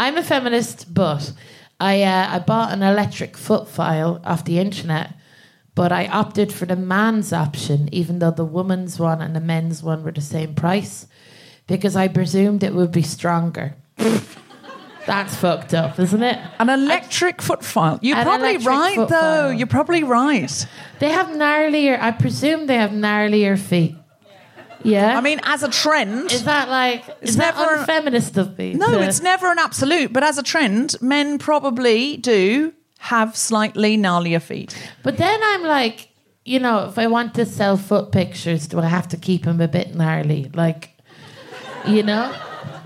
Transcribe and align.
I'm 0.00 0.16
a 0.16 0.22
feminist, 0.22 0.94
but 0.94 1.30
I 1.78 2.02
uh, 2.02 2.28
I 2.30 2.38
bought 2.38 2.72
an 2.72 2.82
electric 2.82 3.36
foot 3.36 3.68
file 3.68 4.18
off 4.24 4.46
the 4.46 4.58
internet, 4.58 5.12
but 5.74 5.92
I 5.92 6.06
opted 6.06 6.54
for 6.54 6.64
the 6.64 6.74
man's 6.74 7.34
option, 7.34 7.86
even 7.92 8.18
though 8.18 8.30
the 8.30 8.46
woman's 8.46 8.98
one 8.98 9.20
and 9.20 9.36
the 9.36 9.40
men's 9.40 9.82
one 9.82 10.02
were 10.02 10.10
the 10.10 10.22
same 10.22 10.54
price, 10.54 11.06
because 11.66 11.96
I 11.96 12.08
presumed 12.08 12.64
it 12.64 12.72
would 12.72 12.92
be 12.92 13.02
stronger. 13.02 13.74
That's 15.06 15.36
fucked 15.36 15.74
up, 15.74 15.98
isn't 15.98 16.22
it? 16.22 16.38
An 16.58 16.70
electric 16.70 17.42
foot 17.42 17.62
file. 17.62 17.98
You're 18.00 18.22
probably 18.22 18.56
right, 18.56 18.96
though. 18.96 19.06
file. 19.08 19.52
You're 19.52 19.66
probably 19.66 20.02
right. 20.02 20.66
They 20.98 21.10
have 21.10 21.26
gnarlier. 21.26 22.00
I 22.00 22.12
presume 22.12 22.68
they 22.68 22.76
have 22.76 22.92
gnarlier 22.92 23.58
feet. 23.58 23.96
Yeah. 24.82 25.16
I 25.16 25.20
mean, 25.20 25.40
as 25.44 25.62
a 25.62 25.68
trend. 25.68 26.32
is 26.32 26.44
that 26.44 26.68
like 26.68 27.04
It's 27.20 27.32
is 27.32 27.36
that 27.36 27.56
never- 27.56 27.76
unfeminist 27.76 28.36
of 28.38 28.56
me? 28.58 28.74
No, 28.74 28.86
to- 28.92 29.02
it's 29.02 29.20
never 29.20 29.50
an 29.50 29.58
absolute, 29.58 30.12
but 30.12 30.22
as 30.22 30.38
a 30.38 30.42
trend, 30.42 30.96
men 31.00 31.38
probably 31.38 32.16
do 32.16 32.72
have 32.98 33.36
slightly 33.36 33.96
gnarlier 33.96 34.40
feet. 34.40 34.74
But 35.02 35.16
then 35.16 35.40
I'm 35.42 35.62
like, 35.62 36.08
you 36.44 36.58
know, 36.58 36.86
if 36.88 36.98
I 36.98 37.06
want 37.06 37.34
to 37.34 37.46
sell 37.46 37.76
foot 37.76 38.12
pictures, 38.12 38.66
do 38.66 38.78
I 38.80 38.86
have 38.86 39.08
to 39.08 39.16
keep 39.16 39.44
them 39.44 39.60
a 39.60 39.68
bit 39.68 39.94
gnarly? 39.94 40.50
Like, 40.54 40.90
you 41.86 42.02
know? 42.02 42.34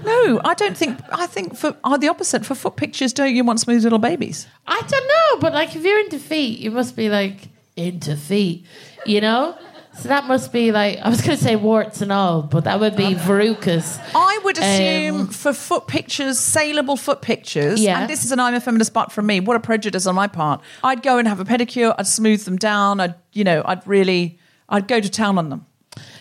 No, 0.04 0.41
I 0.44 0.54
don't 0.54 0.77
think. 0.77 1.00
I 1.10 1.27
think 1.27 1.56
for 1.56 1.75
oh, 1.83 1.97
the 1.97 2.09
opposite. 2.09 2.44
For 2.44 2.54
foot 2.54 2.77
pictures, 2.77 3.12
don't 3.12 3.34
you 3.34 3.43
want 3.43 3.60
smooth 3.60 3.83
little 3.84 3.99
babies? 3.99 4.47
I 4.66 4.81
don't 4.87 5.06
know, 5.09 5.41
but 5.41 5.54
like 5.54 5.75
if 5.75 5.83
you're 5.83 5.99
into 6.00 6.19
feet, 6.19 6.59
you 6.59 6.71
must 6.71 6.94
be 6.94 7.09
like 7.09 7.49
into 7.77 8.16
feet, 8.16 8.66
you 9.06 9.21
know? 9.21 9.56
So 9.97 10.09
that 10.09 10.25
must 10.27 10.53
be 10.53 10.72
like 10.72 10.99
I 10.99 11.09
was 11.09 11.21
going 11.22 11.37
to 11.38 11.43
say 11.43 11.56
warts 11.56 12.03
and 12.03 12.10
all, 12.12 12.43
but 12.43 12.65
that 12.65 12.81
would 12.81 12.97
be 12.97 13.15
verrucas. 13.15 13.99
I 14.15 14.41
would 14.44 14.59
assume 14.59 15.21
Um, 15.22 15.27
for 15.28 15.53
foot 15.53 15.87
pictures, 15.87 16.38
saleable 16.38 16.97
foot 16.97 17.22
pictures, 17.22 17.81
Yeah. 17.81 18.00
and 18.00 18.10
this 18.10 18.25
is 18.25 18.33
an 18.33 18.41
I'm 18.41 18.54
a 18.54 18.60
feminist 18.60 18.93
but 18.93 19.12
from 19.12 19.27
me, 19.27 19.41
what 19.41 19.56
a 19.56 19.60
prejudice 19.60 20.06
on 20.06 20.15
my 20.15 20.27
part. 20.27 20.60
I'd 20.83 21.03
go 21.03 21.19
and 21.19 21.27
have 21.28 21.41
a 21.41 21.44
pedicure, 21.44 21.94
I'd 21.99 22.06
smooth 22.06 22.44
them 22.44 22.56
down, 22.56 23.00
I'd, 23.00 23.15
you 23.33 23.44
know, 23.44 23.62
I'd 23.65 23.87
really, 23.87 24.38
I'd 24.69 24.88
go 24.88 25.00
to 25.00 25.09
town 25.09 25.38
on 25.38 25.49
them. 25.49 25.65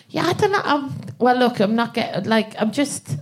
Yeah, 0.08 0.26
I 0.26 0.32
don't 0.34 0.52
know. 0.52 0.62
Um, 0.64 0.96
well, 1.18 1.36
look, 1.36 1.58
I'm 1.60 1.74
not 1.74 1.94
getting 1.94 2.24
like 2.30 2.54
I'm 2.60 2.70
just. 2.70 3.16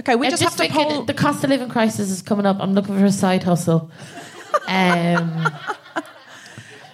Okay, 0.00 0.16
we 0.16 0.26
I'm 0.26 0.30
just, 0.30 0.42
have 0.42 0.56
to 0.56 0.68
poll. 0.68 1.04
The 1.04 1.14
cost 1.14 1.42
of 1.44 1.50
living 1.50 1.68
crisis 1.70 2.10
is 2.10 2.20
coming 2.20 2.44
up. 2.46 2.58
I'm 2.60 2.74
looking 2.74 2.98
for 2.98 3.04
a 3.06 3.12
side 3.12 3.42
hustle. 3.42 3.90
Um, 4.68 5.46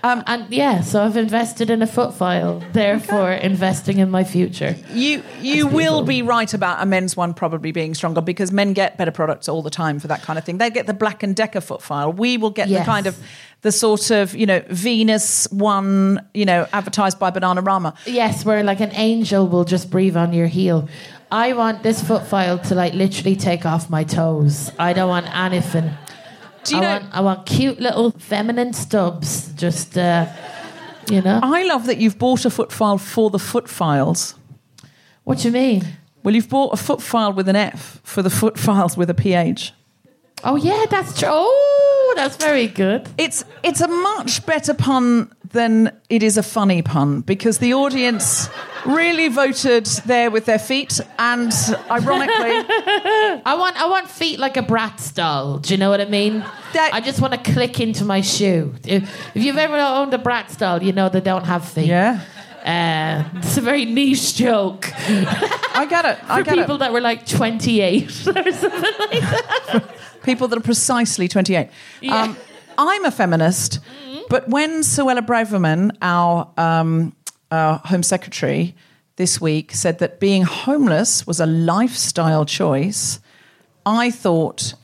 Um, 0.03 0.23
and 0.27 0.51
yeah, 0.51 0.81
so 0.81 1.03
I've 1.05 1.17
invested 1.17 1.69
in 1.69 1.83
a 1.83 1.87
foot 1.87 2.15
file, 2.15 2.63
therefore 2.73 3.33
investing 3.33 3.99
in 3.99 4.11
my 4.11 4.25
future. 4.25 4.75
You 4.93 5.23
you 5.41 5.67
will 5.67 6.03
be 6.03 6.23
right 6.23 6.53
about 6.55 6.83
a 6.83 6.87
men's 6.87 7.17
one 7.17 7.35
probably 7.35 7.71
being 7.73 7.95
stronger 7.95 8.21
because 8.23 8.51
men 8.51 8.73
get 8.73 8.97
better 8.97 9.11
products 9.11 9.49
all 9.49 9.63
the 9.63 9.71
time 9.71 9.99
for 9.99 10.09
that 10.09 10.23
kind 10.23 10.39
of 10.39 10.45
thing. 10.45 10.59
They 10.59 10.71
get 10.71 10.87
the 10.87 10.95
Black 10.95 11.23
and 11.23 11.37
Decker 11.37 11.61
foot 11.61 11.83
file. 11.83 12.13
We 12.13 12.39
will 12.39 12.51
get 12.51 12.69
Yes. 12.69 12.81
the 12.81 12.91
kind 12.91 13.07
of 13.07 13.19
the 13.63 13.73
sort 13.73 14.11
of 14.11 14.35
you 14.35 14.47
know 14.47 14.63
Venus 14.71 15.47
one 15.53 16.27
you 16.33 16.45
know 16.47 16.67
advertised 16.73 17.19
by 17.19 17.31
Bananarama. 17.31 17.95
Yes, 18.07 18.45
where 18.45 18.63
like 18.63 18.81
an 18.81 18.93
angel 18.95 19.47
will 19.49 19.65
just 19.65 19.91
breathe 19.91 20.17
on 20.17 20.33
your 20.33 20.47
heel. 20.47 20.89
I 21.31 21.53
want 21.53 21.83
this 21.83 22.03
foot 22.03 22.27
file 22.27 22.59
to 22.61 22.75
like 22.75 22.95
literally 22.95 23.37
take 23.37 23.67
off 23.67 23.91
my 23.91 24.05
toes. 24.05 24.73
I 24.79 24.93
don't 24.95 25.09
want 25.09 25.27
anything. 25.37 25.91
Do 26.65 26.75
you 26.77 26.81
I 26.81 26.85
know? 26.85 27.01
want 27.01 27.15
I 27.15 27.21
want 27.21 27.47
cute 27.47 27.81
little 27.81 28.11
feminine 28.13 28.73
stubs. 28.73 29.53
Just 29.55 29.97
uh, 29.97 30.27
you 31.11 31.23
know. 31.23 31.41
I 31.43 31.65
love 31.65 31.87
that 31.87 31.99
you've 31.99 32.19
bought 32.19 32.45
a 32.45 32.51
foot 32.51 32.73
file 32.73 32.99
for 32.99 33.31
the 33.31 33.39
foot 33.39 33.69
files. 33.69 34.35
What 35.25 35.39
do 35.39 35.49
you 35.49 35.53
mean? 35.53 35.83
Well, 36.23 36.35
you've 36.35 36.49
bought 36.49 36.73
a 36.73 36.77
foot 36.77 37.01
file 37.01 37.33
with 37.33 37.49
an 37.49 37.57
F 37.57 38.01
for 38.05 38.23
the 38.23 38.31
foot 38.31 38.59
files 38.59 38.97
with 38.97 39.09
a 39.11 39.15
PH. 39.15 39.73
Oh 40.43 40.57
yeah, 40.57 40.87
that's 40.89 41.19
true. 41.19 41.29
Oh, 41.31 42.13
that's 42.17 42.37
very 42.37 42.67
good. 42.67 43.09
It's 43.19 43.45
it's 43.63 43.81
a 43.81 43.89
much 43.89 44.45
better 44.47 44.75
pun 44.75 45.31
than 45.53 45.93
it 46.09 46.23
is 46.23 46.39
a 46.39 46.43
funny 46.43 46.81
pun 46.83 47.21
because 47.23 47.59
the 47.59 47.75
audience 47.75 48.49
really 48.87 49.29
voted 49.29 49.85
there 50.07 50.31
with 50.31 50.47
their 50.47 50.59
feet, 50.59 51.01
and 51.19 51.53
ironically, 51.91 52.53
I 53.45 53.55
want 53.59 53.77
I 53.77 53.87
want 53.89 54.09
feet 54.09 54.39
like 54.39 54.57
a 54.57 54.63
Bratz 54.63 55.13
doll. 55.15 55.59
Do 55.59 55.75
you 55.75 55.79
know 55.79 55.91
what 55.91 56.01
I 56.01 56.07
mean? 56.07 56.39
That- 56.73 56.91
I 56.95 57.01
just 57.01 57.21
want 57.21 57.33
to 57.35 57.53
click 57.53 57.81
into 57.81 58.05
my 58.05 58.21
shoe. 58.23 58.75
If, 58.87 59.03
if 59.37 59.43
you've 59.45 59.59
ever 59.59 59.77
owned 59.77 60.15
a 60.15 60.19
Bratz 60.19 60.57
doll, 60.57 60.83
you 60.83 60.93
know 60.93 61.09
they 61.09 61.21
don't 61.21 61.45
have 61.45 61.69
feet. 61.69 61.87
yeah, 61.87 62.21
Uh, 62.65 63.25
it's 63.37 63.57
a 63.57 63.61
very 63.63 63.87
niche 63.87 64.35
joke 64.35 64.93
I 64.99 65.87
get 65.89 66.05
it. 66.05 66.19
I 66.29 66.39
for 66.39 66.45
get 66.45 66.55
people 66.57 66.75
it. 66.75 66.79
that 66.79 66.93
were 66.93 67.01
like 67.01 67.27
28 67.27 68.07
or 68.07 68.11
something 68.13 68.45
like 68.45 69.21
that. 69.21 69.95
people 70.23 70.47
that 70.49 70.59
are 70.59 70.63
precisely 70.63 71.27
28. 71.27 71.69
Um, 72.11 72.37
I'm 72.77 73.05
a 73.05 73.11
feminist, 73.11 73.81
but 74.29 74.49
when 74.49 74.81
Suella 74.81 75.25
Braverman, 75.25 75.97
our, 76.03 76.51
um, 76.57 77.15
our 77.51 77.79
Home 77.87 78.03
Secretary, 78.03 78.75
this 79.17 79.41
week 79.41 79.73
said 79.73 79.99
that 79.99 80.21
being 80.21 80.43
homeless 80.43 81.27
was 81.27 81.41
a 81.41 81.47
lifestyle 81.47 82.45
choice, 82.45 83.21
I 83.85 84.11
thought, 84.11 84.75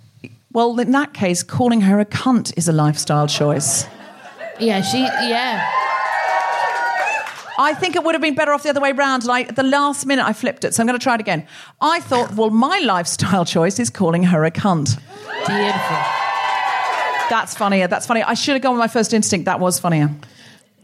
well, 0.53 0.79
in 0.81 0.93
that 0.93 1.13
case, 1.15 1.43
calling 1.43 1.83
her 1.83 2.01
a 2.01 2.05
cunt 2.07 2.53
is 2.57 2.69
a 2.69 2.73
lifestyle 2.73 3.27
choice. 3.27 3.87
Yeah, 4.59 4.81
she. 4.83 5.01
Yeah. 5.01 5.86
I 7.59 7.75
think 7.75 7.97
it 7.97 8.05
would 8.05 8.15
have 8.15 8.23
been 8.23 8.35
better 8.35 8.53
off 8.53 8.63
the 8.63 8.71
other 8.71 8.81
way 8.81 8.93
round. 8.93 9.23
And 9.25 9.33
I, 9.33 9.43
at 9.43 9.57
the 9.57 9.63
last 9.63 10.07
minute, 10.07 10.25
I 10.25 10.33
flipped 10.33 10.65
it. 10.65 10.75
So 10.75 10.83
I'm 10.83 10.87
going 10.87 10.99
to 10.99 11.03
try 11.03 11.15
it 11.15 11.21
again. 11.21 11.47
I 11.81 12.01
thought, 12.01 12.35
well, 12.35 12.51
my 12.51 12.79
lifestyle 12.81 13.45
choice 13.57 13.79
is 13.79 13.91
calling 13.91 14.25
her 14.25 14.45
a 14.45 14.51
cunt. 14.51 14.99
Beautiful. 15.47 15.97
That's 17.29 17.55
funnier. 17.55 17.89
That's 17.89 18.07
funny. 18.07 18.23
I 18.23 18.35
should 18.35 18.55
have 18.55 18.63
gone 18.63 18.73
with 18.75 18.81
my 18.81 18.89
first 18.89 19.13
instinct. 19.13 19.47
That 19.47 19.61
was 19.61 19.79
funnier. 19.79 20.15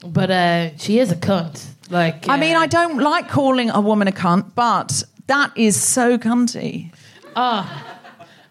But 0.04 0.30
uh, 0.30 0.76
she 0.76 0.98
is 0.98 1.12
a 1.12 1.16
cunt. 1.16 1.64
Like. 1.90 2.28
I 2.28 2.36
mean, 2.36 2.56
uh, 2.56 2.60
I 2.60 2.66
don't 2.66 2.98
like 2.98 3.28
calling 3.28 3.70
a 3.70 3.80
woman 3.80 4.08
a 4.08 4.12
cunt, 4.12 4.54
but 4.54 5.04
that 5.26 5.52
is 5.56 5.80
so 5.80 6.18
cunty. 6.18 6.92
Oh. 7.36 7.96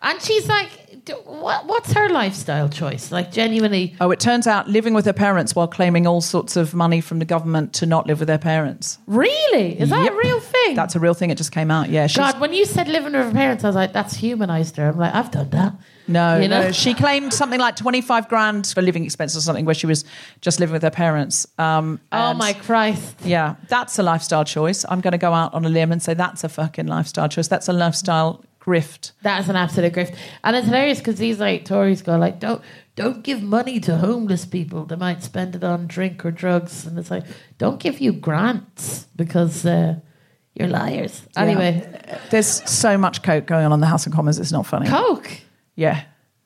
And 0.02 0.22
she's 0.22 0.48
like, 0.48 0.70
what, 1.26 1.66
what's 1.66 1.94
her 1.94 2.10
lifestyle 2.10 2.70
choice? 2.70 3.12
Like, 3.12 3.32
genuinely. 3.32 3.96
Oh, 4.00 4.12
it 4.12 4.20
turns 4.20 4.46
out 4.48 4.68
living 4.70 4.94
with 4.94 5.06
her 5.06 5.14
parents 5.14 5.56
while 5.56 5.68
claiming 5.68 6.06
all 6.06 6.22
sorts 6.22 6.56
of 6.56 6.74
money 6.74 7.02
from 7.02 7.20
the 7.20 7.26
government 7.26 7.74
to 7.74 7.86
not 7.86 8.06
live 8.08 8.20
with 8.20 8.28
their 8.28 8.38
parents. 8.38 9.00
Really? 9.08 9.80
Is 9.80 9.90
that 9.90 10.04
Yep. 10.04 10.14
a 10.14 10.16
real 10.18 10.40
thing? 10.40 10.76
That's 10.76 10.96
a 10.96 11.00
real 11.00 11.14
thing. 11.14 11.30
It 11.32 11.38
just 11.38 11.52
came 11.52 11.72
out. 11.72 11.90
Yeah. 11.90 12.08
God, 12.08 12.40
when 12.40 12.54
you 12.54 12.66
said 12.66 12.88
living 12.88 13.14
with 13.14 13.26
her 13.26 13.32
parents, 13.32 13.64
I 13.64 13.68
was 13.68 13.76
like, 13.76 13.94
that's 13.94 14.16
humanized 14.16 14.78
her. 14.78 14.90
I'm 14.90 14.98
like, 14.98 15.14
I've 15.16 15.32
done 15.32 15.50
that. 15.52 15.74
No, 16.08 16.40
You 16.40 16.48
know? 16.48 16.64
no. 16.64 16.72
She 16.72 16.94
claimed 16.94 17.34
something 17.34 17.60
like 17.60 17.76
25 17.78 18.28
grand 18.28 18.68
for 18.68 18.82
living 18.82 19.06
expenses 19.06 19.38
or 19.38 19.42
something 19.42 19.66
where 19.66 19.76
she 19.76 19.88
was 19.88 20.04
just 20.42 20.60
living 20.60 20.74
with 20.74 20.82
her 20.84 20.90
parents. 20.92 21.48
Um, 21.58 22.00
Oh 22.12 22.34
my 22.34 22.54
Christ. 22.54 23.16
Yeah, 23.24 23.56
that's 23.70 23.98
a 23.98 24.04
lifestyle 24.04 24.44
choice. 24.44 24.84
I'm 24.90 25.00
going 25.02 25.14
to 25.14 25.18
go 25.18 25.34
out 25.34 25.54
on 25.54 25.64
a 25.66 25.70
limb 25.70 25.92
and 25.92 26.02
say 26.02 26.14
that's 26.14 26.44
a 26.44 26.50
fucking 26.50 26.88
lifestyle 26.88 27.30
choice. 27.30 27.48
That's 27.48 27.70
a 27.70 27.74
lifestyle 27.74 28.44
grift. 28.62 29.12
That 29.24 29.42
is 29.42 29.50
an 29.50 29.56
absolute 29.56 29.94
grift. 29.94 30.16
And 30.44 30.56
it's 30.56 30.68
hilarious 30.68 31.00
because 31.00 31.18
these 31.18 31.40
like 31.40 31.66
Tories 31.66 32.02
go 32.02 32.18
like, 32.18 32.40
don't 32.40 32.62
don't 32.96 33.24
give 33.24 33.42
money 33.42 33.80
to 33.82 33.98
homeless 33.98 34.46
people. 34.46 34.86
They 34.86 34.96
might 34.96 35.24
spend 35.24 35.56
it 35.56 35.64
on 35.64 35.88
drink 35.88 36.24
or 36.26 36.32
drugs. 36.32 36.86
And 36.86 36.98
it's 37.00 37.10
like, 37.10 37.24
don't 37.58 37.80
give 37.80 38.00
you 38.00 38.14
grants 38.14 39.08
because 39.16 39.66
uh, 39.66 39.96
you're 40.54 40.68
liars. 40.68 41.24
Anyway, 41.36 42.20
There's 42.30 42.70
so 42.70 42.98
much 42.98 43.24
coke 43.24 43.46
going 43.46 43.66
on 43.66 43.74
in 43.74 43.80
the 43.80 43.88
House 43.88 44.06
of 44.06 44.14
Commons. 44.14 44.38
It's 44.40 44.52
not 44.52 44.66
funny. 44.66 44.88
Coke. 44.88 45.32
Yeah. 45.76 46.04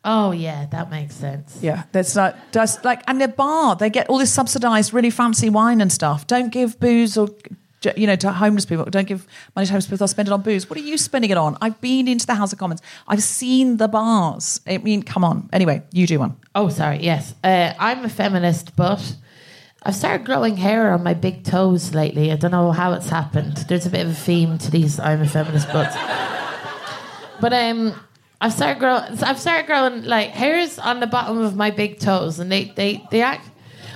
Oh 0.07 0.31
yeah, 0.31 0.67
that 0.67 0.91
makes 0.91 1.15
sense. 1.15 1.57
Yeah, 1.63 1.83
there's 1.91 2.15
like, 2.15 2.35
just 2.51 2.85
like, 2.85 3.01
and 3.07 3.19
their 3.19 3.27
bar, 3.27 3.75
they 3.75 3.89
get 3.89 4.07
all 4.07 4.19
this 4.19 4.31
subsidised, 4.31 4.93
really 4.93 5.09
fancy 5.09 5.49
wine 5.49 5.81
and 5.81 5.91
stuff. 5.91 6.27
Don't 6.27 6.51
give 6.51 6.79
booze 6.79 7.17
or, 7.17 7.27
you 7.95 8.07
know, 8.07 8.15
to 8.15 8.31
homeless 8.31 8.65
people. 8.65 8.85
Don't 8.85 9.07
give 9.07 9.27
money 9.55 9.65
to 9.65 9.71
homeless 9.71 9.85
people. 9.85 9.97
They'll 9.97 10.07
spend 10.07 10.27
it 10.27 10.31
on 10.31 10.41
booze. 10.41 10.69
What 10.69 10.77
are 10.79 10.83
you 10.83 10.97
spending 10.97 11.31
it 11.31 11.37
on? 11.37 11.57
I've 11.61 11.79
been 11.81 12.07
into 12.07 12.25
the 12.25 12.35
House 12.35 12.53
of 12.53 12.59
Commons. 12.59 12.81
I've 13.07 13.23
seen 13.23 13.77
the 13.77 13.87
bars. 13.87 14.61
I 14.67 14.77
mean, 14.77 15.03
come 15.03 15.23
on. 15.23 15.49
Anyway, 15.53 15.83
you 15.91 16.07
do 16.07 16.19
one. 16.19 16.37
Oh, 16.53 16.69
sorry. 16.69 16.99
Yes, 17.01 17.33
uh, 17.43 17.73
I'm 17.79 18.05
a 18.05 18.09
feminist, 18.09 18.75
but 18.75 19.15
I've 19.83 19.95
started 19.95 20.25
growing 20.25 20.57
hair 20.57 20.91
on 20.91 21.03
my 21.03 21.13
big 21.13 21.43
toes 21.43 21.93
lately. 21.93 22.31
I 22.31 22.35
don't 22.35 22.51
know 22.51 22.71
how 22.71 22.93
it's 22.93 23.09
happened. 23.09 23.57
There's 23.69 23.85
a 23.85 23.89
bit 23.89 24.05
of 24.05 24.11
a 24.11 24.15
theme 24.15 24.57
to 24.59 24.71
these 24.71 24.99
I'm 24.99 25.21
a 25.21 25.27
feminist 25.27 25.71
butts. 25.71 25.95
but 27.41 27.53
um, 27.53 27.93
I've 28.41 28.53
started 28.53 28.79
growing. 28.79 29.03
I've 29.23 29.39
started 29.39 29.67
growing 29.67 30.03
like 30.03 30.29
hairs 30.29 30.79
on 30.79 30.99
the 30.99 31.07
bottom 31.07 31.37
of 31.37 31.55
my 31.55 31.71
big 31.71 31.99
toes, 31.99 32.39
and 32.39 32.51
they 32.51 32.65
they 32.75 33.03
they 33.11 33.21
act 33.21 33.49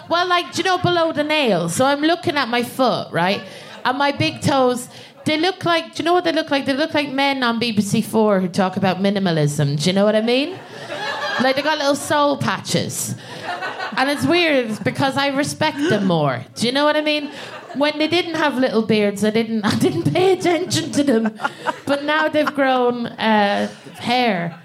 well, 0.10 0.28
like 0.28 0.58
you 0.58 0.64
know 0.64 0.80
below 0.80 1.12
the 1.12 1.24
nails. 1.24 1.76
So 1.76 1.86
I'm 1.86 2.02
looking 2.02 2.36
at 2.36 2.50
my 2.50 2.64
foot, 2.64 3.12
right, 3.12 3.42
and 3.86 3.98
my 3.98 4.12
big 4.12 4.42
toes. 4.42 4.88
They 5.26 5.38
look 5.38 5.66
like. 5.66 5.96
Do 5.96 6.02
you 6.02 6.06
know 6.06 6.14
what 6.14 6.24
they 6.24 6.32
look 6.32 6.50
like? 6.50 6.66
They 6.66 6.74
look 6.74 6.94
like 6.94 7.12
men 7.12 7.44
on 7.44 7.60
BBC 7.60 8.04
Four 8.04 8.40
who 8.40 8.48
talk 8.48 8.78
about 8.78 8.98
minimalism. 8.98 9.82
Do 9.82 9.90
you 9.90 9.94
know 9.94 10.06
what 10.06 10.16
I 10.16 10.22
mean? 10.22 10.58
Like 11.42 11.56
they 11.56 11.62
got 11.62 11.78
little 11.78 11.96
soul 11.96 12.38
patches. 12.38 13.16
And 13.98 14.10
it's 14.10 14.26
weird 14.26 14.84
because 14.84 15.18
I 15.18 15.28
respect 15.28 15.78
them 15.78 16.06
more. 16.06 16.46
Do 16.56 16.66
you 16.66 16.72
know 16.72 16.86
what 16.86 16.96
I 16.96 17.02
mean? 17.02 17.32
When 17.76 17.98
they 17.98 18.08
didn't 18.08 18.36
have 18.36 18.58
little 18.58 18.82
beards, 18.82 19.24
I 19.24 19.30
didn't 19.30 19.64
I 19.74 19.76
didn't 19.76 20.14
pay 20.14 20.34
attention 20.34 20.92
to 20.92 21.04
them. 21.04 21.38
But 21.86 22.04
now 22.04 22.28
they've 22.28 22.54
grown 22.54 23.08
uh, 23.08 23.68
hair. 24.00 24.60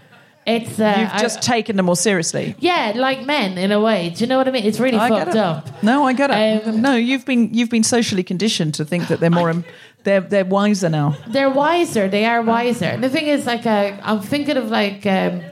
It's 0.47 0.79
uh, 0.79 0.95
You've 0.99 1.11
I- 1.13 1.19
just 1.21 1.41
taken 1.43 1.77
them 1.77 1.87
more 1.87 1.97
seriously. 1.97 2.55
yeah, 2.59 2.93
like 2.95 3.25
men 3.25 3.57
in 3.57 3.73
a 3.73 3.81
way. 3.81 4.11
Do 4.11 4.21
you 4.21 4.27
know 4.27 4.37
what 4.37 4.47
I 4.47 4.51
mean? 4.51 4.65
It's 4.65 4.79
really 4.79 4.99
I 4.99 5.09
fucked 5.09 5.31
it. 5.31 5.37
up. 5.37 5.83
No, 5.83 6.05
I 6.05 6.13
get 6.13 6.31
it. 6.31 6.67
Um, 6.69 6.83
no, 6.83 6.95
you've 6.97 7.25
been 7.25 7.55
you've 7.55 7.71
been 7.71 7.83
socially 7.85 8.23
conditioned 8.23 8.75
to 8.75 8.85
think 8.85 9.09
that 9.09 9.21
they're 9.21 9.31
more 9.31 9.49
um, 9.51 9.65
they're 10.03 10.21
they're 10.21 10.45
wiser 10.45 10.91
now. 10.91 11.17
They're 11.29 11.49
wiser. 11.51 12.09
They 12.09 12.27
are 12.27 12.43
wiser. 12.43 12.85
And 12.87 13.03
the 13.03 13.09
thing 13.09 13.27
is, 13.27 13.47
like, 13.47 13.65
uh, 13.65 13.97
I'm 14.03 14.21
thinking 14.21 14.57
of 14.59 14.69
like 14.71 15.07
um, 15.07 15.43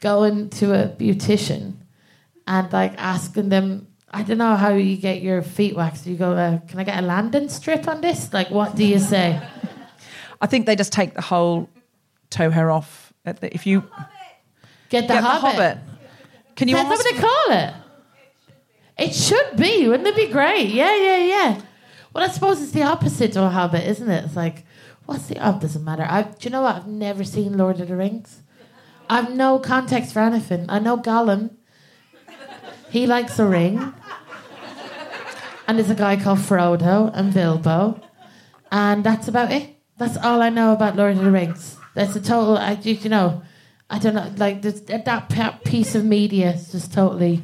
going 0.00 0.48
to 0.50 0.72
a 0.74 0.88
beautician 0.88 1.74
and 2.46 2.72
like 2.72 2.94
asking 2.96 3.50
them. 3.50 3.86
I 4.12 4.22
don't 4.24 4.38
know 4.38 4.56
how 4.56 4.74
you 4.74 4.96
get 4.96 5.22
your 5.22 5.40
feet 5.42 5.76
waxed. 5.76 6.04
You 6.06 6.16
go, 6.16 6.32
uh, 6.32 6.58
can 6.66 6.80
I 6.80 6.84
get 6.84 6.98
a 6.98 7.06
landing 7.06 7.48
strip 7.48 7.86
on 7.86 8.00
this? 8.00 8.32
Like, 8.32 8.50
what 8.50 8.74
do 8.74 8.84
you 8.84 8.98
say? 8.98 9.40
I 10.40 10.46
think 10.46 10.66
they 10.66 10.74
just 10.74 10.92
take 10.92 11.14
the 11.14 11.20
whole 11.20 11.68
toe 12.30 12.50
hair 12.50 12.70
off. 12.72 13.12
At 13.24 13.40
the, 13.40 13.54
if 13.54 13.66
you 13.66 13.84
Get 14.90 15.08
the 15.08 15.14
get 15.14 15.24
hobbit. 15.24 15.56
the 15.56 15.62
hobbit, 15.62 15.78
can 16.56 16.68
you 16.68 16.76
Is 16.76 16.82
that 16.82 16.92
ask? 16.92 17.04
what 17.04 17.14
they 17.14 17.20
call 17.20 17.46
it? 17.58 17.74
It 18.98 19.14
should 19.14 19.56
be. 19.56 19.88
Wouldn't 19.88 20.06
it 20.08 20.16
be 20.16 20.26
great? 20.30 20.68
Yeah, 20.68 20.94
yeah, 20.94 21.16
yeah. 21.18 21.60
Well, 22.12 22.24
I 22.24 22.28
suppose 22.28 22.60
it's 22.60 22.72
the 22.72 22.82
opposite 22.82 23.32
to 23.32 23.44
a 23.44 23.48
hobbit, 23.48 23.86
isn't 23.86 24.10
it? 24.10 24.24
It's 24.24 24.36
like, 24.36 24.66
what's 25.06 25.28
the? 25.28 25.38
Oh, 25.38 25.56
it 25.56 25.60
doesn't 25.60 25.84
matter. 25.84 26.06
I, 26.08 26.22
do 26.22 26.36
you 26.40 26.50
know 26.50 26.62
what? 26.62 26.76
I've 26.76 26.86
never 26.86 27.24
seen 27.24 27.56
Lord 27.56 27.80
of 27.80 27.88
the 27.88 27.96
Rings. 27.96 28.42
I've 29.08 29.32
no 29.34 29.58
context 29.58 30.12
for 30.12 30.20
anything. 30.20 30.66
I 30.68 30.80
know 30.80 30.96
Gollum. 30.98 31.50
He 32.90 33.06
likes 33.06 33.38
a 33.38 33.46
ring. 33.46 33.94
And 35.66 35.78
there's 35.78 35.90
a 35.90 35.94
guy 35.94 36.16
called 36.16 36.38
Frodo 36.38 37.10
and 37.14 37.32
Bilbo. 37.32 38.00
And 38.72 39.04
that's 39.04 39.28
about 39.28 39.52
it. 39.52 39.70
That's 39.98 40.16
all 40.16 40.42
I 40.42 40.48
know 40.48 40.72
about 40.72 40.96
Lord 40.96 41.16
of 41.16 41.24
the 41.24 41.30
Rings. 41.30 41.76
That's 41.94 42.14
a 42.16 42.20
total, 42.20 42.58
I, 42.58 42.72
you 42.82 43.08
know, 43.08 43.42
I 43.92 43.98
don't 43.98 44.14
know, 44.14 44.32
like 44.36 44.62
that 44.62 45.60
piece 45.64 45.96
of 45.96 46.04
media 46.04 46.52
is 46.52 46.70
just 46.70 46.92
totally. 46.92 47.42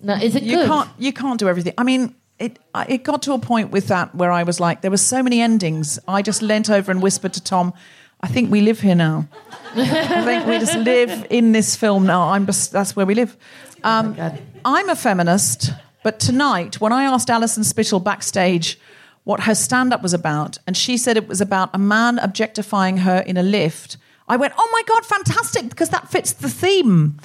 No, 0.00 0.14
is 0.14 0.36
it 0.36 0.44
you 0.44 0.58
good? 0.58 0.66
can't 0.66 0.88
you 0.98 1.12
can't 1.12 1.38
do 1.38 1.48
everything. 1.48 1.74
I 1.76 1.82
mean, 1.82 2.14
it 2.38 2.58
it 2.88 3.02
got 3.02 3.22
to 3.22 3.32
a 3.32 3.38
point 3.38 3.72
with 3.72 3.88
that 3.88 4.14
where 4.14 4.30
I 4.30 4.44
was 4.44 4.60
like, 4.60 4.82
there 4.82 4.90
were 4.90 4.96
so 4.96 5.22
many 5.22 5.40
endings. 5.40 5.98
I 6.06 6.22
just 6.22 6.42
leant 6.42 6.70
over 6.70 6.92
and 6.92 7.02
whispered 7.02 7.32
to 7.34 7.42
Tom, 7.42 7.74
"I 8.20 8.28
think 8.28 8.50
we 8.52 8.60
live 8.60 8.80
here 8.80 8.94
now. 8.94 9.26
I 9.74 10.24
think 10.24 10.46
we 10.46 10.58
just 10.58 10.76
live 10.76 11.26
in 11.28 11.52
this 11.52 11.74
film 11.74 12.06
now. 12.06 12.30
I'm 12.30 12.46
just 12.46 12.70
that's 12.70 12.94
where 12.94 13.04
we 13.04 13.14
live." 13.14 13.36
Um, 13.82 14.14
God. 14.14 14.40
I'm 14.64 14.88
a 14.88 14.96
feminist, 14.96 15.72
but 16.04 16.20
tonight 16.20 16.80
when 16.80 16.92
I 16.92 17.04
asked 17.04 17.30
Alison 17.30 17.64
Spittle 17.64 17.98
backstage 17.98 18.78
what 19.24 19.40
her 19.40 19.54
stand-up 19.54 20.02
was 20.02 20.14
about, 20.14 20.58
and 20.66 20.76
she 20.76 20.96
said 20.96 21.16
it 21.16 21.28
was 21.28 21.40
about 21.40 21.70
a 21.74 21.78
man 21.78 22.18
objectifying 22.20 22.98
her 22.98 23.18
in 23.26 23.36
a 23.36 23.42
lift. 23.42 23.96
I 24.30 24.36
went, 24.36 24.54
"Oh 24.56 24.68
my 24.72 24.82
god, 24.86 25.04
fantastic!" 25.04 25.68
Because 25.68 25.90
that 25.90 26.10
fits 26.10 26.32
the 26.32 26.48
theme 26.48 27.18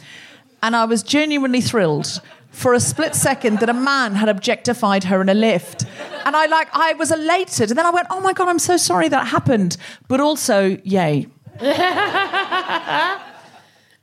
and 0.61 0.75
I 0.75 0.85
was 0.85 1.03
genuinely 1.03 1.61
thrilled 1.61 2.21
for 2.49 2.73
a 2.73 2.79
split 2.79 3.13
second 3.15 3.59
that 3.59 3.69
a 3.69 3.73
man 3.73 4.15
had 4.15 4.29
objectified 4.29 5.03
her 5.05 5.21
in 5.21 5.29
a 5.29 5.33
lift. 5.33 5.85
And 6.25 6.35
I 6.35 6.47
like 6.47 6.67
I 6.73 6.93
was 6.93 7.11
elated 7.11 7.69
and 7.69 7.77
then 7.77 7.85
I 7.85 7.91
went, 7.91 8.07
"Oh 8.09 8.19
my 8.19 8.33
god, 8.33 8.47
I'm 8.47 8.59
so 8.59 8.75
sorry 8.77 9.07
that 9.09 9.27
happened." 9.27 9.77
But 10.07 10.19
also, 10.19 10.77
yay. 10.83 11.27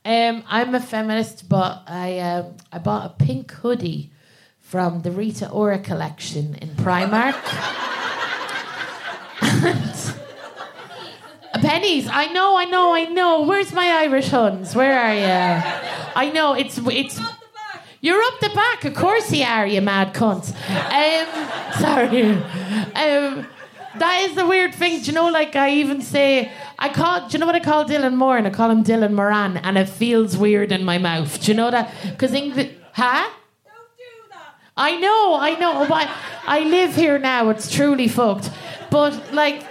Um, 0.04 0.42
I'm 0.48 0.74
a 0.74 0.80
feminist, 0.80 1.48
but 1.48 1.84
I 1.86 2.18
um, 2.18 2.56
I 2.72 2.78
bought 2.78 3.06
a 3.06 3.24
pink 3.24 3.52
hoodie 3.52 4.10
from 4.58 5.02
the 5.02 5.12
Rita 5.12 5.48
Ora 5.48 5.78
collection 5.78 6.56
in 6.56 6.70
Primark. 6.70 7.38
And- 9.42 10.21
Pennies, 11.54 12.08
I 12.10 12.26
know, 12.32 12.56
I 12.56 12.64
know, 12.64 12.94
I 12.94 13.04
know. 13.04 13.42
Where's 13.42 13.72
my 13.72 13.86
Irish 13.86 14.28
Huns? 14.28 14.74
Where 14.74 14.98
are 14.98 15.14
you? 15.14 15.62
I 16.14 16.30
know 16.30 16.54
it's 16.54 16.78
it's. 16.78 17.20
You're 18.00 18.20
up 18.20 18.40
the 18.40 18.50
back, 18.50 18.84
of 18.84 18.94
course 18.94 19.30
you 19.32 19.44
are, 19.44 19.66
you 19.66 19.80
mad 19.80 20.12
cunts. 20.12 20.50
Um, 20.50 21.26
sorry. 21.80 22.32
Um, 22.32 23.46
that 23.98 24.22
is 24.22 24.34
the 24.34 24.46
weird 24.46 24.74
thing. 24.74 25.00
Do 25.00 25.06
you 25.06 25.12
know, 25.12 25.28
like 25.28 25.54
I 25.54 25.70
even 25.74 26.00
say, 26.00 26.50
I 26.78 26.88
call. 26.88 27.28
Do 27.28 27.32
you 27.34 27.38
know 27.38 27.46
what 27.46 27.54
I 27.54 27.60
call 27.60 27.84
Dylan 27.84 28.14
Moore? 28.14 28.36
And 28.38 28.46
I 28.46 28.50
call 28.50 28.70
him 28.70 28.82
Dylan 28.82 29.12
Moran, 29.12 29.58
and 29.58 29.76
it 29.78 29.88
feels 29.88 30.36
weird 30.36 30.72
in 30.72 30.84
my 30.84 30.98
mouth. 30.98 31.40
Do 31.40 31.52
you 31.52 31.56
know 31.56 31.70
that? 31.70 31.92
Because 32.02 32.32
English, 32.32 32.72
huh? 32.92 33.30
Don't 33.64 33.96
do 33.96 34.04
that. 34.30 34.54
I 34.76 34.98
know, 34.98 35.36
I 35.38 35.58
know. 35.58 35.86
But 35.88 36.08
I 36.46 36.60
live 36.64 36.96
here 36.96 37.18
now. 37.18 37.50
It's 37.50 37.70
truly 37.70 38.08
fucked. 38.08 38.50
But 38.90 39.32
like, 39.32 39.62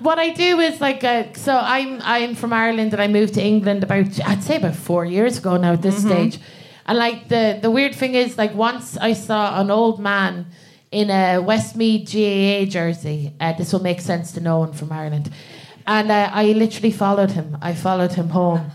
what 0.00 0.18
I 0.18 0.30
do 0.30 0.60
is 0.60 0.80
like, 0.80 1.04
uh, 1.04 1.32
so 1.34 1.56
I'm 1.56 2.00
I'm 2.02 2.34
from 2.34 2.52
Ireland 2.52 2.92
and 2.92 3.02
I 3.02 3.08
moved 3.08 3.34
to 3.34 3.42
England 3.42 3.82
about 3.82 4.20
I'd 4.26 4.42
say 4.42 4.56
about 4.56 4.76
four 4.76 5.04
years 5.04 5.38
ago 5.38 5.56
now 5.56 5.72
at 5.72 5.82
this 5.82 6.00
stage, 6.00 6.38
and 6.86 6.98
like 6.98 7.28
the 7.28 7.58
the 7.60 7.70
weird 7.70 7.94
thing 7.94 8.14
is 8.14 8.38
like 8.38 8.54
once 8.54 8.96
I 8.96 9.12
saw 9.12 9.60
an 9.60 9.70
old 9.70 10.00
man 10.00 10.46
in 10.90 11.10
a 11.10 11.38
Westmeath 11.38 12.10
GAA 12.12 12.70
jersey. 12.70 13.34
Uh, 13.40 13.52
this 13.52 13.72
will 13.72 13.82
make 13.82 14.00
sense 14.00 14.32
to 14.32 14.40
no 14.40 14.58
one 14.58 14.72
from 14.72 14.92
Ireland, 14.92 15.30
and 15.86 16.10
uh, 16.10 16.30
I 16.32 16.52
literally 16.52 16.92
followed 16.92 17.32
him. 17.32 17.58
I 17.60 17.74
followed 17.74 18.12
him 18.12 18.30
home. 18.30 18.70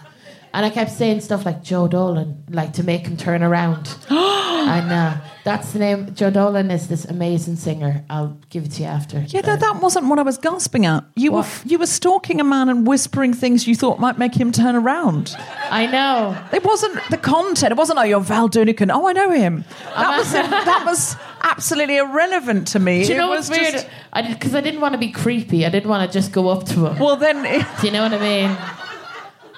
And 0.55 0.67
I 0.67 0.69
kept 0.69 0.91
saying 0.91 1.21
stuff 1.21 1.47
like 1.47 1.63
Joe 1.63 1.87
Dolan, 1.87 2.43
like 2.47 2.73
to 2.73 2.83
make 2.83 3.07
him 3.07 3.17
turn 3.17 3.41
around. 3.41 3.89
and 4.09 4.91
uh, 4.91 5.17
that's 5.43 5.73
the 5.73 5.79
name. 5.79 6.13
Joe 6.15 6.29
Dolan 6.29 6.71
is 6.71 6.88
this 6.88 7.03
amazing 7.05 7.57
singer. 7.57 8.05
I'll 8.09 8.38
give 8.50 8.63
it 8.65 8.71
to 8.73 8.83
you 8.83 8.88
after. 8.88 9.19
Yeah, 9.27 9.41
that, 9.41 9.59
that 9.59 9.81
wasn't 9.81 10.07
what 10.07 10.17
I 10.19 10.21
was 10.21 10.38
gasping 10.38 10.85
at. 10.85 11.03
You 11.15 11.33
were 11.33 11.45
you 11.65 11.77
were 11.79 11.85
stalking 11.85 12.39
a 12.39 12.43
man 12.43 12.69
and 12.69 12.88
whispering 12.88 13.33
things 13.33 13.67
you 13.67 13.75
thought 13.75 14.00
might 14.00 14.17
make 14.17 14.35
him 14.35 14.51
turn 14.51 14.75
around. 14.75 15.35
I 15.69 15.85
know. 15.88 16.38
It 16.53 16.63
wasn't 16.63 17.00
the 17.09 17.17
content. 17.17 17.71
It 17.71 17.77
wasn't 17.77 17.97
like 17.97 18.09
you're 18.09 18.21
Val 18.21 18.47
Doonican. 18.50 18.89
Oh, 18.93 19.07
I 19.07 19.13
know 19.13 19.31
him. 19.31 19.65
That 19.95 20.17
was 20.17 20.31
that 20.31 20.83
was 20.85 21.15
absolutely 21.41 21.97
irrelevant 21.97 22.67
to 22.69 22.79
me. 22.79 23.03
Do 23.03 23.09
you 23.09 23.15
It 23.15 23.17
know 23.17 23.29
what's 23.29 23.50
weird? 23.50 23.73
just- 23.73 23.88
I 24.13 24.21
Because 24.21 24.55
I 24.55 24.62
didn't 24.62 24.79
want 24.81 24.93
to 24.93 25.00
be 25.00 25.12
creepy. 25.12 25.65
I 25.65 25.69
didn't 25.69 25.89
want 25.89 26.09
to 26.09 26.13
just 26.19 26.31
go 26.31 26.50
up 26.50 26.63
to 26.67 26.85
him. 26.88 27.00
well, 27.00 27.17
then, 27.17 27.43
Do 27.81 27.88
you 27.88 27.91
know 27.91 28.03
what 28.03 28.13
I 28.13 28.19
mean? 28.19 28.57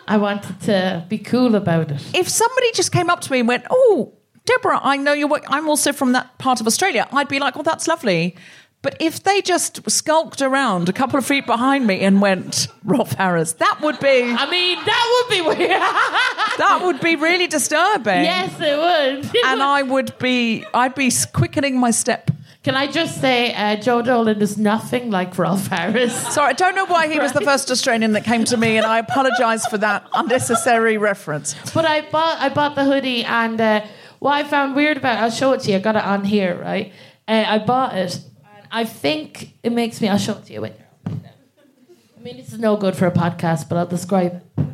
I 0.08 0.18
wanted 0.18 0.60
to 0.62 1.06
be 1.10 1.18
cool 1.18 1.56
about 1.56 1.92
it. 1.92 2.02
if 2.16 2.30
somebody 2.30 2.72
just 2.74 2.92
came 2.92 3.10
up 3.10 3.22
to 3.22 3.32
me 3.32 3.40
and 3.40 3.48
went, 3.48 3.66
"Oh, 3.72 4.14
Deborah, 4.46 4.80
I 4.84 4.98
know 4.98 5.14
you're. 5.14 5.30
I'm 5.48 5.68
also 5.68 5.92
from 5.92 6.12
that 6.14 6.38
part 6.38 6.62
of 6.62 6.68
Australia," 6.68 7.08
I'd 7.12 7.28
be 7.28 7.40
like, 7.40 7.58
"Oh, 7.58 7.64
that's 7.64 7.88
lovely." 7.88 8.36
But 8.82 8.96
if 9.00 9.24
they 9.24 9.42
just 9.42 9.90
skulked 9.90 10.44
around 10.44 10.90
a 10.90 10.94
couple 10.94 11.18
of 11.18 11.26
feet 11.26 11.48
behind 11.48 11.88
me 11.88 12.02
and 12.02 12.22
went, 12.22 12.68
"Rolf 12.84 13.14
Harris," 13.14 13.54
that 13.54 13.82
would 13.82 14.00
be 14.00 14.22
I 14.24 14.48
mean, 14.50 14.78
that 14.86 15.26
would 15.28 15.36
be 15.36 15.42
weird. 15.42 15.70
that 16.60 16.82
would 16.84 17.02
be 17.02 17.16
really 17.16 17.48
disturbing. 17.48 18.24
yes, 18.24 18.54
it 18.60 18.78
would. 18.78 19.36
and 19.46 19.64
I 19.64 19.82
would 19.82 20.16
be, 20.20 20.66
I'd 20.74 20.94
be 20.94 21.12
quickening 21.34 21.80
my 21.80 21.90
step. 21.90 22.30
Can 22.66 22.76
I 22.76 22.88
just 22.88 23.22
say, 23.22 23.54
uh, 23.54 23.76
Joe 23.76 24.02
Dolan 24.02 24.42
is 24.42 24.58
nothing 24.58 25.12
like 25.12 25.38
Rolf 25.38 25.68
Harris. 25.68 26.16
Sorry, 26.34 26.50
I 26.50 26.54
don't 26.54 26.74
know 26.74 26.86
why 26.88 27.08
he 27.08 27.20
was 27.20 27.32
the 27.32 27.42
first 27.42 27.70
Australian 27.70 28.14
that 28.14 28.24
came 28.24 28.44
to 28.46 28.58
me, 28.58 28.78
and 28.78 28.86
I 28.88 28.98
apologise 29.00 29.66
for 29.68 29.78
that 29.80 30.08
unnecessary 30.14 30.98
reference. 30.98 31.56
But 31.74 31.86
I 31.86 32.02
bought 32.10 32.40
I 32.40 32.50
bought 32.50 32.74
the 32.76 32.84
hoodie, 32.84 33.24
and 33.24 33.62
uh, 33.62 33.86
what 34.20 34.34
I 34.34 34.44
found 34.44 34.76
weird 34.76 34.98
about 34.98 35.18
I'll 35.20 35.30
show 35.32 35.54
it 35.54 35.62
to 35.62 35.72
you. 35.72 35.78
I 35.78 35.80
got 35.80 35.96
it 35.96 36.04
on 36.04 36.24
here, 36.26 36.56
right? 36.62 36.92
Uh, 37.28 37.44
I 37.48 37.58
bought 37.60 37.96
it. 37.96 38.16
And 38.58 38.68
I 38.72 38.84
think 38.86 39.54
it 39.64 39.72
makes 39.72 40.02
me. 40.02 40.08
I'll 40.10 40.18
show 40.18 40.34
it 40.34 40.46
to 40.46 40.54
you. 40.54 40.62
Wait. 40.62 40.74
I 41.08 42.22
mean, 42.22 42.38
this 42.38 42.52
is 42.54 42.60
no 42.60 42.76
good 42.78 42.96
for 42.96 43.06
a 43.08 43.12
podcast, 43.12 43.70
but 43.70 43.78
I'll 43.78 43.86
describe 43.86 44.42
it. 44.58 44.66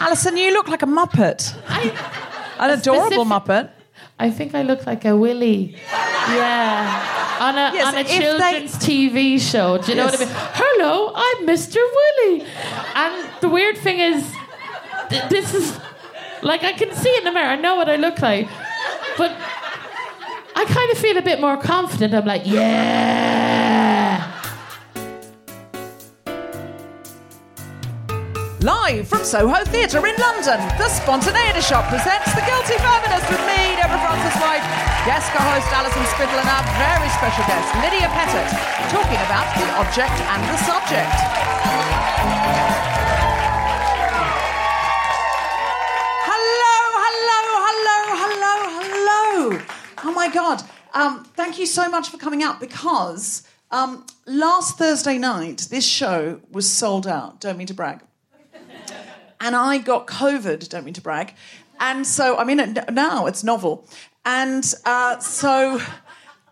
Alison, 0.00 0.36
you 0.36 0.52
look 0.52 0.68
like 0.68 0.82
a 0.82 0.86
Muppet. 0.86 1.54
I, 1.68 1.92
An 2.58 2.70
adorable 2.78 3.06
specific- 3.24 3.26
Muppet. 3.28 3.70
I 4.18 4.30
think 4.30 4.54
I 4.54 4.62
look 4.62 4.86
like 4.86 5.04
a 5.04 5.16
Willy. 5.16 5.76
Yeah. 6.28 7.38
On 7.40 7.54
a, 7.56 7.70
Yes, 7.74 7.86
on 7.88 7.94
a 7.96 8.00
if 8.00 8.08
they- 8.08 8.18
children's 8.18 8.74
TV 8.76 9.38
show. 9.40 9.78
Do 9.78 9.92
you 9.92 9.96
know 9.96 10.04
Yes. 10.04 10.18
what 10.18 10.22
I 10.22 10.24
mean? 10.26 10.34
Hello, 10.54 11.12
I'm 11.14 11.46
Mr. 11.46 11.76
Willy. 11.76 12.44
And 12.94 13.28
the 13.40 13.48
weird 13.48 13.78
thing 13.78 13.98
is, 13.98 14.24
th- 15.08 15.24
this 15.30 15.54
is 15.54 15.78
like 16.42 16.62
I 16.64 16.72
can 16.72 16.94
see 16.94 17.16
in 17.16 17.24
the 17.24 17.32
mirror, 17.32 17.46
I 17.48 17.56
know 17.56 17.76
what 17.76 17.88
I 17.88 17.96
look 17.96 18.20
like. 18.20 18.48
But 19.16 19.32
I 20.54 20.64
kind 20.66 20.90
of 20.92 20.98
feel 20.98 21.16
a 21.16 21.22
bit 21.22 21.40
more 21.40 21.56
confident. 21.56 22.12
I'm 22.14 22.26
like, 22.26 22.42
yeah. 22.44 24.26
Live 28.60 29.08
from 29.08 29.24
Soho 29.24 29.64
Theatre 29.64 30.04
in 30.06 30.16
London, 30.16 30.60
the 30.76 30.88
Spontaneity 30.88 31.62
Shop 31.62 31.88
presents 31.88 32.34
The 32.34 32.42
Guilty 32.42 32.76
Feminist 32.76 33.30
with 33.30 33.40
me, 33.48 33.69
Deborah 33.80 33.96
Frances-White, 33.96 34.60
guest 35.06 35.32
co-host 35.32 35.72
Alison 35.72 36.04
Spittle, 36.12 36.36
and 36.36 36.48
our 36.52 36.64
very 36.76 37.08
special 37.16 37.44
guest, 37.48 37.64
Lydia 37.80 38.12
Pettit, 38.12 38.52
talking 38.92 39.16
about 39.24 39.48
the 39.56 39.64
object 39.80 40.20
and 40.20 40.42
the 40.52 40.58
subject. 40.68 41.16
Hello, 46.28 46.76
hello, 47.00 47.40
hello, 47.64 47.96
hello, 48.20 48.54
hello. 48.84 49.64
Oh 50.04 50.12
my 50.12 50.28
God. 50.28 50.62
Um, 50.92 51.24
thank 51.34 51.58
you 51.58 51.64
so 51.64 51.88
much 51.88 52.10
for 52.10 52.18
coming 52.18 52.42
out 52.42 52.60
because 52.60 53.48
um, 53.70 54.04
last 54.26 54.76
Thursday 54.76 55.16
night, 55.16 55.68
this 55.70 55.86
show 55.86 56.42
was 56.50 56.70
sold 56.70 57.06
out. 57.06 57.40
Don't 57.40 57.56
mean 57.56 57.68
to 57.68 57.74
brag 57.74 58.02
and 59.40 59.56
I 59.56 59.78
got 59.78 60.06
COVID. 60.06 60.68
Don't 60.68 60.84
mean 60.84 60.94
to 60.94 61.00
brag, 61.00 61.34
and 61.80 62.06
so 62.06 62.36
I'm 62.36 62.48
in 62.50 62.60
it 62.60 62.92
now. 62.92 63.26
It's 63.26 63.42
novel, 63.42 63.88
and 64.24 64.72
uh, 64.84 65.18
so 65.18 65.80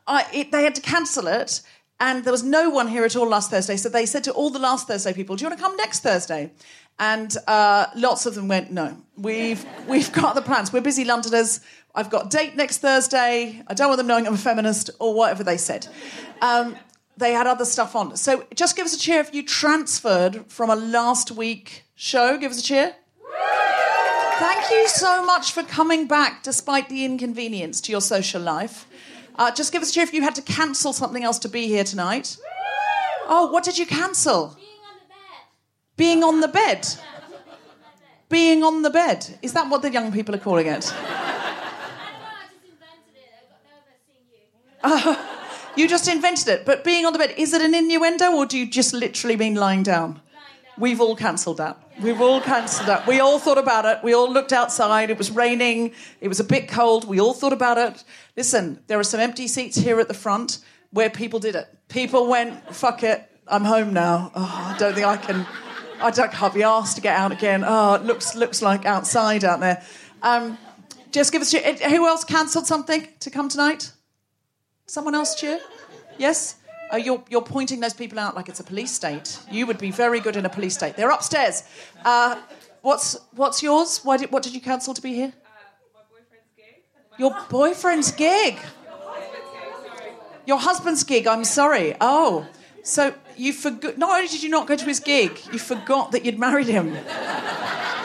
I, 0.07 0.27
it, 0.33 0.51
they 0.51 0.65
had 0.65 0.75
to 0.75 0.81
cancel 0.81 1.29
it, 1.29 1.61
and 2.01 2.25
there 2.25 2.33
was 2.33 2.43
no 2.43 2.71
one 2.71 2.89
here 2.89 3.05
at 3.05 3.15
all 3.15 3.29
last 3.29 3.51
Thursday. 3.51 3.77
So 3.77 3.89
they 3.89 4.07
said 4.07 4.25
to 4.25 4.33
all 4.33 4.51
the 4.51 4.59
last 4.59 4.89
Thursday 4.89 5.13
people, 5.13 5.37
"Do 5.37 5.45
you 5.45 5.51
want 5.51 5.59
to 5.59 5.65
come 5.65 5.77
next 5.77 6.01
Thursday?" 6.01 6.51
And 6.99 7.37
uh, 7.47 7.87
lots 7.95 8.27
of 8.27 8.35
them 8.35 8.49
went, 8.49 8.73
"No, 8.73 8.97
we've 9.17 9.65
we've 9.87 10.11
got 10.13 10.35
the 10.35 10.43
plans. 10.43 10.73
We're 10.73 10.81
busy 10.81 11.05
Londoners. 11.05 11.61
I've 11.95 12.11
got 12.11 12.31
date 12.31 12.57
next 12.57 12.79
Thursday. 12.79 13.63
I 13.67 13.75
don't 13.75 13.89
want 13.89 13.99
them 13.99 14.07
knowing 14.07 14.27
I'm 14.27 14.35
a 14.35 14.39
feminist 14.39 14.91
or 14.99 15.15
whatever 15.15 15.45
they 15.45 15.59
said." 15.59 15.87
Um, 16.41 16.77
they 17.19 17.33
had 17.33 17.47
other 17.49 17.65
stuff 17.65 17.97
on. 17.97 18.17
So 18.17 18.47
just 18.55 18.77
give 18.77 18.87
us 18.87 18.95
a 18.95 18.99
cheer 18.99 19.21
if 19.21 19.35
you 19.35 19.45
transferred 19.45 20.47
from 20.47 20.71
a 20.71 20.77
last 20.77 21.33
week 21.33 21.85
show. 21.97 22.39
Give 22.39 22.53
us 22.53 22.61
a 22.61 22.63
cheer. 22.63 22.95
Thank 24.39 24.71
you 24.71 24.87
so 24.87 25.25
much 25.25 25.53
for 25.53 25.65
coming 25.65 26.07
back 26.07 26.45
despite 26.45 26.89
the 26.89 27.05
inconvenience 27.05 27.81
to 27.83 27.91
your 27.91 28.01
social 28.01 28.41
life. 28.41 28.87
Uh, 29.35 29.51
just 29.51 29.73
give 29.73 29.83
us 29.83 29.91
a 29.91 29.93
cheer 29.93 30.05
if 30.05 30.13
you 30.13 30.23
had 30.23 30.37
to 30.37 30.43
cancel 30.43 30.93
something 30.93 31.25
else 31.25 31.41
to 31.41 31.49
be 31.49 31.67
here 31.67 31.83
tonight. 31.83 32.37
Oh, 33.27 33.51
what 33.51 33.65
did 33.65 33.79
you 33.79 33.85
cancel? 33.85 34.57
Being 35.97 36.23
on 36.23 36.41
the 36.41 36.49
bed. 36.49 36.87
Being 36.89 36.93
on 36.93 37.01
the 37.01 37.03
bed. 37.99 38.19
Being 38.29 38.63
on 38.63 38.83
the 38.83 38.91
bed. 38.91 39.39
Is 39.43 39.55
that 39.55 39.69
what 39.69 39.83
the 39.83 39.91
young 39.91 40.13
people 40.13 40.35
are 40.37 40.39
calling 40.39 40.69
it? 40.69 40.87
I 40.87 40.97
thought 40.97 41.05
I 42.33 42.47
just 42.47 42.63
invented 42.71 43.17
it. 43.17 43.33
I 43.35 43.51
got 43.51 44.95
nervous 44.95 45.17
seeing 45.17 45.19
you. 45.77 45.83
You 45.83 45.89
just 45.89 46.09
invented 46.09 46.49
it. 46.49 46.65
But 46.65 46.85
being 46.85 47.07
on 47.07 47.13
the 47.13 47.19
bed, 47.19 47.35
is 47.37 47.53
it 47.53 47.63
an 47.63 47.75
innuendo 47.75 48.33
or 48.33 48.47
do 48.47 48.57
you 48.57 48.67
just 48.67 48.93
literally 48.93 49.37
mean 49.37 49.57
lying 49.57 49.83
down? 49.83 50.21
We've 50.79 51.01
all 51.01 51.17
cancelled 51.17 51.57
that. 51.59 51.77
We've 52.01 52.21
all 52.21 52.41
cancelled 52.41 52.89
that. 52.89 53.07
We 53.07 53.19
all 53.21 53.39
thought 53.39 53.59
about 53.59 53.85
it. 53.85 53.99
We 54.05 54.15
all 54.15 54.31
looked 54.33 54.53
outside. 54.53 55.11
It 55.11 55.19
was 55.19 55.31
raining. 55.31 55.93
It 56.21 56.29
was 56.29 56.39
a 56.41 56.45
bit 56.45 56.69
cold. 56.69 57.07
We 57.09 57.21
all 57.21 57.35
thought 57.35 57.53
about 57.53 57.79
it. 57.79 58.05
Listen, 58.37 58.81
there 58.87 58.99
are 58.99 59.05
some 59.05 59.19
empty 59.21 59.49
seats 59.49 59.77
here 59.77 59.99
at 59.99 60.09
the 60.09 60.15
front 60.15 60.59
where 60.91 61.11
people 61.11 61.41
did 61.41 61.55
it. 61.57 61.67
People 61.89 62.29
went, 62.29 62.75
fuck 62.75 63.03
it, 63.03 63.29
I'm 63.47 63.65
home 63.65 63.93
now. 63.93 64.31
Oh, 64.35 64.73
I 64.75 64.79
don't 64.79 64.95
think 64.95 65.07
I 65.07 65.17
can. 65.17 65.47
I 66.01 66.11
don't, 66.13 66.31
can't 66.31 66.55
be 66.55 66.63
asked 66.63 66.95
to 66.97 67.03
get 67.03 67.17
out 67.17 67.33
again. 67.33 67.65
Oh, 67.67 67.95
it 67.95 68.05
looks 68.05 68.37
looks 68.37 68.63
like 68.63 68.87
outside 68.87 69.43
out 69.45 69.59
there. 69.59 69.83
Um, 70.23 70.57
just 71.11 71.33
give 71.33 71.43
us. 71.43 71.53
your- 71.53 71.63
Who 71.63 72.07
else 72.07 72.23
cancelled 72.25 72.67
something 72.69 73.09
to 73.21 73.31
come 73.31 73.49
tonight? 73.49 73.91
Someone 74.87 75.15
else 75.17 75.35
cheer? 75.35 75.59
Yes? 76.17 76.55
Oh, 76.91 76.97
you're, 76.97 77.23
you're 77.29 77.43
pointing 77.43 77.81
those 77.81 77.95
people 77.95 78.19
out 78.19 78.35
like 78.35 78.49
it's 78.49 78.61
a 78.61 78.65
police 78.65 78.91
state. 78.91 79.39
You 79.51 79.67
would 79.67 79.79
be 79.79 79.91
very 79.91 80.21
good 80.21 80.37
in 80.37 80.47
a 80.47 80.49
police 80.49 80.75
state. 80.75 80.97
They're 80.97 81.11
upstairs. 81.11 81.65
Uh, 82.05 82.41
what's, 82.83 83.19
what's 83.33 83.63
yours? 83.63 84.01
Why 84.05 84.17
did, 84.17 84.31
what 84.33 84.43
did 84.43 84.55
you 84.55 84.61
cancel 84.61 84.95
to 84.95 85.03
be 85.03 85.15
here? 85.15 85.33
Uh, 85.35 85.49
boyfriend's 86.09 86.53
gig. 86.57 86.83
Your 87.19 87.37
boyfriend's 87.51 88.13
gig. 88.13 88.59
Your 90.47 90.59
husband's 90.59 91.05
gig, 91.05 91.27
I'm 91.27 91.45
sorry. 91.45 91.95
Oh, 92.01 92.47
so 92.83 93.13
you 93.37 93.53
forgot. 93.53 93.99
Not 93.99 94.17
only 94.17 94.29
did 94.29 94.43
you 94.43 94.49
not 94.49 94.67
go 94.67 94.77
to 94.77 94.85
his 94.87 94.99
gig, 94.99 95.39
you 95.53 95.59
forgot 95.59 96.13
that 96.13 96.25
you'd 96.25 96.39
married 96.39 96.69
him. 96.69 96.97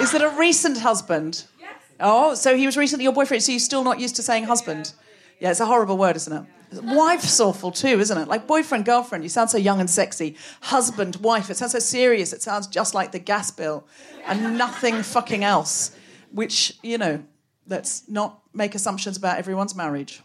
Is 0.02 0.14
it 0.14 0.22
a 0.22 0.30
recent 0.38 0.80
husband? 0.80 1.46
Yes. 1.58 1.74
Oh, 2.02 2.36
so 2.36 2.58
he 2.58 2.66
was 2.66 2.76
recently 2.76 3.04
your 3.04 3.14
boyfriend, 3.14 3.44
so 3.44 3.54
you're 3.54 3.60
still 3.60 3.86
not 3.86 4.02
used 4.02 4.18
to 4.18 4.24
saying 4.24 4.44
husband? 4.44 4.92
Yeah, 5.40 5.52
it's 5.52 5.62
a 5.62 5.66
horrible 5.66 5.98
word, 5.98 6.18
isn't 6.18 6.34
it? 6.34 6.44
Wife's 6.82 7.40
awful 7.40 7.72
too, 7.72 8.00
isn't 8.00 8.18
it? 8.18 8.28
Like 8.28 8.48
boyfriend, 8.48 8.86
girlfriend, 8.86 9.24
you 9.24 9.30
sound 9.30 9.50
so 9.50 9.58
young 9.58 9.80
and 9.80 9.90
sexy. 9.90 10.36
Husband, 10.62 11.16
wife, 11.18 11.50
it 11.50 11.58
sounds 11.58 11.74
so 11.74 11.80
serious. 11.80 12.34
It 12.34 12.42
sounds 12.42 12.68
just 12.68 12.94
like 12.94 13.12
the 13.12 13.20
gas 13.20 13.52
bill 13.52 13.86
and 14.26 14.58
nothing 14.58 15.04
fucking 15.04 15.44
else. 15.44 15.96
Which, 16.32 16.78
you 16.82 16.98
know, 16.98 17.24
let's 17.68 18.08
not 18.10 18.42
make 18.54 18.76
assumptions 18.76 19.18
about 19.18 19.38
everyone's 19.38 19.76
marriage, 19.76 20.22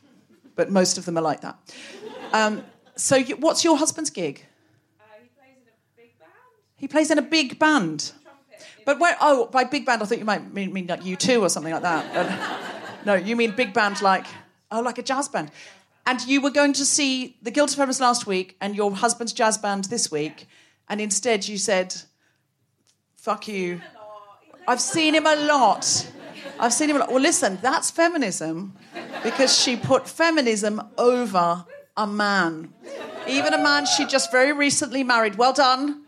but 0.56 0.70
most 0.70 0.98
of 0.98 1.04
them 1.04 1.18
are 1.18 1.22
like 1.22 1.42
that. 1.42 1.58
Um, 2.32 2.64
so, 2.96 3.16
you, 3.16 3.36
what's 3.36 3.64
your 3.64 3.76
husband's 3.76 4.10
gig? 4.10 4.44
He 5.20 5.28
plays 5.28 5.60
in 5.60 5.68
a 5.68 5.96
big 5.96 6.18
band. 6.18 6.32
He 6.76 6.88
plays 6.88 7.10
in 7.10 7.18
a 7.18 7.22
big 7.22 7.58
band. 7.58 8.12
But 8.84 8.98
where? 8.98 9.16
Oh, 9.20 9.46
by 9.46 9.64
big 9.64 9.84
band, 9.84 10.02
I 10.02 10.06
thought 10.06 10.18
you 10.18 10.24
might 10.24 10.52
mean, 10.52 10.72
mean 10.72 10.86
like 10.86 11.04
U 11.04 11.14
two 11.14 11.42
or 11.42 11.50
something 11.50 11.72
like 11.72 11.82
that. 11.82 12.14
But, 12.14 13.04
no, 13.04 13.14
you 13.14 13.36
mean 13.36 13.54
big 13.54 13.74
band 13.74 14.00
like 14.00 14.26
Oh, 14.70 14.80
like 14.80 14.98
a 14.98 15.02
jazz 15.02 15.28
band. 15.28 15.50
And 16.08 16.26
you 16.26 16.40
were 16.40 16.48
going 16.48 16.72
to 16.72 16.86
see 16.86 17.36
the 17.42 17.50
Guilty 17.50 17.74
Feminist 17.76 18.00
last 18.00 18.26
week 18.26 18.56
and 18.62 18.74
your 18.74 18.90
husband's 18.92 19.34
jazz 19.34 19.58
band 19.58 19.84
this 19.84 20.10
week, 20.10 20.48
and 20.88 21.02
instead 21.02 21.46
you 21.46 21.58
said, 21.58 21.94
fuck 23.14 23.46
you. 23.46 23.82
I've 24.66 24.80
seen 24.80 25.14
him 25.14 25.26
a 25.26 25.36
lot. 25.36 26.10
I've 26.58 26.72
seen 26.72 26.88
him 26.88 26.96
a 26.96 27.00
lot. 27.00 27.10
Well, 27.10 27.20
listen, 27.20 27.58
that's 27.60 27.90
feminism 27.90 28.74
because 29.22 29.54
she 29.54 29.76
put 29.76 30.08
feminism 30.08 30.80
over 30.96 31.66
a 31.94 32.06
man. 32.06 32.72
Even 33.28 33.52
a 33.52 33.62
man 33.62 33.84
she 33.84 34.06
just 34.06 34.32
very 34.32 34.54
recently 34.54 35.04
married. 35.04 35.36
Well 35.36 35.52
done. 35.52 36.04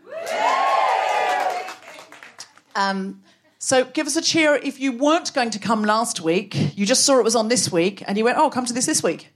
Um, 2.75 3.21
so 3.59 3.85
give 3.85 4.07
us 4.07 4.15
a 4.15 4.21
cheer 4.23 4.55
if 4.55 4.79
you 4.79 4.93
weren't 4.93 5.31
going 5.35 5.51
to 5.51 5.59
come 5.59 5.83
last 5.83 6.21
week. 6.21 6.55
You 6.75 6.87
just 6.87 7.05
saw 7.05 7.19
it 7.19 7.23
was 7.23 7.35
on 7.35 7.49
this 7.49 7.71
week, 7.71 8.03
and 8.07 8.17
you 8.17 8.23
went, 8.23 8.39
"Oh, 8.39 8.49
come 8.49 8.65
to 8.65 8.73
this 8.73 8.87
this 8.87 9.03
week." 9.03 9.27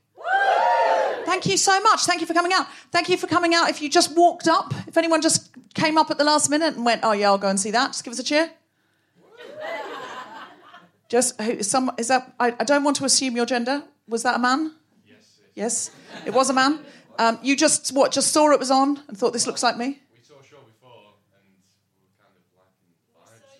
Thank 1.46 1.52
you 1.52 1.58
so 1.60 1.80
much. 1.82 2.06
Thank 2.06 2.22
you 2.22 2.26
for 2.26 2.34
coming 2.34 2.54
out. 2.54 2.66
Thank 2.92 3.08
you 3.08 3.18
for 3.18 3.28
coming 3.28 3.54
out. 3.54 3.70
If 3.70 3.80
you 3.80 3.88
just 3.88 4.18
walked 4.18 4.48
up, 4.48 4.74
if 4.88 4.98
anyone 4.98 5.22
just 5.22 5.52
came 5.76 5.96
up 5.96 6.10
at 6.10 6.18
the 6.18 6.24
last 6.24 6.50
minute 6.50 6.74
and 6.74 6.84
went, 6.84 7.02
"Oh 7.04 7.12
yeah, 7.12 7.28
I'll 7.28 7.38
go 7.38 7.50
and 7.50 7.60
see 7.60 7.70
that," 7.70 7.90
just 7.90 8.04
give 8.04 8.14
us 8.14 8.18
a 8.18 8.24
cheer. 8.24 8.50
Just 11.08 11.40
who, 11.40 11.62
some 11.62 11.92
is 12.00 12.08
that? 12.08 12.34
I, 12.40 12.56
I 12.60 12.64
don't 12.64 12.84
want 12.84 12.96
to 12.96 13.06
assume 13.06 13.36
your 13.36 13.46
gender. 13.46 13.84
Was 14.08 14.24
that 14.24 14.38
a 14.38 14.40
man? 14.40 14.74
Yes. 15.08 15.38
Yes, 15.54 15.92
it 16.26 16.34
was 16.34 16.50
a 16.50 16.54
man. 16.54 16.80
Um, 17.20 17.38
you 17.44 17.56
just 17.56 17.94
what? 17.94 18.12
Just 18.12 18.34
saw 18.34 18.50
it 18.50 18.58
was 18.58 18.72
on 18.72 19.04
and 19.08 19.16
thought 19.16 19.32
this 19.32 19.46
looks 19.46 19.62
like 19.62 19.78
me. 19.78 19.86
We 19.86 20.24
saw 20.24 20.40
a 20.40 20.44
show 20.44 20.58
before 20.66 21.14
and 21.36 21.46
we 21.46 22.02
were 22.02 22.18
kind 22.18 22.34
of 22.34 22.42
liking 22.58 22.90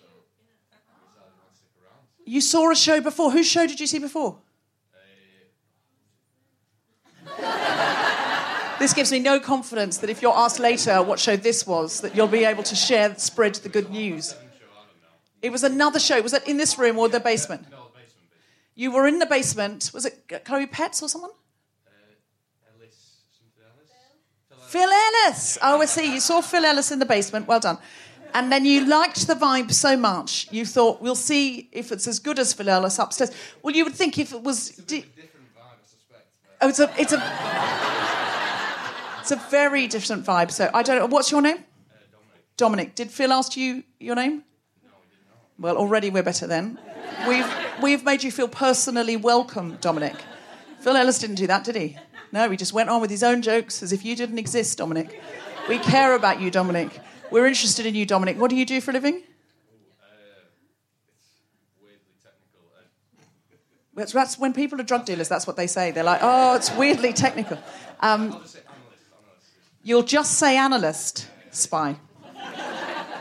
so 0.02 0.10
we 0.42 0.50
decided 1.06 1.38
to 1.38 1.54
stick 1.54 1.70
around. 1.84 2.02
You 2.24 2.40
saw 2.40 2.68
a 2.68 2.74
show 2.74 3.00
before. 3.00 3.30
Whose 3.30 3.46
show 3.46 3.68
did 3.68 3.78
you 3.78 3.86
see 3.86 4.00
before? 4.00 4.38
This 8.78 8.92
gives 8.92 9.10
me 9.10 9.18
no 9.18 9.40
confidence 9.40 9.98
that 9.98 10.10
if 10.10 10.20
you're 10.20 10.36
asked 10.36 10.58
later 10.58 11.02
what 11.02 11.18
show 11.18 11.36
this 11.36 11.66
was, 11.66 12.00
that 12.02 12.14
you'll 12.14 12.26
be 12.28 12.44
able 12.44 12.62
to 12.64 12.74
share, 12.74 13.14
spread 13.16 13.54
the 13.56 13.68
good 13.70 13.90
news. 13.90 14.34
It 15.40 15.50
was 15.50 15.64
another 15.64 15.98
show. 15.98 16.20
Was 16.20 16.34
it 16.34 16.46
in 16.46 16.56
this 16.58 16.78
room 16.78 16.98
or 16.98 17.08
the 17.08 17.20
basement? 17.20 17.64
The 17.64 17.70
basement, 17.70 17.94
basement. 17.94 18.28
You 18.74 18.90
were 18.92 19.06
in 19.06 19.18
the 19.18 19.26
basement. 19.26 19.90
Was 19.94 20.04
it 20.04 20.44
Chloe 20.44 20.66
Petts 20.66 21.02
or 21.02 21.08
someone? 21.08 21.30
Ellis, 22.74 22.90
Ellis? 24.50 24.70
Phil 24.70 24.90
Ellis. 24.90 25.58
Oh, 25.62 25.80
I 25.80 25.86
see. 25.86 26.12
You 26.14 26.20
saw 26.20 26.40
Phil 26.40 26.64
Ellis 26.64 26.90
in 26.92 26.98
the 26.98 27.06
basement. 27.06 27.46
Well 27.46 27.60
done. 27.60 27.78
And 28.34 28.52
then 28.52 28.64
you 28.66 28.84
liked 28.84 29.26
the 29.26 29.34
vibe 29.34 29.72
so 29.72 29.96
much, 29.96 30.48
you 30.52 30.66
thought, 30.66 31.00
we'll 31.00 31.14
see 31.14 31.70
if 31.72 31.90
it's 31.90 32.06
as 32.06 32.18
good 32.18 32.38
as 32.38 32.52
Phil 32.52 32.68
Ellis 32.68 32.98
upstairs. 32.98 33.30
Well, 33.62 33.74
you 33.74 33.84
would 33.84 33.94
think 33.94 34.18
if 34.18 34.32
it 34.32 34.42
was. 34.42 34.70
It's 34.70 34.78
Di- 34.78 35.00
Different 35.00 35.46
vibe, 35.56 35.62
I 35.62 35.86
suspect. 35.86 36.26
oh, 36.60 36.68
it's 36.68 36.78
a, 36.80 36.94
it's 36.98 37.12
a, 37.12 37.18
it's 39.26 39.32
a 39.32 39.50
very 39.50 39.88
different 39.88 40.24
vibe. 40.24 40.52
So 40.52 40.70
I 40.72 40.82
don't 40.84 40.98
know. 40.98 41.06
What's 41.06 41.32
your 41.32 41.42
name? 41.42 41.58
Dominic. 42.56 42.94
Did 42.94 43.10
Phil 43.10 43.32
ask 43.32 43.56
you 43.56 43.82
your 43.98 44.14
name? 44.14 44.44
No, 44.84 44.90
he 45.02 45.10
did 45.10 45.18
not. 45.28 45.38
Well, 45.58 45.76
already 45.76 46.10
we're 46.10 46.22
better 46.22 46.46
then. 46.46 46.78
We've 47.26 47.46
we've 47.82 48.04
made 48.04 48.22
you 48.22 48.30
feel 48.30 48.46
personally 48.46 49.16
welcome, 49.16 49.78
Dominic. 49.80 50.14
Phil 50.80 50.96
Ellis 50.96 51.18
didn't 51.18 51.36
do 51.36 51.48
that, 51.48 51.64
did 51.64 51.74
he? 51.74 51.96
No, 52.30 52.48
he 52.48 52.56
just 52.56 52.72
went 52.72 52.88
on 52.88 53.00
with 53.00 53.10
his 53.10 53.24
own 53.24 53.42
jokes 53.42 53.82
as 53.82 53.92
if 53.92 54.04
you 54.04 54.14
didn't 54.14 54.38
exist, 54.38 54.78
Dominic. 54.78 55.20
We 55.68 55.78
care 55.78 56.14
about 56.14 56.40
you, 56.40 56.50
Dominic. 56.52 57.00
We're 57.32 57.46
interested 57.46 57.84
in 57.84 57.96
you, 57.96 58.06
Dominic. 58.06 58.38
What 58.38 58.50
do 58.50 58.56
you 58.56 58.64
do 58.64 58.80
for 58.80 58.92
a 58.92 58.94
living? 58.94 59.22
Weirdly 61.82 62.14
technical. 62.22 62.60
Uh, 62.78 62.82
That's, 63.96 64.12
that's 64.12 64.38
when 64.38 64.52
people 64.52 64.80
are 64.80 64.84
drug 64.84 65.04
dealers. 65.04 65.28
That's 65.28 65.48
what 65.48 65.56
they 65.56 65.66
say. 65.66 65.90
They're 65.90 66.04
like, 66.04 66.20
"Oh, 66.22 66.54
it's 66.54 66.70
weirdly 66.76 67.12
technical." 67.12 67.58
Um, 68.00 68.32
I'll 68.32 68.40
just 68.40 68.52
say 68.54 68.60
analyst, 68.68 69.04
analyst. 69.10 69.75
You'll 69.86 70.02
just 70.02 70.36
say 70.36 70.56
analyst, 70.56 71.28
spy. 71.52 71.94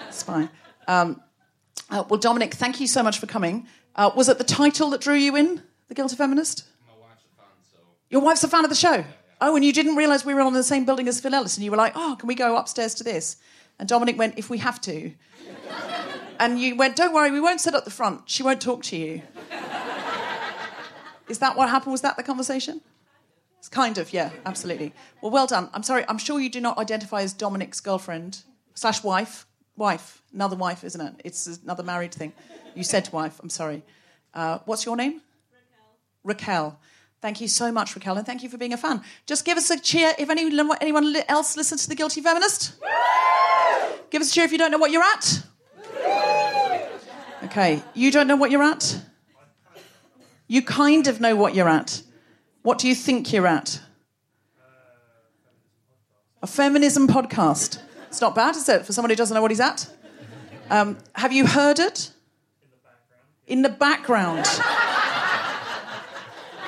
Spy. 0.09 0.49
Um, 0.87 1.21
uh, 1.91 2.03
well, 2.09 2.19
Dominic, 2.19 2.55
thank 2.55 2.79
you 2.79 2.87
so 2.87 3.03
much 3.03 3.19
for 3.19 3.27
coming. 3.27 3.67
Uh, 3.95 4.09
was 4.15 4.29
it 4.29 4.39
the 4.39 4.43
title 4.43 4.89
that 4.89 5.01
drew 5.01 5.13
you 5.13 5.35
in, 5.35 5.61
The 5.89 5.93
Guilty 5.93 6.15
Feminist? 6.15 6.65
My 6.87 7.07
wife's 7.07 7.21
a 7.23 7.37
fan, 7.37 7.45
so 7.71 7.77
Your 8.09 8.21
wife's 8.21 8.43
a 8.43 8.47
fan 8.47 8.63
of 8.63 8.71
the 8.71 8.75
show. 8.75 9.05
Oh, 9.41 9.55
and 9.55 9.63
you 9.63 9.71
didn't 9.71 9.95
realise 9.95 10.25
we 10.25 10.33
were 10.33 10.41
on 10.41 10.53
the 10.53 10.63
same 10.63 10.85
building 10.85 11.07
as 11.07 11.21
Phil 11.21 11.35
Ellis, 11.35 11.55
and 11.55 11.63
you 11.63 11.69
were 11.69 11.77
like, 11.77 11.93
oh, 11.95 12.15
can 12.17 12.25
we 12.25 12.33
go 12.33 12.57
upstairs 12.57 12.95
to 12.95 13.03
this? 13.03 13.37
And 13.77 13.87
Dominic 13.87 14.17
went, 14.17 14.39
if 14.39 14.49
we 14.49 14.57
have 14.57 14.81
to. 14.81 15.11
And 16.39 16.59
you 16.59 16.75
went, 16.75 16.95
don't 16.95 17.13
worry, 17.13 17.29
we 17.29 17.39
won't 17.39 17.61
sit 17.61 17.75
at 17.75 17.85
the 17.85 17.91
front. 17.91 18.23
She 18.25 18.43
won't 18.43 18.59
talk 18.59 18.83
to 18.85 18.97
you. 18.97 19.21
Is 21.29 21.37
that 21.39 21.55
what 21.55 21.69
happened? 21.69 21.91
Was 21.91 22.01
that 22.01 22.17
the 22.17 22.23
conversation? 22.23 22.81
It's 23.65 23.69
kind 23.71 23.97
of, 23.97 24.13
yeah, 24.13 24.29
absolutely. 24.45 24.93
Well, 25.21 25.31
well 25.31 25.47
done. 25.47 25.71
I'm 25.73 25.81
sorry, 25.81 26.05
I'm 26.07 26.19
sure 26.19 26.39
you 26.39 26.51
do 26.51 26.61
not 26.61 26.77
identify 26.77 27.23
as 27.23 27.33
Dominic's 27.33 27.79
girlfriend 27.79 28.43
slash 28.75 29.03
wife. 29.03 29.47
Wife, 29.75 30.21
another 30.31 30.55
wife, 30.55 30.83
isn't 30.83 31.01
it? 31.01 31.15
It's 31.25 31.47
another 31.63 31.81
married 31.81 32.13
thing. 32.13 32.33
You 32.75 32.83
said 32.83 33.09
wife, 33.11 33.39
I'm 33.41 33.49
sorry. 33.49 33.81
Uh, 34.35 34.59
what's 34.65 34.85
your 34.85 34.95
name? 34.95 35.19
Raquel. 36.23 36.43
Raquel. 36.67 36.79
Thank 37.21 37.41
you 37.41 37.47
so 37.47 37.71
much, 37.71 37.95
Raquel, 37.95 38.17
and 38.17 38.23
thank 38.23 38.43
you 38.43 38.49
for 38.49 38.59
being 38.59 38.71
a 38.71 38.77
fan. 38.77 39.01
Just 39.25 39.45
give 39.45 39.57
us 39.57 39.71
a 39.71 39.79
cheer 39.79 40.13
if 40.19 40.29
any, 40.29 40.43
anyone 40.79 41.15
else 41.27 41.57
listens 41.57 41.81
to 41.85 41.89
The 41.89 41.95
Guilty 41.95 42.21
Feminist. 42.21 42.73
Give 44.11 44.21
us 44.21 44.29
a 44.29 44.33
cheer 44.35 44.43
if 44.43 44.51
you 44.51 44.59
don't 44.59 44.69
know 44.69 44.77
what 44.77 44.91
you're 44.91 45.01
at. 45.01 45.41
Okay, 47.45 47.81
you 47.95 48.11
don't 48.11 48.27
know 48.27 48.35
what 48.35 48.51
you're 48.51 48.61
at? 48.61 48.95
You 50.47 50.61
kind 50.61 51.07
of 51.07 51.19
know 51.19 51.35
what 51.35 51.55
you're 51.55 51.67
at. 51.67 52.03
What 52.65 52.79
do 52.79 52.87
you 52.87 52.95
think 52.95 53.31
you're 53.31 53.45
at? 53.45 53.79
A 56.41 56.47
feminism 56.47 57.07
podcast. 57.07 57.79
It's 58.07 58.19
not 58.19 58.33
bad, 58.33 58.55
is 58.55 58.67
it, 58.67 58.87
for 58.87 58.91
somebody 58.91 59.13
who 59.13 59.17
doesn't 59.17 59.35
know 59.35 59.41
what 59.43 59.51
he's 59.51 59.59
at? 59.59 59.87
Um, 60.71 60.97
have 61.13 61.31
you 61.31 61.45
heard 61.45 61.77
it? 61.77 62.09
In 63.45 63.61
the 63.61 63.69
background. 63.69 64.47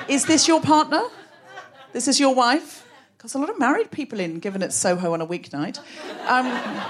Is 0.06 0.24
this 0.24 0.46
your 0.46 0.60
partner? 0.60 1.02
This 1.92 2.06
is 2.06 2.20
your 2.20 2.32
wife? 2.32 2.86
Because 3.16 3.34
a 3.34 3.38
lot 3.38 3.50
of 3.50 3.58
married 3.58 3.90
people 3.90 4.20
in, 4.20 4.38
given 4.38 4.62
it's 4.62 4.76
Soho 4.76 5.14
on 5.14 5.20
a 5.20 5.26
weeknight. 5.26 5.80
Um, 6.28 6.80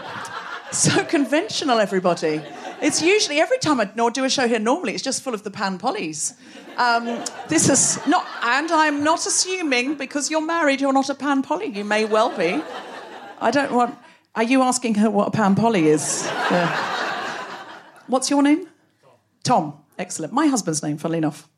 so 0.70 1.02
conventional, 1.04 1.78
everybody. 1.80 2.42
It's 2.80 3.02
usually 3.02 3.40
every 3.40 3.58
time 3.58 3.80
I 3.80 3.86
do 4.10 4.24
a 4.24 4.30
show 4.30 4.46
here. 4.46 4.58
Normally, 4.58 4.94
it's 4.94 5.02
just 5.02 5.22
full 5.22 5.34
of 5.34 5.42
the 5.42 5.50
pan 5.50 5.78
pollies. 5.78 6.34
Um, 6.76 7.24
this 7.48 7.68
is 7.68 7.98
not, 8.06 8.24
and 8.42 8.70
I'm 8.70 9.02
not 9.02 9.26
assuming 9.26 9.96
because 9.96 10.30
you're 10.30 10.46
married, 10.46 10.80
you're 10.80 10.92
not 10.92 11.10
a 11.10 11.14
pan 11.14 11.42
polly. 11.42 11.66
You 11.66 11.84
may 11.84 12.04
well 12.04 12.36
be. 12.36 12.62
I 13.40 13.50
don't 13.50 13.72
want. 13.72 13.98
Are 14.34 14.44
you 14.44 14.62
asking 14.62 14.94
her 14.96 15.10
what 15.10 15.28
a 15.28 15.30
pan 15.32 15.56
polly 15.56 15.88
is? 15.88 16.24
Yeah. 16.26 16.68
What's 18.06 18.30
your 18.30 18.42
name? 18.42 18.68
Tom. 19.42 19.74
Excellent. 19.98 20.32
My 20.32 20.46
husband's 20.46 20.82
name, 20.82 20.96
funnily 20.96 21.18
enough. 21.18 21.48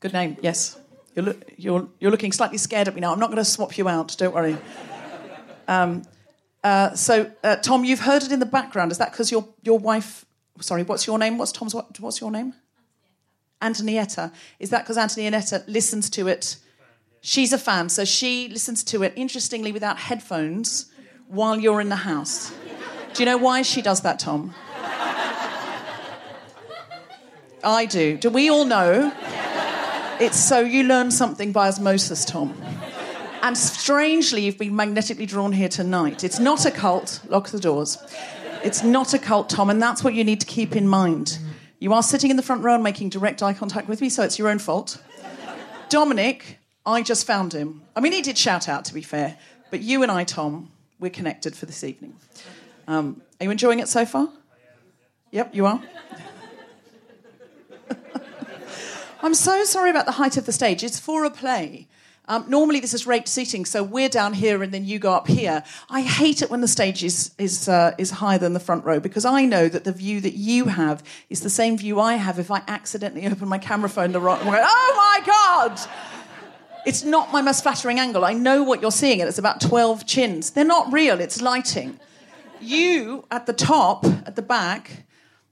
Good 0.00 0.12
name. 0.12 0.36
Yes. 0.42 0.78
You're, 1.14 1.24
look, 1.24 1.50
you're, 1.56 1.88
you're 2.00 2.10
looking 2.10 2.32
slightly 2.32 2.58
scared 2.58 2.88
at 2.88 2.94
me 2.94 3.00
now. 3.00 3.12
I'm 3.12 3.18
not 3.18 3.28
going 3.28 3.38
to 3.38 3.44
swap 3.44 3.78
you 3.78 3.88
out. 3.88 4.14
Don't 4.18 4.34
worry. 4.34 4.58
Um, 5.68 6.02
uh, 6.64 6.94
so, 6.94 7.30
uh, 7.42 7.56
Tom, 7.56 7.84
you've 7.84 8.00
heard 8.00 8.22
it 8.22 8.32
in 8.32 8.38
the 8.38 8.46
background. 8.46 8.92
Is 8.92 8.98
that 8.98 9.10
because 9.10 9.30
your 9.30 9.48
your 9.62 9.78
wife? 9.78 10.24
Sorry, 10.60 10.82
what's 10.82 11.06
your 11.06 11.18
name? 11.18 11.38
What's 11.38 11.52
Tom's? 11.52 11.74
What, 11.74 11.98
what's 12.00 12.20
your 12.20 12.30
name? 12.30 12.54
Antonietta. 13.60 14.32
Is 14.58 14.70
that 14.70 14.84
because 14.84 14.96
Antonietta 14.96 15.64
listens 15.66 16.10
to 16.10 16.28
it? 16.28 16.56
She's 17.20 17.52
a 17.52 17.58
fan, 17.58 17.88
so 17.88 18.04
she 18.04 18.48
listens 18.48 18.82
to 18.84 19.02
it. 19.02 19.12
Interestingly, 19.16 19.72
without 19.72 19.98
headphones, 19.98 20.90
while 21.28 21.58
you're 21.58 21.80
in 21.80 21.88
the 21.88 21.96
house. 21.96 22.52
Do 23.14 23.22
you 23.22 23.26
know 23.26 23.38
why 23.38 23.62
she 23.62 23.82
does 23.82 24.00
that, 24.02 24.18
Tom? 24.18 24.54
I 27.64 27.86
do. 27.86 28.16
Do 28.16 28.30
we 28.30 28.50
all 28.50 28.64
know? 28.64 29.12
It's 30.20 30.38
so 30.38 30.60
you 30.60 30.84
learn 30.84 31.10
something 31.10 31.52
by 31.52 31.68
osmosis, 31.68 32.24
Tom. 32.24 32.54
And 33.42 33.58
strangely, 33.58 34.42
you've 34.42 34.56
been 34.56 34.76
magnetically 34.76 35.26
drawn 35.26 35.50
here 35.50 35.68
tonight. 35.68 36.22
It's 36.22 36.38
not 36.38 36.64
a 36.64 36.70
cult. 36.70 37.20
Lock 37.28 37.48
the 37.48 37.58
doors. 37.58 37.98
It's 38.62 38.84
not 38.84 39.14
a 39.14 39.18
cult, 39.18 39.50
Tom, 39.50 39.68
and 39.68 39.82
that's 39.82 40.04
what 40.04 40.14
you 40.14 40.22
need 40.22 40.40
to 40.40 40.46
keep 40.46 40.76
in 40.76 40.86
mind. 40.86 41.40
You 41.80 41.92
are 41.92 42.04
sitting 42.04 42.30
in 42.30 42.36
the 42.36 42.42
front 42.44 42.62
row 42.62 42.74
and 42.74 42.84
making 42.84 43.08
direct 43.08 43.42
eye 43.42 43.52
contact 43.52 43.88
with 43.88 44.00
me, 44.00 44.08
so 44.08 44.22
it's 44.22 44.38
your 44.38 44.48
own 44.48 44.60
fault. 44.60 45.02
Dominic, 45.88 46.58
I 46.86 47.02
just 47.02 47.26
found 47.26 47.52
him. 47.52 47.82
I 47.96 48.00
mean, 48.00 48.12
he 48.12 48.22
did 48.22 48.38
shout 48.38 48.68
out, 48.68 48.84
to 48.84 48.94
be 48.94 49.02
fair, 49.02 49.36
but 49.72 49.80
you 49.80 50.04
and 50.04 50.12
I, 50.12 50.22
Tom, 50.22 50.70
we're 51.00 51.10
connected 51.10 51.56
for 51.56 51.66
this 51.66 51.82
evening. 51.82 52.14
Um, 52.86 53.22
are 53.40 53.44
you 53.44 53.50
enjoying 53.50 53.80
it 53.80 53.88
so 53.88 54.06
far? 54.06 54.28
Yep, 55.32 55.52
you 55.52 55.66
are. 55.66 55.82
I'm 59.22 59.34
so 59.34 59.64
sorry 59.64 59.90
about 59.90 60.06
the 60.06 60.12
height 60.12 60.36
of 60.36 60.46
the 60.46 60.52
stage. 60.52 60.84
It's 60.84 61.00
for 61.00 61.24
a 61.24 61.30
play. 61.30 61.88
Um, 62.32 62.46
normally, 62.48 62.80
this 62.80 62.94
is 62.94 63.06
raked 63.06 63.28
seating, 63.28 63.66
so 63.66 63.82
we're 63.82 64.08
down 64.08 64.32
here 64.32 64.62
and 64.62 64.72
then 64.72 64.86
you 64.86 64.98
go 64.98 65.12
up 65.12 65.28
here. 65.28 65.62
I 65.90 66.00
hate 66.00 66.40
it 66.40 66.48
when 66.48 66.62
the 66.62 66.68
stage 66.68 67.04
is 67.04 67.34
is 67.36 67.68
uh, 67.68 67.94
is 67.98 68.10
higher 68.10 68.38
than 68.38 68.54
the 68.54 68.60
front 68.60 68.86
row 68.86 69.00
because 69.00 69.26
I 69.26 69.44
know 69.44 69.68
that 69.68 69.84
the 69.84 69.92
view 69.92 70.18
that 70.22 70.32
you 70.32 70.64
have 70.64 71.04
is 71.28 71.42
the 71.42 71.50
same 71.50 71.76
view 71.76 72.00
I 72.00 72.14
have 72.14 72.38
if 72.38 72.50
I 72.50 72.62
accidentally 72.68 73.26
open 73.26 73.48
my 73.48 73.58
camera 73.58 73.90
phone 73.90 74.12
the 74.12 74.20
wrong 74.20 74.46
way. 74.46 74.58
Oh 74.64 74.94
my 74.96 75.26
god! 75.26 75.78
It's 76.86 77.04
not 77.04 77.32
my 77.32 77.42
most 77.42 77.62
flattering 77.62 77.98
angle. 77.98 78.24
I 78.24 78.32
know 78.32 78.62
what 78.62 78.80
you're 78.80 78.90
seeing, 78.90 79.20
and 79.20 79.28
it's 79.28 79.36
about 79.36 79.60
12 79.60 80.06
chins. 80.06 80.52
They're 80.52 80.64
not 80.64 80.90
real, 80.90 81.20
it's 81.20 81.42
lighting. 81.42 82.00
You 82.62 83.26
at 83.30 83.44
the 83.44 83.52
top, 83.52 84.06
at 84.06 84.36
the 84.36 84.42
back, 84.42 85.04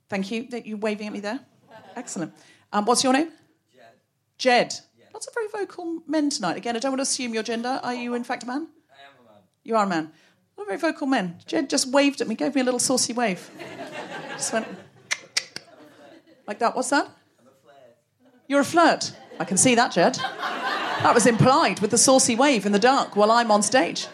thank 0.08 0.30
you. 0.30 0.48
That 0.48 0.64
you 0.64 0.78
waving 0.78 1.08
at 1.08 1.12
me 1.12 1.20
there? 1.20 1.40
Excellent. 1.94 2.32
Um, 2.72 2.86
what's 2.86 3.04
your 3.04 3.12
name? 3.12 3.28
Jed. 4.38 4.70
Jed. 4.70 4.80
Lots 5.12 5.26
of 5.26 5.34
very 5.34 5.48
vocal 5.48 6.02
men 6.06 6.30
tonight. 6.30 6.56
Again, 6.56 6.76
I 6.76 6.78
don't 6.78 6.92
want 6.92 7.00
to 7.00 7.02
assume 7.02 7.34
your 7.34 7.42
gender. 7.42 7.80
Are 7.82 7.94
you, 7.94 8.14
in 8.14 8.24
fact, 8.24 8.44
a 8.44 8.46
man? 8.46 8.68
I 8.90 9.06
am 9.06 9.26
a 9.26 9.32
man. 9.32 9.42
You 9.64 9.76
are 9.76 9.84
a 9.84 9.88
man. 9.88 10.12
Not 10.56 10.66
very 10.66 10.78
vocal 10.78 11.06
men. 11.06 11.38
Jed 11.46 11.70
just 11.70 11.88
waved 11.88 12.20
at 12.20 12.28
me, 12.28 12.34
gave 12.34 12.54
me 12.54 12.60
a 12.60 12.64
little 12.64 12.80
saucy 12.80 13.12
wave. 13.12 13.50
just 14.32 14.52
went 14.52 14.66
like 16.46 16.58
that. 16.58 16.76
What's 16.76 16.90
that? 16.90 17.06
I'm 17.06 17.46
a 17.46 17.50
flirt. 17.62 17.96
You're 18.46 18.60
a 18.60 18.64
flirt. 18.64 19.12
I 19.38 19.44
can 19.44 19.56
see 19.56 19.74
that, 19.74 19.92
Jed. 19.92 20.16
That 20.16 21.14
was 21.14 21.26
implied 21.26 21.80
with 21.80 21.90
the 21.90 21.98
saucy 21.98 22.36
wave 22.36 22.66
in 22.66 22.72
the 22.72 22.78
dark 22.78 23.16
while 23.16 23.30
I'm 23.30 23.50
on 23.50 23.62
stage. 23.62 24.06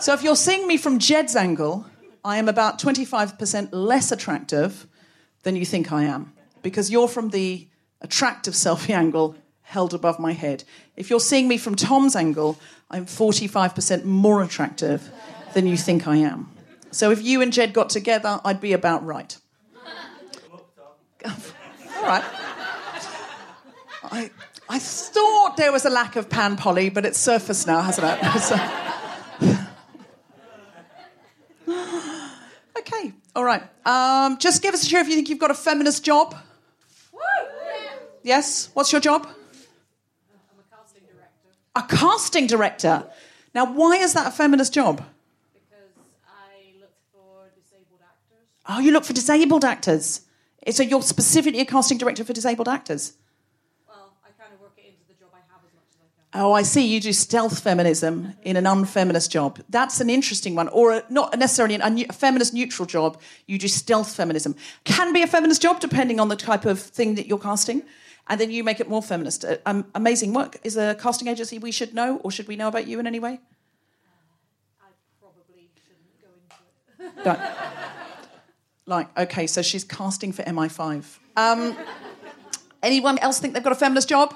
So 0.00 0.12
if 0.14 0.22
you're 0.22 0.36
seeing 0.36 0.66
me 0.66 0.76
from 0.76 0.98
Jed's 0.98 1.36
angle, 1.36 1.86
I 2.24 2.38
am 2.38 2.48
about 2.48 2.78
25% 2.80 3.68
less 3.72 4.10
attractive 4.10 4.86
than 5.42 5.56
you 5.56 5.64
think 5.64 5.92
I 5.92 6.04
am 6.04 6.32
because 6.62 6.90
you're 6.90 7.08
from 7.08 7.30
the 7.30 7.68
attractive 8.00 8.54
selfie 8.54 8.94
angle 8.94 9.36
held 9.68 9.94
above 9.94 10.18
my 10.18 10.32
head. 10.32 10.64
If 10.96 11.10
you're 11.10 11.20
seeing 11.20 11.46
me 11.46 11.58
from 11.58 11.74
Tom's 11.74 12.16
angle, 12.16 12.58
I'm 12.90 13.06
45% 13.06 14.04
more 14.04 14.42
attractive 14.42 15.10
than 15.54 15.66
you 15.66 15.76
think 15.76 16.08
I 16.08 16.16
am. 16.16 16.50
So 16.90 17.10
if 17.10 17.22
you 17.22 17.42
and 17.42 17.52
Jed 17.52 17.72
got 17.72 17.90
together, 17.90 18.40
I'd 18.44 18.60
be 18.60 18.72
about 18.72 19.04
right. 19.04 19.36
All 21.24 22.02
right. 22.02 22.24
I, 24.10 24.30
I 24.68 24.78
thought 24.78 25.56
there 25.56 25.72
was 25.72 25.84
a 25.84 25.90
lack 25.90 26.16
of 26.16 26.30
pan 26.30 26.56
poly, 26.56 26.88
but 26.88 27.04
it's 27.04 27.18
surfaced 27.18 27.66
now, 27.66 27.82
hasn't 27.82 28.06
it? 28.06 28.18
Okay, 32.78 33.12
all 33.34 33.44
right. 33.44 33.62
Um, 33.84 34.38
just 34.38 34.62
give 34.62 34.72
us 34.72 34.84
a 34.84 34.86
cheer 34.86 35.00
if 35.00 35.08
you 35.08 35.14
think 35.14 35.28
you've 35.28 35.40
got 35.40 35.50
a 35.50 35.54
feminist 35.54 36.04
job. 36.04 36.34
Yes? 38.22 38.70
What's 38.74 38.92
your 38.92 39.00
job? 39.00 39.26
I'm 39.26 40.60
a 40.60 40.76
casting 40.76 41.02
director. 41.02 41.57
A 41.74 41.82
casting 41.82 42.46
director? 42.46 43.04
Now, 43.54 43.72
why 43.72 43.96
is 43.96 44.14
that 44.14 44.26
a 44.26 44.30
feminist 44.30 44.72
job? 44.74 45.04
because 45.54 45.94
I 46.26 46.80
look 46.80 46.92
for 47.12 47.50
disabled 47.54 48.00
actors. 48.02 48.46
Oh, 48.68 48.78
you 48.80 48.92
look 48.92 49.04
for 49.04 49.12
disabled 49.12 49.64
actors. 49.64 50.22
So 50.70 50.82
you're 50.82 51.02
specifically 51.02 51.60
a 51.60 51.64
casting 51.64 51.98
director 51.98 52.24
for 52.24 52.32
disabled 52.32 52.68
actors? 52.68 53.14
Well, 53.88 54.12
I 54.24 54.30
kind 54.40 54.52
of 54.52 54.60
work 54.60 54.72
it 54.76 54.84
into 54.86 55.00
the 55.08 55.14
job 55.14 55.30
I 55.32 55.38
have 55.50 55.62
as 55.66 55.72
much 55.74 55.88
as 55.88 55.96
I 55.96 56.38
can. 56.38 56.42
Oh, 56.42 56.52
I 56.52 56.62
see. 56.62 56.86
You 56.86 57.00
do 57.00 57.12
stealth 57.12 57.60
feminism 57.60 58.34
in 58.42 58.56
an 58.56 58.64
unfeminist 58.64 59.30
job. 59.30 59.60
That's 59.68 60.00
an 60.00 60.10
interesting 60.10 60.54
one, 60.54 60.68
or 60.68 60.92
a, 60.92 61.04
not 61.08 61.38
necessarily 61.38 61.76
an, 61.76 61.82
a 61.82 62.12
feminist 62.12 62.52
neutral 62.52 62.86
job. 62.86 63.20
You 63.46 63.58
do 63.58 63.68
stealth 63.68 64.14
feminism. 64.14 64.56
Can 64.84 65.12
be 65.12 65.22
a 65.22 65.26
feminist 65.26 65.62
job 65.62 65.80
depending 65.80 66.20
on 66.20 66.28
the 66.28 66.36
type 66.36 66.66
of 66.66 66.80
thing 66.80 67.14
that 67.14 67.26
you're 67.26 67.38
casting, 67.38 67.82
and 68.28 68.40
then 68.40 68.50
you 68.50 68.62
make 68.62 68.80
it 68.80 68.88
more 68.88 69.02
feminist. 69.02 69.44
Uh, 69.44 69.56
um, 69.66 69.86
amazing 69.94 70.32
work. 70.32 70.58
Is 70.64 70.76
a 70.76 70.94
casting 70.94 71.28
agency 71.28 71.58
we 71.58 71.72
should 71.72 71.94
know, 71.94 72.18
or 72.18 72.30
should 72.30 72.48
we 72.48 72.56
know 72.56 72.68
about 72.68 72.86
you 72.86 73.00
in 73.00 73.06
any 73.06 73.20
way? 73.20 73.40
I 74.80 74.90
probably 75.20 75.70
shouldn't 75.86 76.20
go 77.24 77.30
into 77.30 77.30
it. 77.30 77.68
Like, 78.86 79.18
okay, 79.18 79.46
so 79.46 79.60
she's 79.60 79.84
casting 79.84 80.32
for 80.32 80.42
MI5. 80.44 81.18
Um, 81.36 81.76
anyone 82.82 83.18
else 83.18 83.38
think 83.38 83.52
they've 83.52 83.62
got 83.62 83.72
a 83.72 83.76
feminist 83.76 84.08
job? 84.08 84.34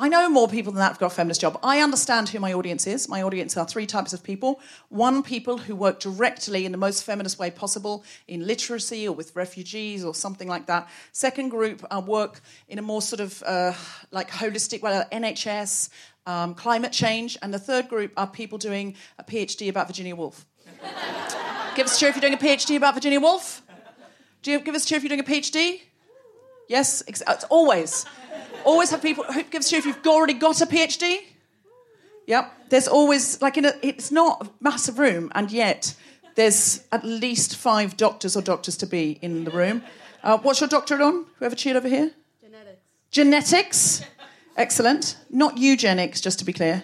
I 0.00 0.08
know 0.08 0.30
more 0.30 0.48
people 0.48 0.72
than 0.72 0.78
that 0.78 0.92
have 0.92 0.98
got 0.98 1.12
a 1.12 1.14
feminist 1.14 1.42
job. 1.42 1.60
I 1.62 1.80
understand 1.80 2.30
who 2.30 2.40
my 2.40 2.54
audience 2.54 2.86
is. 2.86 3.06
My 3.06 3.22
audience 3.22 3.54
are 3.58 3.66
three 3.66 3.84
types 3.84 4.14
of 4.14 4.22
people. 4.22 4.58
One, 4.88 5.22
people 5.22 5.58
who 5.58 5.76
work 5.76 6.00
directly 6.00 6.64
in 6.64 6.72
the 6.72 6.78
most 6.78 7.04
feminist 7.04 7.38
way 7.38 7.50
possible 7.50 8.02
in 8.26 8.46
literacy 8.46 9.06
or 9.06 9.14
with 9.14 9.36
refugees 9.36 10.02
or 10.02 10.14
something 10.14 10.48
like 10.48 10.64
that. 10.68 10.88
Second 11.12 11.50
group 11.50 11.84
uh, 11.90 12.00
work 12.00 12.40
in 12.66 12.78
a 12.78 12.82
more 12.82 13.02
sort 13.02 13.20
of 13.20 13.42
uh, 13.42 13.74
like 14.10 14.30
holistic, 14.30 14.80
well, 14.80 15.04
NHS, 15.12 15.90
um, 16.24 16.54
climate 16.54 16.92
change. 16.92 17.36
And 17.42 17.52
the 17.52 17.58
third 17.58 17.90
group 17.90 18.12
are 18.16 18.26
people 18.26 18.56
doing 18.56 18.94
a 19.18 19.22
PhD 19.22 19.68
about 19.68 19.86
Virginia 19.86 20.16
Woolf. 20.16 20.46
give 21.76 21.84
us 21.84 21.96
a 21.96 22.00
cheer 22.00 22.08
if 22.08 22.14
you're 22.14 22.22
doing 22.22 22.32
a 22.32 22.38
PhD 22.38 22.78
about 22.78 22.94
Virginia 22.94 23.20
Woolf. 23.20 23.60
Do 24.40 24.50
you 24.50 24.60
give 24.60 24.74
us 24.74 24.84
a 24.84 24.86
cheer 24.86 24.96
if 24.96 25.02
you're 25.02 25.10
doing 25.10 25.20
a 25.20 25.24
PhD? 25.24 25.82
Yes, 26.68 27.02
it's 27.06 27.44
always. 27.50 28.06
Always 28.64 28.90
have 28.90 29.02
people 29.02 29.24
who 29.24 29.42
gives 29.44 29.72
you 29.72 29.78
if 29.78 29.86
you've 29.86 30.06
already 30.06 30.34
got 30.34 30.60
a 30.60 30.66
PhD. 30.66 31.18
Yep. 32.26 32.52
There's 32.68 32.88
always 32.88 33.40
like 33.42 33.56
in 33.56 33.64
a 33.64 33.72
it's 33.82 34.10
not 34.12 34.46
a 34.46 34.50
massive 34.60 34.98
room, 34.98 35.32
and 35.34 35.50
yet 35.50 35.94
there's 36.34 36.84
at 36.92 37.04
least 37.04 37.56
five 37.56 37.96
doctors 37.96 38.36
or 38.36 38.42
doctors 38.42 38.76
to 38.78 38.86
be 38.86 39.18
in 39.20 39.44
the 39.44 39.50
room. 39.50 39.82
Uh, 40.22 40.38
what's 40.38 40.60
your 40.60 40.68
doctorate 40.68 41.00
on? 41.00 41.26
Whoever 41.38 41.56
cheered 41.56 41.76
over 41.76 41.88
here? 41.88 42.10
Genetics. 42.40 42.80
Genetics. 43.10 44.02
Excellent. 44.56 45.16
Not 45.30 45.58
eugenics, 45.58 46.20
just 46.20 46.38
to 46.40 46.44
be 46.44 46.52
clear. 46.52 46.82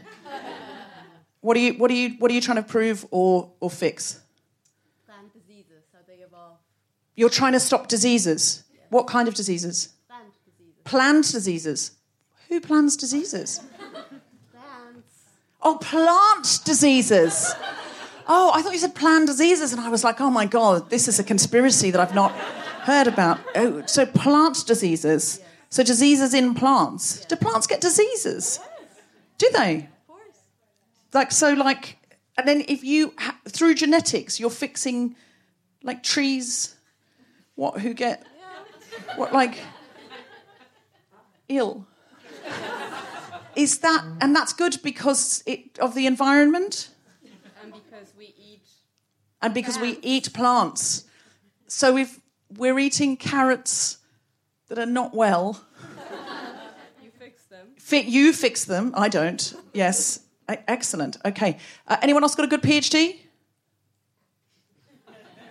What 1.42 1.56
are 1.56 1.60
you 1.60 1.74
what 1.74 1.90
are 1.90 1.94
you 1.94 2.16
what 2.18 2.30
are 2.30 2.34
you 2.34 2.40
trying 2.40 2.56
to 2.56 2.62
prove 2.62 3.06
or 3.10 3.52
or 3.60 3.70
fix? 3.70 4.20
Plant 5.06 5.32
diseases, 5.32 5.84
how 5.92 6.00
they 6.08 6.24
evolve. 6.24 6.56
You're 7.14 7.30
trying 7.30 7.52
to 7.52 7.60
stop 7.60 7.86
diseases. 7.86 8.64
What 8.88 9.06
kind 9.06 9.28
of 9.28 9.34
diseases? 9.34 9.90
Plant 10.86 11.30
diseases. 11.32 11.90
Who 12.48 12.60
plans 12.60 12.96
diseases? 12.96 13.60
Plants. 14.52 15.24
Oh, 15.60 15.76
plant 15.78 16.60
diseases. 16.64 17.54
Oh, 18.28 18.52
I 18.54 18.62
thought 18.62 18.72
you 18.72 18.78
said 18.78 18.94
planned 18.94 19.26
diseases, 19.26 19.72
and 19.72 19.80
I 19.80 19.88
was 19.88 20.04
like, 20.04 20.20
oh 20.20 20.30
my 20.30 20.46
god, 20.46 20.88
this 20.88 21.08
is 21.08 21.18
a 21.18 21.24
conspiracy 21.24 21.90
that 21.90 22.00
I've 22.00 22.14
not 22.14 22.32
heard 22.32 23.08
about. 23.08 23.40
Oh, 23.54 23.84
so 23.86 24.06
plant 24.06 24.64
diseases. 24.66 25.40
So 25.70 25.82
diseases 25.82 26.34
in 26.34 26.54
plants. 26.54 27.24
Do 27.26 27.34
plants 27.36 27.66
get 27.66 27.80
diseases? 27.80 28.60
Yes. 28.62 29.02
Do 29.38 29.50
they? 29.52 29.76
Of 29.76 30.06
course. 30.06 30.38
Like 31.12 31.32
so, 31.32 31.52
like, 31.52 31.98
and 32.38 32.46
then 32.46 32.64
if 32.68 32.84
you 32.84 33.12
ha- 33.18 33.38
through 33.48 33.74
genetics, 33.74 34.38
you're 34.38 34.50
fixing 34.50 35.16
like 35.82 36.04
trees. 36.04 36.76
What? 37.56 37.80
Who 37.80 37.92
get? 37.92 38.24
What 39.16 39.32
like? 39.32 39.58
Ill. 41.48 41.86
Is 43.54 43.78
that 43.78 44.04
and 44.20 44.36
that's 44.36 44.52
good 44.52 44.78
because 44.82 45.42
it, 45.46 45.78
of 45.78 45.94
the 45.94 46.06
environment 46.06 46.90
And 47.62 47.72
because 47.72 48.12
we 48.18 48.34
eat 48.38 48.62
and 49.40 49.54
because 49.54 49.78
we 49.78 49.98
eat 50.02 50.32
plants. 50.34 51.04
So 51.66 51.96
if 51.96 52.20
we're 52.56 52.78
eating 52.78 53.16
carrots 53.16 53.98
that 54.68 54.78
are 54.78 54.86
not 54.86 55.14
well, 55.14 55.64
you 57.02 57.10
fix 57.18 57.44
them. 57.44 57.68
you 57.90 58.32
fix 58.32 58.64
them. 58.64 58.92
I 58.94 59.08
don't. 59.08 59.54
Yes, 59.72 60.20
excellent. 60.48 61.16
Okay. 61.24 61.58
Uh, 61.86 61.96
anyone 62.02 62.22
else 62.22 62.34
got 62.34 62.44
a 62.44 62.48
good 62.48 62.62
PhD? 62.62 63.20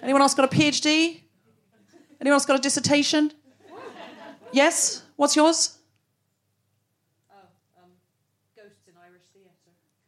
Anyone 0.04 0.22
else 0.22 0.36
got 0.36 0.46
a 0.54 0.56
PhD? 0.56 1.22
Anyone 2.22 2.36
else 2.36 2.46
got 2.46 2.60
a 2.60 2.62
dissertation? 2.62 3.32
Yes. 4.52 5.04
What's 5.16 5.36
yours? 5.36 5.78
Ghosts 8.56 8.88
in 8.88 8.94
Irish 9.04 9.24
theatre. 9.34 9.50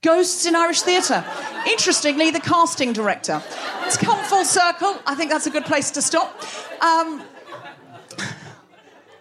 Ghosts 0.02 0.46
in 0.46 0.56
Irish 0.56 0.82
theatre. 0.82 1.26
Interestingly, 1.68 2.32
the 2.32 2.40
casting 2.40 2.94
director. 2.94 3.42
It's 3.84 3.98
come 3.98 4.24
full 4.26 4.46
circle. 4.46 4.96
I 5.06 5.16
think 5.16 5.32
that's 5.32 5.48
a 5.48 5.50
good 5.50 5.66
place 5.66 5.92
to 5.92 6.02
stop. 6.02 6.40
Um, 6.82 7.24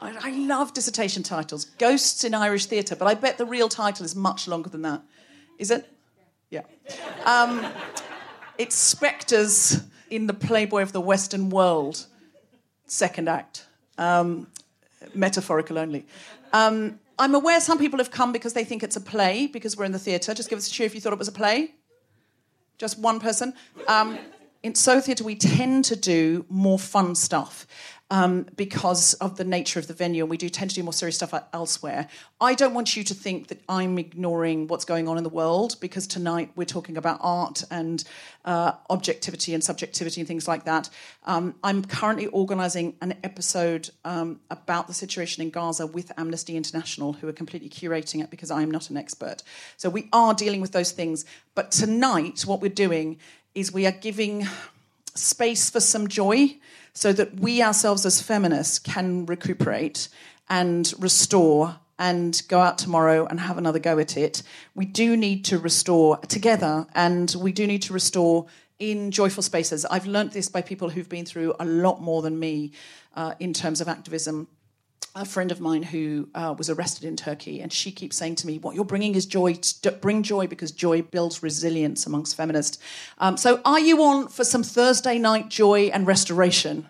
I, 0.01 0.15
I 0.21 0.31
love 0.31 0.75
dissertation 0.75 1.23
titles. 1.23 1.65
Ghosts 1.79 2.25
in 2.25 2.35
Irish 2.35 2.67
theatre, 2.67 2.95
but 2.95 3.09
I 3.09 3.15
bet 3.15 3.39
the 3.39 3.47
real 3.47 3.69
title 3.69 4.05
is 4.05 4.15
much 4.15 4.47
longer 4.47 4.69
than 4.69 4.83
that. 4.83 5.03
Is 5.59 5.71
it? 5.71 5.89
Yeah. 6.51 6.63
Um, 7.25 7.67
it's 8.59 8.77
Spectres 8.77 9.83
in 10.11 10.27
the 10.27 10.35
Playboy 10.35 10.83
of 10.83 10.93
the 10.93 11.01
Western 11.01 11.49
World, 11.49 12.07
second 12.87 13.29
act. 13.29 13.67
Um, 13.99 14.49
metaphorical 15.15 15.79
only. 15.79 16.07
Um, 16.53 17.01
I'm 17.19 17.35
aware 17.35 17.61
some 17.61 17.79
people 17.79 17.99
have 17.99 18.11
come 18.11 18.33
because 18.33 18.53
they 18.53 18.65
think 18.65 18.83
it's 18.83 18.97
a 18.97 19.01
play 19.01 19.47
because 19.47 19.77
we're 19.77 19.87
in 19.87 19.93
the 19.93 19.99
theatre. 19.99 20.35
Just 20.35 20.51
give 20.51 20.59
us 20.59 20.69
a 20.69 20.71
cheer 20.71 20.87
if 20.87 20.95
you 20.95 21.01
thought 21.01 21.13
it 21.13 21.19
was 21.19 21.29
a 21.29 21.33
play. 21.33 21.75
Just 22.79 22.99
one 22.99 23.21
person. 23.21 23.55
Um, 23.89 24.19
in 24.63 24.75
So 24.75 25.01
Theatre, 25.01 25.25
we 25.25 25.37
tend 25.37 25.85
to 25.87 25.97
do 25.97 26.45
more 26.49 26.79
fun 26.79 27.15
stuff. 27.15 27.67
Um, 28.11 28.47
because 28.57 29.15
of 29.15 29.37
the 29.37 29.45
nature 29.45 29.81
of 29.81 29.89
the 29.89 29.95
venue, 29.95 30.23
and 30.23 30.31
we 30.31 30.37
do 30.37 30.49
tend 30.49 30.71
to 30.71 30.77
do 30.77 30.83
more 30.83 30.93
serious 30.93 31.17
stuff 31.17 31.35
elsewhere. 31.53 32.07
I 32.41 32.55
don't 32.55 32.73
want 32.73 32.97
you 32.97 33.03
to 33.03 33.15
think 33.15 33.49
that 33.49 33.61
I'm 33.69 33.99
ignoring 33.99 34.69
what's 34.69 34.85
going 34.85 35.09
on 35.09 35.19
in 35.19 35.25
the 35.25 35.31
world 35.31 35.77
because 35.81 36.07
tonight 36.07 36.51
we're 36.55 36.65
talking 36.65 36.97
about 36.97 37.19
art 37.21 37.65
and 37.71 38.05
uh, 38.45 38.73
objectivity 38.91 39.55
and 39.55 39.65
subjectivity 39.65 40.21
and 40.21 40.29
things 40.29 40.47
like 40.47 40.65
that. 40.65 40.89
Um, 41.25 41.57
I'm 41.65 41.85
currently 41.85 42.29
organising 42.29 42.95
an 43.01 43.15
episode 43.25 43.91
um, 44.05 44.39
about 44.51 44.87
the 44.87 44.95
situation 44.95 45.43
in 45.43 45.51
Gaza 45.51 45.87
with 45.87 46.13
Amnesty 46.17 46.57
International, 46.57 47.15
who 47.15 47.27
are 47.27 47.33
completely 47.33 47.69
curating 47.69 48.23
it 48.23 48.31
because 48.31 48.53
I'm 48.53 48.71
not 48.71 48.89
an 48.89 48.97
expert. 48.97 49.43
So 49.77 49.91
we 49.91 50.09
are 50.13 50.33
dealing 50.33 50.61
with 50.61 50.71
those 50.71 50.93
things. 50.93 51.25
But 51.57 51.73
tonight, 51.73 52.43
what 52.43 52.61
we're 52.61 52.69
doing 52.69 53.19
is 53.55 53.73
we 53.73 53.87
are 53.87 53.93
giving 53.93 54.47
space 55.17 55.71
for 55.71 55.81
some 55.81 56.09
joy 56.09 56.57
so 56.93 57.13
that 57.13 57.41
we 57.41 57.63
ourselves 57.63 58.07
as 58.07 58.23
feminists 58.23 58.79
can 58.79 59.27
recuperate 59.27 60.09
and 60.49 60.93
restore 60.99 61.77
and 61.99 62.43
go 62.49 62.61
out 62.61 62.79
tomorrow 62.79 63.27
and 63.27 63.41
have 63.41 63.59
another 63.59 63.79
go 63.79 63.99
at 63.99 64.17
it. 64.17 64.43
We 64.75 64.85
do 64.87 65.17
need 65.17 65.45
to 65.47 65.59
restore 65.59 66.19
together 66.19 66.87
and 66.95 67.35
we 67.39 67.53
do 67.53 67.67
need 67.67 67.83
to 67.83 67.93
restore 67.93 68.47
in 68.79 69.11
joyful 69.11 69.43
spaces. 69.43 69.87
I've 69.87 70.07
learnt 70.07 70.33
this 70.33 70.49
by 70.49 70.61
people 70.61 70.91
who've 70.91 71.09
been 71.09 71.25
through 71.25 71.55
a 71.59 71.65
lot 71.65 72.01
more 72.01 72.23
than 72.23 72.39
me 72.39 72.73
uh, 73.15 73.35
in 73.41 73.55
terms 73.55 73.81
of 73.81 73.89
activism 73.89 74.49
a 75.17 75.25
friend 75.25 75.51
of 75.51 75.61
mine 75.61 75.83
who 75.83 76.29
uh, 76.35 76.55
was 76.57 76.69
arrested 76.69 77.05
in 77.05 77.17
Turkey, 77.17 77.61
and 77.61 77.73
she 77.73 77.91
keeps 77.91 78.17
saying 78.17 78.35
to 78.37 78.47
me, 78.47 78.59
"What 78.59 78.75
you're 78.75 78.85
bringing 78.85 79.15
is 79.15 79.25
joy. 79.25 79.59
Bring 80.01 80.23
joy 80.23 80.47
because 80.47 80.71
joy 80.71 81.03
builds 81.03 81.43
resilience 81.43 82.07
amongst 82.07 82.37
feminists." 82.37 82.79
Um, 83.19 83.39
so, 83.39 83.61
are 83.65 83.81
you 83.81 84.03
on 84.03 84.29
for 84.29 84.45
some 84.45 84.63
Thursday 84.63 85.19
night 85.19 85.49
joy 85.49 85.91
and 85.93 86.07
restoration? 86.07 86.87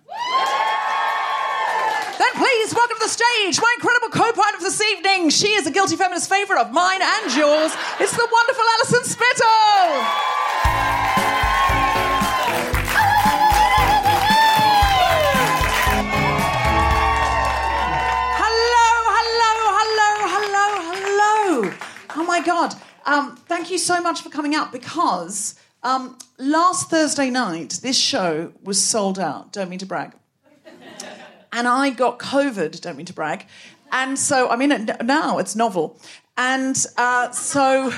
then 2.19 2.33
please 2.35 2.75
welcome 2.75 2.97
to 2.97 3.05
the 3.05 3.09
stage 3.09 3.61
my 3.63 3.73
incredible 3.77 4.09
co-pilot 4.09 4.55
of 4.57 4.61
this 4.61 4.81
evening. 4.83 5.31
She 5.31 5.49
is 5.49 5.67
a 5.67 5.71
guilty 5.71 5.95
feminist 5.97 6.29
favourite 6.29 6.61
of 6.61 6.73
mine 6.73 7.01
and 7.01 7.35
yours. 7.37 7.73
It's 8.01 8.17
the 8.17 8.29
wonderful 8.31 8.65
Alison 8.75 9.05
Spittle. 9.05 10.46
My 22.41 22.45
God. 22.45 22.75
Um, 23.07 23.37
thank 23.37 23.71
you 23.71 23.79
so 23.79 24.01
much 24.01 24.21
for 24.21 24.29
coming 24.29 24.55
out 24.55 24.71
because 24.73 25.55
um, 25.83 26.19
last 26.39 26.91
Thursday 26.91 27.31
night, 27.31 27.79
this 27.83 27.99
show 27.99 28.53
was 28.63 28.83
sold 28.83 29.19
out. 29.19 29.53
Don't 29.53 29.71
mean 29.71 29.79
to 29.79 29.87
brag. 29.87 30.13
And 31.53 31.67
I 31.67 31.91
got 31.91 32.19
COVID, 32.19 32.81
don't 32.83 32.97
mean 32.97 33.07
to 33.07 33.15
brag. 33.15 33.47
And 33.91 34.19
so 34.19 34.51
I'm 34.51 34.61
in 34.61 34.73
it 34.73 35.05
now, 35.05 35.39
it's 35.39 35.57
novel. 35.57 35.99
And 36.37 36.77
uh, 36.99 37.31
so 37.31 37.93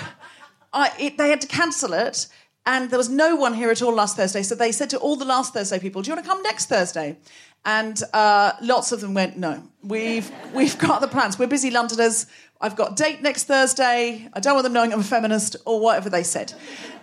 I, 0.72 0.92
it, 1.00 1.18
they 1.18 1.30
had 1.30 1.40
to 1.40 1.48
cancel 1.48 1.92
it. 1.92 2.28
And 2.64 2.90
there 2.90 2.98
was 2.98 3.08
no 3.08 3.34
one 3.34 3.54
here 3.54 3.70
at 3.70 3.82
all 3.82 3.92
last 3.92 4.16
Thursday. 4.16 4.42
So 4.42 4.54
they 4.54 4.70
said 4.70 4.90
to 4.90 4.98
all 4.98 5.16
the 5.16 5.24
last 5.24 5.54
Thursday 5.54 5.80
people, 5.80 6.02
Do 6.02 6.10
you 6.10 6.14
want 6.14 6.24
to 6.24 6.30
come 6.30 6.42
next 6.42 6.66
Thursday? 6.66 7.16
And 7.64 8.00
uh, 8.12 8.52
lots 8.62 8.92
of 8.92 9.00
them 9.00 9.14
went, 9.14 9.36
No, 9.36 9.62
we've, 9.82 10.30
we've 10.54 10.78
got 10.78 11.00
the 11.00 11.08
plans. 11.08 11.38
We're 11.38 11.48
busy 11.48 11.70
Londoners. 11.70 12.26
I've 12.60 12.74
got 12.74 12.96
date 12.96 13.22
next 13.22 13.44
Thursday. 13.44 14.28
I 14.32 14.40
don't 14.40 14.54
want 14.54 14.64
them 14.64 14.72
knowing 14.72 14.92
I'm 14.92 15.00
a 15.00 15.04
feminist 15.04 15.56
or 15.64 15.80
whatever 15.80 16.10
they 16.10 16.24
said. 16.24 16.52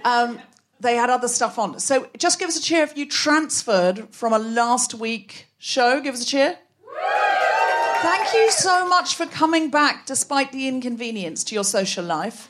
Um, 0.03 0.39
they 0.81 0.95
had 0.95 1.09
other 1.09 1.29
stuff 1.29 1.57
on. 1.57 1.79
So 1.79 2.09
just 2.17 2.39
give 2.39 2.49
us 2.49 2.57
a 2.57 2.61
cheer 2.61 2.83
if 2.83 2.97
you 2.97 3.07
transferred 3.07 4.09
from 4.13 4.33
a 4.33 4.39
last 4.39 4.93
week 4.93 5.47
show. 5.57 6.01
Give 6.01 6.13
us 6.13 6.23
a 6.23 6.25
cheer. 6.25 6.57
Thank 8.01 8.33
you 8.33 8.51
so 8.51 8.87
much 8.87 9.15
for 9.15 9.25
coming 9.25 9.69
back 9.71 10.05
despite 10.05 10.51
the 10.51 10.67
inconvenience 10.67 11.43
to 11.45 11.55
your 11.55 11.63
social 11.63 12.03
life. 12.03 12.49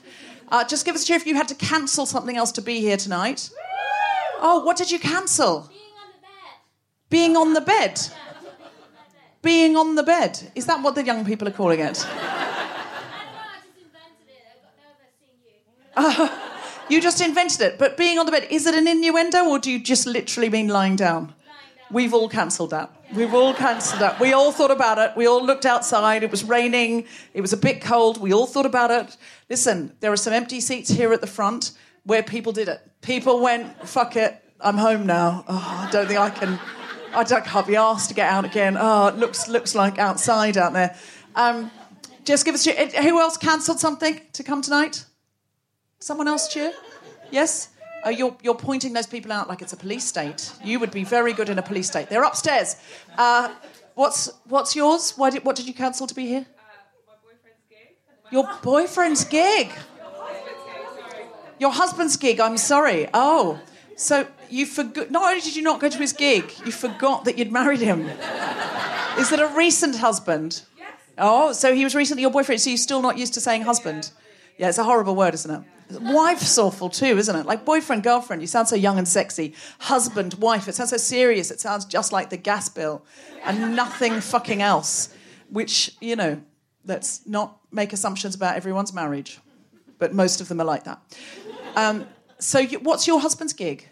Uh, 0.50 0.63
just 0.63 0.86
give 0.86 0.96
us 0.96 1.04
a 1.04 1.06
cheer 1.06 1.15
if 1.15 1.28
you 1.28 1.36
had 1.36 1.48
to 1.48 1.56
cancel 1.56 2.06
something 2.06 2.36
else 2.36 2.52
to 2.54 2.62
be 2.62 2.80
here 2.80 2.98
tonight. 2.98 3.52
Oh, 4.39 4.63
what 4.65 4.78
did 4.78 4.91
you 4.91 5.00
cancel? 5.00 5.70
Being 7.10 7.38
on 7.38 7.54
the 7.54 7.62
bed. 7.62 8.00
Being 8.02 8.18
on 8.18 8.36
the 8.36 8.41
bed. 9.02 9.41
Being 9.41 9.78
on 9.78 9.96
the 9.96 10.04
bed. 10.04 10.52
Is 10.56 10.65
that 10.65 10.82
what 10.82 10.96
the 10.96 11.04
young 11.04 11.24
people 11.24 11.48
are 11.48 11.52
calling 11.52 11.80
it? 11.80 12.06
Uh, 15.95 16.29
you 16.89 17.01
just 17.01 17.21
invented 17.21 17.62
it. 17.62 17.77
But 17.77 17.97
being 17.97 18.19
on 18.19 18.25
the 18.25 18.31
bed, 18.31 18.47
is 18.49 18.65
it 18.65 18.75
an 18.75 18.88
innuendo 18.88 19.45
or 19.45 19.60
do 19.60 19.71
you 19.71 19.79
just 19.79 20.05
literally 20.05 20.49
mean 20.49 20.67
lying 20.67 20.95
down? 20.95 21.34
We've 21.91 22.13
all 22.13 22.27
cancelled 22.27 22.71
that. 22.71 22.91
We've 23.15 23.34
all 23.34 23.53
cancelled 23.53 24.01
that. 24.01 24.19
We 24.19 24.34
all 24.34 24.51
thought 24.51 24.71
about 24.71 24.97
it. 24.97 25.15
We 25.15 25.27
all 25.27 25.43
looked 25.43 25.65
outside. 25.65 26.23
It 26.23 26.31
was 26.31 26.43
raining. 26.43 27.05
It 27.34 27.41
was 27.41 27.53
a 27.53 27.58
bit 27.58 27.79
cold. 27.81 28.19
We 28.19 28.34
all 28.34 28.47
thought 28.47 28.65
about 28.65 28.89
it. 28.89 29.17
Listen, 29.49 29.95
there 29.99 30.12
are 30.12 30.17
some 30.17 30.34
empty 30.34 30.60
seats 30.60 30.89
here 30.89 31.13
at 31.13 31.21
the 31.21 31.27
front 31.27 31.71
where 32.03 32.23
people 32.23 32.51
did 32.51 32.67
it. 32.67 32.81
People 33.01 33.39
went, 33.39 33.88
fuck 33.88 34.15
it, 34.15 34.41
I'm 34.60 34.77
home 34.77 35.05
now. 35.05 35.43
Oh, 35.47 35.88
I 35.88 35.91
don't 35.91 36.08
think 36.08 36.19
I 36.19 36.29
can. 36.29 36.60
I 37.13 37.23
don't, 37.23 37.45
can't 37.45 37.67
be 37.67 37.75
asked 37.75 38.10
to 38.10 38.15
get 38.15 38.29
out 38.29 38.45
again. 38.45 38.77
Oh, 38.79 39.08
it 39.08 39.15
looks 39.15 39.47
looks 39.47 39.75
like 39.75 39.99
outside 39.99 40.58
out 40.58 40.73
there. 40.73 40.95
Um, 41.36 41.71
just 42.23 42.45
give 42.45 42.55
us. 42.55 42.65
Who 42.65 43.19
else 43.21 43.38
cancelled 43.38 43.79
something 43.79 44.21
to 44.34 44.43
come 44.43 44.62
tonight? 44.62 45.05
Someone 45.99 46.27
else 46.27 46.47
cheer? 46.47 46.71
Yes? 47.31 47.69
Oh, 48.03 48.10
you're, 48.10 48.36
you're 48.43 48.55
pointing 48.55 48.93
those 48.93 49.08
people 49.08 49.31
out 49.31 49.49
like 49.49 49.62
it's 49.62 49.73
a 49.73 49.77
police 49.77 50.05
state. 50.05 50.51
You 50.63 50.79
would 50.79 50.91
be 50.91 51.03
very 51.03 51.34
good 51.34 51.49
in 51.49 51.58
a 51.58 51.63
police 51.63 51.88
state. 51.88 52.10
They're 52.10 52.23
upstairs. 52.23 52.75
Uh, 53.17 53.53
what's, 53.95 54.31
what's 54.47 54.75
yours? 54.75 55.13
Why 55.15 55.31
did, 55.31 55.43
what 55.43 55.55
did 55.55 55.67
you 55.67 55.73
cancel 55.73 56.05
to 56.05 56.13
be 56.13 56.27
here? 56.27 56.45
Uh, 56.47 56.63
my 57.08 57.13
boyfriend's 57.23 57.65
gig. 57.69 58.31
Your 58.31 58.49
boyfriend's 58.62 59.23
gig? 59.25 59.71
Your 61.60 61.71
husband's 61.71 62.17
gig, 62.17 62.39
I'm 62.39 62.58
sorry. 62.58 63.08
Oh, 63.13 63.60
so 63.95 64.27
you 64.49 64.65
forgot. 64.65 65.10
Not 65.10 65.23
only 65.29 65.41
did 65.41 65.55
you 65.55 65.63
not 65.63 65.79
go 65.79 65.89
to 65.89 65.97
his 65.97 66.13
gig, 66.13 66.53
you 66.65 66.71
forgot 66.71 67.25
that 67.25 67.38
you'd 67.38 67.51
married 67.51 67.79
him. 67.79 68.01
Is 69.17 69.31
it 69.31 69.39
a 69.39 69.47
recent 69.55 69.95
husband? 69.95 70.63
Yes. 70.77 70.88
Oh, 71.17 71.53
so 71.53 71.73
he 71.73 71.86
was 71.86 71.95
recently 71.95 72.21
your 72.21 72.31
boyfriend, 72.31 72.60
so 72.60 72.69
you're 72.69 72.77
still 72.77 73.01
not 73.01 73.17
used 73.17 73.34
to 73.36 73.41
saying 73.41 73.62
husband? 73.62 74.12
Yeah, 74.58 74.67
it's 74.67 74.77
a 74.77 74.84
horrible 74.84 75.15
word, 75.15 75.34
isn't 75.34 75.49
it? 75.49 75.62
Wife's 75.89 76.58
awful 76.58 76.89
too, 76.89 77.17
isn't 77.17 77.36
it? 77.36 77.45
Like 77.45 77.63
boyfriend, 77.63 78.04
girlfriend, 78.04 78.41
you 78.41 78.48
sound 78.48 78.67
so 78.67 78.76
young 78.76 78.98
and 78.98 79.08
sexy. 79.08 79.54
Husband, 79.80 80.34
wife, 80.36 80.67
it 80.67 80.74
sounds 80.74 80.89
so 80.89 80.98
serious. 80.98 81.52
It 81.52 81.60
sounds 81.60 81.86
just 81.86 82.12
like 82.12 82.30
the 82.30 82.38
gas 82.38 82.69
bill 82.69 83.06
and 83.43 83.76
nothing 83.76 84.19
fucking 84.19 84.62
else. 84.62 85.10
Which, 85.50 85.95
you 86.02 86.15
know, 86.15 86.41
let's 86.86 87.26
not 87.28 87.60
make 87.71 87.93
assumptions 87.93 88.34
about 88.34 88.56
everyone's 88.56 88.93
marriage, 88.93 89.39
but 90.00 90.13
most 90.13 90.41
of 90.41 90.48
them 90.48 90.60
are 90.60 90.65
like 90.65 90.86
that. 90.86 91.00
Um, 91.76 92.08
so, 92.39 92.60
you, 92.60 92.80
what's 92.80 93.06
your 93.06 93.19
husband's 93.19 93.54
gig? 93.54 93.88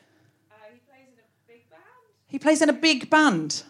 Uh, 0.52 0.56
he 0.72 0.80
plays 0.80 1.08
in 1.08 1.20
a 1.20 1.48
big 1.48 1.70
band. 1.70 1.82
He 2.28 2.40
plays 2.40 2.62
in 2.62 2.70
a 2.70 2.74
big 2.74 3.10
band. 3.10 3.64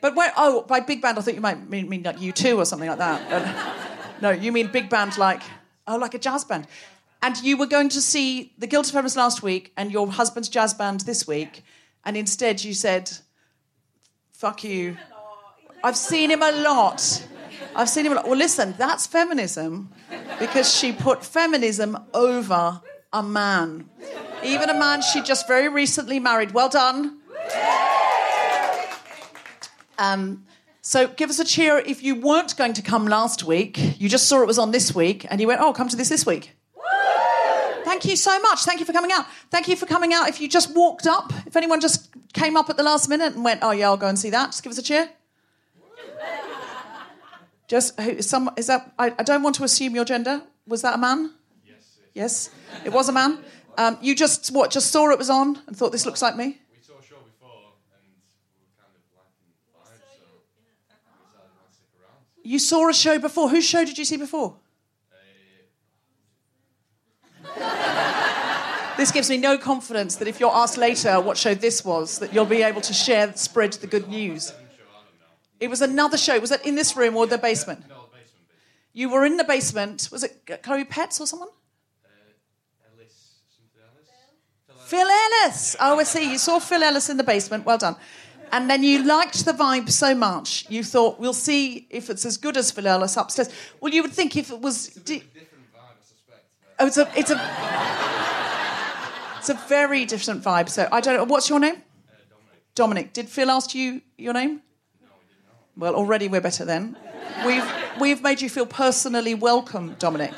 But 0.00 0.14
where, 0.14 0.32
oh, 0.36 0.62
by 0.62 0.80
big 0.80 1.02
band, 1.02 1.18
I 1.18 1.22
thought 1.22 1.34
you 1.34 1.40
might 1.40 1.68
mean, 1.68 1.88
mean 1.88 2.04
like 2.04 2.18
U2 2.18 2.58
or 2.58 2.64
something 2.64 2.88
like 2.88 2.98
that. 2.98 3.28
But, 3.28 4.20
no, 4.22 4.30
you 4.30 4.52
mean 4.52 4.68
big 4.68 4.88
band 4.88 5.18
like, 5.18 5.42
oh, 5.86 5.96
like 5.96 6.14
a 6.14 6.18
jazz 6.18 6.44
band. 6.44 6.66
And 7.20 7.36
you 7.42 7.56
were 7.56 7.66
going 7.66 7.88
to 7.90 8.00
see 8.00 8.52
The 8.58 8.66
Guilty 8.66 8.92
Feminist 8.92 9.16
last 9.16 9.42
week 9.42 9.72
and 9.76 9.90
your 9.90 10.06
husband's 10.06 10.48
jazz 10.48 10.72
band 10.72 11.00
this 11.00 11.26
week, 11.26 11.62
and 12.04 12.16
instead 12.16 12.62
you 12.62 12.74
said, 12.74 13.10
fuck 14.32 14.62
you. 14.62 14.96
I've 15.82 15.96
seen 15.96 16.30
him 16.30 16.42
a 16.42 16.52
lot. 16.52 17.26
I've 17.74 17.88
seen 17.88 18.06
him 18.06 18.12
a 18.12 18.14
lot. 18.16 18.26
Well, 18.26 18.38
listen, 18.38 18.74
that's 18.78 19.06
feminism 19.06 19.90
because 20.38 20.72
she 20.72 20.92
put 20.92 21.24
feminism 21.24 21.98
over 22.14 22.80
a 23.12 23.22
man. 23.22 23.88
Even 24.44 24.70
a 24.70 24.78
man 24.78 25.02
she 25.02 25.22
just 25.22 25.48
very 25.48 25.68
recently 25.68 26.20
married. 26.20 26.52
Well 26.52 26.68
done. 26.68 27.18
Um, 29.98 30.44
so 30.80 31.08
give 31.08 31.30
us 31.30 31.40
a 31.40 31.44
cheer 31.44 31.78
if 31.78 32.02
you 32.02 32.14
weren't 32.14 32.56
going 32.56 32.74
to 32.74 32.82
come 32.82 33.06
last 33.06 33.42
week. 33.42 34.00
You 34.00 34.08
just 34.08 34.28
saw 34.28 34.42
it 34.42 34.46
was 34.46 34.58
on 34.58 34.70
this 34.70 34.94
week, 34.94 35.26
and 35.28 35.40
you 35.40 35.48
went, 35.48 35.60
"Oh, 35.60 35.72
come 35.72 35.88
to 35.88 35.96
this 35.96 36.08
this 36.08 36.24
week." 36.24 36.57
Thank 37.98 38.10
you 38.10 38.16
so 38.16 38.38
much. 38.38 38.62
Thank 38.62 38.78
you 38.78 38.86
for 38.86 38.92
coming 38.92 39.10
out. 39.10 39.26
Thank 39.50 39.66
you 39.66 39.74
for 39.74 39.84
coming 39.84 40.14
out. 40.14 40.28
If 40.28 40.40
you 40.40 40.48
just 40.48 40.72
walked 40.72 41.08
up, 41.08 41.32
if 41.46 41.56
anyone 41.56 41.80
just 41.80 42.10
came 42.32 42.56
up 42.56 42.70
at 42.70 42.76
the 42.76 42.84
last 42.84 43.08
minute 43.08 43.34
and 43.34 43.42
went, 43.42 43.58
"Oh 43.60 43.72
yeah, 43.72 43.86
I'll 43.86 43.96
go 43.96 44.06
and 44.06 44.16
see 44.16 44.30
that," 44.30 44.52
just 44.52 44.62
give 44.62 44.70
us 44.70 44.78
a 44.78 44.82
cheer. 44.82 45.10
Just 47.66 47.98
who, 48.00 48.22
some 48.22 48.50
is 48.56 48.68
that? 48.68 48.92
I, 49.00 49.12
I 49.18 49.24
don't 49.24 49.42
want 49.42 49.56
to 49.56 49.64
assume 49.64 49.96
your 49.96 50.04
gender. 50.04 50.42
Was 50.68 50.82
that 50.82 50.94
a 50.94 50.98
man? 50.98 51.32
Yes. 51.66 51.98
Yes, 52.14 52.50
it 52.84 52.92
was 52.92 53.08
a 53.08 53.12
man. 53.12 53.40
Um, 53.76 53.98
you 54.00 54.14
just 54.14 54.52
what? 54.52 54.70
Just 54.70 54.92
saw 54.92 55.10
it 55.10 55.18
was 55.18 55.28
on 55.28 55.60
and 55.66 55.76
thought 55.76 55.90
this 55.90 56.06
looks 56.06 56.22
like 56.22 56.36
me. 56.36 56.60
We 56.72 56.80
saw 56.80 56.98
a 56.98 57.02
show 57.02 57.16
before 57.16 57.74
and 57.92 58.06
we 58.06 58.62
were 58.62 58.72
kind 58.78 58.94
of 58.94 59.02
liking 59.18 59.50
the 59.50 59.74
vibe, 59.74 60.06
so 60.14 60.30
we 60.54 60.70
decided 61.26 61.50
to 61.66 61.74
stick 61.74 61.90
around. 62.00 62.22
You 62.44 62.58
saw 62.60 62.88
a 62.88 62.94
show 62.94 63.18
before. 63.18 63.48
Whose 63.50 63.66
show 63.66 63.84
did 63.84 63.98
you 63.98 64.04
see 64.04 64.16
before? 64.16 64.54
This 68.98 69.12
gives 69.12 69.30
me 69.30 69.36
no 69.36 69.56
confidence 69.56 70.16
that 70.16 70.26
if 70.26 70.40
you're 70.40 70.52
asked 70.52 70.76
later 70.76 71.20
what 71.20 71.36
show 71.36 71.54
this 71.54 71.84
was, 71.84 72.18
that 72.18 72.34
you'll 72.34 72.44
be 72.46 72.62
able 72.64 72.80
to 72.80 72.92
share, 72.92 73.32
spread 73.36 73.74
the 73.74 73.86
good 73.86 74.08
news. 74.08 74.52
It 75.60 75.70
was 75.70 75.80
another 75.82 76.18
show. 76.18 76.40
Was 76.40 76.50
it 76.50 76.66
in 76.66 76.74
this 76.74 76.96
room 76.96 77.16
or 77.16 77.24
the 77.28 77.38
basement? 77.38 77.88
No, 77.88 77.94
the 77.94 78.18
basement. 78.18 78.46
You 78.92 79.08
were 79.10 79.24
in 79.24 79.36
the 79.36 79.44
basement. 79.44 80.08
Was 80.10 80.24
it 80.24 80.62
Chloe 80.64 80.84
Petts 80.84 81.20
or 81.20 81.28
someone? 81.28 81.48
Uh, 82.04 82.08
Ellis. 82.92 83.36
Phil 84.86 85.06
Ellis. 85.06 85.76
Oh, 85.78 86.00
I 86.00 86.02
see. 86.02 86.32
You 86.32 86.38
saw 86.38 86.58
Phil 86.58 86.82
Ellis 86.82 87.08
in 87.08 87.18
the 87.18 87.24
basement. 87.24 87.64
Well 87.64 87.78
done. 87.78 87.94
And 88.50 88.68
then 88.68 88.82
you 88.82 89.04
liked 89.04 89.44
the 89.44 89.52
vibe 89.52 89.90
so 89.90 90.12
much, 90.12 90.66
you 90.68 90.82
thought, 90.82 91.20
we'll 91.20 91.34
see 91.34 91.86
if 91.90 92.10
it's 92.10 92.24
as 92.24 92.36
good 92.36 92.56
as 92.56 92.72
Phil 92.72 92.88
Ellis 92.88 93.16
upstairs. 93.16 93.48
Well, 93.80 93.92
you 93.92 94.02
would 94.02 94.12
think 94.12 94.36
if 94.36 94.50
it 94.50 94.60
was. 94.60 94.88
It's 94.88 94.96
Di- 94.96 95.18
Different 95.18 95.72
vibe, 95.72 95.80
I 95.80 96.02
suspect. 96.02 96.44
oh, 96.80 96.86
it's 96.86 96.96
a, 96.96 97.12
it's 97.14 97.30
a, 97.30 98.27
it's 99.48 99.64
a 99.64 99.68
very 99.68 100.04
different 100.04 100.42
vibe. 100.42 100.68
So 100.68 100.88
I 100.92 101.00
don't 101.00 101.16
know. 101.16 101.24
What's 101.24 101.48
your 101.48 101.60
name? 101.60 101.82
Dominic. 102.74 103.12
Did 103.12 103.28
Phil 103.28 103.50
ask 103.50 103.74
you 103.74 104.02
your 104.16 104.34
name? 104.34 104.60
No, 105.00 105.08
he 105.20 105.34
did 105.34 105.44
not. 105.46 105.56
Well, 105.76 105.94
already 105.94 106.28
we're 106.28 106.40
better 106.40 106.64
then. 106.64 106.96
We've 107.46 107.64
we've 108.00 108.22
made 108.22 108.40
you 108.42 108.50
feel 108.50 108.66
personally 108.66 109.34
welcome, 109.34 109.96
Dominic. 109.98 110.34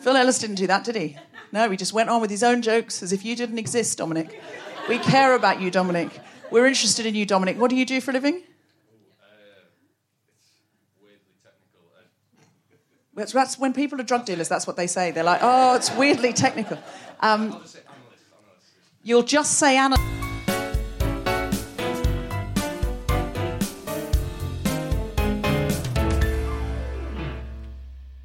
Phil 0.00 0.16
Ellis 0.16 0.38
didn't 0.38 0.56
do 0.56 0.66
that, 0.66 0.84
did 0.84 0.96
he? 0.96 1.16
No, 1.52 1.70
he 1.70 1.76
just 1.76 1.92
went 1.92 2.08
on 2.08 2.20
with 2.20 2.30
his 2.30 2.42
own 2.42 2.62
jokes 2.62 3.02
as 3.02 3.12
if 3.12 3.24
you 3.24 3.36
didn't 3.36 3.58
exist, 3.58 3.98
Dominic. 3.98 4.42
We 4.88 4.98
care 4.98 5.34
about 5.34 5.60
you, 5.60 5.70
Dominic. 5.70 6.20
We're 6.50 6.66
interested 6.66 7.06
in 7.06 7.14
you, 7.14 7.26
Dominic. 7.26 7.58
What 7.58 7.70
do 7.70 7.76
you 7.76 7.84
do 7.86 8.00
for 8.00 8.10
a 8.10 8.14
living? 8.14 8.42
Weirdly 11.00 11.34
technical. 11.44 11.82
Uh, 11.96 12.02
That's, 13.14 13.32
that's 13.32 13.58
when 13.58 13.72
people 13.72 14.00
are 14.00 14.04
drug 14.04 14.24
dealers. 14.24 14.48
That's 14.48 14.66
what 14.66 14.76
they 14.76 14.86
say. 14.86 15.12
They're 15.12 15.24
like, 15.24 15.40
"Oh, 15.42 15.76
it's 15.76 15.94
weirdly 15.94 16.32
technical." 16.32 16.78
Um, 17.20 17.52
I'll 17.52 17.60
just 17.60 17.74
say 17.74 17.80
analyst. 17.80 18.24
Analyst. 18.32 18.99
You'll 19.10 19.24
just 19.24 19.58
say 19.58 19.76
Anna. 19.76 19.96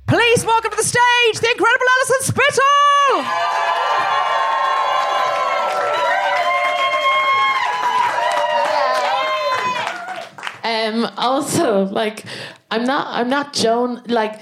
Please 0.05 0.45
welcome 0.45 0.69
to 0.69 0.77
the 0.77 0.83
stage 0.83 1.39
the 1.41 1.49
incredible 1.49 1.87
Alison 1.97 2.21
Spittle. 2.21 3.25
Um, 10.63 11.11
also, 11.17 11.85
like, 11.85 12.25
I'm 12.69 12.83
not, 12.83 13.07
I'm 13.07 13.29
not 13.29 13.53
Joan, 13.53 14.03
like, 14.05 14.39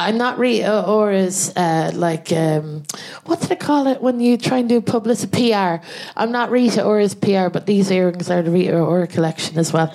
I'm 0.00 0.16
not 0.16 0.38
Rita 0.38 0.86
Ora's, 0.86 1.54
uh, 1.54 1.90
like, 1.94 2.32
um, 2.32 2.84
what 3.26 3.42
do 3.42 3.48
they 3.48 3.56
call 3.56 3.86
it 3.86 4.00
when 4.00 4.18
you 4.18 4.38
try 4.38 4.56
and 4.56 4.66
do 4.66 4.80
publicity 4.80 5.50
PR? 5.50 5.84
I'm 6.16 6.32
not 6.32 6.50
Rita 6.50 6.82
Ora's 6.82 7.14
PR, 7.14 7.50
but 7.50 7.66
these 7.66 7.90
earrings 7.90 8.30
are 8.30 8.40
the 8.40 8.50
Rita 8.50 8.78
Ora 8.78 9.06
collection 9.06 9.58
as 9.58 9.74
well. 9.74 9.94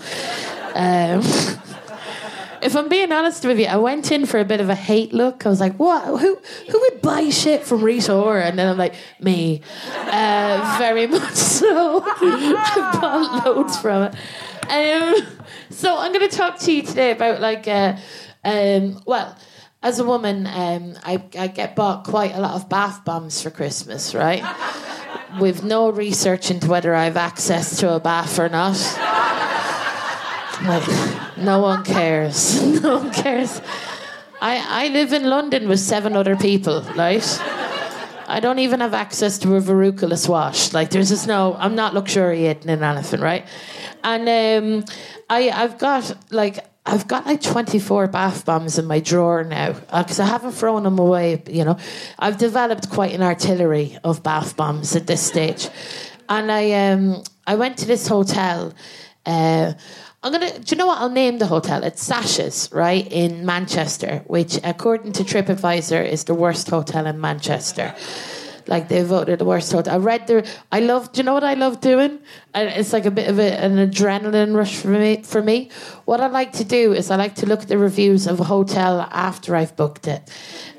Um, 0.76 1.22
if 2.62 2.76
I'm 2.76 2.88
being 2.88 3.12
honest 3.12 3.46
with 3.46 3.60
you, 3.60 3.66
I 3.66 3.78
went 3.78 4.12
in 4.12 4.28
for 4.28 4.40
a 4.40 4.46
bit 4.46 4.62
of 4.62 4.70
a 4.70 4.76
hate 4.76 5.12
look. 5.12 5.44
I 5.44 5.50
was 5.50 5.60
like, 5.60 5.74
"What? 5.78 6.06
Who? 6.22 6.36
Who 6.70 6.80
would 6.82 7.02
buy 7.02 7.32
shit 7.32 7.64
from 7.64 7.82
Rita 7.82 8.14
Ora?" 8.14 8.46
And 8.46 8.60
then 8.60 8.68
I'm 8.68 8.78
like, 8.78 8.94
"Me, 9.20 9.62
uh, 9.92 10.78
very 10.78 11.08
much 11.08 11.34
so. 11.34 12.04
I 12.06 13.00
bought 13.02 13.44
loads 13.44 13.80
from 13.80 14.04
it." 14.04 14.16
Um, 14.70 15.26
so 15.72 15.98
I'm 15.98 16.14
going 16.14 16.30
to 16.30 16.38
talk 16.38 16.60
to 16.60 16.72
you 16.72 16.84
today 16.84 17.10
about 17.10 17.42
like, 17.42 17.68
uh, 17.68 17.98
um, 18.44 19.02
well, 19.08 19.36
as 19.86 20.00
a 20.00 20.04
woman, 20.04 20.48
um, 20.48 20.96
I, 21.04 21.24
I 21.38 21.46
get 21.46 21.76
bought 21.76 22.06
quite 22.06 22.34
a 22.34 22.40
lot 22.40 22.56
of 22.56 22.68
bath 22.68 23.06
bombs 23.06 23.44
for 23.44 23.52
Christmas, 23.52 24.16
right? 24.16 24.44
With 25.40 25.64
no 25.64 25.92
research 25.92 26.50
into 26.50 26.68
whether 26.68 26.96
I 26.96 27.04
have 27.04 27.18
access 27.18 27.78
to 27.82 27.94
a 27.94 28.00
bath 28.00 28.40
or 28.40 28.50
not. 28.50 28.78
Like, 30.64 31.38
no 31.38 31.60
one 31.60 31.84
cares. 31.84 32.64
No 32.82 32.98
one 32.98 33.12
cares. 33.12 33.62
I, 34.42 34.86
I 34.86 34.88
live 34.88 35.14
in 35.14 35.30
London 35.30 35.68
with 35.68 35.80
seven 35.80 36.16
other 36.16 36.36
people, 36.36 36.82
right? 36.96 37.24
I 38.28 38.40
don't 38.42 38.60
even 38.60 38.80
have 38.80 38.96
access 38.96 39.38
to 39.40 39.56
a 39.56 39.60
verruculous 39.60 40.28
wash. 40.28 40.74
Like, 40.74 40.90
there's 40.90 41.10
just 41.10 41.28
no, 41.28 41.56
I'm 41.60 41.76
not 41.76 41.94
luxuriating 41.94 42.70
in 42.70 42.84
anything, 42.84 43.22
right? 43.22 43.46
And 44.04 44.28
um, 44.30 44.86
I, 45.30 45.50
I've 45.50 45.78
got, 45.78 46.16
like, 46.32 46.66
I've 46.86 47.08
got 47.08 47.26
like 47.26 47.42
24 47.42 48.08
bath 48.08 48.46
bombs 48.46 48.78
in 48.78 48.86
my 48.86 49.00
drawer 49.00 49.44
now 49.44 49.74
because 49.74 50.20
I 50.20 50.26
haven't 50.26 50.52
thrown 50.52 50.84
them 50.84 51.00
away, 51.00 51.42
you 51.48 51.66
know. 51.66 51.78
I've 52.20 52.38
developed 52.38 52.92
quite 52.92 53.14
an 53.14 53.24
artillery 53.24 53.98
of 54.04 54.22
bath 54.22 54.56
bombs 54.56 54.96
at 54.96 55.08
this 55.08 55.22
stage. 55.22 55.68
And 56.30 56.52
I, 56.52 56.92
um, 56.92 57.24
I 57.48 57.56
went 57.56 57.78
to 57.80 57.88
this 57.88 58.08
hotel. 58.08 58.74
Uh, 59.26 59.74
I'm 60.22 60.32
gonna. 60.32 60.58
Do 60.58 60.76
you 60.76 60.78
know 60.78 60.88
what? 60.88 61.00
I'll 61.00 61.10
name 61.10 61.38
the 61.38 61.46
hotel. 61.46 61.84
It's 61.84 62.08
Sachas, 62.08 62.74
right 62.74 63.08
in 63.12 63.46
Manchester, 63.46 64.24
which, 64.26 64.60
according 64.64 65.12
to 65.14 65.24
TripAdvisor, 65.24 66.04
is 66.04 66.24
the 66.24 66.34
worst 66.34 66.68
hotel 66.68 67.06
in 67.06 67.22
Manchester. 67.22 67.94
Like 68.68 68.90
they 68.90 69.04
voted 69.04 69.40
the 69.40 69.46
worst 69.46 69.72
hotel. 69.72 69.96
I 69.96 69.98
read 69.98 70.28
the. 70.28 70.48
I 70.72 70.80
love. 70.80 71.12
Do 71.12 71.20
you 71.20 71.24
know 71.24 71.34
what 71.34 71.44
I 71.44 71.54
love 71.54 71.82
doing? 71.82 72.20
It's 72.54 72.94
like 72.94 73.06
a 73.06 73.12
bit 73.12 73.30
of 73.30 73.40
a, 73.40 73.54
an 73.64 73.76
adrenaline 73.78 74.56
rush 74.56 74.76
for 74.76 74.88
me. 74.88 75.22
For 75.24 75.42
me, 75.42 75.70
what 76.06 76.20
I 76.20 76.28
like 76.28 76.54
to 76.54 76.64
do 76.64 76.94
is 76.94 77.12
I 77.12 77.16
like 77.16 77.36
to 77.36 77.46
look 77.46 77.62
at 77.62 77.68
the 77.68 77.78
reviews 77.78 78.28
of 78.28 78.40
a 78.40 78.44
hotel 78.44 79.08
after 79.12 79.56
I've 79.56 79.76
booked 79.76 80.08
it. 80.08 80.30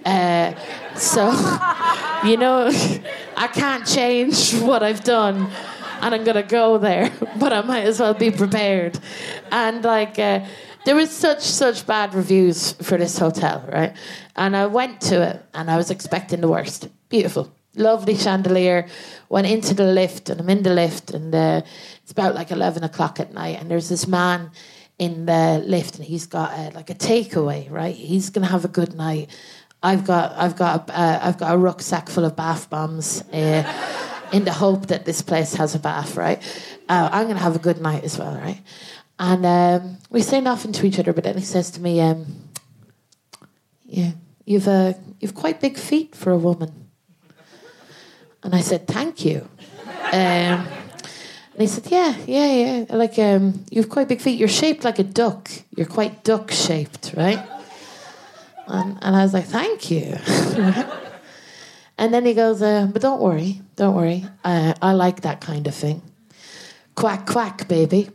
Uh, 0.04 0.54
so, 0.96 1.26
you 2.24 2.36
know, 2.36 2.70
I 3.36 3.48
can't 3.52 3.86
change 3.86 4.54
what 4.54 4.82
I've 4.82 5.04
done 5.04 5.50
and 6.00 6.14
I'm 6.14 6.24
gonna 6.24 6.42
go 6.42 6.78
there, 6.78 7.12
but 7.38 7.52
I 7.52 7.62
might 7.62 7.84
as 7.84 8.00
well 8.00 8.14
be 8.14 8.30
prepared. 8.30 8.98
And 9.50 9.84
like, 9.84 10.18
uh, 10.18 10.44
there 10.84 10.94
was 10.94 11.10
such 11.10 11.42
such 11.42 11.86
bad 11.86 12.14
reviews 12.14 12.72
for 12.72 12.96
this 12.96 13.18
hotel, 13.18 13.64
right? 13.72 13.96
And 14.36 14.56
I 14.56 14.66
went 14.66 15.00
to 15.02 15.22
it, 15.22 15.44
and 15.54 15.70
I 15.70 15.76
was 15.76 15.90
expecting 15.90 16.40
the 16.40 16.48
worst. 16.48 16.88
Beautiful, 17.08 17.52
lovely 17.76 18.16
chandelier. 18.16 18.88
Went 19.28 19.46
into 19.46 19.74
the 19.74 19.84
lift, 19.84 20.30
and 20.30 20.40
I'm 20.40 20.50
in 20.50 20.62
the 20.62 20.74
lift, 20.74 21.10
and 21.12 21.34
uh, 21.34 21.62
it's 22.02 22.12
about 22.12 22.34
like 22.34 22.50
eleven 22.50 22.84
o'clock 22.84 23.20
at 23.20 23.32
night, 23.32 23.58
and 23.60 23.70
there's 23.70 23.88
this 23.88 24.06
man 24.06 24.50
in 24.98 25.26
the 25.26 25.62
lift, 25.64 25.96
and 25.96 26.04
he's 26.04 26.26
got 26.26 26.74
like 26.74 26.90
a 26.90 26.94
takeaway, 26.94 27.70
right? 27.70 27.94
He's 27.94 28.30
gonna 28.30 28.46
have 28.46 28.64
a 28.64 28.68
good 28.68 28.94
night. 28.94 29.30
I've 29.82 30.04
got 30.04 30.32
I've 30.36 30.56
got 30.56 30.88
a, 30.88 30.98
uh, 30.98 31.20
I've 31.22 31.38
got 31.38 31.54
a 31.54 31.58
rucksack 31.58 32.08
full 32.08 32.24
of 32.24 32.34
bath 32.36 32.70
bombs. 32.70 33.22
Uh, 33.32 33.62
in 34.32 34.44
the 34.44 34.52
hope 34.52 34.86
that 34.86 35.04
this 35.04 35.22
place 35.22 35.54
has 35.54 35.74
a 35.74 35.78
bath, 35.78 36.16
right? 36.16 36.42
Uh, 36.88 37.08
I'm 37.12 37.24
going 37.24 37.36
to 37.36 37.42
have 37.42 37.56
a 37.56 37.60
good 37.60 37.80
night 37.80 38.04
as 38.04 38.18
well, 38.18 38.34
right? 38.34 38.60
And 39.18 39.46
um, 39.46 39.98
we 40.10 40.22
say 40.22 40.40
nothing 40.40 40.72
to 40.72 40.86
each 40.86 40.98
other, 40.98 41.12
but 41.12 41.24
then 41.24 41.36
he 41.36 41.44
says 41.44 41.70
to 41.72 41.80
me, 41.80 42.00
um, 42.00 42.26
"Yeah, 43.86 44.12
you've 44.44 44.68
uh, 44.68 44.92
you've 45.20 45.34
quite 45.34 45.60
big 45.60 45.78
feet 45.78 46.14
for 46.14 46.32
a 46.32 46.38
woman." 46.38 46.85
And 48.46 48.54
I 48.54 48.62
said, 48.62 48.86
"Thank 48.86 49.24
you." 49.24 49.48
Um, 50.12 50.64
and 51.52 51.58
he 51.58 51.66
said, 51.66 51.90
"Yeah, 51.90 52.14
yeah, 52.26 52.52
yeah. 52.52 52.96
Like 52.96 53.18
um, 53.18 53.64
you've 53.70 53.90
quite 53.90 54.06
big 54.06 54.20
feet. 54.20 54.38
You're 54.38 54.48
shaped 54.62 54.84
like 54.84 55.00
a 55.00 55.04
duck. 55.04 55.50
You're 55.76 55.86
quite 55.98 56.22
duck 56.22 56.52
shaped, 56.52 57.12
right?" 57.16 57.42
And, 58.68 58.98
and 59.02 59.16
I 59.16 59.22
was 59.22 59.34
like, 59.34 59.46
"Thank 59.46 59.90
you." 59.90 60.16
And 61.98 62.12
then 62.12 62.26
he 62.26 62.34
goes, 62.34 62.60
uh, 62.60 62.88
but 62.92 63.00
don't 63.00 63.20
worry, 63.20 63.62
don't 63.76 63.94
worry. 63.94 64.24
Uh, 64.44 64.74
I 64.82 64.92
like 64.92 65.22
that 65.22 65.40
kind 65.40 65.66
of 65.66 65.74
thing. 65.74 66.02
Quack, 66.94 67.26
quack, 67.26 67.68
baby. 67.68 68.10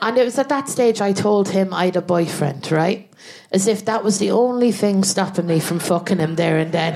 And 0.00 0.16
it 0.16 0.24
was 0.24 0.38
at 0.38 0.48
that 0.48 0.68
stage 0.68 1.00
I 1.00 1.12
told 1.12 1.48
him 1.48 1.74
I 1.74 1.86
had 1.86 1.96
a 1.96 2.00
boyfriend, 2.00 2.70
right? 2.70 3.10
As 3.50 3.66
if 3.66 3.84
that 3.86 4.04
was 4.04 4.18
the 4.18 4.30
only 4.30 4.70
thing 4.70 5.02
stopping 5.02 5.46
me 5.46 5.58
from 5.60 5.80
fucking 5.80 6.18
him 6.18 6.36
there 6.36 6.56
and 6.56 6.72
then. 6.72 6.94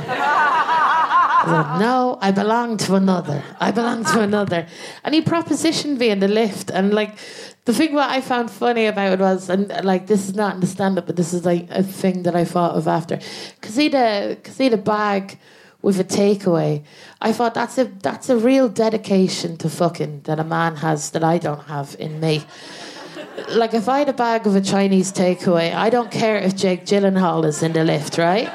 Said, 1.45 1.79
no, 1.81 2.19
I 2.21 2.31
belong 2.31 2.77
to 2.79 2.95
another. 2.95 3.43
I 3.61 3.71
belong 3.73 4.05
to 4.05 4.21
another. 4.21 4.67
And 5.05 5.15
he 5.15 5.23
propositioned 5.23 5.99
me 5.99 6.11
in 6.11 6.21
the 6.21 6.29
lift. 6.29 6.71
And 6.71 6.95
like, 6.95 7.17
the 7.65 7.73
thing 7.73 7.95
what 7.95 8.11
I 8.11 8.21
found 8.21 8.51
funny 8.51 8.87
about 8.87 9.13
it 9.15 9.21
was, 9.21 9.49
and 9.51 9.69
like, 9.85 10.07
this 10.07 10.29
is 10.29 10.35
not 10.35 10.55
in 10.55 10.61
the 10.61 10.67
stand 10.67 10.99
up, 10.99 11.07
but 11.07 11.17
this 11.17 11.33
is 11.35 11.45
like 11.45 11.69
a 11.71 11.83
thing 11.83 12.23
that 12.25 12.37
I 12.37 12.45
thought 12.45 12.75
of 12.77 12.87
after. 12.89 13.19
Because 13.61 13.77
he, 13.77 13.85
had 13.91 13.95
a- 13.95 14.37
'cause 14.37 14.57
he 14.59 14.65
had 14.65 14.73
a 14.75 14.77
bag 14.79 15.39
with 15.81 15.99
a 15.99 16.05
takeaway. 16.05 16.83
I 17.21 17.33
thought 17.33 17.55
that's 17.55 17.77
a 17.77 17.85
that's 17.85 18.29
a 18.29 18.37
real 18.37 18.69
dedication 18.69 19.57
to 19.57 19.69
fucking 19.69 20.21
that 20.25 20.39
a 20.39 20.45
man 20.45 20.77
has 20.77 21.11
that 21.11 21.25
I 21.25 21.39
don't 21.39 21.65
have 21.65 21.97
in 21.99 22.21
me. 22.21 22.45
Like 23.49 23.75
if 23.75 23.89
I 23.89 23.99
had 23.99 24.09
a 24.09 24.13
bag 24.13 24.47
of 24.47 24.55
a 24.55 24.61
Chinese 24.61 25.13
takeaway, 25.13 25.75
I 25.75 25.91
don't 25.91 26.11
care 26.13 26.37
if 26.37 26.55
Jake 26.55 26.87
Gyllenhaal 26.87 27.45
is 27.45 27.65
in 27.65 27.73
the 27.73 27.83
lift, 27.83 28.17
right? 28.17 28.49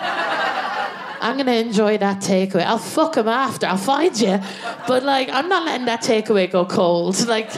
I'm 1.22 1.38
gonna 1.38 1.54
enjoy 1.54 1.98
that 1.98 2.22
takeaway. 2.22 2.64
I'll 2.64 2.78
fuck 2.78 3.18
him 3.18 3.28
after. 3.28 3.66
I'll 3.66 3.78
find 3.78 4.20
you, 4.20 4.40
but 4.88 5.04
like 5.04 5.30
I'm 5.30 5.50
not 5.50 5.66
letting 5.66 5.86
that 5.86 6.02
takeaway 6.02 6.50
go 6.50 6.66
cold. 6.66 7.16
Like 7.28 7.52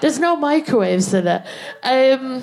there's 0.00 0.18
no 0.18 0.36
microwaves 0.36 1.14
in 1.14 1.26
it. 1.26 1.42
Um, 1.82 2.42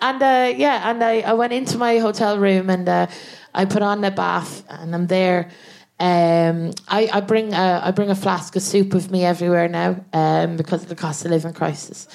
and 0.00 0.22
uh, 0.22 0.52
yeah, 0.56 0.90
and 0.90 1.02
I, 1.02 1.20
I 1.20 1.32
went 1.34 1.52
into 1.52 1.76
my 1.76 1.98
hotel 1.98 2.38
room 2.38 2.70
and 2.70 2.88
uh, 2.88 3.06
I 3.52 3.64
put 3.64 3.82
on 3.82 4.00
the 4.00 4.10
bath 4.10 4.64
and 4.68 4.94
I'm 4.94 5.06
there. 5.06 5.50
Um, 5.98 6.72
I, 6.88 7.08
I 7.12 7.20
bring 7.20 7.52
a, 7.52 7.80
I 7.84 7.90
bring 7.90 8.10
a 8.10 8.14
flask 8.14 8.56
of 8.56 8.62
soup 8.62 8.92
with 8.92 9.10
me 9.10 9.24
everywhere 9.24 9.68
now 9.68 10.04
um, 10.12 10.56
because 10.56 10.82
of 10.82 10.88
the 10.88 10.96
cost 10.96 11.24
of 11.24 11.30
living 11.30 11.52
crisis, 11.52 12.08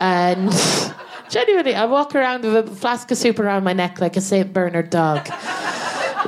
and 0.00 0.50
genuinely, 1.28 1.74
I 1.74 1.84
walk 1.84 2.14
around 2.14 2.44
with 2.44 2.68
a 2.68 2.74
flask 2.74 3.10
of 3.10 3.18
soup 3.18 3.38
around 3.38 3.64
my 3.64 3.74
neck 3.74 4.00
like 4.00 4.16
a 4.16 4.22
Saint 4.22 4.52
Bernard 4.54 4.88
dog 4.88 5.28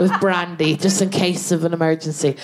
with 0.01 0.19
brandy 0.21 0.77
just 0.77 1.03
in 1.03 1.11
case 1.11 1.53
of 1.53 1.65
an 1.65 1.75
emergency. 1.75 2.37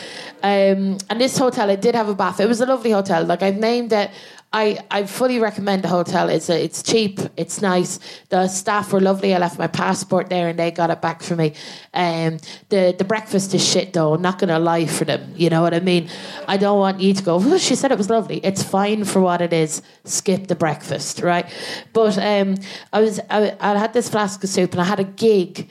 Um, 0.42 0.98
and 1.08 1.18
this 1.18 1.38
hotel, 1.38 1.70
it 1.70 1.80
did 1.80 1.94
have 1.94 2.08
a 2.08 2.14
bath. 2.14 2.38
It 2.38 2.46
was 2.46 2.60
a 2.60 2.66
lovely 2.66 2.90
hotel. 2.90 3.24
Like 3.24 3.42
I've 3.42 3.56
named 3.56 3.92
it. 3.92 4.10
I, 4.52 4.78
I 4.90 5.04
fully 5.06 5.38
recommend 5.38 5.82
the 5.82 5.88
hotel. 5.88 6.28
It's 6.28 6.48
a, 6.48 6.62
it's 6.62 6.82
cheap. 6.82 7.18
It's 7.36 7.60
nice. 7.60 7.98
The 8.28 8.46
staff 8.46 8.92
were 8.92 9.00
lovely. 9.00 9.34
I 9.34 9.38
left 9.38 9.58
my 9.58 9.66
passport 9.66 10.28
there 10.28 10.48
and 10.48 10.58
they 10.58 10.70
got 10.70 10.90
it 10.90 11.02
back 11.02 11.22
for 11.22 11.34
me. 11.34 11.54
Um, 11.92 12.38
the 12.68 12.94
the 12.96 13.04
breakfast 13.04 13.54
is 13.54 13.66
shit 13.66 13.92
though. 13.92 14.14
I'm 14.14 14.22
not 14.22 14.38
gonna 14.38 14.58
lie 14.58 14.86
for 14.86 15.04
them. 15.04 15.34
You 15.36 15.50
know 15.50 15.62
what 15.62 15.74
I 15.74 15.80
mean? 15.80 16.08
I 16.46 16.56
don't 16.58 16.78
want 16.78 17.00
you 17.00 17.12
to 17.12 17.22
go. 17.22 17.58
She 17.58 17.74
said 17.74 17.90
it 17.90 17.98
was 17.98 18.08
lovely. 18.08 18.38
It's 18.44 18.62
fine 18.62 19.04
for 19.04 19.20
what 19.20 19.40
it 19.42 19.52
is. 19.52 19.82
Skip 20.04 20.46
the 20.46 20.54
breakfast, 20.54 21.22
right? 21.22 21.46
But 21.92 22.16
um, 22.16 22.56
I 22.92 23.00
was 23.00 23.20
I, 23.28 23.56
I 23.60 23.76
had 23.76 23.92
this 23.92 24.08
flask 24.08 24.44
of 24.44 24.48
soup 24.48 24.72
and 24.72 24.80
I 24.80 24.84
had 24.84 25.00
a 25.00 25.04
gig 25.04 25.68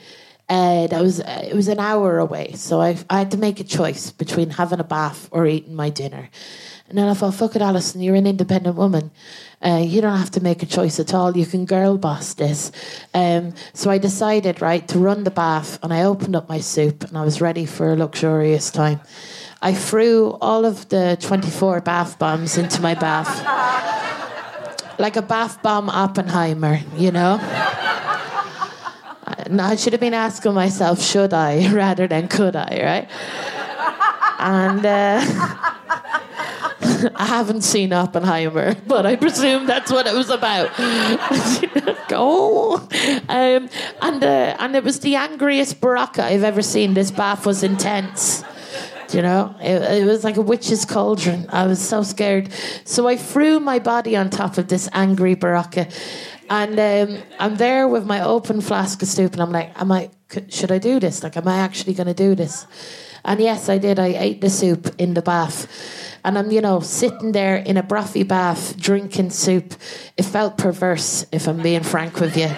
that 0.48 1.02
was 1.02 1.20
it 1.20 1.54
was 1.54 1.68
an 1.68 1.80
hour 1.80 2.18
away, 2.18 2.52
so 2.54 2.80
I 2.80 2.96
I 3.10 3.18
had 3.18 3.30
to 3.32 3.36
make 3.36 3.60
a 3.60 3.64
choice 3.64 4.10
between 4.10 4.50
having 4.50 4.80
a 4.80 4.84
bath 4.84 5.28
or 5.30 5.46
eating 5.46 5.74
my 5.74 5.90
dinner. 5.90 6.28
And 6.88 6.96
then 6.96 7.08
I 7.08 7.14
thought, 7.14 7.34
fuck 7.34 7.56
it, 7.56 7.62
Alison, 7.62 8.00
you're 8.00 8.14
an 8.14 8.28
independent 8.28 8.76
woman. 8.76 9.10
Uh, 9.64 9.82
you 9.84 10.00
don't 10.00 10.18
have 10.18 10.30
to 10.32 10.40
make 10.40 10.62
a 10.62 10.66
choice 10.66 11.00
at 11.00 11.12
all. 11.12 11.36
You 11.36 11.44
can 11.44 11.64
girl 11.64 11.98
boss 11.98 12.34
this. 12.34 12.70
Um, 13.12 13.54
so 13.72 13.90
I 13.90 13.98
decided, 13.98 14.62
right, 14.62 14.86
to 14.88 14.98
run 14.98 15.24
the 15.24 15.32
bath, 15.32 15.80
and 15.82 15.92
I 15.92 16.04
opened 16.04 16.36
up 16.36 16.48
my 16.48 16.60
soup, 16.60 17.02
and 17.02 17.18
I 17.18 17.24
was 17.24 17.40
ready 17.40 17.66
for 17.66 17.92
a 17.92 17.96
luxurious 17.96 18.70
time. 18.70 19.00
I 19.60 19.74
threw 19.74 20.38
all 20.40 20.64
of 20.64 20.88
the 20.90 21.16
24 21.20 21.80
bath 21.80 22.18
bombs 22.18 22.56
into 22.56 22.80
my 22.80 22.94
bath. 22.94 23.74
Like 24.98 25.16
a 25.16 25.22
bath 25.22 25.60
bomb 25.60 25.90
Oppenheimer, 25.90 26.80
you 26.96 27.10
know? 27.12 27.36
And 29.46 29.60
I 29.60 29.76
should 29.76 29.92
have 29.92 30.00
been 30.00 30.14
asking 30.14 30.54
myself, 30.54 31.00
should 31.00 31.32
I, 31.32 31.72
rather 31.72 32.06
than 32.06 32.28
could 32.28 32.56
I, 32.56 32.80
right? 32.82 33.08
And 34.38 34.84
uh, 34.84 35.72
I 37.14 37.26
haven't 37.26 37.62
seen 37.62 37.92
Oppenheimer, 37.92 38.74
but 38.86 39.06
I 39.06 39.16
presume 39.16 39.66
that's 39.66 39.90
what 39.90 40.06
it 40.06 40.14
was 40.14 40.30
about. 40.30 40.76
Go, 42.08 42.76
um, 42.76 42.88
and 43.28 44.24
uh, 44.24 44.56
and 44.58 44.76
it 44.76 44.84
was 44.84 45.00
the 45.00 45.16
angriest 45.16 45.80
baraka 45.80 46.24
I've 46.24 46.44
ever 46.44 46.62
seen. 46.62 46.94
This 46.94 47.10
bath 47.10 47.46
was 47.46 47.62
intense. 47.62 48.44
You 49.12 49.22
know, 49.22 49.54
it, 49.60 50.02
it 50.02 50.04
was 50.04 50.24
like 50.24 50.36
a 50.36 50.42
witch's 50.42 50.84
cauldron. 50.84 51.46
I 51.48 51.66
was 51.66 51.80
so 51.80 52.02
scared, 52.02 52.50
so 52.84 53.08
I 53.08 53.16
threw 53.16 53.60
my 53.60 53.78
body 53.78 54.16
on 54.16 54.30
top 54.30 54.58
of 54.58 54.68
this 54.68 54.88
angry 54.92 55.34
baraka, 55.34 55.88
and 56.48 56.78
um, 56.78 57.22
I'm 57.38 57.56
there 57.56 57.88
with 57.88 58.06
my 58.06 58.22
open 58.22 58.60
flask 58.60 59.02
of 59.02 59.08
soup, 59.08 59.32
and 59.32 59.42
I'm 59.42 59.52
like, 59.52 59.78
am 59.80 59.92
I? 59.92 60.10
Should 60.48 60.72
I 60.72 60.78
do 60.78 60.98
this? 60.98 61.22
Like, 61.22 61.36
am 61.36 61.46
I 61.46 61.58
actually 61.58 61.94
going 61.94 62.08
to 62.08 62.14
do 62.14 62.34
this? 62.34 62.66
And 63.24 63.40
yes, 63.40 63.68
I 63.68 63.78
did. 63.78 63.98
I 63.98 64.08
ate 64.08 64.40
the 64.40 64.50
soup 64.50 64.94
in 64.98 65.14
the 65.14 65.22
bath. 65.22 65.66
And 66.24 66.38
I'm, 66.38 66.50
you 66.50 66.60
know, 66.60 66.80
sitting 66.80 67.32
there 67.32 67.56
in 67.56 67.76
a 67.76 67.82
brothy 67.82 68.26
bath, 68.26 68.76
drinking 68.76 69.30
soup. 69.30 69.74
It 70.16 70.24
felt 70.24 70.58
perverse, 70.58 71.26
if 71.32 71.48
I'm 71.48 71.62
being 71.62 71.82
frank 71.82 72.20
with 72.20 72.36
you. 72.36 72.50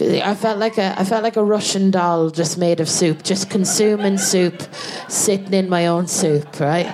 I 0.00 0.34
felt 0.34 0.58
like 0.58 0.78
a 0.78 0.98
I 0.98 1.04
felt 1.04 1.22
like 1.22 1.36
a 1.36 1.44
Russian 1.44 1.90
doll 1.90 2.30
just 2.30 2.56
made 2.56 2.80
of 2.80 2.88
soup, 2.88 3.22
just 3.22 3.50
consuming 3.50 4.16
soup, 4.16 4.62
sitting 5.08 5.52
in 5.52 5.68
my 5.68 5.88
own 5.88 6.06
soup, 6.06 6.58
right? 6.58 6.86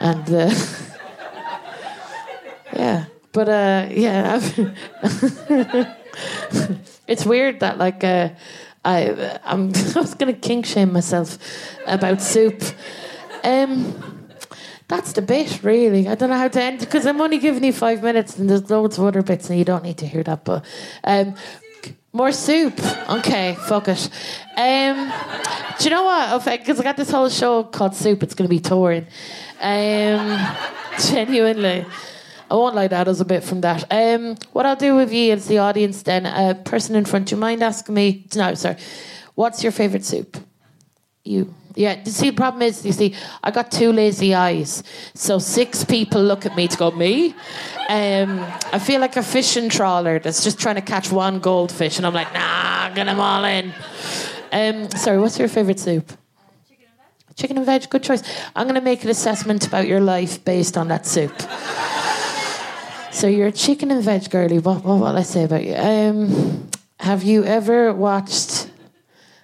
And 0.00 0.32
uh, 0.32 0.50
yeah, 2.72 3.04
but 3.32 3.48
uh, 3.48 3.88
yeah, 3.90 4.40
it's 7.06 7.24
weird 7.24 7.60
that 7.60 7.78
like 7.78 8.02
uh, 8.04 8.30
I 8.84 9.38
I'm, 9.44 9.72
I 9.96 10.00
was 10.00 10.14
gonna 10.14 10.32
kink 10.32 10.66
shame 10.66 10.92
myself 10.92 11.38
about 11.86 12.20
soup. 12.22 12.62
Um, 13.44 14.26
that's 14.88 15.12
the 15.12 15.22
bit, 15.22 15.62
really. 15.62 16.08
I 16.08 16.16
don't 16.16 16.30
know 16.30 16.36
how 16.36 16.48
to 16.48 16.60
end 16.60 16.80
because 16.80 17.06
I'm 17.06 17.20
only 17.20 17.38
giving 17.38 17.62
you 17.62 17.72
five 17.72 18.02
minutes, 18.02 18.36
and 18.36 18.50
there's 18.50 18.68
loads 18.68 18.98
of 18.98 19.04
other 19.04 19.22
bits, 19.22 19.48
and 19.48 19.58
you 19.58 19.64
don't 19.64 19.84
need 19.84 19.98
to 19.98 20.06
hear 20.06 20.24
that. 20.24 20.44
But 20.44 20.64
um, 21.04 21.36
more 22.12 22.32
soup. 22.32 22.74
Okay, 23.08 23.56
fuck 23.68 23.86
it. 23.86 24.10
Um, 24.56 25.12
do 25.78 25.84
you 25.84 25.90
know 25.90 26.04
what? 26.04 26.44
Because 26.44 26.80
I 26.80 26.82
got 26.82 26.96
this 26.96 27.10
whole 27.10 27.28
show 27.28 27.62
called 27.62 27.94
Soup. 27.94 28.20
It's 28.24 28.34
going 28.34 28.48
to 28.48 28.54
be 28.54 28.58
touring. 28.58 29.06
Um, 29.60 30.56
genuinely. 31.08 31.86
I 32.50 32.54
won't 32.54 32.74
lie, 32.74 32.88
that 32.88 33.06
was 33.06 33.20
a 33.20 33.24
bit 33.24 33.44
from 33.44 33.60
that. 33.60 33.84
Um, 33.92 34.36
what 34.52 34.66
I'll 34.66 34.74
do 34.74 34.96
with 34.96 35.12
you 35.12 35.32
is 35.32 35.46
the 35.46 35.58
audience 35.58 36.02
then, 36.02 36.26
a 36.26 36.56
person 36.56 36.96
in 36.96 37.04
front, 37.04 37.28
do 37.28 37.36
you 37.36 37.40
mind 37.40 37.62
asking 37.62 37.94
me? 37.94 38.26
No, 38.34 38.54
sorry. 38.54 38.76
What's 39.36 39.62
your 39.62 39.70
favourite 39.70 40.04
soup? 40.04 40.36
You. 41.22 41.54
Yeah, 41.76 42.02
you 42.04 42.10
see, 42.10 42.30
the 42.30 42.36
problem 42.36 42.62
is, 42.62 42.84
you 42.84 42.90
see, 42.90 43.14
I 43.44 43.52
got 43.52 43.70
two 43.70 43.92
lazy 43.92 44.34
eyes. 44.34 44.82
So 45.14 45.38
six 45.38 45.84
people 45.84 46.20
look 46.20 46.44
at 46.44 46.56
me 46.56 46.66
to 46.66 46.76
go, 46.76 46.90
me? 46.90 47.36
Um, 47.88 48.40
I 48.72 48.80
feel 48.80 49.00
like 49.00 49.16
a 49.16 49.22
fishing 49.22 49.68
trawler 49.68 50.18
that's 50.18 50.42
just 50.42 50.58
trying 50.58 50.74
to 50.74 50.80
catch 50.82 51.12
one 51.12 51.38
goldfish. 51.38 51.98
And 51.98 52.06
I'm 52.06 52.14
like, 52.14 52.34
nah, 52.34 52.92
get 52.92 53.04
them 53.04 53.20
all 53.20 53.44
in. 53.44 53.72
Um, 54.50 54.90
sorry, 54.90 55.20
what's 55.20 55.38
your 55.38 55.46
favourite 55.46 55.78
soup? 55.78 56.12
Chicken 56.68 56.86
and 56.88 56.96
veg. 56.98 57.36
Chicken 57.36 57.56
and 57.58 57.66
veg, 57.66 57.88
good 57.88 58.02
choice. 58.02 58.24
I'm 58.56 58.66
going 58.66 58.74
to 58.74 58.80
make 58.80 59.04
an 59.04 59.10
assessment 59.10 59.68
about 59.68 59.86
your 59.86 60.00
life 60.00 60.44
based 60.44 60.76
on 60.76 60.88
that 60.88 61.06
soup. 61.06 61.32
So 63.12 63.26
you're 63.26 63.48
a 63.48 63.52
chicken 63.52 63.90
and 63.90 64.02
veg 64.02 64.30
girly. 64.30 64.58
What, 64.60 64.84
what 64.84 64.98
will 64.98 65.06
I 65.06 65.22
say 65.22 65.44
about 65.44 65.64
you? 65.64 65.74
Um, 65.74 66.70
have 67.00 67.24
you 67.24 67.44
ever 67.44 67.92
watched? 67.92 68.70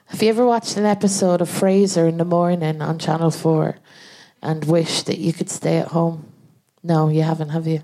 Have 0.07 0.23
you 0.23 0.29
ever 0.29 0.47
watched 0.47 0.77
an 0.77 0.85
episode 0.85 1.41
of 1.41 1.49
Frasier 1.49 2.09
in 2.09 2.17
the 2.17 2.25
morning 2.25 2.81
on 2.81 2.99
Channel 2.99 3.33
Four, 3.33 3.77
and 4.41 4.65
wished 4.65 5.07
that 5.07 5.19
you 5.19 5.33
could 5.33 5.51
stay 5.51 5.79
at 5.79 5.89
home? 5.89 6.33
No, 6.85 7.09
you 7.09 7.23
haven't, 7.23 7.49
have 7.49 7.67
you? 7.67 7.83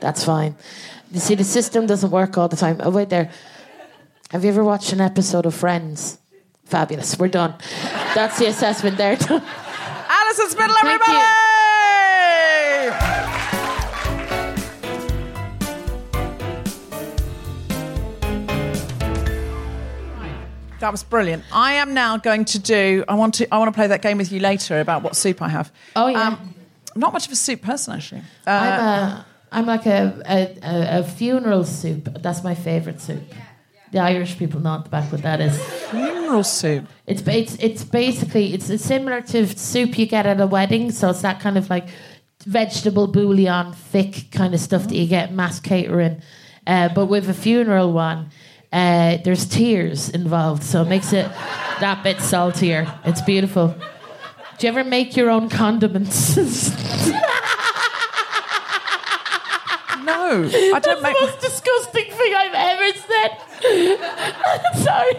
That's 0.00 0.22
fine. 0.22 0.54
You 1.10 1.20
see, 1.20 1.34
the 1.34 1.44
system 1.44 1.86
doesn't 1.86 2.10
work 2.10 2.36
all 2.36 2.48
the 2.48 2.56
time. 2.56 2.80
Oh 2.80 2.90
wait, 2.90 3.08
there. 3.08 3.30
Have 4.30 4.44
you 4.44 4.50
ever 4.50 4.62
watched 4.62 4.92
an 4.92 5.00
episode 5.00 5.46
of 5.46 5.54
Friends? 5.54 6.18
Fabulous. 6.64 7.18
We're 7.18 7.28
done. 7.28 7.54
That's 8.14 8.38
the 8.38 8.46
assessment 8.46 8.98
there. 8.98 9.12
Alison 9.20 10.50
Spittle, 10.50 10.76
everybody! 10.82 11.41
That 20.82 20.90
was 20.90 21.04
brilliant. 21.04 21.44
I 21.52 21.74
am 21.74 21.94
now 21.94 22.16
going 22.16 22.44
to 22.46 22.58
do. 22.58 23.04
I 23.06 23.14
want 23.14 23.34
to. 23.34 23.54
I 23.54 23.58
want 23.58 23.68
to 23.68 23.72
play 23.72 23.86
that 23.86 24.02
game 24.02 24.18
with 24.18 24.32
you 24.32 24.40
later 24.40 24.80
about 24.80 25.04
what 25.04 25.14
soup 25.14 25.40
I 25.40 25.48
have. 25.48 25.70
Oh, 25.94 26.08
yeah. 26.08 26.30
I'm 26.30 26.54
not 26.96 27.12
much 27.12 27.26
of 27.26 27.32
a 27.32 27.36
soup 27.36 27.62
person 27.62 27.94
actually. 27.94 28.22
Uh, 28.44 28.50
I'm 28.50 28.80
a, 28.80 29.26
I'm 29.52 29.66
like 29.66 29.86
a, 29.86 30.20
a, 30.26 30.58
a, 30.60 30.98
a 30.98 31.04
funeral 31.04 31.62
soup. 31.64 32.08
That's 32.20 32.42
my 32.42 32.56
favourite 32.56 33.00
soup. 33.00 33.22
The 33.92 34.00
Irish 34.00 34.36
people 34.36 34.58
know 34.58 34.74
at 34.74 34.82
the 34.82 34.90
back 34.90 35.12
what 35.12 35.22
that 35.22 35.40
is. 35.40 35.56
funeral 35.90 36.42
soup. 36.42 36.88
It's 37.06 37.22
it's 37.28 37.54
it's 37.60 37.84
basically 37.84 38.52
it's 38.52 38.68
it's 38.68 38.84
similar 38.84 39.20
to 39.20 39.46
soup 39.56 39.96
you 39.96 40.06
get 40.06 40.26
at 40.26 40.40
a 40.40 40.48
wedding. 40.48 40.90
So 40.90 41.10
it's 41.10 41.22
that 41.22 41.38
kind 41.38 41.56
of 41.56 41.70
like 41.70 41.86
vegetable 42.44 43.06
bouillon, 43.06 43.72
thick 43.72 44.32
kind 44.32 44.52
of 44.52 44.58
stuff 44.58 44.88
that 44.88 44.96
you 44.96 45.06
get 45.06 45.32
mass 45.32 45.60
catering. 45.60 46.22
Uh, 46.66 46.88
but 46.88 47.06
with 47.06 47.28
a 47.28 47.34
funeral 47.34 47.92
one, 47.92 48.30
uh, 48.72 49.18
there's 49.24 49.46
tears 49.46 50.08
involved, 50.08 50.62
so 50.62 50.82
it 50.82 50.88
makes 50.88 51.12
it 51.12 51.28
that 51.80 52.02
bit 52.02 52.20
saltier. 52.20 52.86
It's 53.04 53.20
beautiful. 53.22 53.74
Do 54.58 54.66
you 54.66 54.68
ever 54.68 54.84
make 54.84 55.16
your 55.16 55.30
own 55.30 55.48
condiments? 55.48 56.36
No, 60.04 60.42
I 60.42 60.80
don't 60.80 60.82
That's 60.82 61.02
make. 61.02 61.16
the 61.16 61.26
most 61.26 61.40
disgusting 61.40 62.10
thing 62.10 62.34
I've 62.34 62.54
ever 62.54 62.98
said. 62.98 63.38
Sorry. 64.82 65.14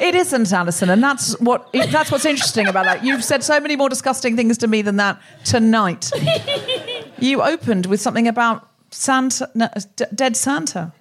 It 0.00 0.14
isn't, 0.16 0.52
Alison, 0.52 0.90
and 0.90 1.00
that's 1.02 1.38
what. 1.38 1.68
That's 1.72 2.10
what's 2.10 2.24
interesting 2.24 2.66
about 2.66 2.86
that. 2.86 3.04
You've 3.04 3.22
said 3.22 3.44
so 3.44 3.60
many 3.60 3.76
more 3.76 3.88
disgusting 3.88 4.34
things 4.34 4.58
to 4.58 4.66
me 4.66 4.82
than 4.82 4.96
that 4.96 5.20
tonight. 5.44 6.10
you 7.20 7.40
opened 7.40 7.86
with 7.86 8.00
something 8.00 8.26
about 8.26 8.68
Santa, 8.90 9.48
no, 9.54 9.68
d- 9.94 10.06
dead 10.12 10.36
Santa. 10.36 10.92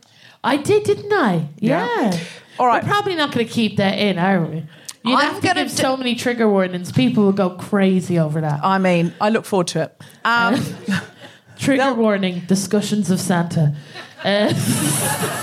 I 0.45 0.57
did, 0.57 0.83
didn't 0.83 1.11
I? 1.11 1.47
Yeah. 1.59 1.85
Yeah. 2.11 2.19
All 2.59 2.67
right. 2.67 2.83
We're 2.83 2.89
probably 2.89 3.15
not 3.15 3.31
going 3.33 3.45
to 3.45 3.51
keep 3.51 3.77
that 3.77 3.97
in, 3.99 4.17
are 4.17 4.45
we? 4.45 4.57
You 5.03 5.15
I'm 5.15 5.19
have 5.33 5.41
to 5.41 5.53
give 5.53 5.55
d- 5.55 5.67
so 5.69 5.97
many 5.97 6.15
trigger 6.15 6.49
warnings. 6.49 6.91
People 6.91 7.25
will 7.25 7.33
go 7.33 7.51
crazy 7.51 8.17
over 8.17 8.41
that. 8.41 8.61
I 8.63 8.77
mean, 8.77 9.13
I 9.19 9.29
look 9.29 9.45
forward 9.45 9.67
to 9.67 9.83
it. 9.83 10.01
Um, 10.23 10.63
trigger 11.57 11.93
warning: 11.93 12.41
discussions 12.47 13.11
of 13.11 13.19
Santa. 13.19 13.75
Uh, 14.23 14.53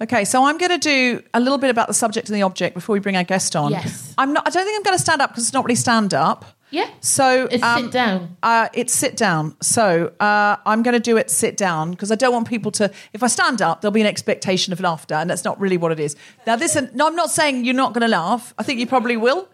Okay, 0.00 0.24
so 0.24 0.44
I'm 0.44 0.58
going 0.58 0.70
to 0.70 0.78
do 0.78 1.22
a 1.34 1.40
little 1.40 1.58
bit 1.58 1.70
about 1.70 1.88
the 1.88 1.94
subject 1.94 2.28
and 2.28 2.36
the 2.36 2.42
object 2.42 2.74
before 2.74 2.92
we 2.92 3.00
bring 3.00 3.16
our 3.16 3.24
guest 3.24 3.56
on. 3.56 3.72
Yes. 3.72 4.14
I'm 4.16 4.32
not. 4.32 4.46
I 4.46 4.50
don't 4.50 4.64
think 4.64 4.76
I'm 4.76 4.84
going 4.84 4.96
to 4.96 5.02
stand 5.02 5.20
up 5.20 5.30
because 5.30 5.42
it's 5.44 5.52
not 5.52 5.64
really 5.64 5.74
stand 5.74 6.14
up. 6.14 6.44
Yeah. 6.70 6.90
So 7.00 7.48
It's 7.50 7.62
um, 7.62 7.84
sit 7.84 7.92
down. 7.92 8.36
Uh, 8.42 8.68
it's 8.72 8.92
sit 8.92 9.16
down. 9.16 9.56
So 9.60 10.12
uh, 10.20 10.56
I'm 10.66 10.82
going 10.82 10.94
to 10.94 11.00
do 11.00 11.16
it 11.16 11.30
sit 11.30 11.56
down 11.56 11.92
because 11.92 12.12
I 12.12 12.14
don't 12.14 12.32
want 12.32 12.48
people 12.48 12.70
to. 12.72 12.90
If 13.12 13.22
I 13.22 13.26
stand 13.28 13.62
up, 13.62 13.80
there'll 13.80 13.92
be 13.92 14.00
an 14.00 14.06
expectation 14.06 14.72
of 14.72 14.80
laughter, 14.80 15.14
and 15.14 15.30
that's 15.30 15.44
not 15.44 15.58
really 15.58 15.76
what 15.76 15.92
it 15.92 16.00
is. 16.00 16.16
Now, 16.46 16.56
listen. 16.56 16.90
No, 16.94 17.06
I'm 17.06 17.16
not 17.16 17.30
saying 17.30 17.64
you're 17.64 17.74
not 17.74 17.92
going 17.94 18.02
to 18.02 18.08
laugh. 18.08 18.54
I 18.58 18.62
think 18.62 18.80
you 18.80 18.86
probably 18.86 19.16
will. 19.16 19.48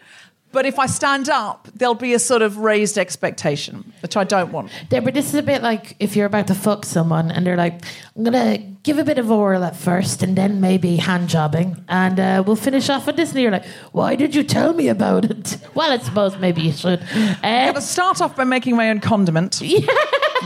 But 0.54 0.66
if 0.66 0.78
I 0.78 0.86
stand 0.86 1.28
up, 1.28 1.66
there'll 1.74 1.96
be 1.96 2.14
a 2.14 2.18
sort 2.20 2.40
of 2.40 2.58
raised 2.58 2.96
expectation, 2.96 3.92
which 4.02 4.16
I 4.16 4.22
don't 4.22 4.52
want. 4.52 4.70
Deborah, 4.88 5.10
this 5.10 5.26
is 5.28 5.34
a 5.34 5.42
bit 5.42 5.62
like 5.62 5.96
if 5.98 6.14
you're 6.14 6.26
about 6.26 6.46
to 6.46 6.54
fuck 6.54 6.84
someone 6.84 7.32
and 7.32 7.44
they're 7.44 7.56
like, 7.56 7.82
I'm 8.16 8.22
going 8.22 8.32
to 8.32 8.58
give 8.84 8.98
a 8.98 9.04
bit 9.04 9.18
of 9.18 9.30
oral 9.32 9.64
at 9.64 9.74
first 9.74 10.22
and 10.22 10.36
then 10.38 10.60
maybe 10.60 10.94
hand 10.94 11.28
jobbing 11.28 11.84
and 11.88 12.20
uh, 12.20 12.44
we'll 12.46 12.54
finish 12.54 12.88
off 12.88 13.04
with 13.06 13.16
this. 13.16 13.32
And 13.32 13.40
you're 13.40 13.50
like, 13.50 13.66
why 13.90 14.14
did 14.14 14.32
you 14.34 14.44
tell 14.44 14.72
me 14.74 14.86
about 14.88 15.24
it? 15.24 15.58
Well, 15.74 15.90
I 15.90 15.98
suppose 15.98 16.38
maybe 16.38 16.62
you 16.62 16.72
should. 16.72 17.00
I'm 17.12 17.36
Uh, 17.42 17.62
going 17.64 17.74
to 17.74 17.80
start 17.80 18.20
off 18.20 18.36
by 18.36 18.44
making 18.44 18.76
my 18.76 18.90
own 18.90 19.00
condiment. 19.00 19.60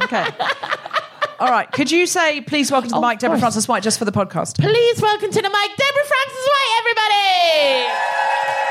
Okay. 0.05 0.25
All 1.41 1.49
right. 1.51 1.71
Could 1.73 1.91
you 1.91 2.07
say, 2.07 2.41
please 2.41 2.71
welcome 2.71 2.89
to 2.91 2.95
the 2.95 3.01
Oh, 3.01 3.09
mic, 3.09 3.19
Deborah. 3.19 3.39
Frances-White, 3.39 3.83
just 3.83 3.99
for 3.99 4.05
the 4.05 4.13
podcast? 4.13 4.59
please 4.59 5.03
welcome 5.03 5.31
to 5.31 5.43
the 5.43 5.51
mic, 5.51 5.71
Deborah 5.77 6.07
Frances-White, 6.07 6.73
everybody. 6.81 8.68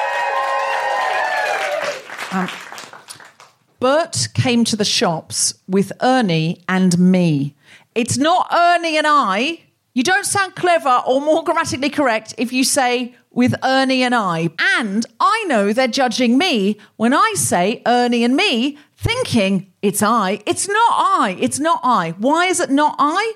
Bert 3.80 4.28
came 4.34 4.63
to 4.65 4.75
the 4.75 4.86
shops 4.86 5.53
with 5.67 5.91
Ernie 6.01 6.63
and 6.67 6.97
me. 6.97 7.55
It's 7.95 8.17
not 8.17 8.47
Ernie 8.51 8.97
and 8.97 9.07
I. 9.07 9.59
You 9.93 10.03
don't 10.03 10.25
sound 10.25 10.55
clever 10.55 11.01
or 11.07 11.21
more 11.21 11.43
grammatically 11.43 11.89
correct 11.89 12.36
if 12.38 12.51
you 12.51 12.63
say 12.63 13.15
with 13.32 13.55
Ernie 13.63 14.03
and 14.03 14.13
I. 14.13 14.49
And 14.78 15.05
I 15.19 15.45
know 15.47 15.73
they're 15.73 15.88
judging 15.88 16.38
me 16.38 16.78
when 16.97 17.13
I 17.13 17.34
say 17.36 17.82
Ernie 17.86 18.23
and 18.23 18.36
me, 18.36 18.78
thinking 18.95 19.71
it's 19.82 20.01
I. 20.03 20.41
It's 20.45 20.67
not 20.67 20.91
I. 20.91 21.38
It's 21.39 21.59
not 21.59 21.80
I. 21.84 22.15
Why 22.17 22.45
is 22.45 22.59
it 22.59 22.69
not 22.69 22.95
I? 22.99 23.34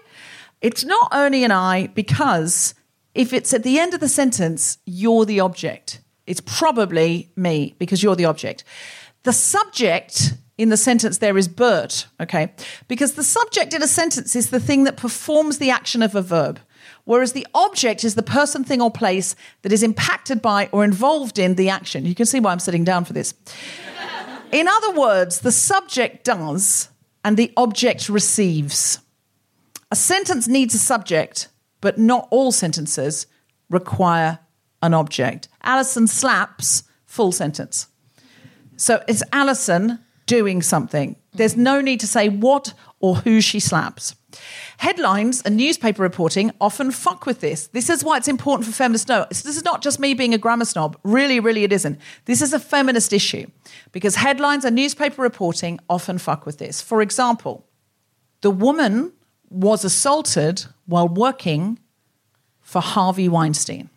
It's 0.59 0.83
not 0.83 1.09
Ernie 1.13 1.43
and 1.43 1.53
I 1.53 1.87
because 1.87 2.75
if 3.15 3.33
it's 3.33 3.53
at 3.53 3.63
the 3.63 3.79
end 3.79 3.93
of 3.93 3.99
the 3.99 4.09
sentence, 4.09 4.77
you're 4.85 5.25
the 5.25 5.39
object. 5.39 6.01
It's 6.31 6.39
probably 6.39 7.29
me 7.35 7.75
because 7.77 8.01
you're 8.01 8.15
the 8.15 8.23
object. 8.23 8.63
The 9.23 9.33
subject 9.33 10.33
in 10.57 10.69
the 10.69 10.77
sentence 10.77 11.17
there 11.17 11.37
is 11.37 11.49
Bert, 11.49 12.07
okay? 12.21 12.53
Because 12.87 13.15
the 13.15 13.23
subject 13.23 13.73
in 13.73 13.83
a 13.83 13.87
sentence 13.87 14.33
is 14.33 14.49
the 14.49 14.59
thing 14.59 14.85
that 14.85 14.95
performs 14.95 15.57
the 15.57 15.71
action 15.71 16.01
of 16.01 16.15
a 16.15 16.21
verb, 16.21 16.61
whereas 17.03 17.33
the 17.33 17.45
object 17.53 18.05
is 18.05 18.15
the 18.15 18.23
person, 18.23 18.63
thing, 18.63 18.81
or 18.81 18.89
place 18.89 19.35
that 19.63 19.73
is 19.73 19.83
impacted 19.83 20.41
by 20.41 20.69
or 20.71 20.85
involved 20.85 21.37
in 21.37 21.55
the 21.55 21.67
action. 21.67 22.05
You 22.05 22.15
can 22.15 22.25
see 22.25 22.39
why 22.39 22.53
I'm 22.53 22.59
sitting 22.59 22.85
down 22.85 23.03
for 23.03 23.11
this. 23.11 23.33
In 24.53 24.69
other 24.69 24.91
words, 24.91 25.41
the 25.41 25.51
subject 25.51 26.23
does 26.23 26.87
and 27.25 27.35
the 27.35 27.51
object 27.57 28.07
receives. 28.07 28.99
A 29.91 29.97
sentence 29.97 30.47
needs 30.47 30.73
a 30.75 30.79
subject, 30.79 31.49
but 31.81 31.97
not 31.97 32.29
all 32.31 32.53
sentences 32.53 33.27
require 33.69 34.39
an 34.81 34.93
object. 34.93 35.47
Alison 35.63 36.07
slaps, 36.07 36.83
full 37.05 37.31
sentence. 37.31 37.87
So 38.77 39.03
it's 39.07 39.23
Alison 39.31 39.99
doing 40.25 40.61
something. 40.61 41.15
There's 41.33 41.55
no 41.55 41.81
need 41.81 41.99
to 41.99 42.07
say 42.07 42.29
what 42.29 42.73
or 42.99 43.15
who 43.17 43.41
she 43.41 43.59
slaps. 43.59 44.15
Headlines 44.77 45.41
and 45.41 45.57
newspaper 45.57 46.01
reporting 46.01 46.51
often 46.59 46.89
fuck 46.91 47.25
with 47.25 47.41
this. 47.41 47.67
This 47.67 47.89
is 47.89 48.03
why 48.03 48.17
it's 48.17 48.27
important 48.27 48.65
for 48.65 48.73
feminists 48.73 49.05
to 49.05 49.13
know. 49.13 49.25
This 49.29 49.45
is 49.45 49.63
not 49.63 49.81
just 49.81 49.99
me 49.99 50.13
being 50.13 50.33
a 50.33 50.37
grammar 50.37 50.65
snob. 50.65 50.97
Really, 51.03 51.39
really, 51.39 51.63
it 51.63 51.71
isn't. 51.71 51.99
This 52.25 52.41
is 52.41 52.53
a 52.53 52.59
feminist 52.59 53.13
issue 53.13 53.45
because 53.91 54.15
headlines 54.15 54.65
and 54.65 54.75
newspaper 54.75 55.21
reporting 55.21 55.79
often 55.89 56.17
fuck 56.17 56.45
with 56.45 56.57
this. 56.57 56.81
For 56.81 57.01
example, 57.01 57.67
the 58.41 58.51
woman 58.51 59.13
was 59.49 59.83
assaulted 59.83 60.65
while 60.85 61.07
working 61.07 61.77
for 62.61 62.81
Harvey 62.81 63.29
Weinstein. 63.29 63.90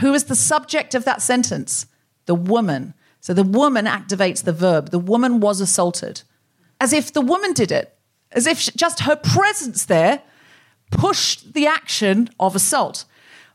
Who 0.00 0.14
is 0.14 0.24
the 0.24 0.36
subject 0.36 0.94
of 0.94 1.04
that 1.04 1.22
sentence? 1.22 1.86
The 2.26 2.34
woman. 2.34 2.94
So 3.20 3.32
the 3.32 3.42
woman 3.42 3.86
activates 3.86 4.44
the 4.44 4.52
verb. 4.52 4.90
The 4.90 4.98
woman 4.98 5.40
was 5.40 5.60
assaulted. 5.60 6.22
As 6.80 6.92
if 6.92 7.12
the 7.12 7.20
woman 7.20 7.52
did 7.52 7.72
it. 7.72 7.96
As 8.32 8.46
if 8.46 8.74
just 8.74 9.00
her 9.00 9.16
presence 9.16 9.84
there 9.84 10.22
pushed 10.90 11.54
the 11.54 11.66
action 11.66 12.28
of 12.38 12.54
assault 12.54 13.04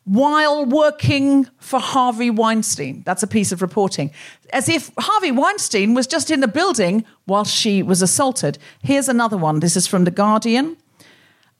while 0.06 0.66
working 0.66 1.48
for 1.60 1.80
Harvey 1.80 2.32
Weinstein. 2.32 3.04
That's 3.06 3.22
a 3.22 3.28
piece 3.28 3.52
of 3.52 3.62
reporting. 3.62 4.12
As 4.52 4.68
if 4.68 4.92
Harvey 4.98 5.32
Weinstein 5.32 5.94
was 5.94 6.08
just 6.08 6.32
in 6.32 6.40
the 6.40 6.48
building 6.48 7.06
while 7.26 7.44
she 7.44 7.84
was 7.84 8.02
assaulted. 8.02 8.58
Here's 8.82 9.08
another 9.08 9.38
one. 9.38 9.60
This 9.60 9.78
is 9.78 9.86
from 9.86 10.06
The 10.06 10.12
Guardian. 10.12 10.78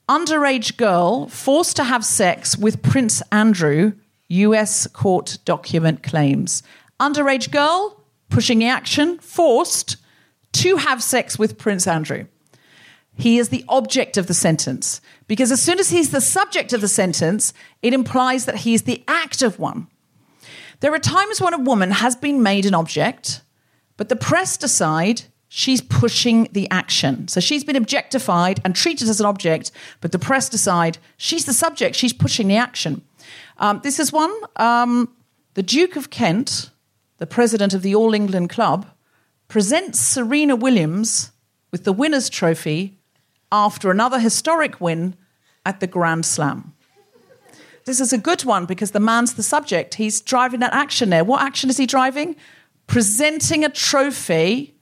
Underage 0.08 0.76
girl 0.76 1.28
forced 1.28 1.76
to 1.76 1.84
have 1.84 2.04
sex 2.04 2.58
with 2.58 2.82
Prince 2.82 3.22
Andrew, 3.30 3.92
US 4.30 4.86
court 4.86 5.38
document 5.44 6.02
claims. 6.02 6.62
Underage 6.98 7.50
girl 7.50 8.00
pushing 8.30 8.60
the 8.60 8.66
action, 8.66 9.18
forced 9.18 9.96
to 10.52 10.76
have 10.76 11.02
sex 11.02 11.38
with 11.38 11.58
Prince 11.58 11.86
Andrew. 11.86 12.26
He 13.14 13.38
is 13.38 13.50
the 13.50 13.64
object 13.68 14.16
of 14.16 14.28
the 14.28 14.34
sentence 14.34 15.00
because 15.26 15.52
as 15.52 15.60
soon 15.60 15.78
as 15.78 15.90
he's 15.90 16.10
the 16.10 16.20
subject 16.20 16.72
of 16.72 16.80
the 16.80 16.88
sentence, 16.88 17.52
it 17.82 17.92
implies 17.92 18.46
that 18.46 18.56
he 18.56 18.72
is 18.72 18.82
the 18.82 19.04
active 19.06 19.58
one. 19.58 19.88
There 20.80 20.94
are 20.94 20.98
times 20.98 21.40
when 21.40 21.52
a 21.52 21.58
woman 21.58 21.90
has 21.90 22.16
been 22.16 22.42
made 22.42 22.64
an 22.64 22.74
object, 22.74 23.42
but 23.96 24.08
the 24.08 24.16
press 24.16 24.56
decide 24.56 25.22
she's 25.48 25.82
pushing 25.82 26.48
the 26.52 26.70
action. 26.70 27.28
So 27.28 27.40
she's 27.40 27.64
been 27.64 27.76
objectified 27.76 28.60
and 28.64 28.74
treated 28.74 29.08
as 29.08 29.20
an 29.20 29.26
object, 29.26 29.72
but 30.00 30.12
the 30.12 30.18
press 30.18 30.48
decide 30.48 30.96
she's 31.18 31.44
the 31.44 31.52
subject, 31.52 31.96
she's 31.96 32.14
pushing 32.14 32.48
the 32.48 32.56
action. 32.56 33.02
Um, 33.60 33.80
this 33.84 34.00
is 34.00 34.10
one. 34.12 34.32
Um, 34.56 35.14
the 35.54 35.62
Duke 35.62 35.94
of 35.94 36.10
Kent, 36.10 36.70
the 37.18 37.26
president 37.26 37.74
of 37.74 37.82
the 37.82 37.94
All 37.94 38.14
England 38.14 38.48
Club, 38.48 38.86
presents 39.48 40.00
Serena 40.00 40.56
Williams 40.56 41.30
with 41.70 41.84
the 41.84 41.92
winner's 41.92 42.30
trophy 42.30 42.98
after 43.52 43.90
another 43.90 44.18
historic 44.18 44.80
win 44.80 45.14
at 45.66 45.80
the 45.80 45.86
Grand 45.86 46.24
Slam. 46.24 46.72
This 47.84 48.00
is 48.00 48.12
a 48.12 48.18
good 48.18 48.44
one 48.44 48.64
because 48.64 48.92
the 48.92 49.00
man's 49.00 49.34
the 49.34 49.42
subject. 49.42 49.94
He's 49.94 50.20
driving 50.20 50.60
that 50.60 50.72
action 50.72 51.10
there. 51.10 51.24
What 51.24 51.42
action 51.42 51.68
is 51.68 51.76
he 51.76 51.86
driving? 51.86 52.36
Presenting 52.86 53.64
a 53.64 53.68
trophy 53.68 54.74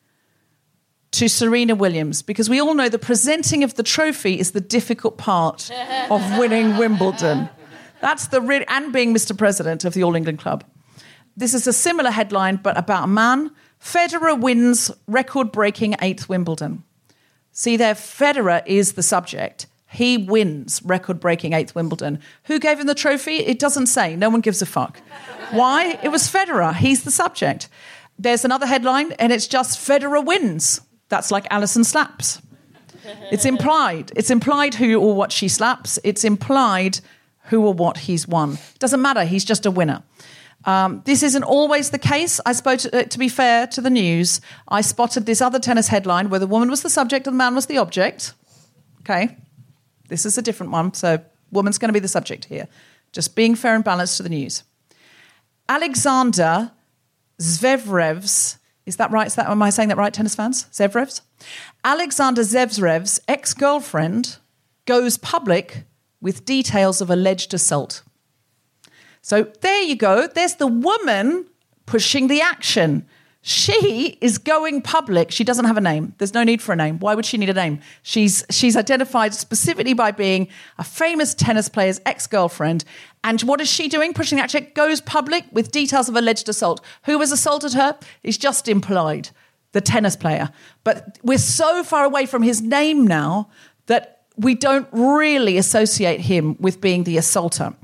to 1.12 1.28
Serena 1.28 1.74
Williams 1.74 2.22
because 2.22 2.50
we 2.50 2.60
all 2.60 2.74
know 2.74 2.88
the 2.88 2.98
presenting 2.98 3.64
of 3.64 3.74
the 3.74 3.82
trophy 3.82 4.38
is 4.38 4.52
the 4.52 4.60
difficult 4.60 5.18
part 5.18 5.70
of 6.10 6.38
winning 6.38 6.76
Wimbledon. 6.76 7.48
That's 8.00 8.28
the 8.28 8.40
and 8.68 8.92
being 8.92 9.14
Mr. 9.14 9.36
President 9.36 9.84
of 9.84 9.94
the 9.94 10.02
All 10.02 10.14
England 10.14 10.38
Club. 10.38 10.64
This 11.36 11.54
is 11.54 11.66
a 11.66 11.72
similar 11.72 12.10
headline, 12.10 12.56
but 12.56 12.76
about 12.76 13.04
a 13.04 13.08
man. 13.08 13.50
Federer 13.80 14.38
wins 14.38 14.90
record-breaking 15.06 15.94
eighth 16.00 16.28
Wimbledon. 16.28 16.82
See 17.52 17.76
there, 17.76 17.94
Federer 17.94 18.62
is 18.66 18.92
the 18.92 19.02
subject. 19.02 19.66
He 19.90 20.18
wins 20.18 20.82
record-breaking 20.84 21.52
eighth 21.52 21.74
Wimbledon. 21.74 22.20
Who 22.44 22.58
gave 22.58 22.80
him 22.80 22.86
the 22.86 22.94
trophy? 22.94 23.36
It 23.36 23.58
doesn't 23.58 23.86
say. 23.86 24.16
No 24.16 24.28
one 24.28 24.40
gives 24.40 24.60
a 24.62 24.66
fuck. 24.66 25.00
Why? 25.50 25.98
It 26.02 26.08
was 26.08 26.24
Federer. 26.24 26.74
He's 26.74 27.04
the 27.04 27.10
subject. 27.10 27.68
There's 28.18 28.44
another 28.44 28.66
headline, 28.66 29.12
and 29.12 29.32
it's 29.32 29.46
just 29.46 29.78
Federer 29.78 30.24
wins. 30.24 30.80
That's 31.08 31.30
like 31.30 31.46
Alison 31.50 31.84
slaps. 31.84 32.42
It's 33.30 33.44
implied. 33.44 34.12
It's 34.14 34.30
implied 34.30 34.74
who 34.74 35.00
or 35.00 35.14
what 35.14 35.32
she 35.32 35.48
slaps. 35.48 35.98
It's 36.04 36.24
implied 36.24 37.00
who 37.48 37.66
or 37.66 37.74
what 37.74 37.98
he's 37.98 38.26
won. 38.26 38.58
Doesn't 38.78 39.02
matter. 39.02 39.24
He's 39.24 39.44
just 39.44 39.66
a 39.66 39.70
winner. 39.70 40.02
Um, 40.64 41.02
this 41.04 41.22
isn't 41.22 41.44
always 41.44 41.90
the 41.90 41.98
case. 41.98 42.40
I 42.44 42.52
spoke, 42.52 42.80
to, 42.80 43.00
uh, 43.00 43.02
to 43.04 43.18
be 43.18 43.28
fair 43.28 43.66
to 43.68 43.80
the 43.80 43.90
news, 43.90 44.40
I 44.68 44.80
spotted 44.80 45.24
this 45.24 45.40
other 45.40 45.58
tennis 45.58 45.88
headline 45.88 46.30
where 46.30 46.40
the 46.40 46.46
woman 46.46 46.68
was 46.68 46.82
the 46.82 46.90
subject 46.90 47.26
and 47.26 47.34
the 47.34 47.38
man 47.38 47.54
was 47.54 47.66
the 47.66 47.78
object. 47.78 48.34
Okay. 49.00 49.36
This 50.08 50.26
is 50.26 50.36
a 50.36 50.42
different 50.42 50.72
one. 50.72 50.94
So, 50.94 51.20
woman's 51.50 51.78
going 51.78 51.88
to 51.88 51.92
be 51.92 52.00
the 52.00 52.08
subject 52.08 52.46
here. 52.46 52.68
Just 53.12 53.34
being 53.34 53.54
fair 53.54 53.74
and 53.74 53.84
balanced 53.84 54.16
to 54.18 54.22
the 54.22 54.28
news. 54.28 54.64
Alexander 55.68 56.72
Zvevrev's, 57.40 58.58
is 58.84 58.96
that 58.96 59.10
right? 59.10 59.26
Is 59.26 59.36
that, 59.36 59.48
am 59.48 59.62
I 59.62 59.70
saying 59.70 59.90
that 59.90 59.96
right, 59.96 60.12
tennis 60.12 60.34
fans? 60.34 60.66
Zevrev's? 60.72 61.22
Alexander 61.84 62.42
Zevrev's 62.42 63.20
ex 63.28 63.54
girlfriend 63.54 64.38
goes 64.86 65.18
public 65.18 65.84
with 66.20 66.44
details 66.44 67.00
of 67.00 67.10
alleged 67.10 67.54
assault. 67.54 68.02
So 69.22 69.44
there 69.60 69.82
you 69.82 69.96
go. 69.96 70.26
There's 70.26 70.56
the 70.56 70.66
woman 70.66 71.46
pushing 71.86 72.28
the 72.28 72.40
action. 72.40 73.06
She 73.40 74.18
is 74.20 74.36
going 74.36 74.82
public. 74.82 75.30
She 75.30 75.44
doesn't 75.44 75.64
have 75.64 75.76
a 75.76 75.80
name. 75.80 76.14
There's 76.18 76.34
no 76.34 76.44
need 76.44 76.60
for 76.60 76.72
a 76.72 76.76
name. 76.76 76.98
Why 76.98 77.14
would 77.14 77.24
she 77.24 77.38
need 77.38 77.48
a 77.48 77.54
name? 77.54 77.80
She's 78.02 78.44
she's 78.50 78.76
identified 78.76 79.32
specifically 79.32 79.94
by 79.94 80.10
being 80.10 80.48
a 80.76 80.84
famous 80.84 81.34
tennis 81.34 81.68
player's 81.68 82.00
ex-girlfriend. 82.04 82.84
And 83.22 83.40
what 83.42 83.60
is 83.60 83.68
she 83.68 83.88
doing? 83.88 84.12
Pushing 84.12 84.38
that 84.38 84.50
chick 84.50 84.74
goes 84.74 85.00
public 85.00 85.44
with 85.52 85.70
details 85.70 86.08
of 86.08 86.16
alleged 86.16 86.48
assault. 86.48 86.80
Who 87.04 87.20
has 87.20 87.32
assaulted 87.32 87.74
her? 87.74 87.98
Is 88.22 88.38
just 88.38 88.68
implied. 88.68 89.30
The 89.72 89.80
tennis 89.80 90.16
player. 90.16 90.50
But 90.82 91.18
we're 91.22 91.38
so 91.38 91.84
far 91.84 92.04
away 92.04 92.26
from 92.26 92.42
his 92.42 92.60
name 92.60 93.06
now 93.06 93.50
that 93.86 94.17
we 94.38 94.54
don't 94.54 94.88
really 94.92 95.58
associate 95.58 96.20
him 96.20 96.56
with 96.60 96.80
being 96.80 97.04
the 97.04 97.18
assaulter. 97.18 97.74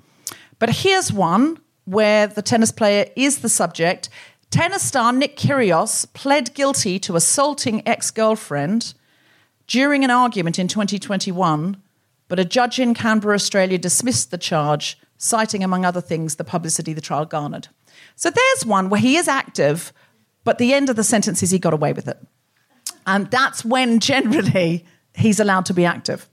But 0.59 0.71
here's 0.71 1.13
one 1.13 1.59
where 1.85 2.27
the 2.27 2.43
tennis 2.43 2.71
player 2.71 3.07
is 3.17 3.41
the 3.41 3.49
subject. 3.49 4.09
Tennis 4.51 4.83
star 4.83 5.13
Nick 5.13 5.37
Kyrgios 5.37 6.11
pled 6.15 6.55
guilty 6.55 6.99
to 7.01 7.17
assaulting 7.17 7.87
ex-girlfriend 7.87 8.95
during 9.67 10.05
an 10.05 10.11
argument 10.11 10.59
in 10.59 10.69
2021, 10.69 11.77
but 12.29 12.39
a 12.39 12.45
judge 12.45 12.79
in 12.79 12.95
Canberra, 12.95 13.35
Australia 13.35 13.79
dismissed 13.79 14.31
the 14.31 14.39
charge, 14.39 14.99
citing 15.19 15.65
among 15.65 15.85
other 15.85 16.01
things 16.01 16.37
the 16.37 16.45
publicity 16.45 16.93
the 16.93 17.01
trial 17.01 17.25
garnered. 17.25 17.69
So 18.15 18.31
there's 18.31 18.65
one 18.65 18.91
where 18.91 19.01
he 19.01 19.17
is 19.17 19.27
active, 19.27 19.93
but 20.45 20.59
the 20.59 20.73
end 20.73 20.89
of 20.89 20.97
the 20.97 21.05
sentence 21.05 21.43
is 21.43 21.51
he 21.51 21.59
got 21.59 21.75
away 21.75 21.93
with 21.93 22.07
it. 22.07 22.19
And 23.07 23.31
that's 23.31 23.65
when 23.65 23.99
generally 24.13 24.85
he's 25.15 25.41
allowed 25.41 25.67
to 25.67 25.75
be 25.75 25.85
active. 25.85 26.29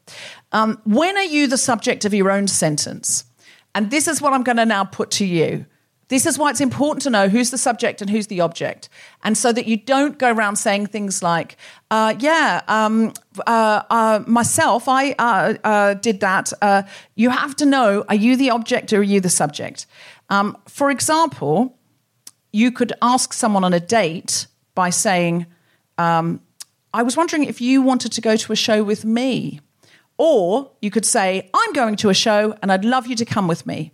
Um, 0.52 0.82
when 0.86 1.18
are 1.18 1.24
you 1.24 1.48
the 1.48 1.58
subject 1.58 2.06
of 2.06 2.14
your 2.14 2.32
own 2.32 2.48
sentence? 2.48 3.26
And 3.74 3.90
this 3.90 4.08
is 4.08 4.22
what 4.22 4.34
I'm 4.34 4.44
going 4.44 4.58
to 4.58 4.66
now 4.66 4.84
put 4.84 5.12
to 5.12 5.26
you. 5.26 5.66
This 6.10 6.26
is 6.26 6.38
why 6.38 6.50
it's 6.50 6.60
important 6.60 7.04
to 7.04 7.10
know 7.10 7.30
who's 7.30 7.52
the 7.52 7.58
subject 7.58 8.02
and 8.02 8.10
who's 8.10 8.28
the 8.28 8.42
object. 8.42 8.90
And 9.24 9.38
so 9.38 9.54
that 9.54 9.66
you 9.66 9.78
don't 9.78 10.18
go 10.18 10.30
around 10.30 10.58
saying 10.58 10.88
things 10.88 11.24
like, 11.24 11.56
uh, 11.90 12.16
yeah, 12.20 12.62
um, 12.68 13.14
uh, 13.48 13.84
uh, 13.90 14.22
myself, 14.28 14.90
I 14.90 15.12
uh, 15.14 15.54
uh, 15.64 15.94
did 15.94 16.20
that. 16.20 16.52
Uh, 16.62 16.84
you 17.16 17.30
have 17.30 17.56
to 17.56 17.66
know 17.66 18.04
are 18.10 18.16
you 18.16 18.36
the 18.36 18.50
object 18.50 18.92
or 18.92 18.98
are 18.98 19.04
you 19.04 19.22
the 19.22 19.30
subject? 19.30 19.86
Um, 20.30 20.58
for 20.68 20.92
example, 20.92 21.78
you 22.52 22.74
could 22.74 22.92
ask 23.02 23.32
someone 23.32 23.64
on 23.64 23.74
a 23.74 23.80
date 23.80 24.48
by 24.76 24.90
saying, 24.90 25.46
um, 25.98 26.42
I 26.94 27.04
was 27.04 27.16
wondering 27.16 27.46
if 27.46 27.62
you 27.62 27.82
wanted 27.82 28.12
to 28.14 28.22
go 28.22 28.36
to 28.36 28.52
a 28.52 28.56
show 28.56 28.84
with 28.84 29.06
me. 29.06 29.62
Or 30.18 30.72
you 30.82 30.92
could 30.92 31.06
say, 31.06 31.50
I'm 31.54 31.74
going 31.74 31.96
to 31.98 32.10
a 32.10 32.14
show 32.14 32.56
and 32.62 32.72
I'd 32.72 32.86
love 32.86 33.08
you 33.08 33.16
to 33.16 33.26
come 33.26 33.48
with 33.48 33.66
me. 33.66 33.92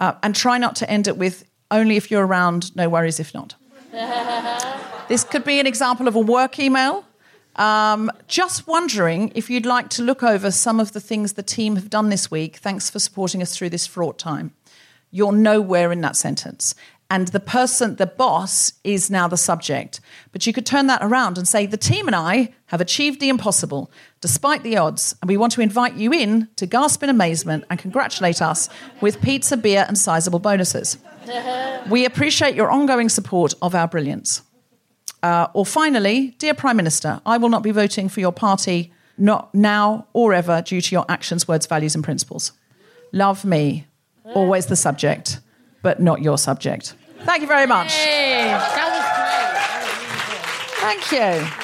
Uh, 0.00 0.14
and 0.22 0.34
try 0.34 0.58
not 0.58 0.74
to 0.76 0.90
end 0.90 1.06
it 1.06 1.16
with, 1.16 1.44
only 1.70 1.96
if 1.96 2.10
you're 2.10 2.26
around, 2.26 2.74
no 2.74 2.88
worries 2.88 3.20
if 3.20 3.32
not. 3.32 3.54
this 5.08 5.22
could 5.22 5.44
be 5.44 5.60
an 5.60 5.66
example 5.66 6.08
of 6.08 6.16
a 6.16 6.20
work 6.20 6.58
email. 6.58 7.04
Um, 7.56 8.10
just 8.26 8.66
wondering 8.66 9.30
if 9.36 9.48
you'd 9.48 9.66
like 9.66 9.88
to 9.90 10.02
look 10.02 10.24
over 10.24 10.50
some 10.50 10.80
of 10.80 10.92
the 10.92 11.00
things 11.00 11.34
the 11.34 11.42
team 11.42 11.76
have 11.76 11.90
done 11.90 12.08
this 12.08 12.30
week. 12.30 12.56
Thanks 12.56 12.90
for 12.90 12.98
supporting 12.98 13.40
us 13.40 13.56
through 13.56 13.70
this 13.70 13.86
fraught 13.86 14.18
time. 14.18 14.52
You're 15.12 15.32
nowhere 15.32 15.92
in 15.92 16.00
that 16.00 16.16
sentence 16.16 16.74
and 17.14 17.28
the 17.28 17.38
person, 17.38 17.94
the 17.94 18.08
boss, 18.08 18.72
is 18.82 19.08
now 19.08 19.28
the 19.28 19.36
subject. 19.36 20.00
But 20.32 20.48
you 20.48 20.52
could 20.52 20.66
turn 20.66 20.88
that 20.88 21.00
around 21.00 21.38
and 21.38 21.46
say, 21.46 21.64
the 21.64 21.76
team 21.76 22.08
and 22.08 22.16
I 22.16 22.52
have 22.66 22.80
achieved 22.80 23.20
the 23.20 23.28
impossible 23.28 23.88
despite 24.20 24.64
the 24.64 24.76
odds, 24.76 25.14
and 25.22 25.28
we 25.28 25.36
want 25.36 25.52
to 25.52 25.60
invite 25.60 25.94
you 25.94 26.12
in 26.12 26.48
to 26.56 26.66
gasp 26.66 27.04
in 27.04 27.08
amazement 27.08 27.66
and 27.70 27.78
congratulate 27.78 28.42
us 28.42 28.68
with 29.00 29.22
pizza, 29.22 29.56
beer, 29.56 29.84
and 29.86 29.96
sizable 29.96 30.40
bonuses. 30.40 30.98
we 31.88 32.04
appreciate 32.04 32.56
your 32.56 32.68
ongoing 32.68 33.08
support 33.08 33.54
of 33.62 33.76
our 33.76 33.86
brilliance. 33.86 34.42
Uh, 35.22 35.46
or 35.54 35.64
finally, 35.64 36.34
dear 36.38 36.52
Prime 36.52 36.76
Minister, 36.76 37.20
I 37.24 37.36
will 37.36 37.48
not 37.48 37.62
be 37.62 37.70
voting 37.70 38.08
for 38.08 38.18
your 38.18 38.32
party, 38.32 38.92
not 39.16 39.54
now 39.54 40.08
or 40.14 40.34
ever, 40.34 40.62
due 40.62 40.80
to 40.80 40.92
your 40.96 41.04
actions, 41.08 41.46
words, 41.46 41.66
values, 41.66 41.94
and 41.94 42.02
principles. 42.02 42.50
Love 43.12 43.44
me, 43.44 43.86
always 44.34 44.66
the 44.66 44.74
subject 44.74 45.38
but 45.84 46.00
not 46.00 46.22
your 46.22 46.38
subject. 46.38 46.94
Thank 47.24 47.40
you 47.40 47.48
very 47.48 47.66
much. 47.66 47.92
Hey, 47.92 48.48
that 48.48 48.94
Thank 50.80 51.12
you. 51.12 51.63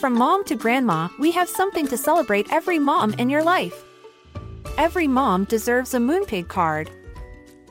From 0.00 0.14
mom 0.14 0.44
to 0.44 0.56
grandma, 0.56 1.10
we 1.18 1.30
have 1.32 1.46
something 1.46 1.86
to 1.88 1.96
celebrate 1.98 2.50
every 2.50 2.78
mom 2.78 3.12
in 3.18 3.28
your 3.28 3.44
life. 3.44 3.84
Every 4.78 5.06
mom 5.06 5.44
deserves 5.44 5.92
a 5.92 5.98
Moonpig 5.98 6.48
card. 6.48 6.90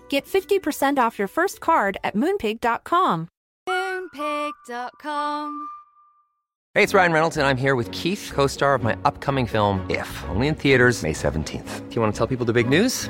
Get 0.09 0.27
50% 0.27 0.99
off 0.99 1.17
your 1.17 1.27
first 1.27 1.59
card 1.59 1.97
at 2.03 2.15
moonpig.com. 2.15 3.29
Moonpig.com. 3.67 5.67
Hey, 6.75 6.83
it's 6.83 6.93
Ryan 6.93 7.13
Reynolds, 7.13 7.37
and 7.37 7.47
I'm 7.47 7.57
here 7.57 7.75
with 7.75 7.91
Keith, 7.91 8.31
co 8.31 8.45
star 8.45 8.75
of 8.75 8.83
my 8.83 8.95
upcoming 9.05 9.47
film, 9.47 9.83
If, 9.89 10.07
only 10.29 10.49
in 10.49 10.53
theaters, 10.53 11.01
May 11.01 11.13
17th. 11.13 11.89
Do 11.89 11.95
you 11.95 11.99
want 11.99 12.13
to 12.13 12.17
tell 12.17 12.27
people 12.27 12.45
the 12.45 12.53
big 12.53 12.69
news? 12.69 13.09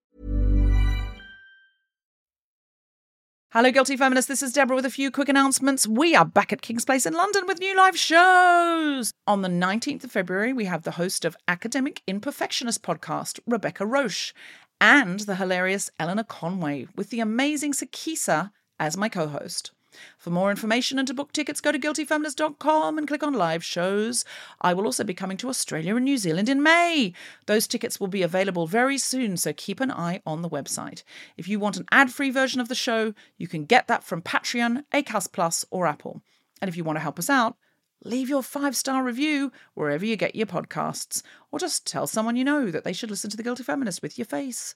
Hello, 3.53 3.69
Guilty 3.69 3.97
Feminists. 3.97 4.29
This 4.29 4.41
is 4.41 4.53
Deborah 4.53 4.77
with 4.77 4.85
a 4.85 4.89
few 4.89 5.11
quick 5.11 5.27
announcements. 5.27 5.85
We 5.85 6.15
are 6.15 6.23
back 6.23 6.53
at 6.53 6.61
King's 6.61 6.85
Place 6.85 7.05
in 7.05 7.13
London 7.13 7.45
with 7.45 7.59
new 7.59 7.75
live 7.75 7.97
shows. 7.97 9.11
On 9.27 9.41
the 9.41 9.49
19th 9.49 10.05
of 10.05 10.11
February, 10.13 10.53
we 10.53 10.63
have 10.63 10.83
the 10.83 10.91
host 10.91 11.25
of 11.25 11.35
Academic 11.49 12.01
Imperfectionist 12.07 12.79
podcast, 12.79 13.41
Rebecca 13.45 13.85
Roche, 13.85 14.33
and 14.79 15.19
the 15.19 15.35
hilarious 15.35 15.89
Eleanor 15.99 16.23
Conway 16.23 16.87
with 16.95 17.09
the 17.09 17.19
amazing 17.19 17.73
Sikisa 17.73 18.51
as 18.79 18.95
my 18.95 19.09
co 19.09 19.27
host. 19.27 19.71
For 20.17 20.29
more 20.29 20.51
information 20.51 20.99
and 20.99 21.07
to 21.07 21.13
book 21.13 21.31
tickets, 21.31 21.61
go 21.61 21.71
to 21.71 21.79
guiltyfeminist.com 21.79 22.97
and 22.97 23.07
click 23.07 23.23
on 23.23 23.33
live 23.33 23.63
shows. 23.63 24.25
I 24.61 24.73
will 24.73 24.85
also 24.85 25.03
be 25.03 25.13
coming 25.13 25.37
to 25.37 25.49
Australia 25.49 25.95
and 25.95 26.05
New 26.05 26.17
Zealand 26.17 26.49
in 26.49 26.63
May. 26.63 27.13
Those 27.45 27.67
tickets 27.67 27.99
will 27.99 28.07
be 28.07 28.23
available 28.23 28.67
very 28.67 28.97
soon, 28.97 29.37
so 29.37 29.53
keep 29.53 29.79
an 29.79 29.91
eye 29.91 30.21
on 30.25 30.41
the 30.41 30.49
website. 30.49 31.03
If 31.37 31.47
you 31.47 31.59
want 31.59 31.77
an 31.77 31.85
ad 31.91 32.11
free 32.11 32.31
version 32.31 32.61
of 32.61 32.67
the 32.67 32.75
show, 32.75 33.13
you 33.37 33.47
can 33.47 33.65
get 33.65 33.87
that 33.87 34.03
from 34.03 34.21
Patreon, 34.21 34.83
Acast 34.93 35.31
Plus, 35.31 35.65
or 35.71 35.87
Apple. 35.87 36.21
And 36.61 36.69
if 36.69 36.77
you 36.77 36.83
want 36.83 36.97
to 36.97 37.01
help 37.01 37.17
us 37.17 37.29
out, 37.29 37.57
leave 38.03 38.29
your 38.29 38.43
five 38.43 38.75
star 38.75 39.03
review 39.03 39.51
wherever 39.73 40.05
you 40.05 40.15
get 40.15 40.35
your 40.35 40.47
podcasts, 40.47 41.23
or 41.51 41.59
just 41.59 41.85
tell 41.85 42.07
someone 42.07 42.35
you 42.35 42.43
know 42.43 42.71
that 42.71 42.83
they 42.83 42.93
should 42.93 43.09
listen 43.09 43.29
to 43.29 43.37
The 43.37 43.43
Guilty 43.43 43.63
Feminist 43.63 44.01
with 44.01 44.17
your 44.17 44.25
face, 44.25 44.73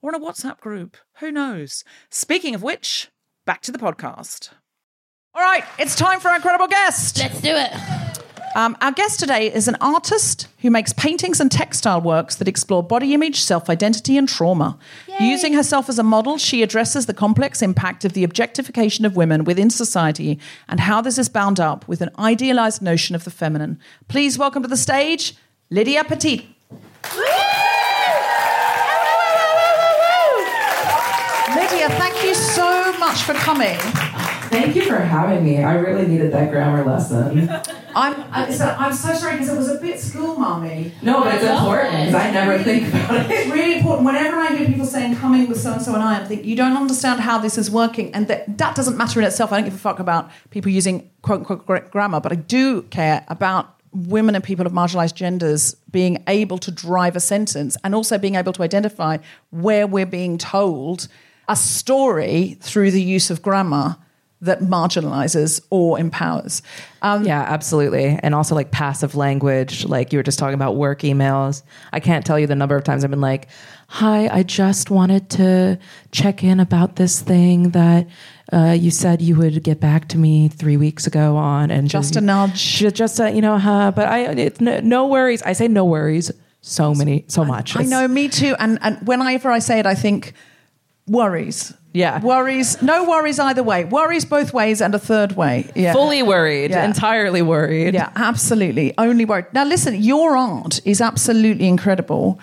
or 0.00 0.14
in 0.14 0.20
a 0.20 0.24
WhatsApp 0.24 0.60
group. 0.60 0.96
Who 1.20 1.30
knows? 1.30 1.84
Speaking 2.10 2.54
of 2.54 2.62
which, 2.62 3.10
back 3.48 3.62
to 3.62 3.72
the 3.72 3.78
podcast. 3.78 4.50
All 5.34 5.42
right, 5.42 5.64
it's 5.78 5.96
time 5.96 6.20
for 6.20 6.28
our 6.28 6.36
incredible 6.36 6.66
guest. 6.66 7.18
Let's 7.18 7.40
do 7.40 7.56
it. 7.56 7.72
Um, 8.54 8.76
our 8.82 8.92
guest 8.92 9.20
today 9.20 9.50
is 9.50 9.68
an 9.68 9.76
artist 9.80 10.48
who 10.58 10.70
makes 10.70 10.92
paintings 10.92 11.40
and 11.40 11.50
textile 11.50 12.02
works 12.02 12.34
that 12.36 12.46
explore 12.46 12.82
body 12.82 13.14
image, 13.14 13.40
self 13.40 13.70
identity, 13.70 14.18
and 14.18 14.28
trauma. 14.28 14.78
Using 15.18 15.54
herself 15.54 15.88
as 15.88 15.98
a 15.98 16.02
model, 16.02 16.36
she 16.36 16.62
addresses 16.62 17.06
the 17.06 17.14
complex 17.14 17.62
impact 17.62 18.04
of 18.04 18.12
the 18.12 18.22
objectification 18.22 19.06
of 19.06 19.16
women 19.16 19.44
within 19.44 19.70
society 19.70 20.38
and 20.68 20.80
how 20.80 21.00
this 21.00 21.16
is 21.16 21.30
bound 21.30 21.58
up 21.58 21.88
with 21.88 22.02
an 22.02 22.10
idealized 22.18 22.82
notion 22.82 23.14
of 23.14 23.24
the 23.24 23.30
feminine. 23.30 23.78
Please 24.08 24.36
welcome 24.36 24.62
to 24.62 24.68
the 24.68 24.76
stage 24.76 25.34
Lydia 25.70 26.04
Pettit. 26.04 26.44
Much 33.08 33.22
for 33.22 33.32
coming. 33.34 33.78
Thank 34.50 34.76
you 34.76 34.82
for 34.82 34.96
having 34.96 35.42
me. 35.42 35.62
I 35.62 35.74
really 35.76 36.06
needed 36.06 36.30
that 36.32 36.50
grammar 36.50 36.84
lesson. 36.84 37.48
I'm, 37.94 38.22
I'm, 38.30 38.52
so, 38.52 38.66
I'm 38.66 38.92
so 38.92 39.14
sorry 39.14 39.34
because 39.34 39.48
it 39.48 39.56
was 39.56 39.70
a 39.70 39.80
bit 39.80 39.98
school 39.98 40.36
mommy. 40.36 40.92
No, 41.00 41.22
but 41.22 41.34
it's 41.36 41.44
important 41.44 41.90
because 41.90 42.14
I 42.14 42.30
never 42.30 42.62
think 42.62 42.88
about 42.88 43.16
it. 43.16 43.30
It's 43.30 43.50
really 43.50 43.78
important. 43.78 44.04
Whenever 44.04 44.36
I 44.36 44.54
hear 44.56 44.66
people 44.66 44.84
saying 44.84 45.16
coming 45.16 45.48
with 45.48 45.58
so 45.58 45.72
and 45.72 45.82
so 45.82 45.94
and 45.94 46.02
I, 46.02 46.20
I 46.20 46.24
think 46.26 46.44
you 46.44 46.54
don't 46.54 46.76
understand 46.76 47.20
how 47.20 47.38
this 47.38 47.56
is 47.56 47.70
working, 47.70 48.14
and 48.14 48.28
that 48.28 48.58
that 48.58 48.76
doesn't 48.76 48.96
matter 48.96 49.20
in 49.20 49.26
itself. 49.26 49.52
I 49.52 49.56
don't 49.56 49.64
give 49.64 49.74
a 49.74 49.78
fuck 49.78 50.00
about 50.00 50.30
people 50.50 50.70
using 50.70 51.10
quote 51.22 51.50
unquote 51.50 51.90
grammar, 51.90 52.20
but 52.20 52.32
I 52.32 52.36
do 52.36 52.82
care 52.82 53.24
about 53.28 53.74
women 53.92 54.34
and 54.34 54.44
people 54.44 54.66
of 54.66 54.72
marginalized 54.72 55.14
genders 55.14 55.74
being 55.90 56.22
able 56.28 56.58
to 56.58 56.70
drive 56.70 57.16
a 57.16 57.20
sentence 57.20 57.76
and 57.82 57.94
also 57.94 58.18
being 58.18 58.34
able 58.34 58.52
to 58.52 58.62
identify 58.62 59.16
where 59.50 59.86
we're 59.86 60.06
being 60.06 60.36
told 60.36 61.08
a 61.48 61.56
story 61.56 62.56
through 62.60 62.90
the 62.90 63.02
use 63.02 63.30
of 63.30 63.42
grammar 63.42 63.96
that 64.40 64.60
marginalizes 64.60 65.60
or 65.70 65.98
empowers. 65.98 66.62
Um, 67.02 67.24
Yeah, 67.24 67.40
absolutely. 67.40 68.18
And 68.22 68.34
also 68.36 68.54
like 68.54 68.70
passive 68.70 69.16
language, 69.16 69.84
like 69.84 70.12
you 70.12 70.18
were 70.18 70.22
just 70.22 70.38
talking 70.38 70.54
about 70.54 70.76
work 70.76 71.00
emails. 71.00 71.62
I 71.92 71.98
can't 71.98 72.24
tell 72.24 72.38
you 72.38 72.46
the 72.46 72.54
number 72.54 72.76
of 72.76 72.84
times 72.84 73.02
I've 73.02 73.10
been 73.10 73.20
like, 73.20 73.48
"Hi, 73.88 74.28
I 74.28 74.44
just 74.44 74.90
wanted 74.90 75.28
to 75.30 75.78
check 76.12 76.44
in 76.44 76.60
about 76.60 76.96
this 76.96 77.20
thing 77.20 77.70
that 77.70 78.06
uh, 78.52 78.76
you 78.78 78.92
said 78.92 79.20
you 79.20 79.34
would 79.36 79.62
get 79.64 79.80
back 79.80 80.06
to 80.08 80.18
me 80.18 80.46
three 80.46 80.76
weeks 80.76 81.06
ago 81.08 81.36
on." 81.36 81.72
And 81.72 81.88
Just 81.88 82.14
a 82.14 82.20
nudge. 82.20 82.78
Just 82.94 83.18
a, 83.18 83.32
you 83.32 83.40
know, 83.40 83.58
huh? 83.58 83.90
But 83.90 84.06
I, 84.06 84.20
it's 84.20 84.60
no, 84.60 84.78
no 84.80 85.08
worries. 85.08 85.42
I 85.42 85.52
say 85.52 85.66
no 85.66 85.84
worries 85.84 86.30
so 86.60 86.94
many, 86.94 87.24
so 87.28 87.44
much. 87.44 87.76
I 87.76 87.82
know, 87.82 88.06
me 88.06 88.28
too. 88.28 88.54
And, 88.58 88.78
and 88.82 89.06
whenever 89.06 89.50
I 89.50 89.58
say 89.58 89.78
it, 89.78 89.86
I 89.86 89.94
think 89.94 90.34
worries. 91.08 91.74
Yeah. 91.94 92.20
Worries. 92.20 92.80
No 92.82 93.08
worries 93.08 93.38
either 93.38 93.62
way. 93.62 93.84
Worries 93.84 94.24
both 94.24 94.52
ways 94.52 94.80
and 94.82 94.94
a 94.94 94.98
third 94.98 95.32
way. 95.32 95.66
Yeah. 95.74 95.92
Fully 95.94 96.22
worried, 96.22 96.70
Yeah. 96.70 96.84
entirely 96.84 97.42
worried. 97.42 97.94
Yeah, 97.94 98.10
absolutely. 98.14 98.92
Only 98.98 99.24
worried. 99.24 99.46
Now, 99.52 99.64
listen, 99.64 99.94
your 100.02 100.36
art 100.36 100.80
is 100.84 101.00
absolutely 101.00 101.66
incredible. 101.66 102.38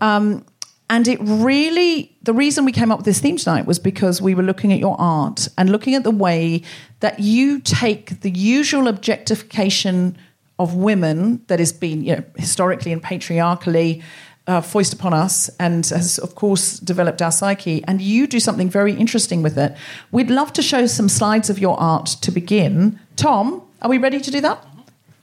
Um, 0.00 0.44
and 0.90 1.08
it 1.08 1.18
really, 1.22 2.14
the 2.22 2.34
reason 2.34 2.64
we 2.64 2.72
came 2.72 2.92
up 2.92 2.98
with 2.98 3.06
this 3.06 3.20
theme 3.20 3.36
tonight 3.36 3.64
was 3.66 3.78
because 3.78 4.20
we 4.20 4.34
were 4.34 4.42
looking 4.42 4.72
at 4.72 4.78
your 4.78 4.96
art 5.00 5.48
and 5.56 5.70
looking 5.70 5.94
at 5.94 6.02
the 6.04 6.10
way 6.10 6.62
that 7.00 7.20
you 7.20 7.60
take 7.60 8.20
the 8.20 8.30
usual 8.30 8.86
objectification 8.86 10.16
of 10.58 10.74
women 10.74 11.40
that 11.46 11.58
has 11.58 11.72
been, 11.72 12.04
you 12.04 12.16
know, 12.16 12.24
historically 12.36 12.92
and 12.92 13.02
patriarchally 13.02 14.02
uh, 14.50 14.60
foisted 14.60 14.98
upon 14.98 15.14
us 15.14 15.48
and 15.60 15.86
has, 15.86 16.18
of 16.18 16.34
course, 16.34 16.80
developed 16.80 17.22
our 17.22 17.30
psyche. 17.30 17.84
And 17.84 18.00
you 18.00 18.26
do 18.26 18.40
something 18.40 18.68
very 18.68 18.92
interesting 18.94 19.42
with 19.42 19.56
it. 19.56 19.76
We'd 20.10 20.28
love 20.30 20.52
to 20.54 20.62
show 20.62 20.86
some 20.86 21.08
slides 21.08 21.50
of 21.50 21.60
your 21.60 21.78
art 21.80 22.06
to 22.22 22.32
begin. 22.32 22.98
Tom, 23.14 23.62
are 23.80 23.88
we 23.88 23.98
ready 23.98 24.18
to 24.20 24.30
do 24.30 24.40
that? 24.40 24.66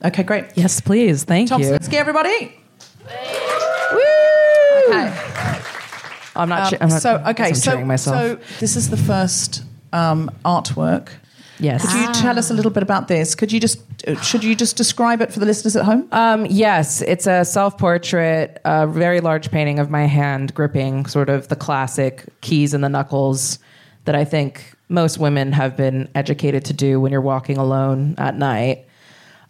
Okay, 0.02 0.22
great. 0.22 0.46
Yes, 0.54 0.80
please. 0.80 1.24
Thank 1.24 1.50
you. 1.50 1.56
Tom 1.56 1.62
you. 1.62 1.72
Slitzky, 1.72 1.94
everybody. 1.94 2.54
Okay. 4.88 5.14
I'm 6.34 6.48
not. 6.48 6.60
Um, 6.60 6.70
che- 6.70 6.78
I'm 6.80 6.88
not 6.88 7.02
so 7.02 7.22
okay, 7.28 7.48
I'm 7.48 7.54
so 7.54 7.84
myself. 7.84 8.16
so 8.16 8.56
this 8.60 8.76
is 8.76 8.88
the 8.90 8.96
first 8.96 9.64
um, 9.92 10.30
artwork. 10.44 11.08
Yes. 11.58 11.82
Could 11.82 12.00
you 12.00 12.12
tell 12.22 12.38
us 12.38 12.50
a 12.50 12.54
little 12.54 12.70
bit 12.70 12.82
about 12.82 13.08
this? 13.08 13.34
Could 13.34 13.52
you 13.52 13.60
just 13.60 13.80
uh, 14.06 14.20
should 14.20 14.44
you 14.44 14.54
just 14.54 14.76
describe 14.76 15.20
it 15.20 15.32
for 15.32 15.40
the 15.40 15.46
listeners 15.46 15.76
at 15.76 15.84
home? 15.84 16.08
Um, 16.12 16.46
yes, 16.46 17.02
it's 17.02 17.26
a 17.26 17.44
self 17.44 17.78
portrait, 17.78 18.60
a 18.64 18.86
very 18.86 19.20
large 19.20 19.50
painting 19.50 19.78
of 19.78 19.90
my 19.90 20.06
hand 20.06 20.54
gripping 20.54 21.06
sort 21.06 21.28
of 21.28 21.48
the 21.48 21.56
classic 21.56 22.24
keys 22.40 22.74
and 22.74 22.82
the 22.82 22.88
knuckles 22.88 23.58
that 24.04 24.14
I 24.14 24.24
think 24.24 24.74
most 24.88 25.18
women 25.18 25.52
have 25.52 25.76
been 25.76 26.08
educated 26.14 26.64
to 26.66 26.72
do 26.72 27.00
when 27.00 27.12
you're 27.12 27.20
walking 27.20 27.58
alone 27.58 28.14
at 28.18 28.36
night. 28.36 28.86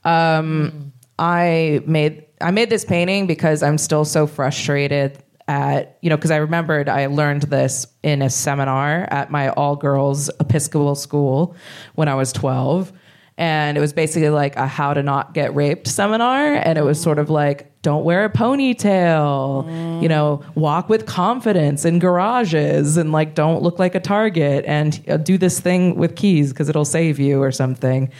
Um, 0.04 0.92
I 1.18 1.80
made 1.86 2.24
I 2.40 2.50
made 2.50 2.70
this 2.70 2.84
painting 2.84 3.26
because 3.26 3.62
I'm 3.62 3.78
still 3.78 4.04
so 4.04 4.26
frustrated 4.26 5.22
at 5.48 5.98
you 6.02 6.10
know 6.10 6.16
because 6.16 6.30
I 6.30 6.36
remembered 6.36 6.88
I 6.88 7.06
learned 7.06 7.42
this 7.42 7.86
in 8.02 8.22
a 8.22 8.30
seminar 8.30 9.08
at 9.10 9.30
my 9.30 9.48
all 9.50 9.74
girls 9.74 10.28
Episcopal 10.40 10.94
school 10.94 11.56
when 11.94 12.06
I 12.06 12.14
was 12.14 12.32
12 12.32 12.92
and 13.38 13.78
it 13.78 13.80
was 13.80 13.92
basically 13.92 14.30
like 14.30 14.56
a 14.56 14.66
how 14.66 14.92
to 14.92 15.02
not 15.02 15.32
get 15.32 15.54
raped 15.54 15.86
seminar. 15.86 16.54
And 16.54 16.76
it 16.76 16.82
was 16.82 17.00
sort 17.00 17.20
of 17.20 17.30
like 17.30 17.80
don't 17.82 18.04
wear 18.04 18.24
a 18.24 18.30
ponytail 18.30 20.02
you 20.02 20.08
know 20.08 20.42
walk 20.56 20.88
with 20.88 21.06
confidence 21.06 21.84
in 21.84 22.00
garages 22.00 22.96
and 22.96 23.12
like 23.12 23.34
don't 23.36 23.62
look 23.62 23.78
like 23.78 23.94
a 23.94 24.00
target 24.00 24.64
and 24.66 25.00
uh, 25.08 25.16
do 25.16 25.38
this 25.38 25.60
thing 25.60 25.94
with 25.94 26.16
keys 26.16 26.52
because 26.52 26.68
it'll 26.68 26.84
save 26.84 27.18
you 27.18 27.40
or 27.40 27.52
something. 27.52 28.10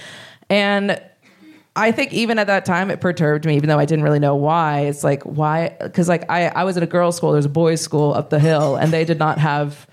And 0.49 1.01
I 1.79 1.93
think 1.93 2.13
even 2.13 2.39
at 2.41 2.49
that 2.49 2.65
time 2.65 2.91
it 2.91 3.01
perturbed 3.01 3.47
me, 3.47 3.55
even 3.57 3.69
though 3.69 3.79
I 3.79 3.85
didn't 3.85 4.05
really 4.05 4.19
know 4.19 4.35
why. 4.35 4.81
It's 4.81 5.05
like 5.05 5.23
why? 5.23 5.77
Because 5.81 6.09
like 6.09 6.29
I, 6.29 6.49
I 6.49 6.65
was 6.65 6.77
at 6.77 6.83
a 6.83 6.87
girls' 6.87 7.17
school. 7.17 7.33
There's 7.33 7.45
a 7.45 7.49
boys' 7.49 7.81
school 7.81 8.13
up 8.15 8.31
the 8.31 8.41
hill, 8.41 8.77
and 8.77 8.93
they 8.93 9.05
did 9.05 9.19
not 9.19 9.39
have 9.39 9.87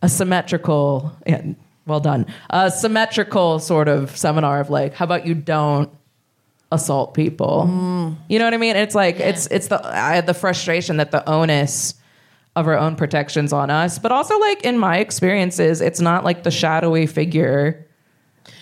a 0.00 0.08
symmetrical. 0.08 1.12
Yeah, 1.26 1.42
well 1.86 2.00
done. 2.00 2.26
A 2.50 2.70
symmetrical 2.70 3.58
sort 3.58 3.88
of 3.88 4.16
seminar 4.16 4.60
of 4.60 4.70
like, 4.70 4.94
how 4.94 5.04
about 5.04 5.26
you 5.26 5.34
don't 5.34 5.90
assault 6.70 7.14
people? 7.14 7.66
Mm. 7.68 8.16
You 8.28 8.38
know 8.38 8.44
what 8.44 8.54
I 8.54 8.58
mean? 8.58 8.76
It's 8.76 8.94
like 8.94 9.18
it's 9.18 9.48
it's 9.48 9.66
the 9.66 9.84
I 9.84 10.14
had 10.14 10.26
the 10.26 10.34
frustration 10.34 10.98
that 10.98 11.10
the 11.10 11.28
onus 11.28 11.94
of 12.54 12.68
our 12.68 12.78
own 12.78 12.94
protections 12.94 13.52
on 13.52 13.70
us, 13.70 13.98
but 13.98 14.12
also 14.12 14.38
like 14.38 14.62
in 14.62 14.78
my 14.78 14.98
experiences, 14.98 15.80
it's 15.80 16.00
not 16.00 16.22
like 16.22 16.44
the 16.44 16.52
shadowy 16.52 17.06
figure 17.06 17.88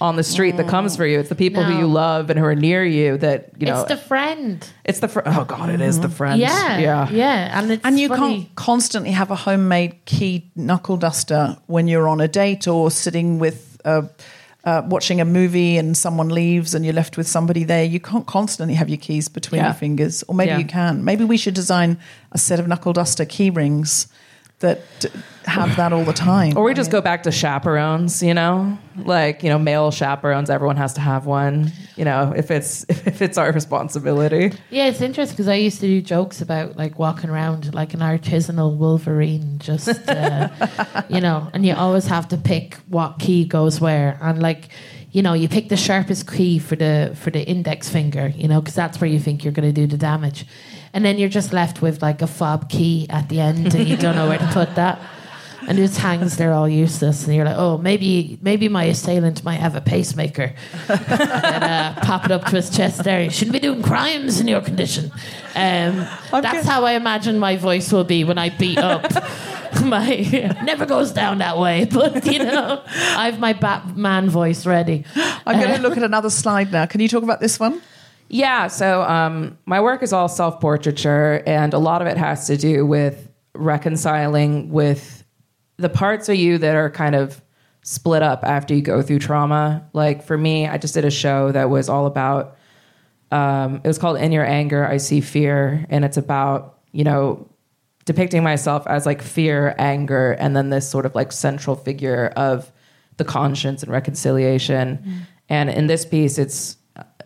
on 0.01 0.16
the 0.16 0.22
street 0.22 0.57
that 0.57 0.68
comes 0.68 0.97
for 0.97 1.07
you. 1.07 1.18
It's 1.20 1.28
the 1.28 1.35
people 1.35 1.62
who 1.62 1.74
No. 1.74 1.80
you 1.80 1.87
love 1.87 2.30
and 2.30 2.39
who 2.39 2.45
are 2.45 2.55
near 2.55 2.85
you 2.85 3.18
that 3.18 3.51
you 3.59 3.66
know. 3.66 3.80
it's 3.80 3.89
the 3.89 3.97
friend. 3.97 4.66
It's 4.85 5.01
the 5.01 5.09
fr- 5.09 5.20
oh 5.26 5.45
god, 5.45 5.70
it 5.70 5.80
is 5.80 6.01
the 6.01 6.09
friend. 6.09 6.41
Yeah, 6.41 6.78
yeah, 6.78 7.09
yeah, 7.11 7.59
and 7.59 7.70
it's 7.72 7.85
And 7.85 7.99
you 7.99 8.09
funny. 8.09 8.20
can't 8.45 8.55
constantly 8.57 9.11
have 9.12 9.30
a 9.30 9.37
homemade 9.37 10.05
key 10.05 10.51
knuckle 10.57 10.97
duster 10.97 11.57
when 11.66 11.89
you're 11.89 12.09
on 12.09 12.20
a 12.20 12.28
date 12.28 12.66
or 12.68 12.91
sitting 12.91 13.39
with 13.39 13.80
uh, 13.85 14.03
uh, 14.64 14.83
watching 14.87 15.20
a 15.20 15.24
movie 15.24 15.76
and 15.76 15.97
someone 15.97 16.28
leaves 16.28 16.72
and 16.74 16.85
you're 16.85 16.95
left 16.95 17.16
with 17.16 17.26
somebody 17.26 17.64
there. 17.64 17.83
You 17.85 17.99
can't 17.99 18.26
constantly 18.26 18.74
have 18.76 18.89
your 18.89 18.99
keys 18.99 19.28
between 19.28 19.59
Yeah. 19.61 19.66
your 19.68 19.74
fingers, 19.74 20.22
or 20.28 20.35
maybe 20.37 20.51
Yeah. 20.51 20.59
you 20.59 20.64
can. 20.66 21.03
Maybe 21.05 21.24
we 21.24 21.37
should 21.37 21.55
design 21.55 21.99
a 22.30 22.39
set 22.39 22.61
of 22.61 22.68
knuckle 22.68 22.93
duster 22.93 23.24
key 23.24 23.51
rings 23.51 24.07
that 24.62 24.80
have 25.44 25.76
that 25.76 25.92
all 25.92 26.04
the 26.04 26.12
time. 26.12 26.56
Or 26.56 26.64
we 26.64 26.74
just 26.74 26.90
go 26.90 27.00
back 27.00 27.24
to 27.24 27.32
chaperones, 27.32 28.22
you 28.22 28.34
know, 28.34 28.78
like 28.96 29.42
you 29.42 29.50
know, 29.50 29.58
male 29.58 29.90
chaperones. 29.90 30.50
Everyone 30.50 30.76
has 30.76 30.94
to 30.94 31.00
have 31.00 31.26
one, 31.26 31.70
you 31.96 32.04
know, 32.04 32.32
if 32.34 32.50
it's 32.50 32.84
if 32.88 33.22
it's 33.22 33.38
our 33.38 33.52
responsibility. 33.52 34.52
Yeah, 34.70 34.86
it's 34.86 35.00
interesting 35.00 35.34
because 35.34 35.48
I 35.48 35.54
used 35.54 35.80
to 35.80 35.86
do 35.86 36.00
jokes 36.00 36.40
about 36.40 36.76
like 36.76 36.98
walking 36.98 37.30
around 37.30 37.74
like 37.74 37.94
an 37.94 38.00
artisanal 38.00 38.76
Wolverine, 38.76 39.58
just 39.58 39.88
uh, 40.08 40.48
you 41.08 41.20
know, 41.20 41.50
and 41.52 41.66
you 41.66 41.74
always 41.74 42.06
have 42.06 42.28
to 42.28 42.36
pick 42.36 42.74
what 42.88 43.18
key 43.18 43.44
goes 43.44 43.80
where, 43.80 44.18
and 44.22 44.40
like 44.42 44.68
you 45.12 45.20
know, 45.20 45.34
you 45.34 45.46
pick 45.46 45.68
the 45.68 45.76
sharpest 45.76 46.30
key 46.30 46.58
for 46.58 46.74
the 46.74 47.12
for 47.14 47.30
the 47.30 47.46
index 47.46 47.88
finger, 47.88 48.28
you 48.28 48.48
know, 48.48 48.60
because 48.60 48.74
that's 48.74 49.00
where 49.00 49.08
you 49.08 49.20
think 49.20 49.44
you're 49.44 49.52
going 49.52 49.68
to 49.68 49.72
do 49.72 49.86
the 49.86 49.98
damage, 49.98 50.46
and 50.93 51.05
then 51.05 51.18
you're 51.18 51.28
just 51.28 51.53
left 51.53 51.82
with 51.82 52.03
like 52.03 52.22
a 52.22 52.26
fob 52.26 52.68
key 52.68 53.07
at 53.11 53.28
the 53.28 53.40
end, 53.40 53.74
and 53.74 53.88
you 53.88 53.97
don't 53.97 54.16
know 54.16 54.28
where 54.28 54.38
to 54.38 54.51
put 54.53 54.74
that. 54.76 55.01
And 55.68 55.78
it 55.78 55.82
just 55.82 55.99
hangs 56.01 56.38
there 56.38 56.53
all 56.53 56.68
useless, 56.68 57.24
and 57.24 57.36
you're 57.36 57.45
like, 57.45 57.57
oh, 57.57 57.78
maybe 57.78 58.38
maybe 58.43 58.68
my 58.68 58.84
assailant 58.84 59.45
might 59.45 59.61
have 59.61 59.76
a 59.76 59.80
pacemaker 59.80 60.55
and 60.88 61.64
uh, 61.64 61.95
pop 62.03 62.24
it 62.24 62.32
up 62.32 62.47
to 62.47 62.57
his 62.57 62.68
chest 62.68 63.05
there. 63.05 63.22
You 63.22 63.30
shouldn't 63.30 63.53
be 63.53 63.61
doing 63.61 63.80
crimes 63.82 64.40
in 64.40 64.49
your 64.49 64.61
condition. 64.61 65.12
Um, 65.55 66.07
that's 66.32 66.66
how 66.66 66.84
I 66.84 66.93
imagine 66.93 67.38
my 67.38 67.57
voice 67.57 67.93
will 67.93 68.03
be 68.05 68.24
when 68.24 68.38
I 68.38 68.49
beat 68.51 68.78
up. 68.78 69.11
My 69.82 70.16
never 70.62 70.84
goes 70.84 71.12
down 71.12 71.38
that 71.38 71.59
way, 71.59 71.86
but 71.86 72.26
you 72.26 72.38
know, 72.40 72.82
I 72.86 73.30
have 73.30 73.40
my 73.40 73.55
Batman 73.55 74.28
voice 74.28 74.66
ready. 74.66 75.05
I'm 75.16 75.59
going 75.59 75.74
to 75.74 75.80
look 75.80 75.97
at 75.97 76.03
another 76.03 76.28
slide 76.28 76.70
now. 76.70 76.84
Can 76.84 77.01
you 77.01 77.09
talk 77.09 77.22
about 77.22 77.40
this 77.40 77.59
one? 77.59 77.80
Yeah. 78.33 78.66
So 78.66 79.03
um, 79.03 79.57
my 79.66 79.80
work 79.80 80.03
is 80.03 80.12
all 80.12 80.28
self 80.28 80.59
portraiture, 80.59 81.43
and 81.47 81.72
a 81.74 81.78
lot 81.78 82.03
of 82.03 82.09
it 82.09 82.16
has 82.16 82.47
to 82.49 82.57
do 82.57 82.85
with 82.85 83.28
reconciling 83.55 84.70
with 84.70 85.22
the 85.76 85.89
parts 85.89 86.28
of 86.28 86.37
you 86.37 86.59
that 86.59 86.74
are 86.74 86.91
kind 86.91 87.14
of 87.14 87.43
split 87.83 88.22
up 88.22 88.43
after 88.45 88.74
you 88.74 88.80
go 88.80 89.03
through 89.03 89.18
trauma. 89.18 89.89
Like 89.93 90.24
for 90.24 90.39
me, 90.39 90.66
I 90.66 90.78
just 90.78 90.95
did 90.95 91.05
a 91.05 91.11
show 91.11 91.53
that 91.53 91.68
was 91.70 91.89
all 91.89 92.07
about 92.07 92.57
Um, 93.33 93.80
it 93.83 93.89
was 93.89 93.99
called 93.99 94.18
In 94.18 94.30
Your 94.30 94.45
Anger, 94.45 94.87
I 94.87 94.99
See 94.99 95.20
Fear. 95.22 95.87
And 95.89 96.05
it's 96.05 96.18
about, 96.18 96.80
you 96.93 97.03
know, 97.03 97.49
depicting 98.05 98.43
myself 98.43 98.87
as 98.87 99.07
like 99.07 99.22
fear, 99.22 99.74
anger, 99.78 100.33
and 100.33 100.55
then 100.55 100.68
this 100.68 100.89
sort 100.89 101.07
of 101.07 101.14
like 101.14 101.33
central 101.33 101.74
figure 101.74 102.26
of 102.37 102.70
the 103.16 103.24
conscience 103.24 103.83
and 103.83 103.91
reconciliation. 103.91 105.26
And 105.49 105.70
in 105.70 105.87
this 105.87 106.05
piece, 106.05 106.37
it's, 106.39 106.76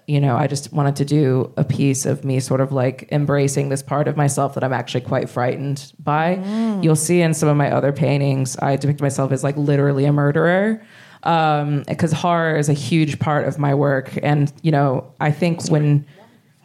you 0.07 0.21
know, 0.21 0.37
I 0.37 0.47
just 0.47 0.73
wanted 0.73 0.97
to 0.97 1.05
do 1.05 1.53
a 1.57 1.65
piece 1.65 2.07
of 2.07 2.25
me 2.25 2.39
sort 2.39 2.61
of 2.61 2.71
like 2.71 3.09
embracing 3.11 3.71
this 3.71 3.83
part 3.83 4.07
of 4.07 4.17
myself 4.17 4.55
that 4.55 4.63
I'm 4.63 4.73
actually 4.73 5.01
quite 5.01 5.29
frightened 5.29 5.93
by. 5.99 6.37
You'll 6.83 6.95
see 6.95 7.21
in 7.21 7.35
some 7.35 7.49
of 7.49 7.57
my 7.57 7.73
other 7.73 7.93
paintings, 7.93 8.57
I 8.59 8.77
depict 8.77 9.01
myself 9.01 9.33
as 9.33 9.43
like 9.43 9.57
literally 9.57 10.05
a 10.05 10.13
murderer. 10.13 10.85
Um, 11.25 11.83
because 11.89 12.13
horror 12.13 12.57
is 12.57 12.69
a 12.69 12.73
huge 12.73 13.19
part 13.19 13.49
of 13.49 13.59
my 13.59 13.75
work. 13.75 14.17
And, 14.23 14.53
you 14.63 14.71
know, 14.71 15.13
I 15.19 15.33
think 15.33 15.67
when 15.67 16.07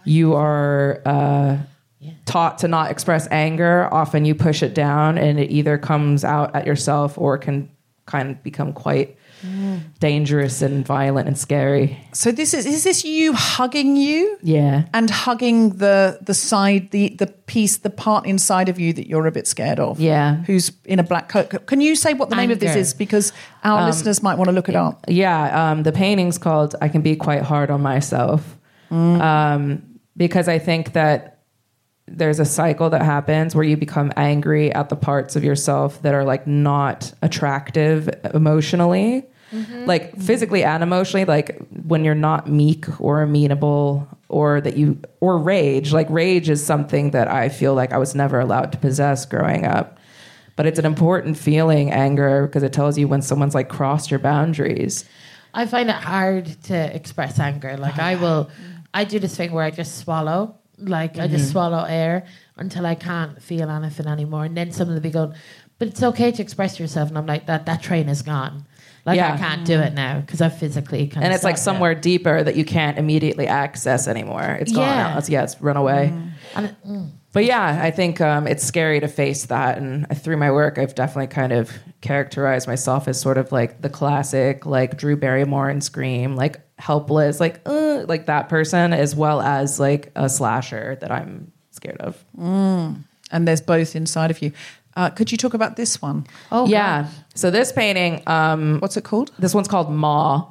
you 0.05 0.35
are, 0.35 1.01
uh, 1.03 1.57
taught 2.25 2.59
to 2.59 2.67
not 2.67 2.91
express 2.91 3.27
anger, 3.31 3.91
often 3.91 4.23
you 4.25 4.35
push 4.35 4.61
it 4.61 4.75
down 4.75 5.17
and 5.17 5.39
it 5.39 5.49
either 5.51 5.77
comes 5.79 6.23
out 6.23 6.55
at 6.55 6.67
yourself 6.67 7.17
or 7.17 7.37
can 7.37 7.69
kind 8.05 8.31
of 8.31 8.43
become 8.43 8.73
quite 8.73 9.17
dangerous 9.99 10.61
and 10.61 10.85
violent 10.85 11.27
and 11.27 11.37
scary. 11.37 11.97
So 12.13 12.31
this 12.31 12.53
is 12.53 12.65
is 12.65 12.83
this 12.83 13.03
you 13.03 13.33
hugging 13.33 13.95
you? 13.95 14.37
Yeah. 14.41 14.85
And 14.93 15.09
hugging 15.09 15.77
the 15.77 16.19
the 16.21 16.33
side 16.33 16.91
the 16.91 17.09
the 17.09 17.27
piece 17.27 17.77
the 17.77 17.89
part 17.89 18.25
inside 18.25 18.69
of 18.69 18.79
you 18.79 18.93
that 18.93 19.07
you're 19.07 19.27
a 19.27 19.31
bit 19.31 19.47
scared 19.47 19.79
of. 19.79 19.99
Yeah. 19.99 20.43
Who's 20.43 20.71
in 20.85 20.99
a 20.99 21.03
black 21.03 21.29
coat? 21.29 21.65
Can 21.65 21.81
you 21.81 21.95
say 21.95 22.13
what 22.13 22.29
the 22.29 22.35
name 22.35 22.51
of 22.51 22.59
this 22.59 22.75
is 22.75 22.93
because 22.93 23.33
our 23.63 23.85
listeners 23.85 24.23
might 24.23 24.37
want 24.37 24.47
to 24.49 24.53
look 24.53 24.69
it 24.69 24.75
up. 24.75 25.05
Yeah, 25.07 25.71
um, 25.71 25.83
the 25.83 25.91
painting's 25.91 26.37
called 26.37 26.75
"I 26.81 26.87
Can 26.89 27.01
Be 27.01 27.15
Quite 27.15 27.41
Hard 27.43 27.69
on 27.69 27.81
Myself," 27.81 28.57
um, 28.89 29.83
because 30.17 30.47
I 30.47 30.59
think 30.59 30.93
that 30.93 31.40
there's 32.17 32.39
a 32.39 32.45
cycle 32.45 32.89
that 32.89 33.01
happens 33.01 33.55
where 33.55 33.63
you 33.63 33.77
become 33.77 34.11
angry 34.15 34.71
at 34.73 34.89
the 34.89 34.95
parts 34.95 35.35
of 35.35 35.43
yourself 35.43 36.01
that 36.01 36.13
are 36.13 36.23
like 36.23 36.47
not 36.47 37.13
attractive 37.21 38.09
emotionally, 38.33 39.25
mm-hmm. 39.51 39.85
like 39.85 40.15
physically 40.17 40.63
and 40.63 40.83
emotionally. 40.83 41.25
Like 41.25 41.57
when 41.85 42.03
you're 42.05 42.15
not 42.15 42.49
meek 42.49 43.01
or 43.01 43.21
amenable, 43.21 44.07
or 44.31 44.61
that 44.61 44.77
you 44.77 44.97
or 45.19 45.37
rage. 45.37 45.91
Like 45.91 46.09
rage 46.09 46.49
is 46.49 46.65
something 46.65 47.11
that 47.11 47.27
I 47.27 47.49
feel 47.49 47.75
like 47.75 47.91
I 47.91 47.97
was 47.97 48.15
never 48.15 48.39
allowed 48.39 48.71
to 48.71 48.77
possess 48.77 49.25
growing 49.25 49.65
up. 49.65 49.99
But 50.55 50.65
it's 50.65 50.79
an 50.79 50.85
important 50.85 51.37
feeling, 51.37 51.91
anger, 51.91 52.47
because 52.47 52.63
it 52.63 52.73
tells 52.73 52.97
you 52.97 53.07
when 53.07 53.21
someone's 53.21 53.55
like 53.55 53.69
crossed 53.69 54.09
your 54.09 54.19
boundaries. 54.19 55.05
I 55.53 55.65
find 55.65 55.89
it 55.89 55.95
hard 55.95 56.45
to 56.63 56.95
express 56.95 57.39
anger. 57.39 57.77
Like 57.77 57.99
oh, 57.99 58.03
I 58.03 58.15
will, 58.15 58.49
I 58.93 59.03
do 59.03 59.19
this 59.19 59.35
thing 59.35 59.51
where 59.51 59.65
I 59.65 59.71
just 59.71 59.97
swallow. 59.97 60.55
Like 60.81 61.17
I 61.17 61.21
Mm-hmm. 61.27 61.35
just 61.37 61.51
swallow 61.51 61.83
air 61.83 62.25
until 62.57 62.85
I 62.85 62.95
can't 62.95 63.41
feel 63.41 63.69
anything 63.69 64.07
anymore, 64.07 64.45
and 64.45 64.55
then 64.57 64.71
someone 64.71 64.95
will 64.95 65.01
be 65.01 65.09
going, 65.11 65.33
"But 65.79 65.87
it's 65.89 66.03
okay 66.03 66.31
to 66.31 66.41
express 66.41 66.79
yourself," 66.79 67.09
and 67.09 67.17
I'm 67.17 67.25
like, 67.25 67.45
"That 67.47 67.65
that 67.65 67.81
train 67.81 68.09
is 68.09 68.21
gone. 68.21 68.65
Like 69.05 69.17
Yeah. 69.17 69.33
I 69.33 69.37
can't 69.37 69.65
do 69.65 69.79
it 69.79 69.93
now 69.93 70.19
because 70.19 70.41
I 70.41 70.49
physically 70.49 71.07
kind 71.07 71.23
and 71.25 71.33
it's 71.33 71.43
like 71.43 71.57
stopped 71.57 71.61
it." 71.61 71.71
somewhere 71.71 71.95
deeper 71.95 72.43
that 72.43 72.55
you 72.55 72.65
can't 72.65 72.97
immediately 72.99 73.47
access 73.47 74.07
anymore. 74.07 74.57
It's 74.61 74.71
gone 74.71 74.85
Yeah. 74.87 75.07
out. 75.13 75.17
It's, 75.19 75.29
yeah, 75.29 75.43
it's 75.43 75.59
run 75.61 75.77
away. 75.77 76.13
And 76.55 76.65
it- 76.67 76.75
mm. 76.87 77.09
But 77.33 77.45
yeah, 77.45 77.79
I 77.81 77.91
think 77.91 78.19
um, 78.19 78.45
it's 78.45 78.61
scary 78.61 78.99
to 78.99 79.07
face 79.07 79.45
that. 79.45 79.77
And 79.77 80.05
through 80.21 80.35
my 80.35 80.51
work, 80.51 80.77
I've 80.77 80.93
definitely 80.93 81.27
kind 81.27 81.53
of 81.53 81.71
characterized 82.01 82.67
myself 82.67 83.07
as 83.07 83.21
sort 83.21 83.37
of 83.37 83.53
like 83.53 83.81
the 83.81 83.89
classic, 83.89 84.65
like 84.65 84.97
Drew 84.97 85.15
Barrymore 85.15 85.69
and 85.69 85.81
Scream, 85.81 86.35
like 86.35 86.59
helpless, 86.81 87.39
like 87.39 87.61
uh, 87.65 88.03
like 88.07 88.25
that 88.25 88.49
person, 88.49 88.91
as 88.91 89.15
well 89.15 89.41
as 89.41 89.79
like 89.79 90.11
a 90.15 90.27
slasher 90.27 90.97
that 91.01 91.11
I'm 91.11 91.51
scared 91.69 92.01
of. 92.01 92.23
And 92.37 93.47
there's 93.47 93.61
both 93.61 93.95
inside 93.95 94.31
of 94.31 94.41
you. 94.41 94.51
Uh, 94.97 95.09
could 95.09 95.31
you 95.31 95.37
talk 95.37 95.53
about 95.53 95.77
this 95.77 96.01
one? 96.01 96.25
oh 96.51 96.67
yeah. 96.67 97.03
God. 97.03 97.11
So 97.35 97.49
this 97.49 97.71
painting, 97.71 98.23
um, 98.27 98.79
What's 98.79 98.97
it 98.97 99.05
called? 99.05 99.31
This 99.39 99.55
one's 99.55 99.69
called 99.69 99.89
Ma, 99.89 100.45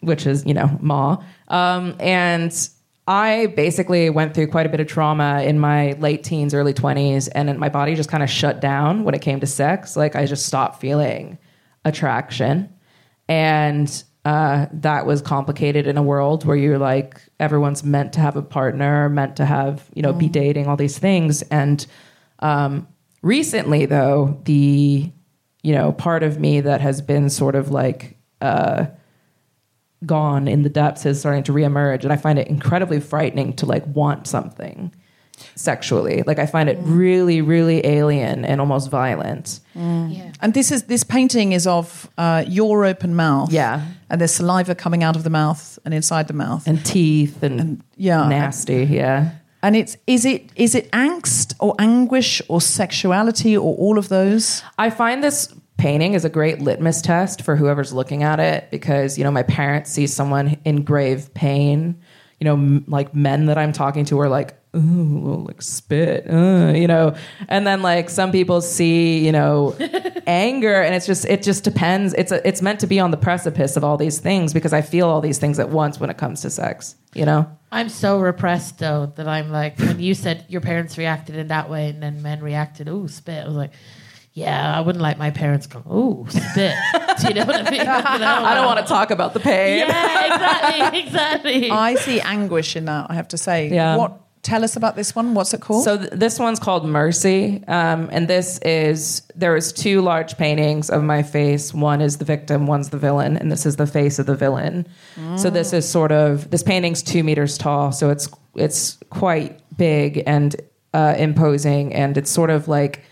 which 0.00 0.26
is, 0.26 0.46
you 0.46 0.54
know, 0.54 0.78
Ma. 0.80 1.22
Um, 1.48 1.96
and 2.00 2.50
I 3.06 3.46
basically 3.46 4.08
went 4.08 4.34
through 4.34 4.46
quite 4.46 4.64
a 4.64 4.68
bit 4.70 4.80
of 4.80 4.86
trauma 4.86 5.42
in 5.42 5.58
my 5.58 5.92
late 5.94 6.24
teens, 6.24 6.54
early 6.54 6.72
20s, 6.72 7.28
and 7.34 7.58
my 7.58 7.68
body 7.68 7.94
just 7.94 8.08
kind 8.08 8.22
of 8.22 8.30
shut 8.30 8.60
down 8.60 9.04
when 9.04 9.14
it 9.14 9.20
came 9.20 9.38
to 9.40 9.46
sex. 9.46 9.96
Like 9.96 10.16
I 10.16 10.24
just 10.24 10.46
stopped 10.46 10.80
feeling 10.80 11.36
attraction. 11.84 12.72
And 13.28 14.02
uh, 14.26 14.66
that 14.72 15.06
was 15.06 15.22
complicated 15.22 15.86
in 15.86 15.96
a 15.96 16.02
world 16.02 16.44
where 16.44 16.56
you're 16.56 16.80
like, 16.80 17.20
everyone's 17.38 17.84
meant 17.84 18.12
to 18.14 18.18
have 18.18 18.34
a 18.34 18.42
partner, 18.42 19.08
meant 19.08 19.36
to 19.36 19.44
have, 19.46 19.88
you 19.94 20.02
know, 20.02 20.12
be 20.12 20.28
dating, 20.28 20.66
all 20.66 20.76
these 20.76 20.98
things. 20.98 21.42
And 21.42 21.86
um, 22.40 22.88
recently, 23.22 23.86
though, 23.86 24.42
the 24.44 25.12
you 25.62 25.72
know 25.72 25.92
part 25.92 26.24
of 26.24 26.40
me 26.40 26.60
that 26.60 26.80
has 26.80 27.00
been 27.00 27.30
sort 27.30 27.54
of 27.54 27.70
like 27.70 28.18
uh, 28.40 28.86
gone 30.04 30.48
in 30.48 30.62
the 30.62 30.70
depths 30.70 31.06
is 31.06 31.20
starting 31.20 31.44
to 31.44 31.52
reemerge, 31.52 32.02
and 32.02 32.12
I 32.12 32.16
find 32.16 32.36
it 32.36 32.48
incredibly 32.48 32.98
frightening 32.98 33.52
to 33.54 33.66
like 33.66 33.86
want 33.86 34.26
something 34.26 34.92
sexually. 35.54 36.22
Like 36.26 36.38
I 36.38 36.46
find 36.46 36.68
it 36.68 36.78
really, 36.82 37.40
really 37.42 37.84
alien 37.86 38.44
and 38.44 38.60
almost 38.60 38.90
violent. 38.90 39.60
yeah. 39.74 40.32
And 40.40 40.54
this 40.54 40.70
is 40.70 40.84
this 40.84 41.04
painting 41.04 41.52
is 41.52 41.66
of 41.66 42.08
uh, 42.18 42.44
your 42.46 42.84
open 42.84 43.14
mouth. 43.14 43.52
Yeah. 43.52 43.86
And 44.10 44.20
there's 44.20 44.32
saliva 44.32 44.74
coming 44.74 45.02
out 45.02 45.16
of 45.16 45.24
the 45.24 45.30
mouth 45.30 45.78
and 45.84 45.92
inside 45.92 46.28
the 46.28 46.34
mouth. 46.34 46.66
And 46.66 46.84
teeth 46.84 47.42
and, 47.42 47.82
yeah. 47.96 48.28
nasty, 48.28 48.84
yeah. 48.84 49.32
And 49.62 49.74
it's 49.74 49.96
is 50.06 50.24
it 50.24 50.50
is 50.54 50.74
it 50.74 50.90
angst 50.92 51.54
or 51.58 51.74
anguish 51.78 52.40
or 52.48 52.60
sexuality 52.60 53.56
or 53.56 53.74
all 53.76 53.98
of 53.98 54.08
those? 54.08 54.62
I 54.78 54.90
find 54.90 55.24
this 55.24 55.52
painting 55.76 56.14
is 56.14 56.24
a 56.24 56.28
great 56.28 56.60
litmus 56.60 57.02
test 57.02 57.42
for 57.42 57.56
whoever's 57.56 57.92
looking 57.92 58.22
at 58.22 58.38
it 58.38 58.70
because 58.70 59.18
you 59.18 59.24
know 59.24 59.30
my 59.30 59.42
parents 59.42 59.90
see 59.90 60.06
someone 60.06 60.56
in 60.64 60.84
grave 60.84 61.32
pain. 61.34 62.00
You 62.38 62.44
know, 62.44 62.52
m- 62.52 62.84
like 62.86 63.14
men 63.14 63.46
that 63.46 63.56
I'm 63.56 63.72
talking 63.72 64.04
to 64.06 64.20
are 64.20 64.28
like, 64.28 64.54
ooh, 64.76 65.44
like 65.46 65.62
spit, 65.62 66.26
uh, 66.30 66.72
you 66.74 66.86
know, 66.86 67.14
and 67.48 67.66
then 67.66 67.82
like 67.82 68.10
some 68.10 68.30
people 68.30 68.60
see, 68.60 69.24
you 69.24 69.32
know, 69.32 69.74
anger, 70.26 70.82
and 70.82 70.94
it's 70.94 71.06
just 71.06 71.24
it 71.24 71.42
just 71.42 71.64
depends. 71.64 72.14
It's 72.14 72.32
a, 72.32 72.46
it's 72.46 72.62
meant 72.62 72.80
to 72.80 72.86
be 72.86 73.00
on 73.00 73.10
the 73.10 73.16
precipice 73.16 73.76
of 73.76 73.84
all 73.84 73.96
these 73.96 74.18
things 74.18 74.52
because 74.52 74.72
I 74.72 74.82
feel 74.82 75.08
all 75.08 75.20
these 75.20 75.38
things 75.38 75.58
at 75.58 75.70
once 75.70 75.98
when 75.98 76.10
it 76.10 76.18
comes 76.18 76.42
to 76.42 76.50
sex. 76.50 76.96
You 77.14 77.24
know, 77.24 77.50
I'm 77.72 77.88
so 77.88 78.18
repressed 78.20 78.78
though 78.78 79.12
that 79.16 79.26
I'm 79.26 79.50
like 79.50 79.78
when 79.78 80.00
you 80.00 80.14
said 80.14 80.44
your 80.48 80.60
parents 80.60 80.98
reacted 80.98 81.36
in 81.36 81.48
that 81.48 81.70
way 81.70 81.88
and 81.88 82.02
then 82.02 82.22
men 82.22 82.40
reacted, 82.40 82.88
ooh, 82.88 83.08
spit. 83.08 83.44
I 83.44 83.46
was 83.46 83.56
like, 83.56 83.72
yeah, 84.32 84.76
I 84.76 84.82
wouldn't 84.82 85.02
like 85.02 85.16
my 85.16 85.30
parents 85.30 85.66
go, 85.66 85.78
ooh, 85.90 86.26
spit. 86.28 86.74
Do 87.20 87.28
you 87.28 87.34
know 87.34 87.46
what 87.46 87.66
I 87.66 87.70
mean? 87.70 87.80
I 87.80 88.54
don't 88.54 88.66
want 88.66 88.80
to 88.80 88.86
talk 88.86 89.10
about 89.10 89.32
the 89.32 89.40
pain. 89.40 89.78
Yeah, 89.78 90.34
exactly, 90.34 91.00
exactly. 91.00 91.70
I 91.70 91.94
see 91.94 92.20
anguish 92.20 92.76
in 92.76 92.84
that. 92.84 93.06
I 93.10 93.14
have 93.14 93.28
to 93.28 93.38
say. 93.38 93.70
Yeah. 93.70 93.96
What? 93.96 94.20
Tell 94.46 94.62
us 94.62 94.76
about 94.76 94.94
this 94.94 95.12
one. 95.12 95.34
What's 95.34 95.52
it 95.54 95.60
called? 95.60 95.82
So 95.82 95.98
th- 95.98 96.10
this 96.12 96.38
one's 96.38 96.60
called 96.60 96.86
Mercy, 96.86 97.64
um, 97.66 98.08
and 98.12 98.28
this 98.28 98.58
is 98.58 99.22
there 99.34 99.56
is 99.56 99.72
two 99.72 100.02
large 100.02 100.38
paintings 100.38 100.88
of 100.88 101.02
my 101.02 101.24
face. 101.24 101.74
One 101.74 102.00
is 102.00 102.18
the 102.18 102.24
victim, 102.24 102.68
one's 102.68 102.90
the 102.90 102.96
villain, 102.96 103.36
and 103.36 103.50
this 103.50 103.66
is 103.66 103.74
the 103.74 103.88
face 103.88 104.20
of 104.20 104.26
the 104.26 104.36
villain. 104.36 104.86
So 105.34 105.50
this 105.50 105.72
is 105.72 105.88
sort 105.88 106.12
of 106.12 106.48
this 106.52 106.62
painting's 106.62 107.02
two 107.02 107.24
meters 107.24 107.58
tall, 107.58 107.90
so 107.90 108.10
it's 108.10 108.28
it's 108.54 108.98
quite 109.10 109.60
big 109.76 110.22
and 110.28 110.54
uh, 110.94 111.16
imposing, 111.18 111.92
and 111.92 112.16
it's 112.16 112.30
sort 112.30 112.50
of 112.50 112.68
like. 112.68 113.02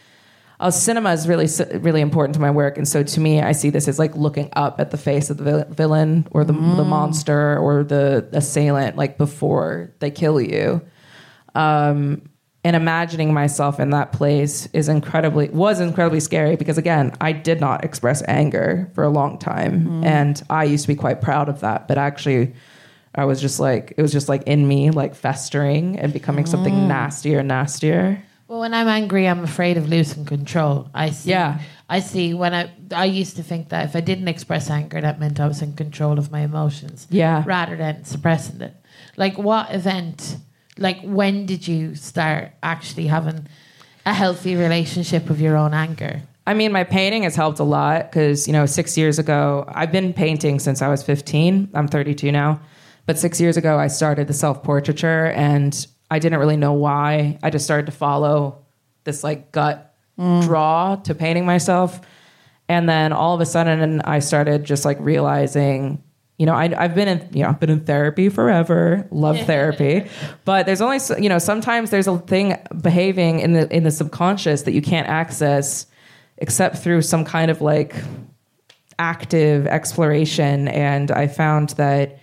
Uh, 0.60 0.70
cinema 0.70 1.12
is 1.12 1.26
really 1.26 1.48
really 1.80 2.00
important 2.00 2.32
to 2.34 2.40
my 2.40 2.50
work, 2.52 2.78
and 2.78 2.86
so 2.86 3.02
to 3.02 3.18
me, 3.18 3.42
I 3.42 3.50
see 3.50 3.70
this 3.70 3.88
as 3.88 3.98
like 3.98 4.14
looking 4.14 4.50
up 4.52 4.78
at 4.78 4.92
the 4.92 4.96
face 4.96 5.30
of 5.30 5.38
the 5.38 5.44
vil- 5.44 5.64
villain 5.68 6.28
or 6.30 6.44
the, 6.44 6.52
the 6.52 6.84
monster 6.84 7.58
or 7.58 7.82
the 7.82 8.28
assailant, 8.32 8.96
like 8.96 9.18
before 9.18 9.92
they 9.98 10.12
kill 10.12 10.40
you 10.40 10.80
um, 11.54 12.22
and 12.66 12.74
imagining 12.76 13.34
myself 13.34 13.78
in 13.78 13.90
that 13.90 14.12
place 14.12 14.66
is 14.72 14.88
incredibly 14.88 15.48
was 15.50 15.80
incredibly 15.80 16.20
scary 16.20 16.56
because 16.56 16.78
again 16.78 17.12
i 17.20 17.30
did 17.30 17.60
not 17.60 17.84
express 17.84 18.22
anger 18.26 18.90
for 18.94 19.04
a 19.04 19.10
long 19.10 19.38
time 19.38 20.02
and 20.04 20.42
i 20.50 20.64
used 20.64 20.84
to 20.84 20.88
be 20.88 20.94
quite 20.96 21.20
proud 21.20 21.48
of 21.48 21.60
that 21.60 21.86
but 21.88 21.98
actually 21.98 22.54
i 23.14 23.24
was 23.24 23.40
just 23.40 23.60
like 23.60 23.92
it 23.98 24.02
was 24.02 24.12
just 24.12 24.28
like 24.30 24.42
in 24.44 24.66
me 24.66 24.90
like 24.90 25.14
festering 25.14 25.98
and 25.98 26.12
becoming 26.12 26.46
something 26.46 26.88
nastier 26.88 27.38
and 27.40 27.48
nastier 27.48 28.22
Well, 28.48 28.60
when 28.60 28.74
I'm 28.74 28.88
angry, 28.88 29.26
I'm 29.26 29.42
afraid 29.42 29.78
of 29.78 29.88
losing 29.88 30.26
control. 30.26 30.90
I 30.94 31.10
see. 31.10 31.30
Yeah. 31.30 31.60
I 31.88 32.00
see. 32.00 32.34
When 32.34 32.52
I 32.52 32.70
I 32.92 33.06
used 33.22 33.36
to 33.36 33.42
think 33.42 33.70
that 33.70 33.88
if 33.88 33.96
I 33.96 34.00
didn't 34.02 34.28
express 34.28 34.68
anger, 34.70 35.00
that 35.00 35.18
meant 35.18 35.40
I 35.40 35.46
was 35.48 35.62
in 35.62 35.72
control 35.74 36.18
of 36.18 36.30
my 36.30 36.40
emotions. 36.44 37.06
Yeah. 37.10 37.42
Rather 37.46 37.74
than 37.76 38.04
suppressing 38.04 38.60
it. 38.60 38.74
Like 39.16 39.38
what 39.38 39.72
event? 39.74 40.36
Like 40.78 41.00
when 41.02 41.46
did 41.46 41.66
you 41.68 41.94
start 41.94 42.52
actually 42.62 43.06
having 43.06 43.46
a 44.06 44.12
healthy 44.12 44.56
relationship 44.56 45.28
with 45.28 45.40
your 45.40 45.56
own 45.56 45.74
anger? 45.74 46.22
I 46.46 46.52
mean, 46.52 46.72
my 46.72 46.84
painting 46.84 47.22
has 47.22 47.34
helped 47.34 47.58
a 47.58 47.64
lot 47.64 48.10
because, 48.10 48.46
you 48.46 48.52
know, 48.52 48.66
six 48.66 48.98
years 48.98 49.18
ago, 49.18 49.64
I've 49.68 49.90
been 49.90 50.12
painting 50.12 50.58
since 50.58 50.82
I 50.82 50.88
was 50.88 51.02
15. 51.02 51.70
I'm 51.72 51.88
32 51.88 52.30
now. 52.30 52.60
But 53.06 53.18
six 53.18 53.40
years 53.40 53.56
ago, 53.56 53.78
I 53.78 53.88
started 53.88 54.28
the 54.28 54.34
self 54.34 54.62
portraiture, 54.62 55.26
and 55.26 55.86
I 56.10 56.18
didn't 56.18 56.38
really 56.38 56.56
know 56.56 56.72
why. 56.72 57.38
I 57.42 57.50
just 57.50 57.64
started 57.64 57.86
to 57.86 57.92
follow 57.92 58.64
this 59.04 59.22
like 59.22 59.52
gut 59.52 59.94
mm. 60.18 60.42
draw 60.42 60.96
to 60.96 61.14
painting 61.14 61.44
myself, 61.44 62.00
and 62.68 62.88
then 62.88 63.12
all 63.12 63.34
of 63.34 63.40
a 63.40 63.46
sudden, 63.46 64.00
I 64.02 64.20
started 64.20 64.64
just 64.64 64.84
like 64.84 64.98
realizing. 65.00 66.02
You 66.38 66.46
know, 66.46 66.54
I, 66.54 66.74
I've 66.76 66.94
been 66.94 67.06
in, 67.06 67.28
you 67.32 67.42
know, 67.42 67.50
I've 67.50 67.60
been 67.60 67.70
in 67.70 67.84
therapy 67.84 68.28
forever. 68.28 69.06
Love 69.10 69.38
therapy, 69.46 70.08
but 70.44 70.66
there's 70.66 70.80
only, 70.80 70.98
you 71.20 71.28
know, 71.28 71.38
sometimes 71.38 71.90
there's 71.90 72.08
a 72.08 72.18
thing 72.18 72.56
behaving 72.80 73.40
in 73.40 73.52
the 73.52 73.74
in 73.74 73.84
the 73.84 73.90
subconscious 73.90 74.62
that 74.62 74.72
you 74.72 74.82
can't 74.82 75.08
access 75.08 75.86
except 76.38 76.78
through 76.78 77.02
some 77.02 77.24
kind 77.24 77.50
of 77.50 77.60
like 77.60 77.94
active 78.98 79.66
exploration. 79.66 80.68
And 80.68 81.10
I 81.10 81.26
found 81.26 81.70
that 81.70 82.18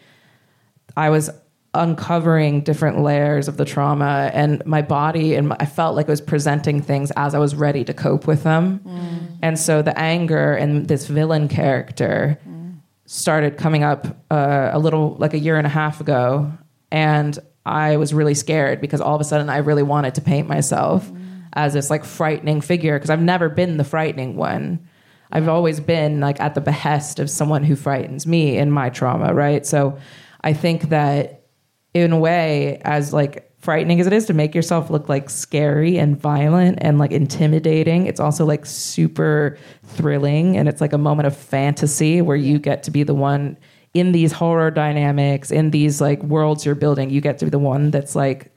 I 0.97 1.09
was 1.09 1.29
uncovering 1.73 2.61
different 2.61 2.99
layers 2.99 3.47
of 3.47 3.55
the 3.55 3.63
trauma 3.63 4.29
and 4.33 4.65
my 4.65 4.81
body 4.81 5.35
and 5.35 5.49
my, 5.49 5.55
I 5.59 5.65
felt 5.65 5.95
like 5.95 6.07
it 6.07 6.11
was 6.11 6.19
presenting 6.19 6.81
things 6.81 7.11
as 7.15 7.33
I 7.33 7.39
was 7.39 7.55
ready 7.55 7.85
to 7.85 7.93
cope 7.93 8.27
with 8.27 8.43
them. 8.43 8.81
Mm. 8.85 9.37
And 9.41 9.59
so 9.59 9.81
the 9.81 9.97
anger 9.97 10.53
and 10.53 10.87
this 10.89 11.07
villain 11.07 11.47
character 11.47 12.37
mm. 12.47 12.60
Started 13.05 13.57
coming 13.57 13.83
up 13.83 14.07
uh, 14.29 14.69
a 14.71 14.79
little 14.79 15.15
like 15.19 15.33
a 15.33 15.39
year 15.39 15.57
and 15.57 15.67
a 15.67 15.69
half 15.69 16.01
ago 16.01 16.51
and 16.91 17.37
I 17.65 17.97
was 17.97 18.13
really 18.13 18.33
scared 18.33 18.81
because 18.81 19.01
all 19.01 19.15
of 19.15 19.21
a 19.21 19.23
sudden 19.23 19.49
I 19.49 19.57
really 19.57 19.83
wanted 19.83 20.15
to 20.15 20.21
paint 20.21 20.47
myself 20.47 21.09
as 21.53 21.73
this 21.73 21.89
like 21.89 22.03
frightening 22.05 22.61
figure 22.61 22.97
because 22.97 23.09
I've 23.09 23.21
never 23.21 23.49
been 23.49 23.77
the 23.77 23.83
frightening 23.83 24.35
one. 24.35 24.87
I've 25.31 25.47
always 25.47 25.79
been 25.79 26.19
like 26.19 26.39
at 26.39 26.55
the 26.55 26.61
behest 26.61 27.19
of 27.19 27.29
someone 27.29 27.63
who 27.63 27.75
frightens 27.75 28.25
me 28.25 28.57
in 28.57 28.71
my 28.71 28.89
trauma, 28.89 29.33
right? 29.33 29.65
So 29.65 29.97
I 30.43 30.53
think 30.53 30.89
that 30.89 31.45
in 31.93 32.11
a 32.11 32.19
way, 32.19 32.81
as 32.83 33.13
like 33.13 33.50
frightening 33.61 33.99
as 34.01 34.07
it 34.07 34.13
is 34.13 34.25
to 34.25 34.33
make 34.33 34.55
yourself 34.55 34.89
look 34.89 35.07
like 35.07 35.29
scary 35.29 35.97
and 35.97 36.19
violent 36.19 36.79
and 36.81 36.97
like 36.97 37.11
intimidating, 37.11 38.07
it's 38.07 38.19
also 38.19 38.45
like 38.45 38.65
super 38.65 39.57
thrilling 39.83 40.57
and 40.57 40.67
it's 40.67 40.81
like 40.81 40.93
a 40.93 40.97
moment 40.97 41.27
of 41.27 41.35
fantasy 41.37 42.21
where 42.21 42.35
you 42.37 42.57
get 42.59 42.83
to 42.83 42.91
be 42.91 43.03
the 43.03 43.13
one 43.13 43.57
in 43.93 44.13
these 44.13 44.31
horror 44.31 44.71
dynamics, 44.71 45.51
in 45.51 45.71
these 45.71 46.01
like 46.01 46.21
worlds 46.23 46.65
you're 46.65 46.75
building, 46.75 47.09
you 47.09 47.21
get 47.21 47.37
to 47.39 47.45
be 47.45 47.51
the 47.51 47.59
one 47.59 47.91
that's 47.91 48.15
like 48.15 48.51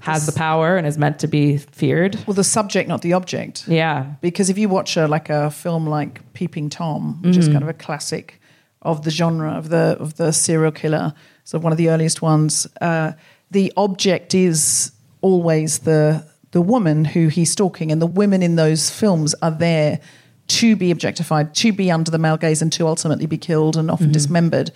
has 0.00 0.24
the 0.24 0.32
power 0.32 0.76
and 0.78 0.86
is 0.86 0.96
meant 0.96 1.18
to 1.18 1.28
be 1.28 1.58
feared. 1.58 2.16
Well, 2.26 2.34
the 2.34 2.42
subject, 2.42 2.88
not 2.88 3.02
the 3.02 3.12
object. 3.12 3.68
Yeah. 3.68 4.14
Because 4.22 4.48
if 4.48 4.56
you 4.56 4.68
watch 4.70 4.96
a, 4.96 5.06
like 5.06 5.28
a 5.28 5.50
film 5.50 5.86
like 5.86 6.32
Peeping 6.32 6.70
Tom, 6.70 7.20
which 7.22 7.36
is 7.36 7.48
Mhm. 7.48 7.52
kind 7.52 7.62
of 7.62 7.68
a 7.68 7.74
classic 7.74 8.40
of 8.82 9.04
the 9.04 9.10
genre 9.10 9.52
of 9.52 9.68
the 9.68 9.96
of 10.00 10.16
the 10.16 10.32
serial 10.32 10.72
killer, 10.72 11.12
so 11.44 11.58
one 11.58 11.70
of 11.72 11.76
the 11.78 11.90
earliest 11.90 12.22
ones, 12.22 12.66
uh, 12.80 13.12
the 13.50 13.72
object 13.76 14.34
is 14.34 14.92
always 15.20 15.80
the 15.80 16.24
the 16.52 16.60
woman 16.60 17.04
who 17.04 17.28
he's 17.28 17.52
stalking, 17.52 17.92
and 17.92 18.02
the 18.02 18.06
women 18.06 18.42
in 18.42 18.56
those 18.56 18.90
films 18.90 19.36
are 19.40 19.52
there 19.52 20.00
to 20.48 20.74
be 20.74 20.90
objectified, 20.90 21.54
to 21.54 21.72
be 21.72 21.92
under 21.92 22.10
the 22.10 22.18
male 22.18 22.36
gaze, 22.36 22.60
and 22.60 22.72
to 22.72 22.88
ultimately 22.88 23.26
be 23.26 23.38
killed 23.38 23.76
and 23.76 23.88
often 23.88 24.08
Mhm. 24.08 24.12
dismembered. 24.14 24.72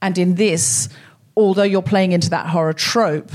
And 0.00 0.18
in 0.18 0.34
this, 0.34 0.88
although 1.36 1.62
you're 1.62 1.80
playing 1.80 2.10
into 2.10 2.28
that 2.30 2.46
horror 2.48 2.72
trope, 2.72 3.30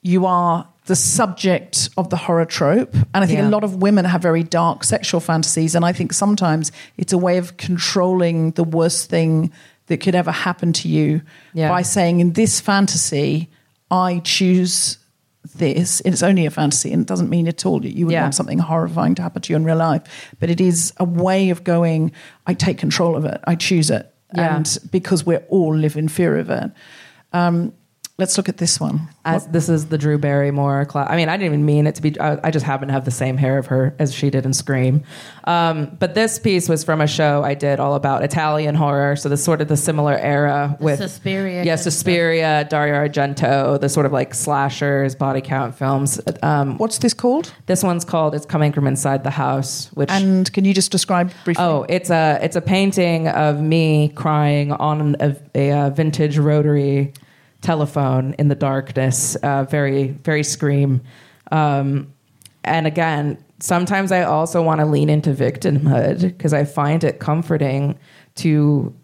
you 0.00 0.24
are 0.24 0.66
the 0.86 0.96
subject 0.96 1.90
of 1.98 2.08
the 2.08 2.16
horror 2.16 2.46
trope. 2.46 2.94
And 3.12 3.22
I 3.22 3.26
think 3.26 3.40
Yeah. 3.40 3.48
a 3.48 3.50
lot 3.50 3.62
of 3.62 3.76
women 3.82 4.06
have 4.06 4.22
very 4.22 4.42
dark 4.42 4.82
sexual 4.82 5.20
fantasies. 5.20 5.74
And 5.74 5.84
I 5.84 5.92
think 5.92 6.14
sometimes 6.14 6.72
it's 6.96 7.12
a 7.12 7.18
way 7.18 7.36
of 7.36 7.58
controlling 7.58 8.52
the 8.52 8.64
worst 8.64 9.10
thing 9.10 9.50
that 9.88 9.98
could 9.98 10.14
ever 10.14 10.32
happen 10.32 10.72
to 10.72 10.88
you 10.88 11.20
Yeah. 11.52 11.68
by 11.68 11.82
saying, 11.82 12.20
in 12.20 12.32
this 12.32 12.58
fantasy, 12.58 13.50
I 13.90 14.20
choose 14.20 14.98
this. 15.54 16.00
It's 16.04 16.22
only 16.22 16.44
a 16.46 16.50
fantasy 16.50 16.92
and 16.92 17.02
it 17.02 17.08
doesn't 17.08 17.30
mean 17.30 17.48
at 17.48 17.64
all 17.64 17.80
that 17.80 17.96
you 17.96 18.06
would 18.06 18.12
Yeah. 18.12 18.22
want 18.22 18.34
something 18.34 18.58
horrifying 18.58 19.14
to 19.16 19.22
happen 19.22 19.40
to 19.42 19.52
you 19.52 19.56
in 19.56 19.64
real 19.64 19.76
life. 19.76 20.02
But 20.40 20.50
it 20.50 20.60
is 20.60 20.92
a 20.98 21.04
way 21.04 21.50
of 21.50 21.64
going, 21.64 22.12
I 22.46 22.54
take 22.54 22.76
control 22.78 23.16
of 23.16 23.24
it, 23.24 23.40
I 23.44 23.54
choose 23.54 23.90
it. 23.90 24.12
Yeah. 24.34 24.56
And 24.56 24.78
because 24.90 25.24
we 25.24 25.36
all 25.48 25.74
live 25.74 25.96
in 25.96 26.08
fear 26.08 26.36
of 26.36 26.50
it. 26.50 26.70
Um, 27.32 27.72
let's 28.18 28.36
look 28.36 28.48
at 28.48 28.56
this 28.56 28.80
one. 28.80 29.08
As 29.24 29.46
this 29.46 29.68
is 29.68 29.86
the 29.86 29.98
Drew 29.98 30.18
Barrymore 30.18 30.84
class. 30.86 31.08
I 31.08 31.16
mean, 31.16 31.28
I 31.28 31.36
didn't 31.36 31.52
even 31.52 31.64
mean 31.64 31.86
it 31.86 31.94
to 31.96 32.02
be. 32.02 32.18
I, 32.18 32.38
I 32.42 32.50
just 32.50 32.66
happen 32.66 32.88
to 32.88 32.92
have 32.92 33.04
the 33.04 33.12
same 33.12 33.36
hair 33.36 33.58
of 33.58 33.66
her 33.66 33.94
as 34.00 34.12
she 34.12 34.28
did 34.28 34.44
in 34.44 34.52
Scream. 34.52 35.04
Um, 35.44 35.96
but 36.00 36.14
this 36.14 36.38
piece 36.38 36.68
was 36.68 36.82
from 36.82 37.00
a 37.00 37.06
show 37.06 37.44
I 37.44 37.54
did 37.54 37.78
all 37.78 37.94
about 37.94 38.24
Italian 38.24 38.74
horror. 38.74 39.14
So 39.14 39.28
the 39.28 39.36
sort 39.36 39.60
of 39.60 39.68
the 39.68 39.76
similar 39.76 40.16
era 40.16 40.76
with 40.80 40.98
Suspiria 40.98 41.58
yeah, 41.58 41.62
kind 41.62 41.70
of 41.74 41.80
Suspiria, 41.80 42.66
Dario 42.68 42.94
Argento, 42.94 43.80
the 43.80 43.88
sort 43.88 44.04
of 44.04 44.12
like 44.12 44.34
slashers, 44.34 45.14
body 45.14 45.40
count 45.40 45.76
films. 45.76 46.20
Um, 46.42 46.76
What's 46.78 46.98
this 46.98 47.14
called? 47.14 47.52
This 47.66 47.84
one's 47.84 48.04
called 48.04 48.34
"It's 48.34 48.46
Coming 48.46 48.72
from 48.72 48.88
Inside 48.88 49.22
the 49.22 49.30
House." 49.30 49.90
Which 49.92 50.10
And 50.10 50.52
can 50.52 50.64
you 50.64 50.74
just 50.74 50.90
describe 50.90 51.32
briefly? 51.44 51.62
Oh, 51.62 51.86
it's 51.88 52.10
a 52.10 52.40
it's 52.42 52.56
a 52.56 52.60
painting 52.62 53.28
of 53.28 53.60
me 53.60 54.08
crying 54.08 54.72
on 54.72 55.14
a, 55.20 55.36
a, 55.54 55.70
uh 55.70 55.90
vintage 55.90 56.38
rotary 56.38 57.12
telephone 57.60 58.34
in 58.38 58.48
the 58.48 58.54
darkness. 58.54 59.36
Uh, 59.36 59.64
very 59.64 60.08
very 60.24 60.42
scream. 60.42 61.00
Um, 61.50 62.12
and 62.64 62.86
again, 62.86 63.42
sometimes 63.60 64.12
I 64.12 64.22
also 64.22 64.62
want 64.62 64.80
to 64.80 64.86
lean 64.86 65.08
into 65.08 65.30
victimhood 65.30 66.20
because 66.20 66.52
I 66.52 66.64
find 66.64 67.04
it 67.04 67.18
comforting 67.18 67.98
to. 68.36 68.94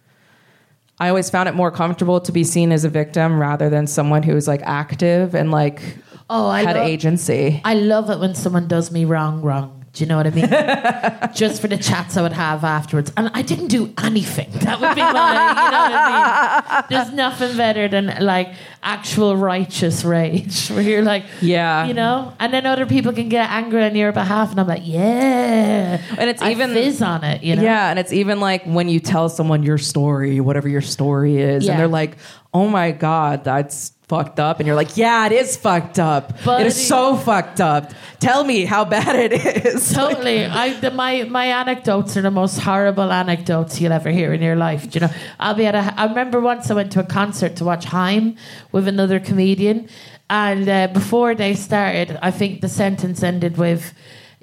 I 1.00 1.08
always 1.08 1.28
found 1.28 1.48
it 1.48 1.56
more 1.56 1.72
comfortable 1.72 2.20
to 2.20 2.30
be 2.30 2.44
seen 2.44 2.70
as 2.70 2.84
a 2.84 2.88
victim 2.88 3.40
rather 3.40 3.68
than 3.68 3.88
someone 3.88 4.22
who 4.22 4.36
is 4.36 4.46
like 4.46 4.62
active 4.62 5.34
and 5.34 5.50
like 5.50 5.82
Oh, 6.30 6.46
I 6.46 6.62
had 6.62 6.76
love- 6.76 6.86
agency. 6.86 7.60
I 7.64 7.74
love 7.74 8.10
it 8.10 8.20
when 8.20 8.34
someone 8.36 8.68
does 8.68 8.92
me 8.92 9.04
wrong, 9.04 9.42
wrong. 9.42 9.73
Do 9.94 10.02
you 10.02 10.08
know 10.08 10.16
what 10.16 10.26
I 10.26 10.30
mean? 10.30 10.48
Just 11.34 11.60
for 11.62 11.68
the 11.68 11.76
chats 11.78 12.16
I 12.16 12.22
would 12.22 12.32
have 12.32 12.64
afterwards. 12.64 13.12
And 13.16 13.30
I 13.32 13.42
didn't 13.42 13.68
do 13.68 13.94
anything. 14.02 14.50
That 14.66 14.80
would 14.80 14.92
be 14.96 15.00
my, 15.00 15.10
you 15.10 15.70
know 15.70 15.82
what 15.82 15.92
I 15.94 16.74
mean? 16.80 16.84
There's 16.90 17.12
nothing 17.12 17.56
better 17.56 17.86
than 17.86 18.16
like 18.20 18.54
actual 18.82 19.36
righteous 19.36 20.04
rage 20.04 20.68
where 20.70 20.82
you're 20.82 21.02
like, 21.02 21.24
yeah, 21.40 21.86
you 21.86 21.94
know? 21.94 22.34
And 22.40 22.52
then 22.52 22.66
other 22.66 22.86
people 22.86 23.12
can 23.12 23.28
get 23.28 23.48
angry 23.50 23.84
on 23.84 23.94
your 23.94 24.10
behalf. 24.10 24.50
And 24.50 24.58
I'm 24.58 24.66
like, 24.66 24.82
yeah. 24.84 26.02
And 26.18 26.28
it's 26.28 26.42
I 26.42 26.50
even 26.50 26.72
fizz 26.74 27.00
on 27.00 27.22
it, 27.22 27.44
you 27.44 27.54
know? 27.54 27.62
Yeah, 27.62 27.88
and 27.90 27.96
it's 27.98 28.12
even 28.12 28.40
like 28.40 28.64
when 28.64 28.88
you 28.88 28.98
tell 28.98 29.28
someone 29.28 29.62
your 29.62 29.78
story, 29.78 30.40
whatever 30.40 30.68
your 30.68 30.82
story 30.82 31.36
is, 31.38 31.64
Yeah. 31.64 31.72
and 31.72 31.80
they're 31.80 31.86
like, 31.88 32.16
"Oh 32.52 32.68
my 32.68 32.90
god, 32.90 33.44
that's 33.44 33.92
fucked 34.08 34.38
up," 34.38 34.60
and 34.60 34.66
you're 34.66 34.76
like, 34.76 34.96
"Yeah, 34.96 35.26
it 35.26 35.32
is 35.32 35.56
fucked 35.56 35.98
up. 35.98 36.32
But 36.44 36.62
it 36.62 36.66
is 36.68 36.88
so 36.88 37.16
fucked 37.16 37.60
up. 37.60 37.92
Tell 38.20 38.44
me 38.44 38.64
how 38.64 38.84
bad 38.84 39.16
it 39.16 39.32
is." 39.66 39.92
Totally. 39.94 40.44
I 40.44 40.74
the, 40.80 40.90
my 40.90 41.24
my 41.24 41.46
anecdotes 41.46 42.16
are 42.16 42.22
the 42.22 42.30
most 42.30 42.58
horrible 42.60 43.12
anecdotes 43.12 43.80
you'll 43.80 43.92
ever 43.92 44.10
hear 44.10 44.32
in 44.32 44.42
your 44.42 44.56
life. 44.56 44.90
Do 44.90 44.98
you 44.98 45.06
know, 45.06 45.12
I'll 45.38 45.54
be 45.54 45.66
at 45.66 45.74
a. 45.74 45.94
I 45.98 46.06
remember 46.06 46.40
once 46.40 46.70
I 46.70 46.74
went 46.74 46.92
to 46.92 47.00
a 47.00 47.04
concert 47.04 47.56
to 47.56 47.64
watch 47.64 47.84
Haim 47.86 48.36
with 48.72 48.88
another 48.88 49.20
comedian, 49.20 49.88
and 50.28 50.68
uh, 50.68 50.88
before 50.88 51.34
they 51.34 51.54
started, 51.54 52.18
I 52.22 52.30
think 52.30 52.60
the 52.60 52.68
sentence 52.68 53.22
ended 53.22 53.56
with. 53.56 53.94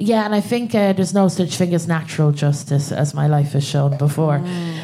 Yeah, 0.01 0.25
and 0.25 0.33
I 0.33 0.41
think 0.41 0.73
uh, 0.73 0.93
there's 0.93 1.13
no 1.13 1.27
such 1.27 1.57
thing 1.57 1.75
as 1.75 1.87
natural 1.87 2.31
justice, 2.31 2.91
as 2.91 3.13
my 3.13 3.27
life 3.27 3.51
has 3.51 3.63
shown 3.63 3.97
before. 3.97 4.41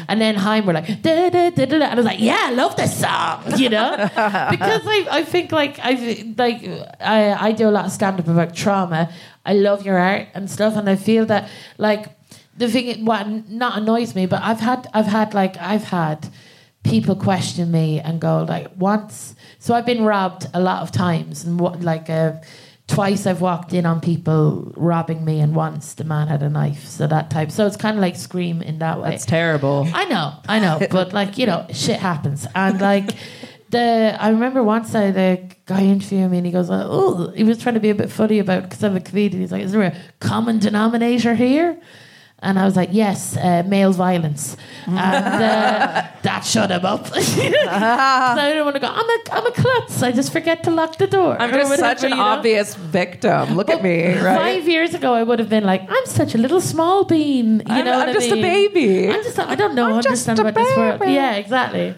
And 0.08 0.20
then 0.20 0.36
Haim 0.36 0.64
were 0.64 0.72
like, 0.72 1.02
da, 1.02 1.28
da, 1.28 1.50
da. 1.50 1.64
and 1.64 1.82
I 1.82 1.94
was 1.96 2.04
like, 2.04 2.20
yeah, 2.20 2.38
I 2.44 2.50
love 2.52 2.76
this 2.76 3.00
song, 3.00 3.42
you 3.58 3.68
know, 3.68 3.96
because 3.96 4.82
I, 4.86 5.06
I 5.10 5.24
think 5.24 5.50
like 5.50 5.80
I 5.80 6.32
like 6.38 6.62
I, 7.00 7.48
I 7.48 7.52
do 7.52 7.68
a 7.68 7.72
lot 7.72 7.86
of 7.86 7.90
stand 7.90 8.20
up 8.20 8.28
about 8.28 8.54
trauma. 8.54 9.12
I 9.44 9.54
love 9.54 9.84
your 9.84 9.98
art 9.98 10.28
and 10.34 10.48
stuff, 10.48 10.76
and 10.76 10.88
I 10.88 10.94
feel 10.94 11.26
that 11.26 11.50
like 11.78 12.06
the 12.56 12.68
thing 12.68 13.04
what 13.04 13.26
not 13.50 13.76
annoys 13.76 14.14
me, 14.14 14.26
but 14.26 14.40
I've 14.42 14.60
had 14.60 14.88
I've 14.94 15.06
had 15.06 15.34
like 15.34 15.56
I've 15.56 15.84
had 15.84 16.28
people 16.84 17.16
question 17.16 17.72
me 17.72 17.98
and 17.98 18.20
go 18.20 18.44
like 18.44 18.68
once. 18.76 19.34
So 19.58 19.74
I've 19.74 19.86
been 19.86 20.04
robbed 20.04 20.46
a 20.54 20.60
lot 20.60 20.82
of 20.82 20.92
times, 20.92 21.44
and 21.44 21.58
what 21.58 21.80
like 21.80 22.08
uh, 22.08 22.34
twice 22.88 23.26
I've 23.26 23.40
walked 23.40 23.72
in 23.72 23.86
on 23.86 24.00
people 24.00 24.72
robbing 24.76 25.24
me, 25.24 25.38
and 25.38 25.54
once 25.54 25.94
the 25.94 26.04
man 26.04 26.26
had 26.26 26.42
a 26.42 26.50
knife. 26.50 26.86
So 26.86 27.06
that 27.06 27.30
type. 27.30 27.52
So 27.52 27.66
it's 27.66 27.76
kind 27.76 27.96
of 27.96 28.02
like 28.02 28.16
scream 28.16 28.60
in 28.60 28.80
that 28.80 29.00
way. 29.00 29.10
That's 29.10 29.26
terrible. 29.26 29.86
I 29.94 30.06
know, 30.06 30.34
I 30.48 30.58
know, 30.58 30.80
but 30.90 31.12
like 31.12 31.38
you 31.38 31.46
know, 31.46 31.66
shit 31.72 32.00
happens, 32.00 32.46
and 32.54 32.80
like 32.80 33.10
the 33.70 34.16
I 34.18 34.30
remember 34.30 34.62
once 34.62 34.94
I 34.94 35.10
the 35.10 35.48
guy 35.66 35.82
interviewing 35.82 36.30
me, 36.30 36.38
and 36.38 36.46
he 36.46 36.52
goes, 36.52 36.68
"Oh, 36.70 37.30
he 37.36 37.44
was 37.44 37.58
trying 37.58 37.74
to 37.74 37.80
be 37.80 37.90
a 37.90 37.94
bit 37.94 38.10
funny 38.10 38.38
about 38.38 38.64
because 38.64 38.82
I'm 38.82 38.96
a 38.96 39.00
comedian." 39.00 39.42
He's 39.42 39.52
like, 39.52 39.62
"Is 39.62 39.72
there 39.72 39.82
a 39.82 39.96
common 40.20 40.58
denominator 40.58 41.34
here?" 41.34 41.78
And 42.40 42.56
I 42.56 42.64
was 42.64 42.76
like, 42.76 42.90
"Yes, 42.92 43.36
uh, 43.36 43.64
male 43.66 43.90
violence," 43.92 44.56
and 44.86 44.96
uh, 44.96 46.06
that 46.22 46.44
shut 46.44 46.70
him 46.70 46.84
up. 46.84 47.08
so 47.12 47.14
I 47.16 48.52
don't 48.54 48.64
want 48.64 48.76
to 48.76 48.80
go. 48.80 48.86
I'm 48.86 49.10
a 49.10 49.18
I'm 49.32 49.46
a 49.46 49.50
klutz. 49.50 50.02
I 50.04 50.12
just 50.12 50.32
forget 50.32 50.62
to 50.64 50.70
lock 50.70 50.98
the 50.98 51.08
door. 51.08 51.36
I'm 51.40 51.50
just 51.50 51.76
such 51.80 52.04
an 52.04 52.10
you 52.10 52.16
know? 52.16 52.22
obvious 52.22 52.76
victim. 52.76 53.56
Look 53.56 53.70
at 53.70 53.82
me, 53.82 54.16
right? 54.18 54.38
Five 54.38 54.68
years 54.68 54.94
ago, 54.94 55.14
I 55.14 55.24
would 55.24 55.40
have 55.40 55.48
been 55.48 55.64
like, 55.64 55.82
"I'm 55.90 56.06
such 56.06 56.36
a 56.36 56.38
little 56.38 56.60
small 56.60 57.04
bean." 57.04 57.58
You 57.66 57.74
I'm- 57.74 57.84
know, 57.84 57.92
I'm 57.94 57.98
what 58.06 58.08
I 58.10 58.12
just 58.12 58.30
a 58.30 58.40
baby. 58.40 59.08
I'm 59.10 59.22
just. 59.24 59.38
I 59.40 59.56
don't 59.56 59.74
know. 59.74 59.86
I'm 59.96 60.02
just 60.02 60.28
understand 60.28 60.38
about 60.38 60.54
this 60.54 60.76
world. 60.76 61.00
Yeah, 61.10 61.34
exactly. 61.34 61.96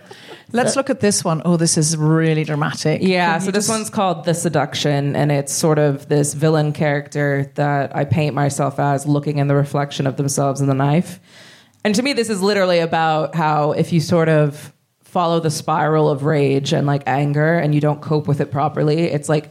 Let's 0.52 0.76
uh, 0.76 0.80
look 0.80 0.90
at 0.90 1.00
this 1.00 1.24
one. 1.24 1.42
Oh, 1.44 1.56
this 1.56 1.76
is 1.78 1.96
really 1.96 2.44
dramatic. 2.44 3.02
Yeah, 3.02 3.32
Can 3.32 3.40
so 3.40 3.50
this 3.50 3.66
just- 3.66 3.68
one's 3.78 3.90
called 3.90 4.24
The 4.24 4.34
Seduction, 4.34 5.14
and 5.16 5.30
it's 5.30 5.52
sort 5.52 5.78
of 5.78 6.08
this 6.08 6.34
villain 6.34 6.72
character 6.72 7.50
that 7.54 7.94
I 7.94 8.04
paint 8.04 8.34
myself 8.34 8.78
as 8.78 9.06
looking 9.06 9.38
in 9.38 9.46
the 9.48 9.54
reflection 9.54 10.06
of 10.06 10.16
themselves 10.16 10.60
in 10.60 10.66
the 10.66 10.74
knife. 10.74 11.20
And 11.84 11.94
to 11.94 12.02
me, 12.02 12.12
this 12.12 12.28
is 12.28 12.42
literally 12.42 12.80
about 12.80 13.34
how 13.34 13.72
if 13.72 13.92
you 13.92 14.00
sort 14.00 14.28
of 14.28 14.72
follow 15.02 15.40
the 15.40 15.50
spiral 15.50 16.08
of 16.08 16.24
rage 16.24 16.72
and 16.72 16.86
like 16.86 17.02
anger 17.06 17.58
and 17.58 17.74
you 17.74 17.80
don't 17.80 18.00
cope 18.02 18.28
with 18.28 18.40
it 18.40 18.50
properly, 18.52 19.04
it's 19.04 19.28
like 19.28 19.50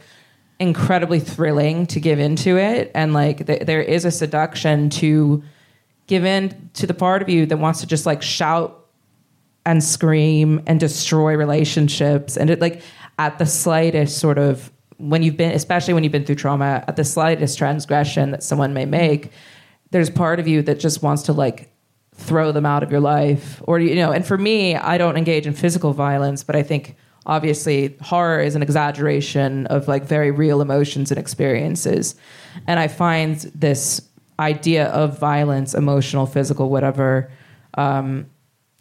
incredibly 0.58 1.20
thrilling 1.20 1.86
to 1.86 2.00
give 2.00 2.18
into 2.18 2.56
it. 2.56 2.90
And 2.94 3.12
like 3.12 3.46
th- 3.46 3.62
there 3.66 3.82
is 3.82 4.04
a 4.04 4.10
seduction 4.10 4.90
to 4.90 5.42
give 6.06 6.24
in 6.24 6.70
to 6.74 6.86
the 6.86 6.94
part 6.94 7.20
of 7.22 7.28
you 7.28 7.46
that 7.46 7.56
wants 7.56 7.80
to 7.80 7.86
just 7.86 8.06
like 8.06 8.22
shout 8.22 8.79
and 9.70 9.84
scream 9.84 10.60
and 10.66 10.80
destroy 10.80 11.36
relationships. 11.36 12.36
And 12.36 12.50
it 12.50 12.60
like 12.60 12.82
at 13.20 13.38
the 13.38 13.46
slightest 13.46 14.18
sort 14.18 14.36
of 14.36 14.72
when 14.96 15.22
you've 15.22 15.36
been 15.36 15.52
especially 15.52 15.94
when 15.94 16.02
you've 16.02 16.12
been 16.12 16.24
through 16.24 16.34
trauma 16.34 16.84
at 16.88 16.96
the 16.96 17.04
slightest 17.04 17.56
transgression 17.56 18.32
that 18.32 18.42
someone 18.42 18.74
may 18.74 18.84
make 18.84 19.30
there's 19.92 20.10
part 20.10 20.40
of 20.40 20.48
you 20.48 20.60
that 20.62 20.80
just 20.80 21.02
wants 21.02 21.22
to 21.22 21.32
like 21.32 21.72
throw 22.14 22.52
them 22.52 22.66
out 22.66 22.82
of 22.82 22.90
your 22.90 23.00
life. 23.00 23.62
Or 23.64 23.78
you 23.78 23.94
know 23.94 24.10
and 24.10 24.26
for 24.26 24.36
me 24.36 24.74
i 24.74 24.98
don't 24.98 25.16
engage 25.16 25.46
in 25.46 25.54
physical 25.54 25.92
violence 25.92 26.42
but 26.42 26.56
i 26.56 26.62
think 26.64 26.96
obviously 27.24 27.96
horror 28.02 28.40
is 28.40 28.56
an 28.56 28.62
exaggeration 28.62 29.66
of 29.68 29.86
like 29.86 30.04
very 30.04 30.32
real 30.32 30.60
emotions 30.60 31.12
and 31.12 31.18
experiences. 31.18 32.16
And 32.66 32.80
i 32.80 32.88
find 32.88 33.36
this 33.54 34.02
idea 34.40 34.88
of 34.88 35.16
violence 35.18 35.74
emotional 35.74 36.26
physical 36.26 36.70
whatever 36.70 37.30
um, 37.74 38.26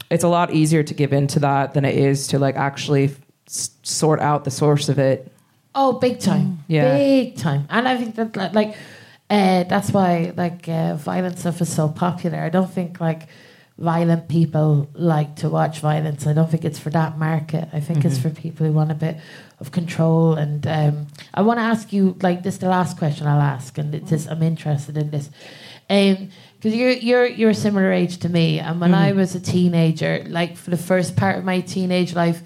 it's 0.10 0.24
a 0.24 0.28
lot 0.28 0.52
easier 0.54 0.84
to 0.84 0.94
give 0.94 1.14
in 1.14 1.28
to 1.28 1.40
that 1.42 1.74
than 1.74 1.86
it 1.86 1.96
is 1.96 2.28
to 2.28 2.40
like 2.40 2.56
actually 2.56 3.16
s- 3.48 3.72
sort 3.84 4.20
out 4.20 4.44
the 4.44 4.52
source 4.52 4.90
of 4.90 5.00
it. 5.00 5.32
Oh, 5.76 5.94
big 5.94 6.20
time. 6.20 6.64
Yeah. 6.68 6.98
Big 6.98 7.38
time. 7.38 7.68
And 7.70 7.88
I 7.88 7.96
think 7.98 8.16
that, 8.16 8.54
like, 8.56 8.76
uh, 9.30 9.64
that's 9.66 9.92
why, 9.92 10.34
like, 10.36 10.68
uh, 10.68 10.96
violent 10.96 11.38
stuff 11.38 11.62
is 11.62 11.72
so 11.72 11.88
popular. 11.90 12.40
I 12.40 12.50
don't 12.50 12.72
think, 12.72 13.00
like, 13.00 13.28
violent 13.78 14.28
people 14.28 14.90
like 14.94 15.36
to 15.38 15.48
watch 15.48 15.80
violence. 15.80 16.26
I 16.26 16.34
don't 16.34 16.50
think 16.50 16.66
it's 16.66 16.80
for 16.80 16.90
that 16.90 17.18
market. 17.20 17.70
I 17.72 17.80
think 17.80 18.04
it's 18.04 18.18
Mhm. 18.18 18.22
for 18.24 18.30
people 18.32 18.66
who 18.66 18.74
want 18.74 18.92
a 18.92 18.96
bit 18.96 19.18
of 19.60 19.72
control. 19.72 20.34
And 20.34 20.66
um, 20.68 21.08
I 21.36 21.44
want 21.44 21.60
to 21.60 21.64
ask 21.64 21.94
you, 21.94 22.18
like, 22.22 22.42
this 22.42 22.56
is 22.56 22.60
the 22.60 22.68
last 22.68 22.98
question 22.98 23.28
I'll 23.28 23.40
ask, 23.40 23.78
and 23.78 23.94
it's 23.94 24.10
just, 24.10 24.28
I'm 24.30 24.42
interested 24.42 24.98
in 24.98 25.12
this. 25.12 25.30
Um, 25.90 26.30
because 26.60 26.76
you're 26.76 26.92
you're 26.92 27.26
you're 27.26 27.50
a 27.52 27.56
similar 27.56 27.92
age 27.92 28.18
to 28.20 28.30
me, 28.30 28.60
and 28.60 28.82
when 28.82 28.94
I 28.94 29.12
Mhm. 29.12 29.16
was 29.16 29.34
a 29.36 29.40
teenager, 29.40 30.24
like 30.28 30.58
for 30.58 30.70
the 30.72 30.78
first 30.78 31.16
part 31.16 31.38
of 31.38 31.44
my 31.46 31.62
teenage 31.62 32.14
life, 32.16 32.42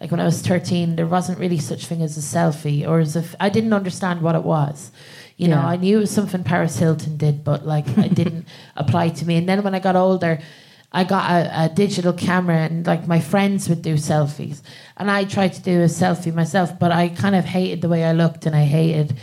like 0.00 0.10
when 0.10 0.20
I 0.20 0.24
was 0.24 0.40
13, 0.40 0.94
there 0.96 1.06
wasn't 1.06 1.38
really 1.38 1.58
such 1.58 1.86
thing 1.86 2.02
as 2.02 2.16
a 2.16 2.20
selfie 2.20 2.86
or 2.86 3.00
as 3.00 3.16
if 3.16 3.34
I 3.40 3.48
didn't 3.48 3.72
understand 3.72 4.20
what 4.22 4.34
it 4.34 4.44
was. 4.44 4.90
You 5.36 5.48
know, 5.48 5.58
I 5.58 5.76
knew 5.76 5.98
it 5.98 6.00
was 6.00 6.10
something 6.10 6.44
Paris 6.44 6.78
Hilton 6.78 7.16
did, 7.18 7.44
but 7.44 7.66
like 7.66 7.86
it 7.98 8.14
didn't 8.14 8.46
apply 8.76 9.10
to 9.10 9.26
me. 9.26 9.36
And 9.36 9.46
then 9.48 9.62
when 9.62 9.74
I 9.74 9.80
got 9.80 9.96
older, 9.96 10.38
I 10.92 11.04
got 11.04 11.30
a, 11.30 11.64
a 11.64 11.68
digital 11.68 12.12
camera 12.14 12.56
and 12.64 12.86
like 12.86 13.06
my 13.06 13.20
friends 13.20 13.68
would 13.68 13.82
do 13.82 13.94
selfies. 13.96 14.62
And 14.96 15.10
I 15.10 15.24
tried 15.24 15.52
to 15.54 15.60
do 15.62 15.82
a 15.82 15.86
selfie 15.88 16.32
myself, 16.32 16.78
but 16.78 16.90
I 16.90 17.08
kind 17.08 17.34
of 17.36 17.44
hated 17.44 17.82
the 17.82 17.88
way 17.88 18.04
I 18.04 18.12
looked 18.12 18.46
and 18.46 18.54
I 18.56 18.64
hated 18.64 19.14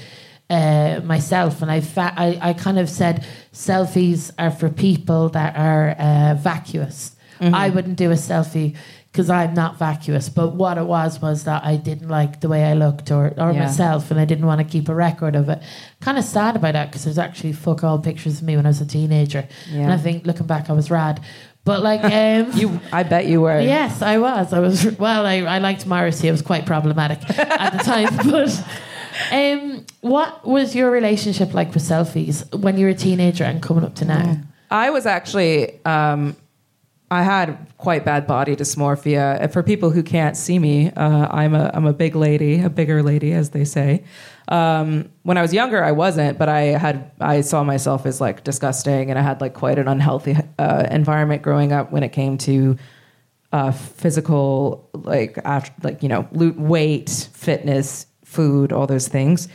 uh, 0.50 1.02
myself. 1.04 1.62
And 1.62 1.72
I, 1.72 1.82
fa- 1.82 2.14
I, 2.16 2.38
I 2.42 2.54
kind 2.54 2.78
of 2.80 2.90
said 2.90 3.26
selfies 3.54 4.32
are 4.38 4.52
for 4.52 4.70
people 4.70 5.30
that 5.30 5.56
are 5.58 5.92
uh, 5.92 6.36
vacuous. 6.36 7.16
Mhm. 7.40 7.54
I 7.54 7.70
wouldn't 7.70 7.96
do 7.98 8.12
a 8.12 8.16
selfie 8.16 8.76
because 9.12 9.30
I'm 9.30 9.54
not 9.54 9.78
vacuous. 9.78 10.30
But 10.30 10.56
what 10.56 10.78
it 10.78 10.86
was 10.86 11.22
was 11.22 11.44
that 11.44 11.64
I 11.64 11.76
didn't 11.76 12.10
like 12.10 12.42
the 12.42 12.48
way 12.50 12.64
I 12.66 12.74
looked 12.74 13.12
or, 13.12 13.34
or 13.38 13.52
Yeah. 13.52 13.64
myself, 13.66 14.10
and 14.12 14.20
I 14.20 14.26
didn't 14.26 14.46
want 14.46 14.60
to 14.60 14.64
keep 14.66 14.90
a 14.90 14.96
record 14.96 15.36
of 15.36 15.50
it. 15.50 15.62
Kind 16.02 16.18
of 16.18 16.24
sad 16.24 16.56
about 16.56 16.74
that 16.74 16.88
because 16.90 17.04
there's 17.06 17.18
actually 17.20 17.54
fuck 17.54 17.84
all 17.84 18.00
pictures 18.00 18.38
of 18.40 18.44
me 18.44 18.56
when 18.56 18.66
I 18.66 18.70
was 18.70 18.82
a 18.82 18.86
teenager, 18.86 19.48
and 19.72 19.92
I 19.92 19.98
think 19.98 20.26
looking 20.26 20.48
back, 20.48 20.70
I 20.70 20.74
was 20.74 20.90
rad. 20.90 21.20
But 21.66 21.82
like, 21.82 22.04
um, 22.04 22.52
You, 22.58 22.80
I 22.92 23.04
bet 23.04 23.26
you 23.28 23.42
were. 23.42 23.60
Yes, 23.60 24.02
I 24.02 24.18
was. 24.18 24.52
I 24.52 24.60
was. 24.60 24.86
Well, 24.98 25.26
I, 25.26 25.38
I 25.42 25.60
liked 25.60 25.86
Morrissey. 25.88 26.28
It 26.28 26.32
was 26.32 26.42
quite 26.42 26.66
problematic 26.66 27.20
at 27.40 27.72
the 27.74 27.80
time. 27.84 28.10
But 28.30 28.64
um, 29.32 29.86
what 30.02 30.46
was 30.48 30.76
your 30.76 30.92
relationship 30.92 31.54
like 31.54 31.74
with 31.74 31.84
selfies 31.84 32.54
when 32.58 32.78
you 32.78 32.86
were 32.86 32.92
a 32.92 32.96
teenager 32.96 33.44
and 33.44 33.62
coming 33.62 33.84
up 33.84 33.96
to 33.96 34.06
now? 34.06 34.38
I 34.72 34.90
was 34.90 35.06
actually, 35.06 35.80
um, 35.86 36.36
I 37.12 37.22
had 37.22 37.58
quite 37.78 38.04
bad 38.06 38.26
body 38.26 38.56
dysmorphia. 38.56 39.38
And 39.40 39.54
for 39.54 39.62
people 39.62 39.92
who 39.92 40.02
can't 40.02 40.36
see 40.36 40.58
me, 40.58 40.90
uh, 40.92 41.28
I'm 41.30 41.54
a 41.54 41.70
I'm 41.74 41.86
a 41.86 41.94
big 41.94 42.16
lady, 42.16 42.62
a 42.62 42.70
bigger 42.70 43.04
lady, 43.04 43.34
as 43.34 43.52
they 43.52 43.66
say. 43.66 44.04
Um, 44.48 45.12
when 45.22 45.38
I 45.38 45.42
was 45.42 45.54
younger, 45.54 45.84
I 45.84 45.92
wasn't, 45.92 46.40
but 46.40 46.50
I 46.50 46.62
had 46.62 47.12
I 47.20 47.42
saw 47.42 47.64
myself 47.64 48.06
as 48.06 48.20
like 48.20 48.44
disgusting, 48.44 49.10
and 49.12 49.20
I 49.20 49.22
had 49.22 49.42
like 49.42 49.54
quite 49.54 49.78
an 49.78 49.88
unhealthy 49.88 50.36
uh, 50.58 50.88
environment 50.90 51.44
growing 51.44 51.72
up 51.72 51.92
when 51.92 52.02
it 52.02 52.10
came 52.10 52.38
to 52.40 52.78
uh, 53.52 53.72
physical, 53.72 54.90
like 54.94 55.38
after, 55.46 55.72
like 55.84 56.02
you 56.02 56.10
know, 56.10 56.28
weight, 56.32 57.30
fitness, 57.34 58.08
food, 58.34 58.74
all 58.74 58.88
those 58.88 59.08
things. 59.08 59.48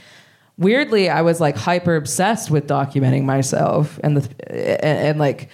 Weirdly, 0.56 1.08
I 1.08 1.22
was 1.22 1.40
like 1.40 1.56
hyper 1.56 1.96
obsessed 1.96 2.50
with 2.50 2.66
documenting 2.66 3.24
myself, 3.24 4.00
and 4.02 4.16
the 4.16 4.50
and, 4.50 4.98
and 5.08 5.18
like, 5.18 5.50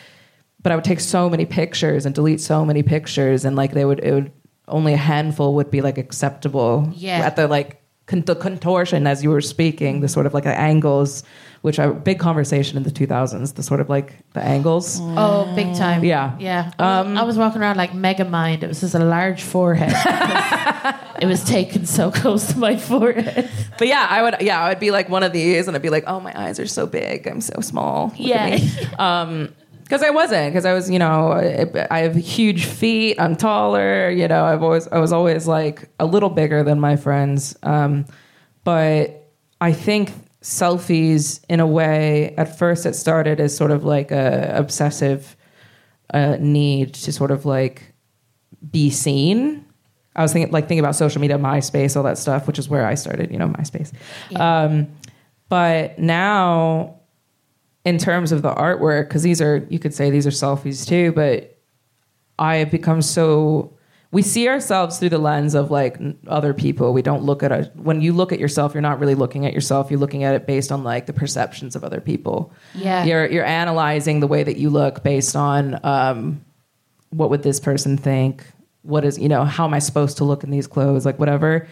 but 0.63 0.73
I 0.73 0.75
would 0.77 0.85
take 0.85 1.01
so 1.01 1.29
many 1.29 1.45
pictures 1.45 2.07
and 2.07 2.15
delete 2.15 2.41
so 2.41 2.65
many 2.65 2.83
pictures, 2.83 3.45
and 3.45 3.57
like 3.57 3.73
they 3.73 3.85
would 3.85 4.01
it 4.01 4.13
would 4.13 4.33
only 4.67 4.95
a 4.95 4.99
handful 4.99 5.55
would 5.57 5.71
be 5.71 5.83
like 5.83 5.99
acceptable. 5.99 6.91
Yeah. 6.95 7.19
At 7.19 7.37
the 7.37 7.49
like 7.49 7.84
con- 8.07 8.23
the 8.23 8.35
contortion 8.37 9.07
as 9.07 9.23
you 9.23 9.31
were 9.31 9.41
speaking, 9.41 10.01
the 10.01 10.09
sort 10.09 10.27
of 10.27 10.35
like 10.35 10.45
the 10.45 10.55
angles, 10.59 11.23
which 11.63 11.79
are 11.79 11.93
big 11.93 12.19
conversation 12.19 12.77
in 12.77 12.83
the 12.83 12.91
2000s. 12.91 13.55
The 13.55 13.63
sort 13.63 13.81
of 13.81 13.89
like 13.89 14.13
the 14.35 14.43
angles. 14.43 14.99
Oh, 15.01 15.51
big 15.57 15.75
time. 15.75 16.05
Yeah. 16.05 16.37
Yeah. 16.39 16.71
I 16.79 17.01
was, 17.03 17.19
I 17.19 17.23
was 17.25 17.39
walking 17.39 17.63
around 17.63 17.77
like 17.79 17.93
Megamind. 17.93 18.63
It 18.63 18.69
was 18.69 18.81
just 18.81 18.95
a 18.95 18.99
large 18.99 19.43
forehead. 19.43 19.93
it 21.23 21.27
was 21.27 21.43
taken 21.45 21.87
so 21.87 22.11
close 22.11 22.53
to 22.53 22.59
my 22.59 22.77
forehead. 22.77 23.49
But 23.79 23.89
yeah, 23.89 24.07
I 24.09 24.23
would. 24.23 24.37
Yeah, 24.41 24.61
I 24.61 24.69
would 24.69 24.81
be 24.81 24.91
like 24.91 25.09
one 25.09 25.23
of 25.23 25.33
these, 25.33 25.67
and 25.67 25.75
I'd 25.77 25.83
be 25.83 25.91
like, 25.91 26.05
"Oh, 26.07 26.21
my 26.21 26.33
eyes 26.39 26.61
are 26.61 26.67
so 26.67 26.87
big. 26.87 27.27
I'm 27.27 27.41
so 27.41 27.61
small." 27.61 28.09
Look 28.09 28.15
Yeah. 28.19 28.57
me." 28.57 28.71
Um, 28.99 29.55
because 29.85 30.03
I 30.03 30.11
wasn't. 30.11 30.53
Because 30.53 30.65
I 30.65 30.73
was, 30.73 30.91
you 30.91 30.99
know, 30.99 31.33
I, 31.33 31.87
I 31.91 31.99
have 32.01 32.15
huge 32.15 32.65
feet. 32.65 33.21
I'm 33.21 33.37
taller. 33.37 34.11
You 34.11 34.27
know, 34.27 34.45
I've 34.45 34.63
always, 34.63 34.89
I 34.89 34.99
was 34.99 35.13
always 35.13 35.47
like 35.47 35.89
a 36.01 36.07
little 36.07 36.31
bigger 36.31 36.65
than 36.65 36.81
my 36.81 36.97
friends. 36.97 37.57
Um, 37.63 38.07
but 38.65 39.31
I 39.61 39.73
think 39.73 40.13
selfies, 40.43 41.45
in 41.49 41.61
a 41.61 41.67
way, 41.67 42.35
at 42.37 42.59
first 42.59 42.87
it 42.87 42.95
started 42.95 43.41
as 43.41 43.57
sort 43.57 43.71
of 43.71 43.85
like 43.85 44.11
a 44.11 44.53
obsessive 44.55 45.37
uh, 46.13 46.37
need 46.41 46.95
to 46.95 47.13
sort 47.13 47.31
of 47.31 47.47
like 47.47 47.95
be 48.71 48.91
seen. 48.91 49.65
I 50.17 50.23
was 50.23 50.33
thinking 50.33 50.53
like 50.53 50.69
thinking 50.69 50.81
about 50.81 50.97
social 50.97 51.21
media, 51.21 51.39
MySpace, 51.39 51.97
all 51.97 52.03
that 52.05 52.19
stuff, 52.19 52.47
which 52.47 52.59
is 52.59 52.69
where 52.69 52.87
I 52.87 52.95
started, 52.95 53.31
you 53.33 53.39
know, 53.39 53.49
MySpace. 53.49 53.93
Um, 54.39 54.89
but 55.49 55.99
now, 55.99 57.01
in 57.85 57.99
terms 57.99 58.33
of 58.33 58.43
the 58.43 58.53
artwork, 58.55 59.09
because 59.09 59.23
these 59.23 59.41
are 59.41 59.67
you 59.69 59.79
could 59.79 59.95
say 59.95 60.11
these 60.11 60.27
are 60.27 60.31
selfies 60.31 60.87
too, 60.87 61.13
but 61.13 61.59
I 62.39 62.57
have 62.57 62.71
become 62.71 63.03
so 63.03 63.75
we 64.15 64.23
see 64.23 64.49
ourselves 64.49 65.01
through 65.01 65.09
the 65.09 65.19
lens 65.19 65.57
of 65.57 65.73
like 65.73 65.99
other 66.29 66.55
people. 66.55 66.93
We 66.93 67.03
don't 67.03 67.25
look 67.25 67.43
at 67.43 67.51
a 67.51 67.71
when 67.75 68.01
you 68.01 68.13
look 68.13 68.33
at 68.33 68.39
yourself, 68.39 68.73
you're 68.73 68.81
not 68.81 69.01
really 69.01 69.17
looking 69.17 69.45
at 69.45 69.53
yourself. 69.53 69.91
You're 69.91 69.99
looking 69.99 70.23
at 70.23 70.37
it 70.37 70.47
based 70.47 70.71
on 70.71 70.85
like 70.85 71.07
the 71.07 71.13
perceptions 71.13 71.75
of 71.75 71.83
other 71.83 72.01
people. 72.01 72.53
Yeah. 72.75 73.05
You're 73.05 73.27
you're 73.27 73.45
analyzing 73.45 74.21
the 74.21 74.29
way 74.29 74.45
that 74.45 74.57
you 74.57 74.71
look 74.71 75.03
based 75.03 75.35
on 75.35 75.81
um, 75.83 76.45
what 77.11 77.29
would 77.29 77.43
this 77.43 77.59
person 77.59 77.97
think? 77.97 78.47
What 78.83 79.05
is 79.05 79.19
you 79.19 79.29
know 79.29 79.45
how 79.45 79.65
am 79.65 79.75
I 79.75 79.81
supposed 79.81 80.19
to 80.19 80.25
look 80.25 80.45
in 80.45 80.51
these 80.51 80.69
clothes? 80.69 81.05
Like 81.05 81.19
whatever. 81.19 81.67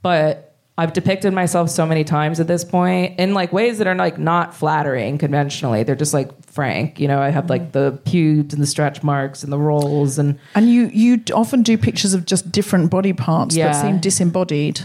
But 0.00 0.49
I've 0.80 0.94
depicted 0.94 1.34
myself 1.34 1.68
so 1.68 1.84
many 1.84 2.04
times 2.04 2.40
at 2.40 2.46
this 2.46 2.64
point 2.64 3.20
in 3.20 3.34
like 3.34 3.52
ways 3.52 3.76
that 3.76 3.86
are 3.86 3.94
like 3.94 4.16
not 4.16 4.54
flattering 4.54 5.18
conventionally. 5.18 5.82
They're 5.82 5.94
just 5.94 6.14
like 6.14 6.30
frank. 6.46 6.98
You 6.98 7.06
know, 7.06 7.20
I 7.20 7.28
have 7.28 7.50
like 7.50 7.64
mm. 7.64 7.72
the 7.72 8.00
pubes 8.06 8.54
and 8.54 8.62
the 8.62 8.66
stretch 8.66 9.02
marks 9.02 9.44
and 9.44 9.52
the 9.52 9.58
rolls 9.58 10.18
and 10.18 10.38
And 10.54 10.70
you 10.70 10.86
you 10.86 11.22
often 11.34 11.62
do 11.62 11.76
pictures 11.76 12.14
of 12.14 12.24
just 12.24 12.50
different 12.50 12.90
body 12.90 13.12
parts 13.12 13.54
Yeah. 13.54 13.70
that 13.70 13.82
seem 13.82 13.98
disembodied. 13.98 14.80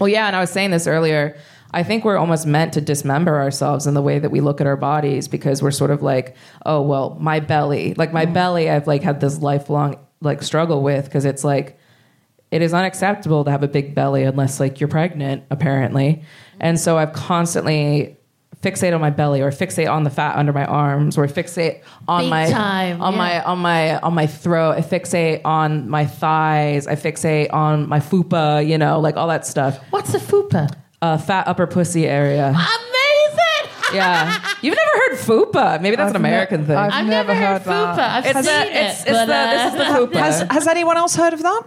Well, 0.00 0.08
yeah, 0.08 0.28
and 0.28 0.34
I 0.34 0.40
was 0.40 0.48
saying 0.48 0.70
this 0.70 0.86
earlier. 0.86 1.36
I 1.72 1.82
think 1.82 2.06
we're 2.06 2.16
almost 2.16 2.46
meant 2.46 2.72
to 2.74 2.80
dismember 2.80 3.38
ourselves 3.38 3.86
in 3.86 3.92
the 3.92 4.00
way 4.00 4.18
that 4.18 4.30
we 4.30 4.40
look 4.40 4.62
at 4.62 4.66
our 4.66 4.78
bodies 4.78 5.28
because 5.28 5.62
we're 5.62 5.72
sort 5.72 5.90
of 5.90 6.00
like, 6.00 6.36
oh 6.64 6.80
well, 6.80 7.18
my 7.20 7.40
belly, 7.40 7.92
like 7.98 8.14
my 8.14 8.24
mm. 8.24 8.32
belly, 8.32 8.70
I've 8.70 8.86
like 8.86 9.02
had 9.02 9.20
this 9.20 9.42
lifelong 9.42 9.98
like 10.22 10.42
struggle 10.42 10.82
with 10.82 11.04
because 11.04 11.26
it's 11.26 11.44
like 11.44 11.78
it 12.54 12.62
is 12.62 12.72
unacceptable 12.72 13.44
to 13.44 13.50
have 13.50 13.62
a 13.62 13.68
big 13.68 13.94
belly 13.94 14.22
unless 14.22 14.60
like 14.60 14.80
you're 14.80 14.88
pregnant 14.88 15.42
apparently, 15.50 16.22
and 16.60 16.78
so 16.78 16.96
I've 16.98 17.12
constantly 17.12 18.16
fixate 18.64 18.94
on 18.94 19.00
my 19.00 19.10
belly 19.10 19.42
or 19.42 19.50
fixate 19.50 19.90
on 19.90 20.04
the 20.04 20.10
fat 20.10 20.36
under 20.36 20.52
my 20.52 20.64
arms 20.64 21.18
or 21.18 21.26
fixate 21.26 21.82
on 22.08 22.22
Big 22.22 22.30
my 22.30 22.50
time, 22.50 23.02
on 23.02 23.12
yeah. 23.12 23.18
my 23.18 23.44
on 23.44 23.58
my 23.58 23.98
on 24.00 24.14
my 24.14 24.26
throat. 24.26 24.72
I 24.72 24.80
fixate 24.80 25.42
on 25.44 25.88
my 25.88 26.06
thighs. 26.06 26.86
I 26.86 26.94
fixate 26.94 27.52
on 27.52 27.88
my 27.88 28.00
fupa. 28.00 28.66
You 28.66 28.78
know, 28.78 29.00
like 29.00 29.16
all 29.16 29.28
that 29.28 29.46
stuff. 29.46 29.78
What's 29.90 30.14
a 30.14 30.18
fupa? 30.18 30.72
Uh, 31.02 31.18
fat 31.18 31.46
upper 31.46 31.66
pussy 31.66 32.06
area. 32.06 32.48
Amazing. 32.48 32.90
Yeah, 33.92 34.40
you've 34.60 34.74
never 34.74 34.90
heard 34.90 35.18
fupa? 35.18 35.80
Maybe 35.80 35.94
that's 35.94 36.08
I've 36.10 36.16
an 36.16 36.22
ne- 36.22 36.28
American 36.28 36.66
thing. 36.66 36.74
I've 36.76 36.92
I've 36.92 37.06
never 37.06 37.32
never, 37.32 37.46
heard 37.46 37.62
fupa. 37.62 37.96
that. 37.96 38.24
I've 38.24 38.26
it's 38.26 38.48
seen 38.48 38.58
the, 38.58 38.66
it. 38.66 38.86
it's, 38.86 39.00
it's 39.02 39.10
but, 39.10 39.26
the, 39.26 39.34
uh, 39.34 39.50
this 39.52 39.72
is 39.72 39.78
the 39.78 39.84
fupa. 39.84 40.20
Has, 40.20 40.40
has 40.50 40.66
anyone 40.66 40.96
else 40.96 41.14
heard 41.14 41.32
of 41.32 41.42
that? 41.42 41.62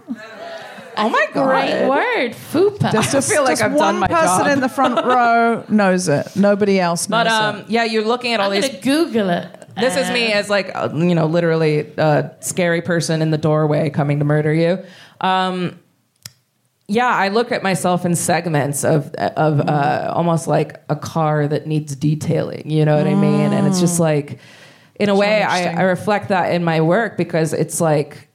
Oh 0.98 1.08
my 1.08 1.26
god! 1.32 1.46
great 1.48 1.88
word, 1.88 2.32
fupa. 2.32 2.92
Just- 2.92 3.14
I 3.14 3.20
feel 3.20 3.42
like 3.44 3.52
just 3.52 3.62
I've 3.62 3.72
one 3.74 3.94
done 3.94 4.00
my 4.00 4.08
person 4.08 4.44
job. 4.44 4.46
in 4.48 4.60
the 4.60 4.68
front 4.68 5.04
row 5.04 5.64
knows 5.68 6.08
it. 6.08 6.26
Nobody 6.36 6.78
else 6.80 7.08
knows 7.08 7.22
it. 7.22 7.24
But 7.24 7.32
um, 7.32 7.56
it. 7.60 7.70
yeah, 7.70 7.84
you're 7.84 8.04
looking 8.04 8.32
at 8.34 8.40
all 8.40 8.50
I'm 8.52 8.60
these 8.60 8.68
gonna 8.68 8.80
Google 8.80 9.30
it. 9.30 9.54
This 9.76 9.96
is 9.96 10.08
Uh, 10.08 10.12
me 10.12 10.32
as 10.32 10.50
like 10.50 10.70
uh, 10.74 10.88
you 10.92 11.14
know, 11.14 11.26
literally 11.26 11.80
a 11.96 12.32
scary 12.40 12.82
person 12.82 13.22
in 13.22 13.30
the 13.30 13.38
doorway 13.38 13.90
coming 13.90 14.18
to 14.18 14.24
murder 14.24 14.52
you. 14.52 14.84
Um, 15.20 15.78
yeah, 16.88 17.06
I 17.08 17.28
look 17.28 17.52
at 17.52 17.62
myself 17.62 18.04
in 18.06 18.14
segments 18.16 18.82
of 18.84 19.12
of 19.14 19.60
uh, 19.60 20.12
almost 20.14 20.48
like 20.48 20.82
a 20.88 20.96
car 20.96 21.46
that 21.46 21.66
needs 21.66 21.94
detailing. 21.94 22.70
You 22.70 22.84
know 22.86 22.96
what 22.96 23.06
I 23.06 23.14
mean? 23.14 23.52
And 23.52 23.66
it's 23.66 23.78
just 23.78 24.00
like, 24.00 24.38
in 24.98 25.08
a 25.10 25.14
way, 25.14 25.42
I. 25.42 25.72
I 25.74 25.82
reflect 25.82 26.28
that 26.28 26.52
in 26.52 26.64
my 26.64 26.80
work 26.80 27.16
because 27.16 27.52
it's 27.52 27.80
like 27.80 28.27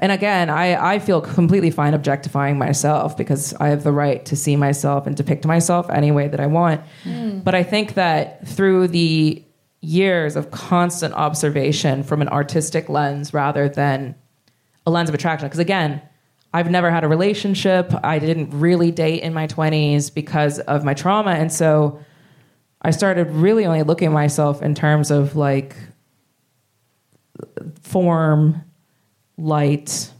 and 0.00 0.12
again, 0.12 0.50
I, 0.50 0.94
I 0.94 0.98
feel 0.98 1.20
completely 1.20 1.70
fine 1.70 1.94
objectifying 1.94 2.58
myself 2.58 3.16
because 3.16 3.54
I 3.54 3.68
have 3.68 3.84
the 3.84 3.92
right 3.92 4.24
to 4.26 4.36
see 4.36 4.56
myself 4.56 5.06
and 5.06 5.16
depict 5.16 5.44
myself 5.44 5.88
any 5.90 6.10
way 6.10 6.28
that 6.28 6.40
I 6.40 6.46
want. 6.46 6.80
Hmm. 7.04 7.40
But 7.40 7.54
I 7.54 7.62
think 7.62 7.94
that 7.94 8.46
through 8.46 8.88
the 8.88 9.44
years 9.80 10.36
of 10.36 10.50
constant 10.50 11.14
observation 11.14 12.02
from 12.02 12.22
an 12.22 12.28
artistic 12.28 12.88
lens 12.88 13.32
rather 13.32 13.68
than 13.68 14.14
a 14.84 14.90
lens 14.90 15.08
of 15.08 15.14
attraction, 15.14 15.46
because 15.46 15.60
again, 15.60 16.02
I've 16.52 16.70
never 16.70 16.90
had 16.90 17.04
a 17.04 17.08
relationship. 17.08 17.92
I 18.02 18.18
didn't 18.18 18.50
really 18.50 18.90
date 18.90 19.22
in 19.22 19.34
my 19.34 19.46
20s 19.46 20.12
because 20.12 20.58
of 20.60 20.84
my 20.84 20.94
trauma. 20.94 21.32
And 21.32 21.52
so 21.52 22.00
I 22.82 22.92
started 22.92 23.30
really 23.30 23.66
only 23.66 23.82
looking 23.82 24.06
at 24.06 24.12
myself 24.12 24.62
in 24.62 24.74
terms 24.74 25.10
of 25.10 25.36
like 25.36 25.76
form, 27.82 28.62
light, 29.38 30.10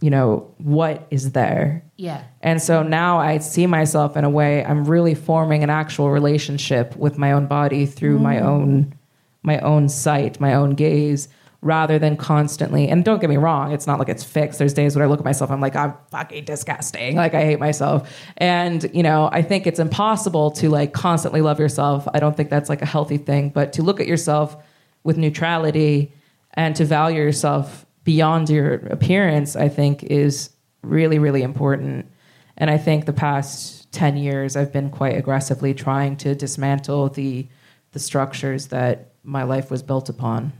you 0.00 0.10
know, 0.10 0.52
what 0.58 1.06
is 1.10 1.32
there. 1.32 1.84
Yeah. 1.96 2.22
And 2.40 2.62
so 2.62 2.82
now 2.82 3.18
I 3.18 3.38
see 3.38 3.66
myself 3.66 4.16
in 4.16 4.24
a 4.24 4.30
way 4.30 4.64
I'm 4.64 4.84
really 4.84 5.14
forming 5.14 5.62
an 5.62 5.70
actual 5.70 6.10
relationship 6.10 6.96
with 6.96 7.18
my 7.18 7.32
own 7.32 7.46
body 7.46 7.86
through 7.86 8.18
my 8.18 8.36
mm. 8.36 8.42
own 8.42 8.94
my 9.42 9.58
own 9.60 9.88
sight, 9.88 10.40
my 10.40 10.54
own 10.54 10.74
gaze 10.74 11.28
rather 11.60 11.98
than 11.98 12.16
constantly 12.16 12.88
and 12.88 13.04
don't 13.04 13.20
get 13.20 13.28
me 13.28 13.36
wrong, 13.36 13.72
it's 13.72 13.86
not 13.86 13.98
like 13.98 14.08
it's 14.08 14.22
fixed. 14.22 14.60
There's 14.60 14.72
days 14.72 14.94
when 14.94 15.02
I 15.02 15.08
look 15.08 15.18
at 15.18 15.24
myself 15.24 15.50
I'm 15.50 15.60
like 15.60 15.74
I'm 15.74 15.94
fucking 16.10 16.44
disgusting. 16.44 17.16
Like 17.16 17.34
I 17.34 17.44
hate 17.44 17.58
myself. 17.58 18.08
And 18.36 18.88
you 18.94 19.02
know, 19.02 19.28
I 19.32 19.42
think 19.42 19.66
it's 19.66 19.80
impossible 19.80 20.52
to 20.52 20.68
like 20.68 20.92
constantly 20.92 21.40
love 21.40 21.58
yourself. 21.58 22.06
I 22.14 22.20
don't 22.20 22.36
think 22.36 22.50
that's 22.50 22.68
like 22.68 22.82
a 22.82 22.86
healthy 22.86 23.18
thing, 23.18 23.48
but 23.48 23.72
to 23.74 23.82
look 23.82 23.98
at 23.98 24.06
yourself 24.06 24.56
with 25.02 25.16
neutrality 25.16 26.12
and 26.54 26.76
to 26.76 26.84
value 26.84 27.22
yourself 27.22 27.86
beyond 28.08 28.48
your 28.48 28.76
appearance, 28.86 29.54
I 29.54 29.68
think 29.68 30.02
is 30.02 30.48
really, 30.80 31.18
really 31.18 31.42
important. 31.42 32.10
And 32.56 32.70
I 32.70 32.78
think 32.78 33.04
the 33.04 33.12
past 33.12 33.92
10 33.92 34.16
years, 34.16 34.56
I've 34.56 34.72
been 34.72 34.88
quite 34.88 35.14
aggressively 35.14 35.74
trying 35.74 36.16
to 36.24 36.34
dismantle 36.34 37.10
the, 37.10 37.46
the 37.92 37.98
structures 37.98 38.68
that 38.68 39.12
my 39.24 39.42
life 39.42 39.70
was 39.70 39.82
built 39.82 40.08
upon. 40.08 40.54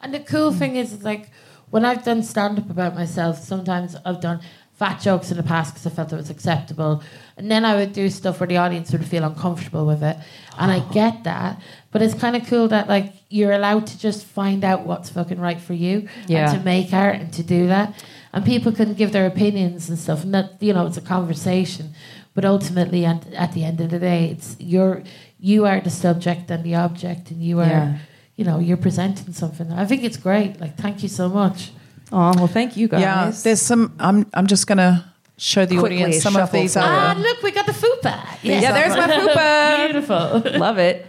And 0.00 0.14
the 0.14 0.20
cool 0.20 0.52
thing 0.52 0.76
is, 0.76 1.04
like, 1.04 1.30
when 1.68 1.84
I've 1.84 2.02
done 2.02 2.22
stand 2.22 2.58
up 2.58 2.70
about 2.70 2.94
myself, 2.94 3.40
sometimes 3.40 3.94
I've 4.06 4.22
done 4.22 4.40
fat 4.80 4.98
jokes 4.98 5.30
in 5.30 5.36
the 5.36 5.42
past 5.42 5.74
because 5.74 5.86
I 5.86 5.90
felt 5.90 6.10
it 6.10 6.16
was 6.16 6.30
acceptable. 6.30 7.02
And 7.36 7.50
then 7.50 7.66
I 7.66 7.76
would 7.76 7.92
do 7.92 8.08
stuff 8.08 8.40
where 8.40 8.46
the 8.46 8.56
audience 8.56 8.90
would 8.92 9.04
feel 9.04 9.24
uncomfortable 9.24 9.84
with 9.84 10.02
it. 10.02 10.16
And 10.58 10.72
I 10.72 10.78
oh. 10.78 10.90
get 11.00 11.24
that. 11.24 11.60
But 11.92 12.00
it's 12.00 12.14
kind 12.14 12.34
of 12.34 12.46
cool 12.46 12.66
that, 12.68 12.88
like, 12.88 13.12
you're 13.28 13.52
allowed 13.52 13.86
to 13.88 13.98
just 13.98 14.24
find 14.24 14.64
out 14.64 14.86
what's 14.86 15.10
fucking 15.10 15.38
right 15.38 15.60
for 15.60 15.74
you 15.74 16.08
Yeah. 16.26 16.50
and 16.50 16.58
to 16.58 16.64
make 16.64 16.94
art 16.94 17.16
and 17.16 17.30
to 17.34 17.42
do 17.42 17.66
that. 17.66 18.02
And 18.32 18.42
people 18.42 18.72
can 18.72 18.94
give 18.94 19.12
their 19.12 19.26
opinions 19.26 19.90
and 19.90 19.98
stuff. 19.98 20.24
And 20.24 20.32
that, 20.32 20.46
you 20.60 20.72
know, 20.72 20.86
it's 20.86 20.96
a 20.96 21.02
conversation. 21.02 21.86
But 22.34 22.46
ultimately, 22.46 23.04
and 23.04 23.20
at 23.34 23.52
the 23.52 23.64
end 23.64 23.82
of 23.82 23.90
the 23.90 23.98
day, 23.98 24.30
it's 24.32 24.56
you're, 24.58 25.02
you 25.38 25.66
are 25.66 25.80
the 25.82 25.90
subject 25.90 26.50
and 26.50 26.64
the 26.64 26.76
object, 26.76 27.30
and 27.30 27.42
you 27.42 27.60
are 27.60 27.66
Yeah. 27.66 27.98
you 28.36 28.44
know, 28.46 28.58
you're 28.58 28.78
presenting 28.88 29.34
something. 29.34 29.70
I 29.70 29.84
think 29.84 30.04
it's 30.04 30.16
great. 30.16 30.58
Like, 30.58 30.78
thank 30.78 31.02
you 31.02 31.10
so 31.10 31.28
much. 31.28 31.72
Oh, 32.12 32.32
well, 32.36 32.46
thank 32.46 32.76
you 32.76 32.88
guys. 32.88 33.00
Yeah, 33.00 33.30
there's 33.42 33.62
some. 33.62 33.94
I'm 34.00 34.26
I'm 34.34 34.46
just 34.46 34.66
gonna 34.66 35.12
show 35.36 35.64
the 35.64 35.78
Quickly 35.78 36.02
audience 36.02 36.22
some 36.22 36.34
of 36.36 36.40
shuffle 36.42 36.60
these. 36.60 36.72
through. 36.74 36.82
Ah, 36.84 37.10
Other, 37.12 37.20
look, 37.20 37.42
we 37.42 37.50
got 37.52 37.66
the 37.66 37.72
fupa. 37.72 38.22
Yeah, 38.42 38.72
there's 38.72 38.96
my 38.96 39.06
fupa. 39.34 39.86
Beautiful. 39.92 40.58
Love 40.58 40.78
it. 40.78 41.06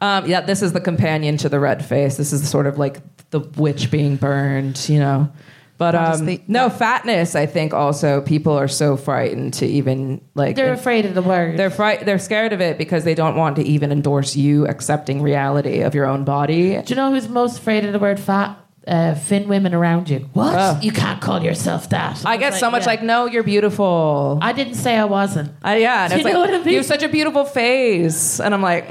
Um, 0.00 0.26
yeah, 0.26 0.40
this 0.40 0.62
is 0.62 0.72
the 0.72 0.80
companion 0.80 1.36
to 1.38 1.48
the 1.48 1.60
red 1.60 1.84
face. 1.84 2.16
This 2.16 2.32
is 2.32 2.48
sort 2.48 2.66
of 2.66 2.78
like 2.78 3.00
the 3.30 3.40
witch 3.40 3.90
being 3.90 4.16
burned, 4.16 4.88
you 4.88 4.98
know. 4.98 5.30
But 5.76 5.94
um, 5.94 6.26
the- 6.26 6.42
no 6.46 6.68
fatness. 6.68 7.34
I 7.34 7.46
think 7.46 7.72
also 7.72 8.20
people 8.20 8.52
are 8.52 8.68
so 8.68 8.96
frightened 8.98 9.54
to 9.54 9.66
even 9.66 10.20
like 10.34 10.56
They're 10.56 10.72
afraid 10.74 11.06
of 11.06 11.14
the 11.14 11.22
word. 11.22 11.56
They're 11.58 11.70
fright. 11.70 12.04
They're 12.04 12.18
scared 12.18 12.52
of 12.52 12.60
it 12.60 12.76
because 12.76 13.04
they 13.04 13.14
don't 13.14 13.34
want 13.36 13.56
to 13.56 13.62
even 13.62 13.90
endorse 13.92 14.36
you 14.36 14.66
accepting 14.66 15.22
reality 15.22 15.80
of 15.80 15.94
your 15.94 16.04
own 16.06 16.24
body. 16.24 16.80
Do 16.82 16.84
you 16.88 16.96
know 16.96 17.10
who's 17.10 17.28
most 17.28 17.58
afraid 17.60 17.84
of 17.86 17.92
the 17.94 17.98
word 17.98 18.20
fat? 18.20 18.58
Uh, 18.86 19.14
thin 19.14 19.46
women 19.46 19.74
around 19.74 20.08
you. 20.08 20.20
What? 20.32 20.54
Oh. 20.58 20.78
You 20.80 20.90
can't 20.90 21.20
call 21.20 21.42
yourself 21.42 21.90
that. 21.90 22.24
I 22.24 22.36
was 22.36 22.40
get 22.40 22.54
so 22.54 22.70
much 22.70 22.82
yeah. 22.82 22.86
like, 22.88 23.02
no, 23.02 23.26
you're 23.26 23.42
beautiful. 23.42 24.38
I 24.40 24.52
didn't 24.52 24.74
say 24.74 24.96
I 24.96 25.04
wasn't. 25.04 25.50
Uh, 25.64 25.72
yeah, 25.72 26.04
and 26.04 26.10
Do 26.12 26.16
it's 26.16 26.24
you 26.26 26.32
know 26.32 26.40
like 26.40 26.50
what 26.50 26.60
I 26.60 26.64
mean? 26.64 26.68
you 26.72 26.76
have 26.78 26.86
such 26.86 27.02
a 27.02 27.08
beautiful 27.08 27.44
face, 27.44 28.40
and 28.40 28.54
I'm 28.54 28.62
like, 28.62 28.90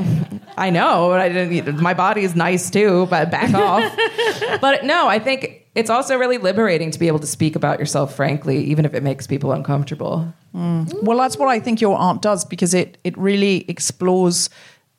I 0.57 0.70
know, 0.70 1.10
but 1.10 1.20
I 1.22 1.30
didn't. 1.30 1.80
My 1.82 1.95
body 1.95 2.22
is 2.24 2.36
nice 2.36 2.70
too, 2.70 3.07
but 3.10 3.32
back 3.32 3.52
off. 3.56 3.82
but 4.61 4.86
no, 4.86 5.07
I 5.07 5.18
think 5.18 5.66
it's 5.74 5.90
also 5.90 6.18
really 6.18 6.38
liberating 6.38 6.91
to 6.91 6.99
be 6.99 7.07
able 7.07 7.20
to 7.20 7.28
speak 7.28 7.56
about 7.56 7.80
yourself 7.80 8.16
frankly, 8.16 8.64
even 8.66 8.86
if 8.86 8.94
it 8.94 9.02
makes 9.02 9.26
people 9.26 9.52
uncomfortable. 9.53 10.32
well, 10.53 11.18
that's 11.18 11.38
what 11.38 11.48
I 11.49 11.60
think 11.60 11.82
your 11.82 11.98
art 11.98 12.22
does 12.22 12.45
because 12.45 12.74
it 12.76 12.99
it 13.03 13.18
really 13.18 13.66
explores 13.68 14.49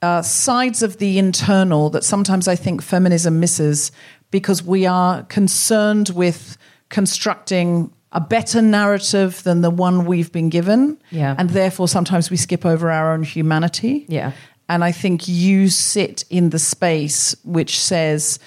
uh, 0.03 0.23
sides 0.23 0.83
of 0.83 0.97
the 0.99 1.19
internal 1.19 1.91
that 1.91 2.05
sometimes 2.05 2.49
I 2.49 2.57
think 2.57 2.83
feminism 2.83 3.39
misses 3.39 3.93
because 4.31 4.63
we 4.63 4.87
are 4.87 5.23
concerned 5.25 6.11
with 6.11 6.57
constructing 6.89 7.93
a 8.13 8.21
better 8.21 8.61
narrative 8.61 9.43
than 9.45 9.61
the 9.61 9.71
one 9.71 10.05
we've 10.05 10.33
been 10.33 10.49
given, 10.49 10.99
Yeah. 11.11 11.35
and 11.39 11.51
therefore 11.51 11.87
sometimes 11.89 12.31
we 12.31 12.37
skip 12.37 12.67
over 12.67 12.91
our 12.91 13.13
own 13.13 13.23
humanity. 13.23 14.05
Yeah. 14.09 14.33
And 14.69 14.83
I 14.85 14.93
think 14.93 15.29
you 15.29 15.69
sit 15.69 16.25
in 16.31 16.51
the 16.51 16.59
space 16.59 17.35
which 17.45 17.79
says 17.81 18.39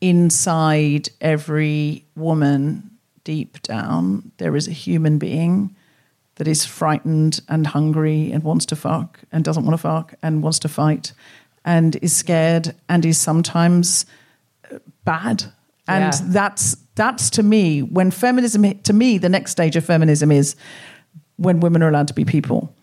inside 0.00 1.08
every 1.20 2.04
woman, 2.16 2.90
deep 3.24 3.60
down, 3.62 4.32
there 4.38 4.56
is 4.56 4.66
a 4.66 4.72
human 4.72 5.18
being 5.18 5.74
that 6.36 6.48
is 6.48 6.64
frightened 6.64 7.40
and 7.48 7.66
hungry 7.66 8.32
and 8.32 8.42
wants 8.42 8.64
to 8.66 8.76
fuck 8.76 9.20
and 9.30 9.44
doesn't 9.44 9.64
want 9.64 9.74
to 9.74 9.78
fuck 9.82 10.14
and 10.22 10.42
wants 10.42 10.58
to 10.60 10.68
fight 10.68 11.12
and 11.64 11.96
is 11.96 12.14
scared 12.16 12.74
and 12.88 13.04
is 13.04 13.18
sometimes 13.18 14.06
bad. 15.10 15.44
And 15.88 16.14
Yeah. 16.14 16.20
that's 16.38 16.76
that's 16.94 17.30
to 17.30 17.42
me 17.42 17.82
when 17.82 18.10
feminism 18.10 18.62
to 18.88 18.92
me 18.92 19.18
the 19.18 19.28
next 19.28 19.50
stage 19.50 19.74
of 19.76 19.84
feminism 19.84 20.30
is 20.30 20.54
when 21.36 21.60
women 21.60 21.82
are 21.82 21.88
allowed 21.88 22.08
to 22.08 22.14
be 22.14 22.24
people. 22.24 22.74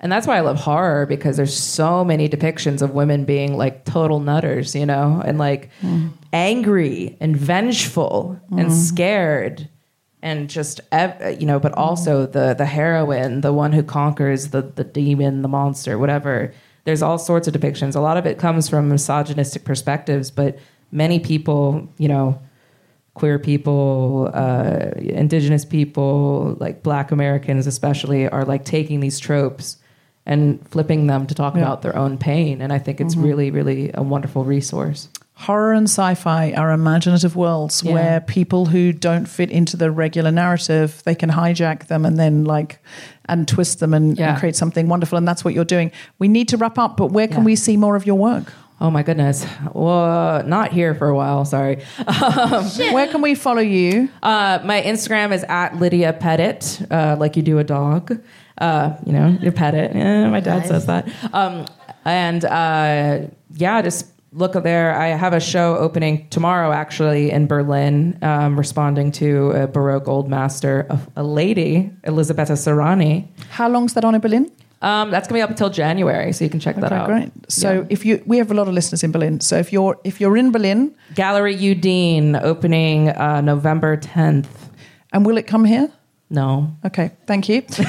And 0.00 0.10
that's 0.12 0.26
why 0.26 0.36
I 0.36 0.40
love 0.40 0.58
horror 0.58 1.06
because 1.06 1.36
there's 1.36 1.56
so 1.56 2.04
many 2.04 2.28
depictions 2.28 2.82
of 2.82 2.92
women 2.92 3.24
being 3.24 3.56
like 3.56 3.84
total 3.84 4.20
nutters, 4.20 4.74
you 4.74 4.86
know, 4.86 5.20
and 5.24 5.38
like 5.38 5.70
mm. 5.82 6.10
angry 6.32 7.16
and 7.20 7.36
vengeful 7.36 8.40
and 8.50 8.70
mm. 8.70 8.72
scared 8.72 9.68
and 10.22 10.48
just 10.50 10.80
you 11.38 11.46
know, 11.46 11.60
but 11.60 11.72
also 11.72 12.26
mm. 12.26 12.32
the 12.32 12.54
the 12.54 12.66
heroine, 12.66 13.40
the 13.40 13.52
one 13.52 13.72
who 13.72 13.82
conquers 13.82 14.48
the 14.48 14.62
the 14.62 14.84
demon, 14.84 15.42
the 15.42 15.48
monster, 15.48 15.98
whatever. 15.98 16.52
There's 16.84 17.02
all 17.02 17.18
sorts 17.18 17.46
of 17.48 17.54
depictions. 17.54 17.94
A 17.94 18.00
lot 18.00 18.16
of 18.16 18.24
it 18.24 18.38
comes 18.38 18.68
from 18.68 18.88
misogynistic 18.88 19.64
perspectives, 19.64 20.30
but 20.30 20.58
many 20.90 21.18
people, 21.20 21.88
you 21.98 22.08
know, 22.08 22.38
queer 23.14 23.38
people, 23.38 24.30
uh, 24.32 24.90
indigenous 24.98 25.64
people, 25.64 26.56
like 26.60 26.82
black 26.82 27.10
Americans 27.10 27.66
especially, 27.66 28.28
are 28.28 28.44
like 28.44 28.64
taking 28.64 29.00
these 29.00 29.18
tropes 29.18 29.76
and 30.24 30.60
flipping 30.68 31.06
them 31.08 31.26
to 31.26 31.34
talk 31.34 31.54
Yeah. 31.54 31.62
about 31.62 31.82
their 31.82 31.96
own 31.96 32.16
pain. 32.18 32.60
And 32.60 32.72
I 32.72 32.78
think 32.78 33.00
it's 33.00 33.16
really, 33.16 33.50
really 33.50 33.90
a 33.94 34.02
wonderful 34.02 34.44
resource. 34.44 35.08
Horror 35.34 35.72
and 35.72 35.84
sci-fi 35.88 36.52
are 36.52 36.70
imaginative 36.72 37.34
worlds 37.36 37.82
Yeah. 37.82 37.92
where 37.92 38.20
people 38.20 38.66
who 38.66 38.92
don't 38.92 39.26
fit 39.28 39.50
into 39.50 39.76
the 39.76 39.90
regular 39.90 40.30
narrative, 40.30 41.00
they 41.04 41.14
can 41.14 41.30
hijack 41.30 41.86
them 41.86 42.04
and 42.04 42.18
then 42.18 42.44
like 42.44 42.80
and 43.28 43.46
twist 43.48 43.80
them 43.80 43.94
and, 43.94 44.18
Yeah. 44.18 44.30
and 44.30 44.38
create 44.38 44.56
something 44.56 44.88
wonderful. 44.88 45.16
And 45.18 45.26
that's 45.26 45.44
what 45.44 45.54
you're 45.54 45.64
doing. 45.64 45.90
We 46.18 46.28
need 46.28 46.48
to 46.48 46.56
wrap 46.56 46.78
up, 46.78 46.96
but 46.96 47.10
where 47.12 47.28
can 47.28 47.42
we 47.44 47.56
see 47.56 47.76
more 47.76 47.96
of 47.96 48.06
your 48.06 48.16
work? 48.16 48.52
Oh 48.80 48.90
my 48.90 49.02
goodness. 49.02 49.44
Well, 49.74 50.44
not 50.44 50.72
here 50.72 50.94
for 50.94 51.08
a 51.08 51.14
while. 51.16 51.44
Sorry. 51.44 51.82
Where 52.92 53.08
can 53.08 53.22
we 53.22 53.34
follow 53.34 53.60
you? 53.60 54.08
Uh, 54.22 54.60
my 54.64 54.80
Instagram 54.82 55.32
is 55.32 55.44
at 55.48 55.76
Lydia 55.76 56.12
Pettit, 56.12 56.80
uh, 56.90 57.16
like 57.18 57.36
you 57.36 57.42
do 57.42 57.58
a 57.58 57.64
dog. 57.64 58.20
Uh, 58.56 58.96
you 59.04 59.12
know, 59.12 59.36
you 59.40 59.50
pet 59.50 59.74
it. 59.74 59.94
Yeah, 59.96 60.28
my 60.30 60.40
dad 60.40 60.58
Nice. 60.60 60.68
says 60.68 60.86
that. 60.86 61.08
Um, 61.32 61.66
and 62.04 62.44
uh, 62.44 63.26
yeah, 63.54 63.82
just 63.82 64.06
look 64.32 64.52
there. 64.52 64.94
I 64.94 65.08
have 65.08 65.32
a 65.32 65.40
show 65.40 65.76
opening 65.76 66.28
tomorrow, 66.28 66.70
actually, 66.70 67.30
in 67.32 67.46
Berlin, 67.48 68.16
um, 68.22 68.56
responding 68.56 69.10
to 69.12 69.50
a 69.52 69.66
Baroque 69.66 70.06
old 70.06 70.28
master, 70.28 70.86
a, 70.90 71.00
a 71.16 71.22
lady, 71.24 71.90
Elisabetta 72.04 72.52
Sirani. 72.52 73.26
How 73.50 73.68
long's 73.68 73.94
that 73.94 74.04
on 74.04 74.14
in 74.14 74.20
Berlin? 74.20 74.50
Um, 74.80 75.10
that's 75.10 75.26
gonna 75.28 75.38
be 75.38 75.42
up 75.42 75.50
until 75.50 75.70
January, 75.70 76.32
so 76.32 76.44
you 76.44 76.50
can 76.50 76.60
check 76.60 76.76
that 76.76 76.92
out. 76.92 77.06
great. 77.08 77.30
So 77.48 77.68
Yeah. 77.72 77.86
if 77.90 78.04
you, 78.06 78.22
we 78.26 78.38
have 78.38 78.50
a 78.50 78.54
lot 78.54 78.68
of 78.68 78.74
listeners 78.74 79.02
in 79.02 79.10
Berlin. 79.12 79.40
So 79.40 79.56
if 79.58 79.72
you're 79.72 79.96
if 80.04 80.20
you're 80.20 80.36
in 80.36 80.52
Berlin, 80.52 80.94
Gallery 81.14 81.56
Udine 81.56 82.40
opening 82.42 83.08
uh, 83.10 83.40
November 83.40 83.96
10th. 83.96 84.46
and 85.12 85.26
will 85.26 85.36
it 85.38 85.46
come 85.48 85.64
here? 85.64 85.88
No. 86.30 86.76
Okay, 86.84 87.10
thank 87.26 87.48
you. 87.48 87.62
Um, 87.78 87.84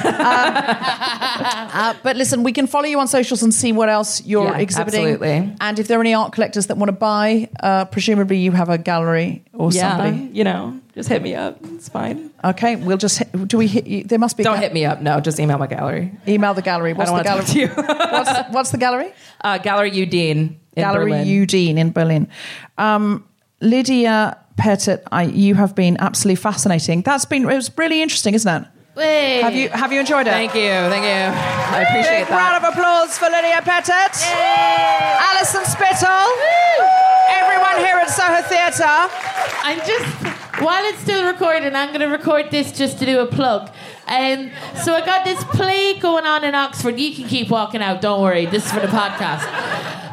uh, 1.72 1.94
but 2.02 2.16
listen, 2.16 2.42
we 2.42 2.52
can 2.52 2.66
follow 2.66 2.86
you 2.86 2.98
on 2.98 3.06
socials 3.08 3.42
and 3.42 3.52
see 3.52 3.72
what 3.72 3.88
else 3.88 4.24
you're 4.24 4.44
Yeah, 4.46 4.58
exhibiting. 4.58 5.00
absolutely. 5.06 5.56
And 5.60 5.78
if 5.78 5.86
there 5.88 5.98
are 5.98 6.00
any 6.00 6.14
art 6.14 6.32
collectors 6.32 6.66
that 6.66 6.76
want 6.76 6.88
to 6.88 6.92
buy, 6.96 7.48
uh, 7.62 7.84
presumably 7.86 8.38
you 8.38 8.52
have 8.52 8.68
a 8.70 8.78
gallery 8.78 9.42
or 9.52 9.70
yeah, 9.72 9.96
somebody. 9.96 10.30
you 10.32 10.44
know, 10.44 10.80
just 11.00 11.08
hit 11.08 11.22
me 11.22 11.34
up. 11.34 11.58
It's 11.64 11.88
fine. 11.88 12.30
Okay, 12.44 12.76
we'll 12.76 12.98
just 12.98 13.22
do 13.48 13.56
we 13.56 13.66
hit 13.66 13.86
you? 13.86 14.04
There 14.04 14.18
must 14.18 14.36
be. 14.36 14.42
Don't 14.42 14.56
ga- 14.56 14.60
hit 14.60 14.72
me 14.74 14.84
up. 14.84 15.00
No, 15.00 15.18
just 15.20 15.40
email 15.40 15.56
my 15.58 15.66
gallery. 15.66 16.12
Email 16.28 16.52
the 16.54 16.62
gallery. 16.62 16.92
What's 16.92 17.10
I 17.10 17.18
the 17.18 17.24
don't 17.24 17.46
gallery? 17.46 17.66
want 17.66 17.78
to 17.78 17.82
talk 17.82 17.94
to 17.96 17.96
you. 18.04 18.12
what's, 18.12 18.54
what's 18.54 18.70
the 18.70 18.78
gallery? 18.78 19.12
uh, 19.40 19.58
Gallery 19.58 19.90
Udine 19.92 20.30
in 20.30 20.56
gallery 20.76 21.10
Berlin. 21.12 21.26
Udine 21.26 21.76
in 21.78 21.92
Berlin. 21.92 22.28
Um, 22.76 23.24
Lydia 23.62 24.36
Pettit, 24.56 25.02
I, 25.10 25.22
you 25.24 25.54
have 25.54 25.74
been 25.74 25.96
absolutely 26.00 26.36
fascinating. 26.36 27.00
That's 27.02 27.24
been 27.24 27.42
it 27.48 27.54
was 27.54 27.70
really 27.78 28.02
interesting, 28.02 28.34
isn't 28.34 28.62
it? 28.62 28.68
Wait. 28.96 29.40
Have 29.40 29.54
you 29.54 29.68
have 29.70 29.92
you 29.92 30.00
enjoyed 30.00 30.26
it? 30.26 30.30
Thank 30.30 30.54
you, 30.54 30.68
thank 30.92 31.04
you. 31.04 31.20
I 31.76 31.82
appreciate 31.88 32.20
Big 32.20 32.28
that. 32.28 32.36
round 32.36 32.64
of 32.64 32.72
applause 32.72 33.16
for 33.16 33.30
Lydia 33.30 33.62
Pettit, 33.62 34.12
Alison 35.32 35.64
Spittle, 35.64 36.28
everyone 37.30 37.78
here 37.80 37.96
at 37.96 38.10
Soho 38.10 38.42
Theatre. 38.42 39.08
I'm 39.62 39.78
just 39.86 40.39
while 40.60 40.84
it's 40.84 40.98
still 41.00 41.26
recording, 41.26 41.74
I'm 41.74 41.88
going 41.88 42.00
to 42.00 42.06
record 42.06 42.50
this 42.50 42.72
just 42.72 42.98
to 42.98 43.06
do 43.06 43.20
a 43.20 43.26
plug. 43.26 43.70
Um, 44.06 44.50
so 44.84 44.94
I 44.94 45.04
got 45.04 45.24
this 45.24 45.42
play 45.44 45.98
going 45.98 46.26
on 46.26 46.44
in 46.44 46.54
Oxford. 46.54 46.98
You 46.98 47.14
can 47.14 47.28
keep 47.28 47.50
walking 47.50 47.82
out. 47.82 48.00
Don't 48.00 48.20
worry. 48.20 48.46
This 48.46 48.66
is 48.66 48.72
for 48.72 48.80
the 48.80 48.88
podcast. 48.88 49.44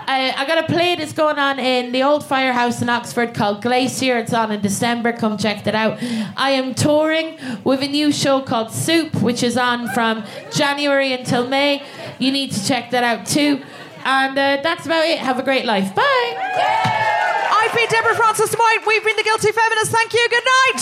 Uh, 0.08 0.32
I 0.38 0.46
got 0.48 0.64
a 0.64 0.72
play 0.72 0.96
that's 0.96 1.12
going 1.12 1.38
on 1.38 1.60
in 1.60 1.92
the 1.92 2.04
old 2.04 2.24
firehouse 2.26 2.82
in 2.82 2.88
Oxford 2.88 3.34
called 3.34 3.62
Glacier. 3.62 4.18
It's 4.18 4.34
on 4.34 4.54
in 4.54 4.62
December. 4.62 5.12
Come 5.12 5.38
check 5.38 5.66
that 5.66 5.76
out. 5.76 5.98
I 6.38 6.52
am 6.52 6.74
touring 6.74 7.38
with 7.66 7.82
a 7.82 7.88
new 7.88 8.14
show 8.14 8.40
called 8.42 8.72
Soup, 8.72 9.14
which 9.22 9.44
is 9.44 9.58
on 9.58 9.90
from 9.90 10.24
January 10.54 11.12
until 11.12 11.46
May. 11.48 11.84
You 12.20 12.32
need 12.32 12.52
to 12.54 12.66
check 12.66 12.92
that 12.92 13.04
out 13.04 13.26
too. 13.26 13.62
And 14.08 14.40
uh, 14.40 14.64
that's 14.64 14.86
about 14.86 15.04
it. 15.04 15.20
Have 15.20 15.38
a 15.38 15.44
great 15.44 15.66
life. 15.66 15.94
Bye. 15.94 16.32
I've 16.40 17.76
been 17.76 17.90
Deborah 17.92 18.16
Frances-White. 18.16 18.88
We've 18.88 19.04
been 19.04 19.18
the 19.18 19.28
Guilty 19.28 19.52
Feminists. 19.52 19.92
Thank 19.92 20.14
you. 20.16 20.24
Good 20.32 20.48
night. 20.48 20.80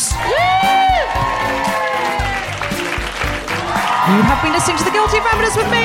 You 4.13 4.21
have 4.29 4.37
been 4.45 4.53
listening 4.53 4.77
to 4.77 4.85
The 4.85 4.93
Guilty 4.93 5.17
Feminist 5.25 5.57
with 5.57 5.65
me, 5.73 5.81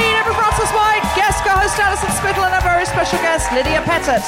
Frances-White, 0.51 1.07
guest 1.15 1.47
co-host 1.47 1.79
Alison 1.79 2.11
Spittle, 2.19 2.43
and 2.43 2.59
a 2.59 2.63
very 2.67 2.83
special 2.83 3.23
guest, 3.23 3.55
Lydia 3.55 3.79
Pettit. 3.87 4.19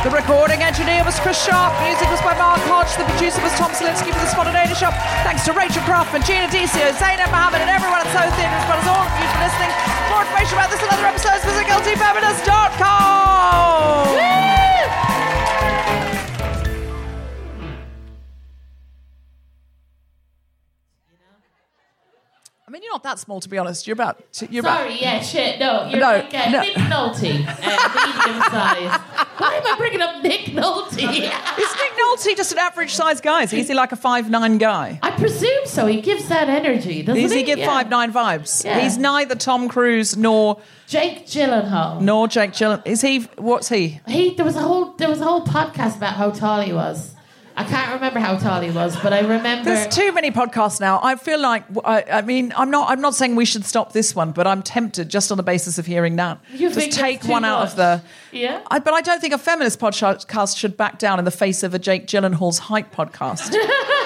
The 0.00 0.08
recording 0.08 0.64
engineer 0.64 1.04
was 1.04 1.20
Chris 1.20 1.36
Sharp. 1.36 1.76
Music 1.84 2.08
was 2.08 2.16
by 2.24 2.32
Mark 2.40 2.64
Hodge. 2.64 2.88
The 2.96 3.04
producer 3.12 3.44
was 3.44 3.52
Tom 3.60 3.68
Salinsky 3.76 4.08
for 4.08 4.24
the 4.24 4.32
Spontaneity 4.32 4.72
Shop. 4.72 4.96
Thanks 5.20 5.44
to 5.44 5.52
Rachel 5.52 5.84
Craftman, 5.84 6.24
Gina 6.24 6.48
Decio, 6.48 6.96
Zainab 6.96 7.28
Mohammed, 7.28 7.60
and 7.60 7.68
everyone 7.68 8.00
at 8.00 8.08
Soho 8.08 8.24
Theatre, 8.40 8.56
as 8.56 8.64
well 8.72 8.80
as 8.80 8.88
all 8.88 9.04
of 9.04 9.12
you 9.20 9.28
for 9.28 9.40
listening. 9.44 9.68
For 9.68 10.16
more 10.16 10.24
information 10.24 10.56
about 10.56 10.72
this 10.72 10.80
and 10.80 10.88
other 10.96 11.12
episodes, 11.12 11.44
visit 11.44 11.68
guiltyfeminist.com. 11.68 14.16
I 14.16 15.15
mean, 22.76 22.82
you're 22.84 22.92
not 22.92 23.02
that 23.04 23.18
small, 23.18 23.40
to 23.40 23.48
be 23.48 23.58
honest. 23.58 23.86
You're 23.86 23.94
about. 23.94 24.22
You're 24.50 24.62
Sorry, 24.62 24.86
about, 24.88 25.00
yeah, 25.02 25.20
shit. 25.20 25.58
No, 25.58 25.86
you're 25.88 25.98
No, 26.00 26.06
like 26.12 26.34
uh, 26.34 26.50
no. 26.50 26.60
Nick 26.60 26.74
Nolte, 26.74 27.46
uh, 27.46 28.06
medium 28.06 28.42
size. 28.50 29.00
Why 29.38 29.54
am 29.54 29.66
I 29.66 29.74
bringing 29.78 30.00
up 30.02 30.22
Nick 30.22 30.40
Nolte? 30.46 30.92
Is 30.98 31.74
Nick 31.76 31.92
Nolte 31.98 32.36
just 32.36 32.52
an 32.52 32.58
average 32.58 32.94
sized 32.94 33.22
guy? 33.22 33.42
Is 33.42 33.50
he- 33.50 33.60
is 33.60 33.68
he 33.68 33.74
like 33.74 33.92
a 33.92 33.96
five 33.96 34.30
nine 34.30 34.58
guy? 34.58 34.98
I 35.02 35.10
presume 35.12 35.66
so. 35.66 35.86
He 35.86 36.00
gives 36.00 36.28
that 36.28 36.48
energy, 36.48 37.02
doesn't 37.02 37.22
Does 37.22 37.32
he? 37.32 37.38
he 37.38 37.44
give 37.44 37.58
Yeah. 37.58 37.66
five 37.66 37.88
nine 37.90 38.12
vibes? 38.12 38.64
Yeah. 38.64 38.78
He's 38.80 38.96
neither 38.98 39.34
Tom 39.34 39.68
Cruise 39.68 40.16
nor 40.16 40.60
Jake 40.86 41.26
Gyllenhaal. 41.26 42.00
nor 42.00 42.28
Jake 42.28 42.52
Gyllenhaal. 42.52 42.86
Is 42.86 43.00
he? 43.00 43.20
What's 43.36 43.68
he? 43.68 44.00
He 44.06 44.34
there 44.34 44.44
was 44.44 44.56
a 44.56 44.60
whole 44.60 44.92
there 44.92 45.08
was 45.08 45.20
a 45.20 45.24
whole 45.24 45.44
podcast 45.44 45.96
about 45.96 46.14
how 46.14 46.30
tall 46.30 46.60
he 46.60 46.72
was. 46.72 47.14
I 47.58 47.64
can't 47.64 47.94
remember 47.94 48.20
how 48.20 48.36
tall 48.36 48.60
he 48.60 48.70
was, 48.70 48.96
but 49.02 49.14
I 49.14 49.20
remember. 49.20 49.64
There's 49.64 49.94
too 49.94 50.12
many 50.12 50.30
podcasts 50.30 50.78
now. 50.78 51.00
I 51.02 51.16
feel 51.16 51.40
like 51.40 51.64
I, 51.84 52.04
I 52.12 52.22
mean 52.22 52.52
I'm 52.56 52.70
not 52.70 52.90
I'm 52.90 53.00
not 53.00 53.14
saying 53.14 53.34
we 53.34 53.46
should 53.46 53.64
stop 53.64 53.92
this 53.92 54.14
one, 54.14 54.32
but 54.32 54.46
I'm 54.46 54.62
tempted 54.62 55.08
just 55.08 55.30
on 55.30 55.38
the 55.38 55.42
basis 55.42 55.78
of 55.78 55.86
hearing 55.86 56.16
that. 56.16 56.38
You 56.52 56.68
just 56.68 56.78
think 56.78 56.92
take 56.92 57.24
one 57.24 57.44
out 57.44 57.60
much? 57.60 57.70
of 57.70 57.76
the. 57.76 58.02
Yeah. 58.32 58.62
I, 58.70 58.78
but 58.78 58.92
I 58.92 59.00
don't 59.00 59.20
think 59.20 59.32
a 59.32 59.38
feminist 59.38 59.80
podcast 59.80 60.56
should 60.56 60.76
back 60.76 60.98
down 60.98 61.18
in 61.18 61.24
the 61.24 61.30
face 61.30 61.62
of 61.62 61.72
a 61.72 61.78
Jake 61.78 62.06
Gyllenhaal's 62.06 62.58
hype 62.58 62.94
podcast. 62.94 63.50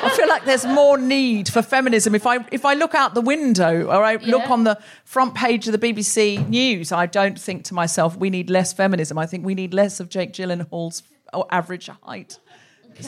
I 0.02 0.14
feel 0.16 0.28
like 0.28 0.44
there's 0.44 0.66
more 0.66 0.96
need 0.96 1.48
for 1.48 1.60
feminism. 1.60 2.14
If 2.14 2.26
I 2.26 2.44
if 2.52 2.64
I 2.64 2.74
look 2.74 2.94
out 2.94 3.14
the 3.14 3.20
window 3.20 3.86
or 3.86 4.04
I 4.04 4.16
look 4.16 4.48
on 4.48 4.62
the 4.62 4.78
front 5.04 5.34
page 5.34 5.66
of 5.66 5.78
the 5.78 5.92
BBC 5.92 6.48
News, 6.48 6.92
I 6.92 7.06
don't 7.06 7.38
think 7.38 7.64
to 7.64 7.74
myself 7.74 8.16
we 8.16 8.30
need 8.30 8.48
less 8.48 8.72
feminism. 8.72 9.18
I 9.18 9.26
think 9.26 9.44
we 9.44 9.56
need 9.56 9.74
less 9.74 9.98
of 9.98 10.08
Jake 10.08 10.32
Gyllenhaal's 10.32 11.02
oh, 11.32 11.46
average 11.50 11.88
height. 12.02 12.38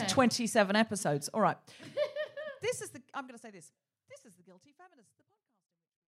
It's 0.01 0.11
27 0.11 0.75
episodes. 0.75 1.29
All 1.29 1.41
right. 1.41 1.57
this 2.61 2.81
is 2.81 2.89
the 2.89 3.01
I'm 3.13 3.25
going 3.25 3.35
to 3.35 3.41
say 3.41 3.51
this. 3.51 3.71
This 4.09 4.25
is 4.25 4.35
the 4.35 4.43
Guilty 4.43 4.73
Feminist. 4.77 5.09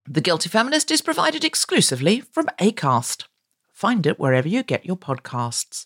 The 0.07 0.21
Guilty 0.21 0.49
Feminist 0.49 0.91
is 0.91 1.01
provided 1.01 1.43
exclusively 1.43 2.21
from 2.21 2.47
Acast. 2.59 3.25
Find 3.71 4.05
it 4.05 4.19
wherever 4.19 4.47
you 4.47 4.63
get 4.63 4.85
your 4.85 4.97
podcasts. 4.97 5.85